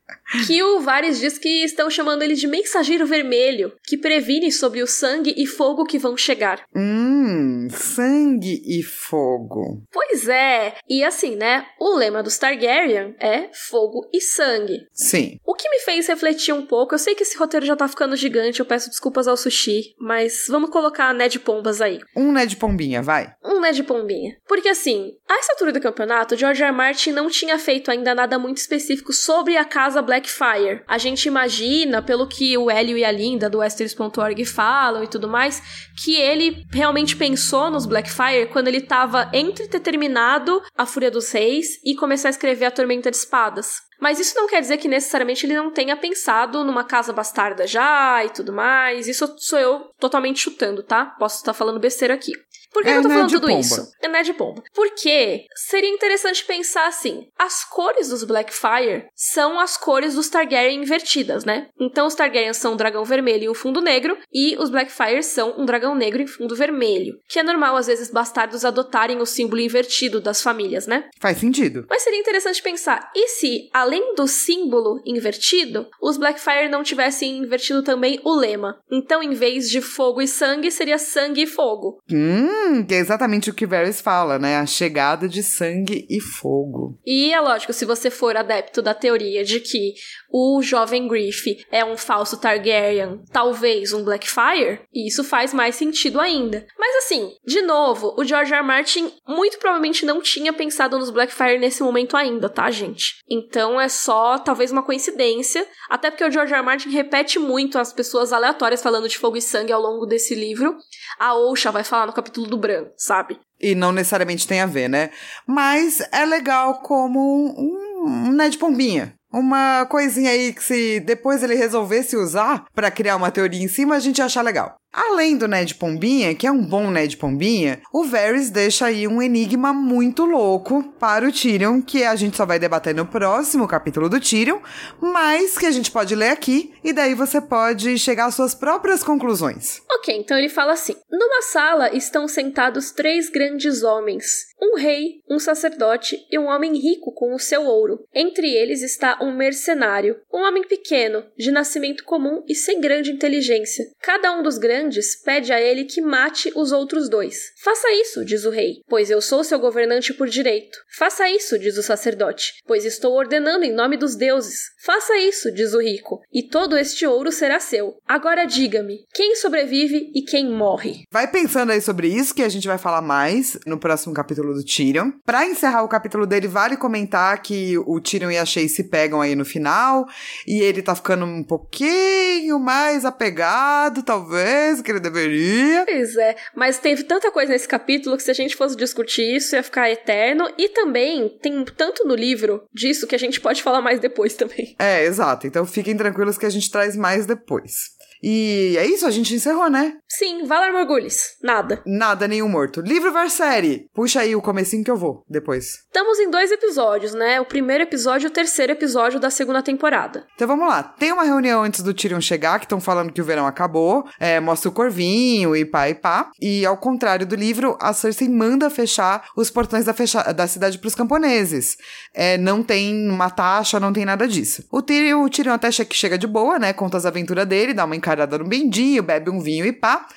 que 0.46 0.62
o 0.62 0.80
Varys 0.80 1.20
diz 1.20 1.38
que 1.38 1.64
estão 1.64 1.90
chamando 1.90 2.24
ele 2.24 2.36
de 2.36 2.48
mensageiro 2.48 3.06
vermelho, 3.06 3.74
que 3.84 3.98
previne 3.98 4.52
sobre 4.52 4.82
o 4.82 4.88
sangue 4.88 5.34
e 5.38 5.46
fogo 5.46 5.86
que 5.86 5.98
vão 5.98 6.18
chegar. 6.18 6.64
Hum, 6.76 7.68
sangue 7.70 8.62
e 8.66 8.84
fogo. 8.84 9.84
Pois 9.92 10.28
é, 10.28 10.76
e 10.90 11.04
assim, 11.04 11.36
né? 11.36 11.66
O 11.80 11.96
lema 11.96 12.22
dos 12.22 12.38
Targaryen 12.38 13.16
é 13.20 13.50
fogo 13.54 14.10
e 14.14 14.20
sangue. 14.20 14.88
Sim. 14.92 15.40
O 15.46 15.54
que 15.54 15.70
me 15.70 15.80
fez 15.80 16.08
refletir 16.08 16.54
um 16.54 16.66
pouco, 16.66 16.94
eu 16.94 17.00
sei 17.00 17.16
que 17.16 17.24
esse 17.24 17.38
roteiro 17.38 17.66
já 17.66 17.76
tá 17.76 17.88
ficando 17.88 18.16
gigante, 18.16 18.60
eu 18.60 18.66
peço 18.66 18.90
desculpas 18.90 19.28
ao 19.28 19.38
sushi, 19.38 19.96
mas 20.00 20.46
vamos 20.50 20.70
colocar 20.70 21.14
Ned 21.14 21.40
Pombas 21.40 21.82
aí. 21.82 22.00
Um 22.16 22.32
Ned 22.32 22.56
Pombinha, 22.58 23.02
vai. 23.02 23.34
Um 23.44 23.60
Ned 23.60 23.84
Pombinha. 23.84 24.38
Porque 24.48 24.70
assim, 24.70 25.14
a 25.30 25.40
essa 25.40 25.54
altura 25.54 25.72
do 25.72 25.82
campeonato, 25.82 26.36
George 26.36 26.62
R. 26.62 26.70
R. 26.70 26.76
Martin 26.76 27.12
não 27.12 27.30
tinha 27.30 27.58
feito 27.58 27.92
ainda 27.92 28.14
nada 28.16 28.38
muito 28.40 28.58
específico 28.58 29.14
sobre 29.14 29.56
a 29.58 29.66
casa 29.66 30.02
Blackfire. 30.24 30.82
A 30.88 30.98
gente 30.98 31.26
imagina, 31.26 32.02
pelo 32.02 32.28
que 32.28 32.58
o 32.58 32.72
Hélio 32.72 32.98
e 32.98 33.04
a 33.04 33.12
Linda 33.12 33.50
do 33.50 33.60
Westeros.org 33.60 34.46
falam 34.46 35.04
e 35.04 35.08
tudo 35.08 35.28
mais, 35.28 35.62
que 36.04 36.16
ele 36.16 36.66
realmente 36.72 37.16
pensou 37.16 37.70
nos 37.70 37.86
Blackfire 37.86 38.48
quando 38.52 38.70
ele 38.70 38.78
estava 38.78 39.30
entre 39.34 39.68
ter 39.68 39.82
terminado 39.82 40.62
A 40.78 40.86
Fúria 40.86 41.12
dos 41.12 41.32
Reis 41.32 41.80
e 41.84 41.96
começar 41.96 42.30
a 42.30 42.32
escrever 42.32 42.66
A 42.66 42.72
Tormenta 42.72 43.12
de 43.12 43.18
Espadas. 43.18 43.82
Mas 44.00 44.20
isso 44.20 44.36
não 44.36 44.48
quer 44.48 44.60
dizer 44.60 44.78
que 44.78 44.88
necessariamente 44.88 45.46
ele 45.46 45.56
não 45.56 45.72
tenha 45.72 45.96
pensado 45.96 46.64
numa 46.64 46.84
casa 46.84 47.14
bastarda 47.14 47.66
já 47.66 48.24
e 48.26 48.30
tudo 48.30 48.52
mais. 48.52 49.08
Isso 49.08 49.34
sou 49.38 49.60
eu 49.60 49.80
totalmente 50.00 50.40
chutando, 50.40 50.84
tá? 50.84 51.06
Posso 51.06 51.38
estar 51.38 51.54
falando 51.54 51.80
besteira 51.80 52.14
aqui. 52.14 52.34
Por 52.74 52.84
que, 52.84 52.90
É 52.90 52.94
que 52.94 52.98
eu 53.00 53.04
tô 53.04 53.10
falando 53.10 53.30
tudo 53.30 53.48
Pomba. 53.48 53.60
isso? 53.60 53.92
É 54.02 54.08
Ned 54.08 54.34
Pomba. 54.34 54.64
Porque 54.74 55.46
seria 55.56 55.90
interessante 55.90 56.44
pensar 56.44 56.88
assim: 56.88 57.28
as 57.38 57.64
cores 57.64 58.10
dos 58.10 58.24
Blackfire 58.24 59.06
são 59.16 59.60
as 59.60 59.78
cores 59.78 60.16
dos 60.16 60.30
Targaryen 60.30 60.82
invertidas, 60.82 61.46
né? 61.46 61.68
Então 61.80 62.08
os 62.08 62.16
Targaryen 62.16 62.54
são 62.54 62.74
um 62.74 62.78
dragão 62.78 63.06
vermelho 63.06 63.44
e 63.44 63.50
um 63.50 63.54
fundo 63.54 63.82
negro, 63.82 64.18
e 64.34 64.56
os 64.58 64.70
Blackfire 64.70 65.24
são 65.24 65.56
um 65.58 65.66
dragão 65.66 65.96
negro 65.96 66.22
e 66.22 66.28
fundo 66.28 66.56
vermelho. 66.56 67.16
Que 67.30 67.40
é 67.40 67.44
normal, 67.44 67.76
às 67.76 67.88
vezes, 67.88 68.10
bastardos 68.12 68.66
adotarem 68.66 69.20
o 69.22 69.26
símbolo 69.26 69.62
invertido 69.62 70.20
das 70.20 70.42
famílias, 70.42 70.88
né? 70.88 71.10
Faz 71.20 71.38
sentido. 71.38 71.86
Mas 71.90 72.02
seria 72.02 72.20
interessante 72.20 72.62
pensar, 72.62 73.12
e 73.16 73.28
se, 73.28 73.70
além 73.74 74.16
do 74.16 74.28
símbolo 74.28 75.02
invertido, 75.06 75.88
os 76.02 76.18
Blackfire 76.18 76.70
não 76.70 76.84
tivessem 76.84 77.38
invertido 77.38 77.84
também 77.84 78.20
o 78.24 78.34
lema? 78.36 78.78
Então, 78.92 79.22
em 79.22 79.32
vez 79.34 79.70
de 79.70 79.82
fogo 79.82 80.22
e 80.22 80.28
sangue, 80.28 80.72
seria 80.72 80.98
sangue 80.98 81.44
e 81.44 81.48
fogo. 81.48 82.00
Hum, 82.12 82.63
que 82.88 82.94
é 82.94 82.98
exatamente 82.98 83.50
o 83.50 83.54
que 83.54 83.66
Varys 83.66 84.02
fala, 84.02 84.40
né? 84.40 84.58
A 84.58 84.66
chegada 84.66 85.28
de 85.28 85.44
sangue 85.44 86.06
e 86.10 86.20
fogo. 86.20 87.00
E 87.06 87.32
é 87.34 87.40
lógico, 87.40 87.74
se 87.74 87.86
você 87.86 88.10
for 88.10 88.36
adepto 88.36 88.82
da 88.82 88.94
teoria 88.94 89.44
de 89.44 89.60
que 89.60 89.94
o 90.34 90.64
jovem 90.64 91.08
Griff 91.08 91.64
é 91.72 91.86
um 91.86 91.96
falso 91.96 92.38
Targaryen, 92.38 93.22
talvez 93.32 93.94
um 93.94 94.04
Blackfire, 94.04 94.82
isso 94.92 95.24
faz 95.24 95.54
mais 95.54 95.76
sentido 95.76 96.20
ainda. 96.20 96.66
Mas 96.78 97.06
assim, 97.06 97.32
de 97.46 97.62
novo, 97.62 98.16
o 98.18 98.24
George 98.24 98.52
R. 98.52 98.62
R. 98.62 98.66
Martin 98.66 99.14
muito 99.28 99.60
provavelmente 99.60 100.06
não 100.08 100.22
tinha 100.22 100.52
pensado 100.52 100.98
nos 100.98 101.12
Blackfire 101.12 101.60
nesse 101.60 101.84
momento 101.84 102.18
ainda, 102.18 102.50
tá, 102.50 102.72
gente? 102.72 103.22
Então 103.30 103.80
é 103.80 103.88
só 103.88 104.40
talvez 104.40 104.72
uma 104.72 104.82
coincidência, 104.82 105.68
até 105.88 106.10
porque 106.10 106.26
o 106.26 106.32
George 106.32 106.52
R. 106.52 106.60
R. 106.60 106.66
Martin 106.66 106.90
repete 106.90 107.38
muito 107.38 107.78
as 107.78 107.94
pessoas 107.94 108.34
aleatórias 108.34 108.82
falando 108.82 109.08
de 109.08 109.20
fogo 109.20 109.38
e 109.38 109.42
sangue 109.42 109.72
ao 109.72 109.82
longo 109.82 110.08
desse 110.08 110.34
livro. 110.34 110.76
A 111.20 111.36
Osha 111.36 111.72
vai 111.72 111.84
falar 111.84 112.08
no 112.08 112.14
capítulo 112.14 112.48
do 112.48 112.58
Bran, 112.58 112.88
sabe? 112.98 113.40
E 113.62 113.76
não 113.76 113.92
necessariamente 113.92 114.48
tem 114.48 114.62
a 114.62 114.66
ver, 114.66 114.90
né? 114.90 115.12
Mas 115.48 116.02
é 116.12 116.26
legal 116.26 116.82
como 116.82 117.20
um, 117.20 118.08
um 118.08 118.32
Ned 118.32 118.58
Pombinha. 118.58 119.14
Uma 119.34 119.88
coisinha 119.88 120.30
aí 120.30 120.54
que 120.54 120.64
se 120.64 121.00
depois 121.00 121.42
ele 121.42 121.56
resolvesse 121.56 122.16
usar 122.16 122.66
pra 122.74 122.92
criar 122.92 123.16
uma 123.16 123.32
teoria 123.32 123.64
em 123.64 123.68
cima, 123.68 123.96
a 123.96 124.00
gente 124.00 124.20
ia 124.20 124.26
achar 124.26 124.44
legal. 124.44 124.76
Além 124.94 125.36
do 125.36 125.48
Ned 125.48 125.74
Pombinha, 125.74 126.36
que 126.36 126.46
é 126.46 126.52
um 126.52 126.64
bom 126.64 126.92
Ned 126.92 127.18
Pombinha, 127.18 127.82
o 127.92 128.04
Varys 128.04 128.52
deixa 128.52 128.86
aí 128.86 129.08
um 129.08 129.24
enigma 129.24 129.74
muito 129.74 130.24
louco 130.24 130.84
para 131.00 131.28
o 131.28 131.32
Tyrion, 131.32 131.82
que 131.82 132.04
a 132.04 132.16
gente 132.16 132.38
só 132.38 132.46
vai 132.46 132.60
debater 132.60 132.94
no 132.94 133.08
próximo 133.08 133.68
capítulo 133.68 134.08
do 134.08 134.20
Tyrion, 134.20 134.60
mas 135.02 135.58
que 135.58 135.66
a 135.66 135.72
gente 135.72 135.90
pode 135.90 136.14
ler 136.14 136.30
aqui, 136.30 136.76
e 136.84 136.94
daí 136.94 137.16
você 137.16 137.42
pode 137.42 137.98
chegar 137.98 138.26
às 138.26 138.36
suas 138.36 138.54
próprias 138.54 139.04
conclusões. 139.04 139.82
Ok, 139.92 140.16
então 140.16 140.38
ele 140.38 140.50
fala 140.50 140.74
assim: 140.74 140.96
Numa 141.12 141.42
sala 141.42 141.96
estão 141.96 142.28
sentados 142.28 142.92
três 142.92 143.30
grandes 143.32 143.82
homens: 143.82 144.46
um 144.62 144.78
rei, 144.78 145.22
um 145.30 145.40
sacerdote 145.40 146.18
e 146.32 146.38
um 146.38 146.46
homem 146.46 146.74
rico 146.78 147.12
com 147.14 147.34
o 147.34 147.40
seu 147.40 147.64
ouro. 147.64 148.06
Entre 148.14 148.54
eles 148.54 148.84
está 148.84 149.18
um 149.22 149.36
mercenário, 149.36 150.18
um 150.32 150.40
homem 150.40 150.64
pequeno, 150.68 151.24
de 151.38 151.52
nascimento 151.52 152.04
comum 152.04 152.44
e 152.48 152.54
sem 152.54 152.80
grande 152.80 153.12
inteligência. 153.12 153.86
Cada 154.02 154.32
um 154.32 154.44
dos 154.44 154.58
grandes 154.58 154.83
pede 155.24 155.52
a 155.52 155.62
ele 155.62 155.86
que 155.86 156.02
mate 156.02 156.52
os 156.56 156.72
outros 156.72 157.10
dois. 157.10 157.52
Faça 157.64 157.92
isso, 157.94 158.26
diz 158.26 158.46
o 158.46 158.50
rei, 158.50 158.82
pois 158.88 159.10
eu 159.10 159.22
sou 159.22 159.44
seu 159.44 159.60
governante 159.60 160.14
por 160.14 160.28
direito. 160.28 160.78
Faça 160.98 161.30
isso, 161.30 161.58
diz 161.58 161.78
o 161.78 161.84
sacerdote, 161.84 162.54
pois 162.66 162.86
estou 162.86 163.14
ordenando 163.14 163.64
em 163.64 163.74
nome 163.74 163.98
dos 163.98 164.16
deuses. 164.16 164.72
Faça 164.84 165.18
isso, 165.18 165.52
diz 165.52 165.74
o 165.74 165.82
rico, 165.82 166.22
e 166.32 166.44
todo 166.44 166.78
este 166.78 167.06
ouro 167.06 167.32
será 167.32 167.60
seu. 167.60 167.96
Agora 168.08 168.46
diga-me, 168.46 169.06
quem 169.14 169.36
sobrevive 169.36 170.12
e 170.14 170.22
quem 170.22 170.50
morre? 170.50 171.04
Vai 171.12 171.30
pensando 171.30 171.72
aí 171.72 171.82
sobre 171.82 172.08
isso, 172.08 172.36
que 172.36 172.44
a 172.44 172.50
gente 172.50 172.68
vai 172.68 172.78
falar 172.78 173.02
mais 173.02 173.58
no 173.66 173.80
próximo 173.80 174.14
capítulo 174.14 174.54
do 174.54 174.64
Tyrion. 174.64 175.12
Pra 175.26 175.46
encerrar 175.46 175.84
o 175.84 175.88
capítulo 175.88 176.26
dele, 176.26 176.48
vale 176.48 176.76
comentar 176.76 177.42
que 177.42 177.78
o 177.78 178.00
Tyrion 178.02 178.32
e 178.32 178.38
a 178.38 178.46
Shay 178.46 178.68
se 178.68 178.90
pegam 178.90 179.22
aí 179.22 179.36
no 179.36 179.46
final, 179.46 180.06
e 180.46 180.62
ele 180.62 180.82
tá 180.82 180.96
ficando 180.96 181.26
um 181.26 181.44
pouquinho 181.44 182.60
mais 182.60 183.06
apegado, 183.06 184.04
talvez, 184.04 184.73
que 184.82 184.92
ele 184.92 185.00
deveria. 185.00 185.86
Pois 185.86 186.16
é, 186.16 186.36
mas 186.56 186.80
teve 186.80 187.04
tanta 187.04 187.32
coisa 187.32 187.52
nesse 187.52 187.68
capítulo 187.68 188.18
que 188.18 188.24
se 188.24 188.32
a 188.32 188.34
gente 188.34 188.56
fosse 188.56 188.76
discutir 188.76 189.36
isso 189.36 189.56
ia 189.56 189.64
ficar 189.64 189.90
eterno. 189.92 190.50
E 190.58 190.70
também 190.70 191.30
tem 191.42 191.64
tanto 191.66 192.08
no 192.08 192.16
livro 192.16 192.64
disso 192.74 193.06
que 193.06 193.16
a 193.16 193.20
gente 193.20 193.42
pode 193.42 193.62
falar 193.62 193.82
mais 193.82 194.00
depois 194.00 194.34
também. 194.34 194.76
É, 194.80 195.04
exato. 195.06 195.46
Então 195.46 195.66
fiquem 195.66 195.96
tranquilos 195.96 196.38
que 196.38 196.46
a 196.46 196.50
gente 196.50 196.72
traz 196.72 196.96
mais 196.96 197.26
depois. 197.26 197.94
E 198.24 198.76
é 198.78 198.86
isso, 198.86 199.06
a 199.06 199.12
gente 199.12 199.36
encerrou, 199.36 199.70
né? 199.70 199.94
Sim, 200.08 200.46
Valar 200.46 200.72
Morgulhos. 200.72 201.32
Nada. 201.42 201.82
Nada, 201.86 202.28
nenhum 202.28 202.48
morto. 202.48 202.80
Livro 202.80 203.12
versus 203.12 203.34
série. 203.34 203.88
Puxa 203.94 204.22
aí 204.22 204.34
o 204.36 204.42
comecinho 204.42 204.84
que 204.84 204.90
eu 204.92 204.96
vou, 204.96 205.26
depois. 205.28 205.66
Estamos 205.88 206.20
em 206.20 206.30
dois 206.30 206.52
episódios, 206.52 207.14
né? 207.14 207.42
O 207.42 207.46
primeiro 207.46 207.84
episódio 207.84 208.28
e 208.28 208.30
o 208.30 208.34
terceiro 208.34 208.72
episódio 208.72 209.20
da 209.20 209.30
segunda 209.30 209.62
temporada. 209.62 210.26
Então 210.36 210.48
vamos 210.48 210.68
lá. 210.68 210.82
Tem 210.84 211.12
uma 211.12 211.24
reunião 211.24 211.64
antes 211.64 211.82
do 211.82 211.94
Tyrion 211.94 212.22
chegar, 212.22 212.60
que 212.60 212.66
estão 212.66 212.80
falando 212.80 213.12
que 213.12 213.22
o 213.22 213.26
verão 213.26 213.46
acabou. 213.46 214.06
É, 214.20 214.40
mostra 214.40 214.70
o 214.70 214.74
corvinho 214.74 215.56
e 215.56 215.66
pá 215.66 215.90
e 215.90 215.96
pá. 215.96 216.30
E 216.40 216.66
ao 216.66 216.78
contrário 216.78 217.26
do 217.26 217.36
livro, 217.36 217.78
a 217.82 217.92
Cersei 217.92 218.30
manda 218.30 218.70
fechar 218.70 219.26
os 219.36 219.50
portões 219.50 219.84
da, 219.86 219.94
fecha 219.94 220.32
da 220.32 220.48
cidade 220.48 220.78
pros 220.78 220.96
camponeses. 220.96 221.76
É, 222.14 222.38
não 222.38 222.64
tem 222.64 223.10
uma 223.10 223.30
taxa, 223.30 223.80
não 223.80 223.92
tem 223.92 224.06
nada 224.06 224.28
disso. 224.28 224.64
O 224.72 224.82
Tyrion, 224.82 225.24
o 225.24 225.30
Tyrion 225.30 225.54
até 225.54 225.72
che- 225.72 225.84
que 225.86 225.96
chega 225.96 226.18
de 226.18 226.28
boa, 226.28 226.58
né? 226.58 226.72
Conta 226.72 226.96
as 226.98 227.06
aventuras 227.06 227.48
dele, 227.48 227.74
dá 227.74 227.84
uma 227.84 227.96
encarada 227.96 228.13
no 228.16 228.46
bendinho, 228.48 229.04
bebe 229.04 229.30
um 229.30 229.40
vinho 229.40 229.66
e 229.66 229.74
pá. 229.74 230.08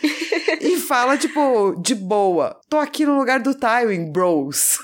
e 0.61 0.77
fala, 0.87 1.17
tipo, 1.17 1.75
de 1.81 1.95
boa. 1.95 2.59
Tô 2.69 2.79
aqui 2.79 3.05
no 3.05 3.17
lugar 3.17 3.41
do 3.41 3.55
Tywin, 3.55 4.11
bros. 4.11 4.79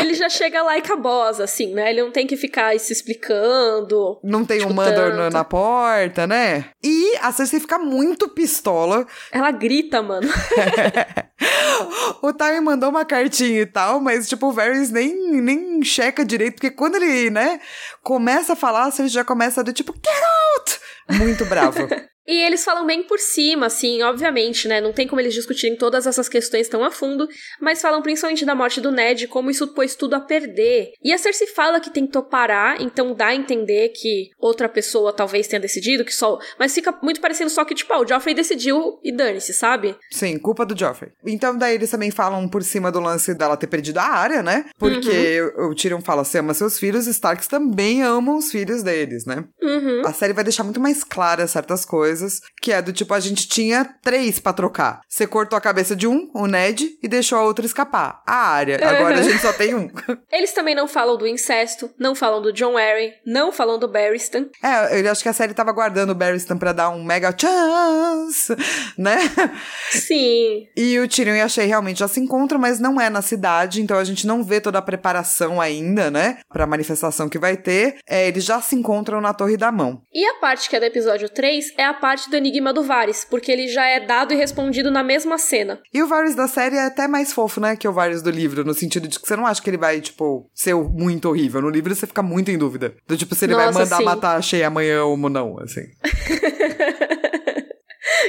Ele 0.00 0.14
já 0.14 0.28
chega 0.28 0.62
lá 0.62 0.76
e 0.76 0.82
cabosa, 0.82 1.44
assim, 1.44 1.74
né? 1.74 1.90
Ele 1.90 2.02
não 2.02 2.10
tem 2.10 2.26
que 2.26 2.36
ficar 2.36 2.78
se 2.78 2.92
explicando. 2.92 4.18
Não 4.22 4.44
tem 4.44 4.64
um 4.64 4.72
Mandor 4.72 5.12
tanto. 5.12 5.32
na 5.32 5.44
porta, 5.44 6.26
né? 6.26 6.66
E 6.82 7.16
a 7.20 7.32
Cersei 7.32 7.60
fica 7.60 7.78
muito 7.78 8.28
pistola. 8.28 9.06
Ela 9.32 9.50
grita, 9.50 10.02
mano. 10.02 10.28
o 12.22 12.32
Tywin 12.32 12.60
mandou 12.60 12.90
uma 12.90 13.04
cartinha 13.04 13.60
e 13.60 13.66
tal, 13.66 14.00
mas, 14.00 14.28
tipo, 14.28 14.46
o 14.46 14.52
Varys 14.52 14.90
nem, 14.90 15.14
nem 15.40 15.82
checa 15.82 16.24
direito, 16.24 16.54
porque 16.54 16.70
quando 16.70 16.96
ele, 16.96 17.30
né, 17.30 17.60
começa 18.02 18.54
a 18.54 18.56
falar, 18.56 18.84
a 18.84 18.90
Cersei 18.90 19.08
já 19.08 19.24
começa 19.24 19.62
do 19.62 19.72
tipo, 19.72 19.92
get 19.92 20.24
out! 20.56 20.80
Muito 21.18 21.44
bravo. 21.44 21.88
E 22.26 22.42
eles 22.42 22.64
falam 22.64 22.86
bem 22.86 23.02
por 23.02 23.18
cima, 23.18 23.66
assim, 23.66 24.02
obviamente, 24.02 24.66
né? 24.66 24.80
Não 24.80 24.92
tem 24.92 25.06
como 25.06 25.20
eles 25.20 25.34
discutirem 25.34 25.76
todas 25.76 26.06
essas 26.06 26.28
questões 26.28 26.68
tão 26.68 26.82
a 26.84 26.90
fundo, 26.90 27.28
mas 27.60 27.80
falam 27.80 28.02
principalmente 28.02 28.44
da 28.44 28.54
morte 28.54 28.80
do 28.80 28.90
Ned, 28.90 29.28
como 29.28 29.50
isso 29.50 29.68
pôs 29.68 29.94
tudo 29.94 30.14
a 30.14 30.20
perder. 30.20 30.92
E 31.02 31.12
a 31.12 31.18
Cersei 31.18 31.46
fala 31.46 31.80
que 31.80 31.90
tentou 31.90 32.22
parar, 32.22 32.80
então 32.80 33.14
dá 33.14 33.28
a 33.28 33.34
entender 33.34 33.90
que 33.90 34.30
outra 34.38 34.68
pessoa 34.68 35.12
talvez 35.12 35.46
tenha 35.46 35.60
decidido, 35.60 36.04
que 36.04 36.14
só. 36.14 36.38
Mas 36.58 36.74
fica 36.74 36.96
muito 37.02 37.20
parecendo 37.20 37.50
só 37.50 37.64
que, 37.64 37.74
tipo, 37.74 37.92
ah, 37.92 38.00
o 38.00 38.06
Joffrey 38.06 38.34
decidiu 38.34 38.98
e 39.02 39.12
dane-se, 39.12 39.52
sabe? 39.52 39.96
Sim, 40.10 40.38
culpa 40.38 40.64
do 40.66 40.78
Joffrey. 40.78 41.12
Então, 41.24 41.56
daí 41.56 41.74
eles 41.74 41.90
também 41.90 42.10
falam 42.10 42.48
por 42.48 42.62
cima 42.62 42.90
do 42.90 43.00
lance 43.00 43.34
dela 43.34 43.56
ter 43.56 43.66
perdido 43.66 43.98
a 43.98 44.04
área, 44.04 44.42
né? 44.42 44.66
Porque 44.78 45.40
uhum. 45.56 45.70
o 45.70 45.74
Tyrion 45.74 46.00
fala: 46.00 46.24
você 46.24 46.38
ama 46.38 46.54
seus 46.54 46.78
filhos, 46.78 47.06
Starks 47.06 47.46
também 47.46 48.02
amam 48.02 48.36
os 48.36 48.50
filhos 48.50 48.82
deles, 48.82 49.24
né? 49.24 49.44
Uhum. 49.62 50.02
A 50.04 50.12
série 50.12 50.32
vai 50.32 50.44
deixar 50.44 50.64
muito 50.64 50.80
mais 50.80 51.04
claras 51.04 51.50
certas 51.50 51.84
coisas, 51.84 52.15
que 52.60 52.72
é 52.72 52.80
do 52.80 52.92
tipo: 52.92 53.12
a 53.14 53.20
gente 53.20 53.48
tinha 53.48 53.84
três 54.02 54.38
pra 54.38 54.52
trocar. 54.52 55.00
Você 55.08 55.26
cortou 55.26 55.56
a 55.56 55.60
cabeça 55.60 55.94
de 55.94 56.06
um, 56.06 56.30
o 56.34 56.46
Ned, 56.46 56.98
e 57.02 57.08
deixou 57.08 57.38
a 57.38 57.44
outra 57.44 57.66
escapar. 57.66 58.22
A 58.26 58.48
área. 58.48 58.76
Agora 58.86 59.18
a 59.18 59.22
gente 59.22 59.40
só 59.40 59.52
tem 59.52 59.74
um. 59.74 59.90
Eles 60.30 60.52
também 60.52 60.74
não 60.74 60.88
falam 60.88 61.16
do 61.16 61.26
incesto, 61.26 61.90
não 61.98 62.14
falam 62.14 62.42
do 62.42 62.52
John 62.52 62.76
Arryn, 62.76 63.12
não 63.24 63.52
falam 63.52 63.78
do 63.78 63.88
Barristan. 63.88 64.46
É, 64.62 65.00
eu 65.00 65.10
acho 65.10 65.22
que 65.22 65.28
a 65.28 65.32
série 65.32 65.54
tava 65.54 65.72
guardando 65.72 66.10
o 66.10 66.14
Barristan 66.14 66.56
pra 66.56 66.72
dar 66.72 66.90
um 66.90 67.04
mega 67.04 67.34
chance, 67.36 68.54
né? 68.96 69.18
Sim. 69.90 70.66
E 70.76 70.98
o 70.98 71.08
Tyrion 71.08 71.34
e 71.34 71.40
a 71.40 71.48
Shay 71.48 71.66
realmente 71.66 72.00
já 72.00 72.08
se 72.08 72.20
encontram, 72.20 72.58
mas 72.58 72.80
não 72.80 73.00
é 73.00 73.08
na 73.08 73.22
cidade, 73.22 73.80
então 73.82 73.98
a 73.98 74.04
gente 74.04 74.26
não 74.26 74.42
vê 74.42 74.60
toda 74.60 74.78
a 74.78 74.82
preparação 74.82 75.60
ainda, 75.60 76.10
né? 76.10 76.38
Pra 76.48 76.66
manifestação 76.66 77.28
que 77.28 77.38
vai 77.38 77.56
ter. 77.56 77.98
É, 78.08 78.28
eles 78.28 78.44
já 78.44 78.60
se 78.60 78.74
encontram 78.74 79.20
na 79.20 79.34
Torre 79.34 79.56
da 79.56 79.70
Mão. 79.72 80.02
E 80.12 80.24
a 80.26 80.34
parte 80.34 80.68
que 80.68 80.76
é 80.76 80.80
do 80.80 80.86
episódio 80.86 81.28
3 81.28 81.74
é 81.76 81.84
a 81.84 81.94
parte 81.94 82.05
do 82.30 82.36
Enigma 82.36 82.72
do 82.72 82.82
Varys, 82.82 83.24
porque 83.28 83.50
ele 83.50 83.68
já 83.68 83.86
é 83.86 84.00
dado 84.00 84.32
e 84.32 84.36
respondido 84.36 84.90
na 84.90 85.02
mesma 85.02 85.38
cena. 85.38 85.80
E 85.92 86.02
o 86.02 86.06
Varys 86.06 86.34
da 86.34 86.46
série 86.48 86.76
é 86.76 86.86
até 86.86 87.08
mais 87.08 87.32
fofo, 87.32 87.60
né, 87.60 87.76
que 87.76 87.88
o 87.88 87.92
Varys 87.92 88.22
do 88.22 88.30
livro, 88.30 88.64
no 88.64 88.74
sentido 88.74 89.08
de 89.08 89.18
que 89.18 89.26
você 89.26 89.36
não 89.36 89.46
acha 89.46 89.60
que 89.60 89.68
ele 89.70 89.76
vai, 89.76 90.00
tipo, 90.00 90.48
ser 90.54 90.74
muito 90.74 91.28
horrível. 91.28 91.60
No 91.60 91.68
livro 91.70 91.94
você 91.94 92.06
fica 92.06 92.22
muito 92.22 92.50
em 92.50 92.58
dúvida. 92.58 92.94
Do 93.06 93.16
tipo, 93.16 93.34
se 93.34 93.44
ele 93.46 93.54
Nossa, 93.54 93.72
vai 93.72 93.82
mandar 93.84 93.96
sim. 93.96 94.04
matar 94.04 94.36
a 94.36 94.42
Shea 94.42 94.66
amanhã 94.66 95.04
ou 95.04 95.16
não, 95.16 95.58
assim. 95.60 95.82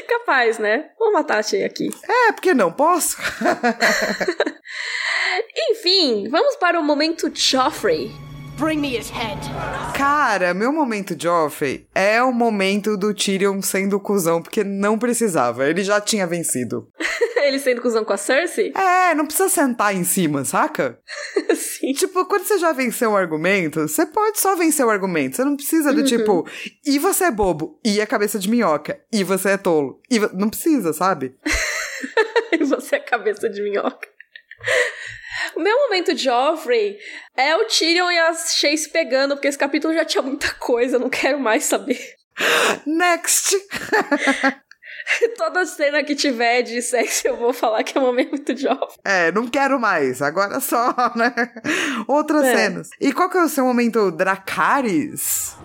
Capaz, 0.07 0.57
né? 0.57 0.85
Vou 0.97 1.13
matar 1.13 1.37
a 1.39 1.43
Shea 1.43 1.65
aqui. 1.65 1.89
É, 2.03 2.31
porque 2.31 2.53
não 2.53 2.71
posso? 2.71 3.17
Enfim, 5.71 6.27
vamos 6.29 6.55
para 6.55 6.79
o 6.79 6.83
momento 6.83 7.31
Joffrey. 7.33 8.26
Bring 8.57 8.81
me 8.81 8.97
his 8.97 9.11
head. 9.11 9.39
Cara, 9.95 10.51
meu 10.51 10.73
momento 10.73 11.15
Joffrey 11.15 11.87
é 11.93 12.23
o 12.23 12.33
momento 12.33 12.97
do 12.97 13.13
Tyrion 13.13 13.61
sendo 13.61 13.99
cuzão, 13.99 14.41
porque 14.41 14.63
não 14.63 14.97
precisava. 14.97 15.69
Ele 15.69 15.83
já 15.83 16.01
tinha 16.01 16.25
vencido. 16.25 16.87
ele 17.37 17.59
sendo 17.59 17.83
cuzão 17.83 18.03
com 18.03 18.13
a 18.13 18.17
Cersei? 18.17 18.73
É, 18.75 19.13
não 19.13 19.27
precisa 19.27 19.47
sentar 19.47 19.95
em 19.95 20.03
cima, 20.03 20.43
saca? 20.43 20.99
Sim. 21.55 21.93
Tipo, 21.93 22.25
quando 22.25 22.45
você 22.45 22.57
já 22.57 22.73
venceu 22.73 23.11
um 23.11 23.15
argumento, 23.15 23.87
você 23.87 24.07
pode 24.07 24.39
só 24.39 24.55
vencer 24.55 24.83
o 24.83 24.89
argumento. 24.89 25.35
Você 25.35 25.45
não 25.45 25.55
precisa 25.55 25.93
do 25.93 25.99
uhum. 25.99 26.05
tipo, 26.05 26.47
e 26.83 26.97
você 26.97 27.25
é 27.25 27.31
bobo, 27.31 27.79
e 27.85 28.01
é 28.01 28.05
cabeça 28.07 28.39
de 28.39 28.49
minhoca, 28.49 28.99
e 29.13 29.23
você 29.23 29.51
é 29.51 29.57
tolo. 29.57 30.01
E 30.09 30.17
não 30.33 30.49
precisa, 30.49 30.93
sabe? 30.93 31.35
e 32.51 32.63
você 32.63 32.95
é 32.95 32.99
cabeça 32.99 33.47
de 33.47 33.61
minhoca. 33.61 34.07
O 35.57 35.59
meu 35.59 35.75
momento 35.75 36.15
Joffrey 36.15 36.99
é 37.35 37.55
o 37.57 37.65
Tyrion 37.65 38.11
e 38.11 38.19
as 38.19 38.53
Chase 38.55 38.87
pegando, 38.87 39.33
porque 39.33 39.47
esse 39.47 39.57
capítulo 39.57 39.91
já 39.91 40.05
tinha 40.05 40.21
muita 40.21 40.53
coisa, 40.53 40.97
eu 40.97 40.99
não 40.99 41.09
quero 41.09 41.39
mais 41.39 41.63
saber. 41.63 41.99
Next! 42.85 43.57
Toda 45.35 45.65
cena 45.65 46.03
que 46.03 46.13
tiver 46.13 46.61
de 46.61 46.79
sexo 46.79 47.27
eu 47.27 47.37
vou 47.37 47.53
falar 47.53 47.81
que 47.81 47.97
é 47.97 48.01
um 48.01 48.05
momento 48.05 48.55
Joffrey. 48.55 48.99
É, 49.03 49.31
não 49.31 49.47
quero 49.47 49.79
mais, 49.79 50.21
agora 50.21 50.59
só, 50.59 50.93
né? 51.17 51.33
Outras 52.07 52.43
é. 52.43 52.55
cenas. 52.55 52.89
E 53.01 53.11
qual 53.11 53.27
que 53.27 53.39
é 53.39 53.43
o 53.43 53.49
seu 53.49 53.65
momento 53.65 54.11
Dracarys? 54.11 55.57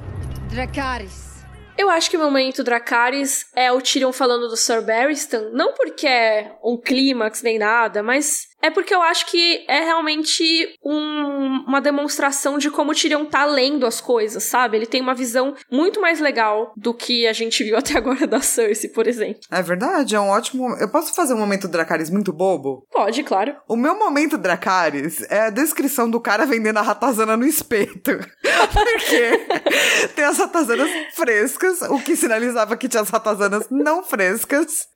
Dracarys. 0.48 1.32
Eu 1.77 1.90
acho 1.90 2.09
que 2.09 2.16
o 2.16 2.20
momento 2.20 2.64
Dracarys 2.64 3.47
é 3.55 3.70
o 3.70 3.81
Tyrion 3.81 4.12
falando 4.12 4.48
do 4.48 4.56
Sir 4.56 4.81
Barristan, 4.81 5.51
não 5.52 5.74
porque 5.74 6.06
é 6.06 6.55
um 6.64 6.78
clímax 6.78 7.43
nem 7.43 7.59
nada, 7.59 8.02
mas 8.02 8.52
é 8.63 8.71
porque 8.71 8.95
eu 8.95 9.03
acho 9.03 9.27
que 9.27 9.65
é 9.69 9.81
realmente 9.81 10.79
um, 10.85 11.65
uma 11.67 11.81
demonstração 11.81 12.59
de 12.59 12.71
como 12.71 12.93
o 12.93 12.95
Tyrion 12.95 13.25
tá 13.25 13.45
lendo 13.45 13.85
as 13.85 14.01
coisas, 14.01 14.45
sabe? 14.45 14.77
Ele 14.77 14.87
tem 14.87 15.01
uma 15.01 15.15
visão 15.15 15.55
muito 15.71 16.01
mais 16.01 16.21
legal 16.21 16.73
do 16.77 16.95
que 16.95 17.27
a 17.27 17.33
gente 17.33 17.65
viu 17.65 17.77
até 17.79 17.99
agora 17.99 18.27
da 18.27 18.41
Cersei, 18.41 18.89
por 18.89 19.07
exemplo. 19.07 19.41
É 19.51 19.63
verdade, 19.63 20.15
é 20.15 20.21
um 20.21 20.29
ótimo. 20.29 20.77
Eu 20.77 20.89
posso 20.89 21.15
fazer 21.15 21.35
um 21.35 21.39
momento 21.39 21.69
Dracarys 21.69 22.11
muito 22.11 22.33
bobo? 22.33 22.87
Pode, 22.91 23.23
claro. 23.25 23.57
O 23.69 23.77
meu 23.77 23.99
momento 23.99 24.39
Dracarys 24.39 25.23
é 25.31 25.47
a 25.47 25.51
descrição 25.51 26.09
do 26.09 26.21
cara 26.21 26.47
vendendo 26.47 26.79
a 26.79 26.83
ratazana 26.83 27.37
no 27.37 27.47
espeto. 27.47 28.13
porque 28.73 29.47
tem 30.15 30.25
as 30.25 30.39
ratazanas 30.39 30.91
frescas, 31.15 31.83
o 31.83 31.99
que 31.99 32.17
sinalizava 32.17 32.77
que 32.77 32.89
tinha 32.89 33.03
as 33.03 33.11
ratazanas 33.11 33.67
não 33.71 34.03
frescas. 34.03 34.87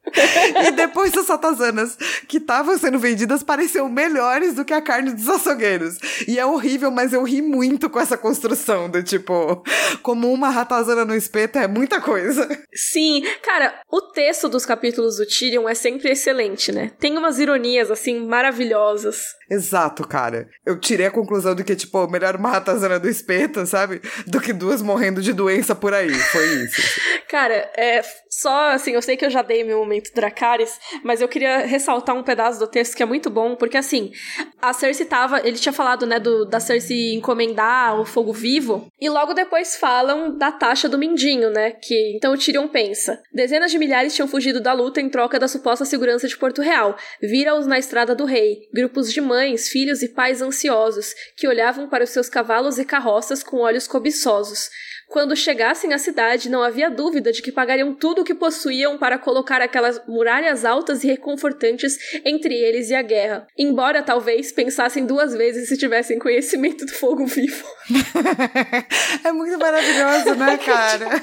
e 0.66 0.70
depois 0.72 1.16
as 1.16 1.28
ratazanas 1.28 1.96
que 2.28 2.36
estavam 2.38 2.78
sendo 2.78 2.98
vendidas 2.98 3.42
pareceu 3.56 3.88
melhores 3.88 4.52
do 4.54 4.66
que 4.66 4.74
a 4.74 4.82
carne 4.82 5.12
dos 5.12 5.26
açougueiros. 5.26 5.96
E 6.28 6.38
é 6.38 6.44
horrível, 6.44 6.90
mas 6.90 7.14
eu 7.14 7.22
ri 7.22 7.40
muito 7.40 7.88
com 7.88 7.98
essa 7.98 8.18
construção 8.18 8.90
do 8.90 9.02
tipo, 9.02 9.64
como 10.02 10.30
uma 10.30 10.50
ratazana 10.50 11.06
no 11.06 11.14
espeto 11.14 11.58
é 11.58 11.66
muita 11.66 11.98
coisa. 11.98 12.46
Sim, 12.74 13.24
cara, 13.42 13.80
o 13.90 14.02
texto 14.02 14.46
dos 14.46 14.66
capítulos 14.66 15.16
do 15.16 15.26
Tyrion 15.26 15.66
é 15.66 15.74
sempre 15.74 16.10
excelente, 16.10 16.70
né? 16.70 16.92
Tem 17.00 17.16
umas 17.16 17.38
ironias 17.38 17.90
assim 17.90 18.26
maravilhosas. 18.26 19.34
Exato, 19.50 20.06
cara. 20.06 20.48
Eu 20.64 20.78
tirei 20.78 21.06
a 21.06 21.10
conclusão 21.10 21.54
de 21.54 21.64
que, 21.64 21.74
tipo, 21.74 22.06
melhor 22.10 22.36
uma 22.36 22.50
ratazana 22.50 22.98
do 22.98 23.08
espeto, 23.08 23.64
sabe? 23.64 24.02
Do 24.26 24.40
que 24.40 24.52
duas 24.52 24.82
morrendo 24.82 25.22
de 25.22 25.32
doença 25.32 25.74
por 25.74 25.94
aí. 25.94 26.12
Foi 26.12 26.46
isso. 26.64 27.00
cara, 27.30 27.70
é 27.76 28.02
só 28.38 28.72
assim, 28.72 28.90
eu 28.90 29.00
sei 29.00 29.16
que 29.16 29.24
eu 29.24 29.30
já 29.30 29.40
dei 29.40 29.64
meu 29.64 29.78
momento 29.78 30.12
Dracarys, 30.14 30.78
mas 31.02 31.22
eu 31.22 31.28
queria 31.28 31.64
ressaltar 31.64 32.14
um 32.14 32.22
pedaço 32.22 32.58
do 32.58 32.66
texto 32.66 32.94
que 32.94 33.02
é 33.02 33.06
muito 33.06 33.30
bom, 33.30 33.56
porque 33.56 33.78
assim, 33.78 34.12
a 34.60 34.74
Cersei 34.74 35.06
tava, 35.06 35.40
ele 35.40 35.56
tinha 35.56 35.72
falado, 35.72 36.04
né, 36.04 36.20
do, 36.20 36.44
da 36.44 36.60
Cersei 36.60 37.14
encomendar 37.14 37.98
o 37.98 38.04
fogo 38.04 38.34
vivo, 38.34 38.88
e 39.00 39.08
logo 39.08 39.32
depois 39.32 39.76
falam 39.76 40.36
da 40.36 40.52
taxa 40.52 40.86
do 40.86 40.98
Mindinho, 40.98 41.48
né, 41.48 41.70
que 41.70 42.14
então 42.14 42.34
o 42.34 42.36
Tyrion 42.36 42.68
pensa, 42.68 43.22
dezenas 43.32 43.70
de 43.70 43.78
milhares 43.78 44.14
tinham 44.14 44.28
fugido 44.28 44.60
da 44.60 44.74
luta 44.74 45.00
em 45.00 45.08
troca 45.08 45.38
da 45.38 45.48
suposta 45.48 45.86
segurança 45.86 46.28
de 46.28 46.36
Porto 46.36 46.60
Real, 46.60 46.94
vira-os 47.22 47.66
na 47.66 47.78
estrada 47.78 48.14
do 48.14 48.26
rei, 48.26 48.68
grupos 48.70 49.10
de 49.10 49.20
mães, 49.22 49.68
filhos 49.68 50.02
e 50.02 50.08
pais 50.08 50.42
ansiosos, 50.42 51.14
que 51.38 51.48
olhavam 51.48 51.88
para 51.88 52.04
os 52.04 52.10
seus 52.10 52.28
cavalos 52.28 52.78
e 52.78 52.84
carroças 52.84 53.42
com 53.42 53.60
olhos 53.60 53.86
cobiçosos, 53.86 54.68
quando 55.08 55.36
chegassem 55.36 55.92
à 55.92 55.98
cidade, 55.98 56.50
não 56.50 56.62
havia 56.62 56.90
dúvida 56.90 57.32
de 57.32 57.40
que 57.40 57.52
pagariam 57.52 57.94
tudo 57.94 58.22
o 58.22 58.24
que 58.24 58.34
possuíam 58.34 58.98
para 58.98 59.18
colocar 59.18 59.60
aquelas 59.62 60.00
muralhas 60.06 60.64
altas 60.64 61.04
e 61.04 61.06
reconfortantes 61.06 61.96
entre 62.24 62.54
eles 62.54 62.90
e 62.90 62.94
a 62.94 63.02
guerra. 63.02 63.46
Embora 63.56 64.02
talvez 64.02 64.52
pensassem 64.52 65.06
duas 65.06 65.34
vezes 65.34 65.68
se 65.68 65.76
tivessem 65.76 66.18
conhecimento 66.18 66.84
do 66.84 66.92
fogo 66.92 67.24
vivo. 67.24 67.64
é 69.24 69.32
muito 69.32 69.58
maravilhoso, 69.58 70.34
né, 70.34 70.58
cara? 70.64 71.22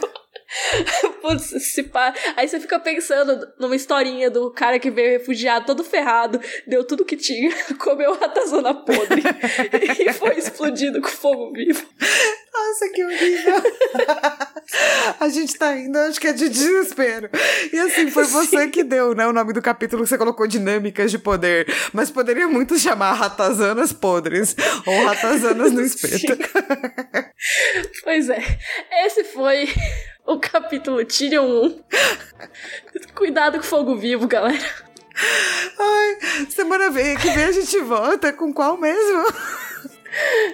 Putz, 1.22 1.64
se 1.64 1.84
pá. 1.84 2.14
Aí 2.36 2.48
você 2.48 2.60
fica 2.60 2.80
pensando 2.80 3.48
numa 3.60 3.76
historinha 3.76 4.30
do 4.30 4.52
cara 4.52 4.80
que 4.80 4.92
veio 4.92 5.20
refugiado 5.20 5.66
todo 5.66 5.84
ferrado, 5.84 6.40
deu 6.68 6.84
tudo 6.84 7.06
que 7.06 7.16
tinha, 7.16 7.52
comeu 7.80 8.14
ratazana 8.14 8.74
podre 8.74 9.22
e 10.00 10.14
foi 10.14 10.38
explodido 10.38 11.02
com 11.02 11.08
fogo 11.08 11.52
vivo. 11.54 11.86
Nossa, 12.54 12.90
que 12.90 13.04
horrível. 13.04 13.56
a 15.20 15.28
gente 15.28 15.58
tá 15.58 15.76
indo, 15.76 15.98
acho 15.98 16.20
que 16.20 16.28
é 16.28 16.34
de 16.34 16.50
desespero. 16.50 17.30
E 17.72 17.80
assim, 17.80 18.12
foi 18.12 18.26
você 18.26 18.64
Sim. 18.64 18.70
que 18.70 18.84
deu, 18.84 19.16
né? 19.16 19.26
O 19.26 19.34
nome 19.34 19.54
do 19.54 19.62
capítulo 19.62 20.04
que 20.04 20.10
você 20.10 20.18
colocou 20.20 20.46
dinâmicas 20.46 21.10
de 21.10 21.18
poder. 21.18 21.68
Mas 21.92 22.12
poderia 22.12 22.48
muito 22.48 22.78
chamar 22.78 23.14
ratazanas 23.14 23.92
podres 23.92 24.56
ou 24.86 25.04
ratazanas 25.04 25.72
no 25.72 25.82
espeto. 25.82 26.38
pois 28.04 28.30
é. 28.30 28.42
Esse 29.06 29.24
foi 29.24 29.68
o 30.26 30.40
capítulo 30.40 31.04
Tyrion 31.06 31.46
1. 31.46 31.84
Cuidado 33.16 33.60
com 33.60 33.66
fogo 33.66 33.96
vivo, 33.96 34.28
galera. 34.28 34.64
Ai, 35.80 36.46
semana 36.50 36.90
que 37.18 37.30
vem 37.30 37.44
a 37.46 37.52
gente 37.52 37.80
volta 37.82 38.34
com 38.34 38.54
qual 38.54 38.78
mesmo? 38.78 39.26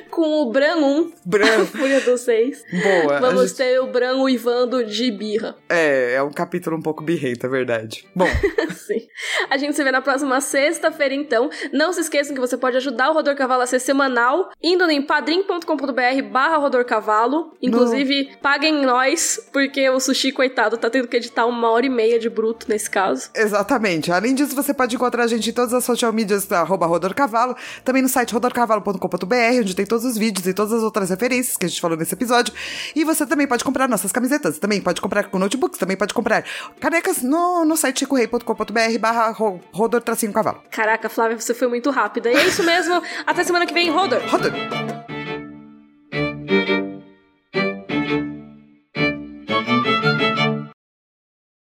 Com 0.10 0.42
o 0.42 0.52
Bran 0.52 0.78
1. 0.78 1.12
Bran. 1.26 1.66
Fúria 1.68 2.02
dos 2.02 2.22
Seis. 2.22 2.64
Boa. 2.72 3.20
Vamos 3.20 3.50
gente... 3.50 3.58
ter 3.58 3.80
o 3.80 3.88
Bran 3.88 4.18
uivando 4.18 4.84
de 4.84 5.12
birra. 5.12 5.56
É, 5.70 6.14
é 6.16 6.24
um 6.24 6.32
capítulo 6.32 6.78
um 6.78 6.82
pouco 6.82 7.04
birrenta, 7.04 7.48
é 7.48 7.50
verdade. 7.50 8.06
Bom. 8.16 8.28
Sim. 8.76 9.08
A 9.50 9.58
gente 9.58 9.76
se 9.76 9.84
vê 9.84 9.92
na 9.92 10.02
próxima 10.02 10.40
sexta-feira, 10.42 11.14
então. 11.14 11.50
Não 11.72 11.94
se 11.94 12.02
esqueçam 12.02 12.34
que 12.34 12.42
você 12.42 12.58
pode 12.58 12.78
ajudar 12.78 13.10
o 13.10 13.14
Rodor 13.14 13.36
Cavalo 13.36 13.64
a 13.64 13.68
ser 13.68 13.80
semanal, 13.80 14.50
indo 14.62 14.90
em 14.90 15.02
padrim.com.br 15.02 16.22
barra 16.32 16.58
Rodor 16.58 16.86
Cavalo. 16.86 17.54
Inclusive, 17.62 18.30
no... 18.32 18.38
paguem 18.40 18.86
nós, 18.86 19.40
porque 19.52 19.90
o 19.90 20.00
Sushi, 20.00 20.32
coitado, 20.32 20.78
tá 20.78 20.90
tendo 20.90 21.08
que 21.08 21.18
editar 21.18 21.46
uma 21.46 21.70
hora 21.70 21.86
e 21.86 21.90
meia 21.90 22.20
de 22.20 22.30
bruto 22.30 22.66
nesse 22.70 22.90
caso. 22.90 23.30
Exatamente. 23.36 24.12
Além 24.12 24.34
disso, 24.34 24.56
você 24.56 24.74
pode 24.74 24.96
encontrar 24.96 25.24
a 25.24 25.28
gente 25.28 25.50
em 25.50 25.54
todas 25.54 25.74
as 25.74 25.84
social 25.84 26.12
medias 26.12 26.46
da 26.46 26.62
arroba 26.62 26.86
Rodor 26.86 27.14
Cavalo, 27.14 27.56
também 27.84 28.02
no 28.02 28.10
site 28.10 28.34
rodorcavalo.com.br, 28.34 29.49
onde 29.58 29.76
tem 29.76 29.86
todos 29.86 30.04
os 30.04 30.18
vídeos 30.18 30.46
e 30.46 30.54
todas 30.54 30.74
as 30.74 30.84
outras 30.84 31.10
referências 31.10 31.56
que 31.56 31.66
a 31.66 31.70
gente 31.70 31.80
falou 31.80 31.98
nesse 31.98 32.14
episódio. 32.14 32.54
E 32.96 33.06
você 33.06 33.26
também 33.26 33.48
pode 33.48 33.64
comprar 33.64 33.88
nossas 33.88 34.12
camisetas, 34.12 34.60
também 34.60 34.82
pode 34.82 35.00
comprar 35.02 35.30
com 35.30 35.40
notebooks, 35.40 35.80
também 35.80 35.96
pode 35.96 36.14
comprar 36.14 36.44
canecas 36.80 37.24
no, 37.24 37.64
no 37.64 37.78
site 37.78 38.00
chicorei.com.br 38.00 39.00
barra 39.00 39.32
Rodor 39.72 40.02
Tracinho 40.02 40.34
Cavalo. 40.34 40.62
Caraca, 40.70 41.08
Flávia, 41.08 41.40
você 41.40 41.54
foi 41.54 41.68
muito 41.68 41.90
rápida. 41.90 42.30
E 42.30 42.36
é 42.36 42.48
isso 42.48 42.64
mesmo. 42.64 43.02
Até 43.26 43.44
semana 43.44 43.66
que 43.66 43.74
vem, 43.74 43.90
Rodor. 43.90 44.22
Rodor. 44.28 44.52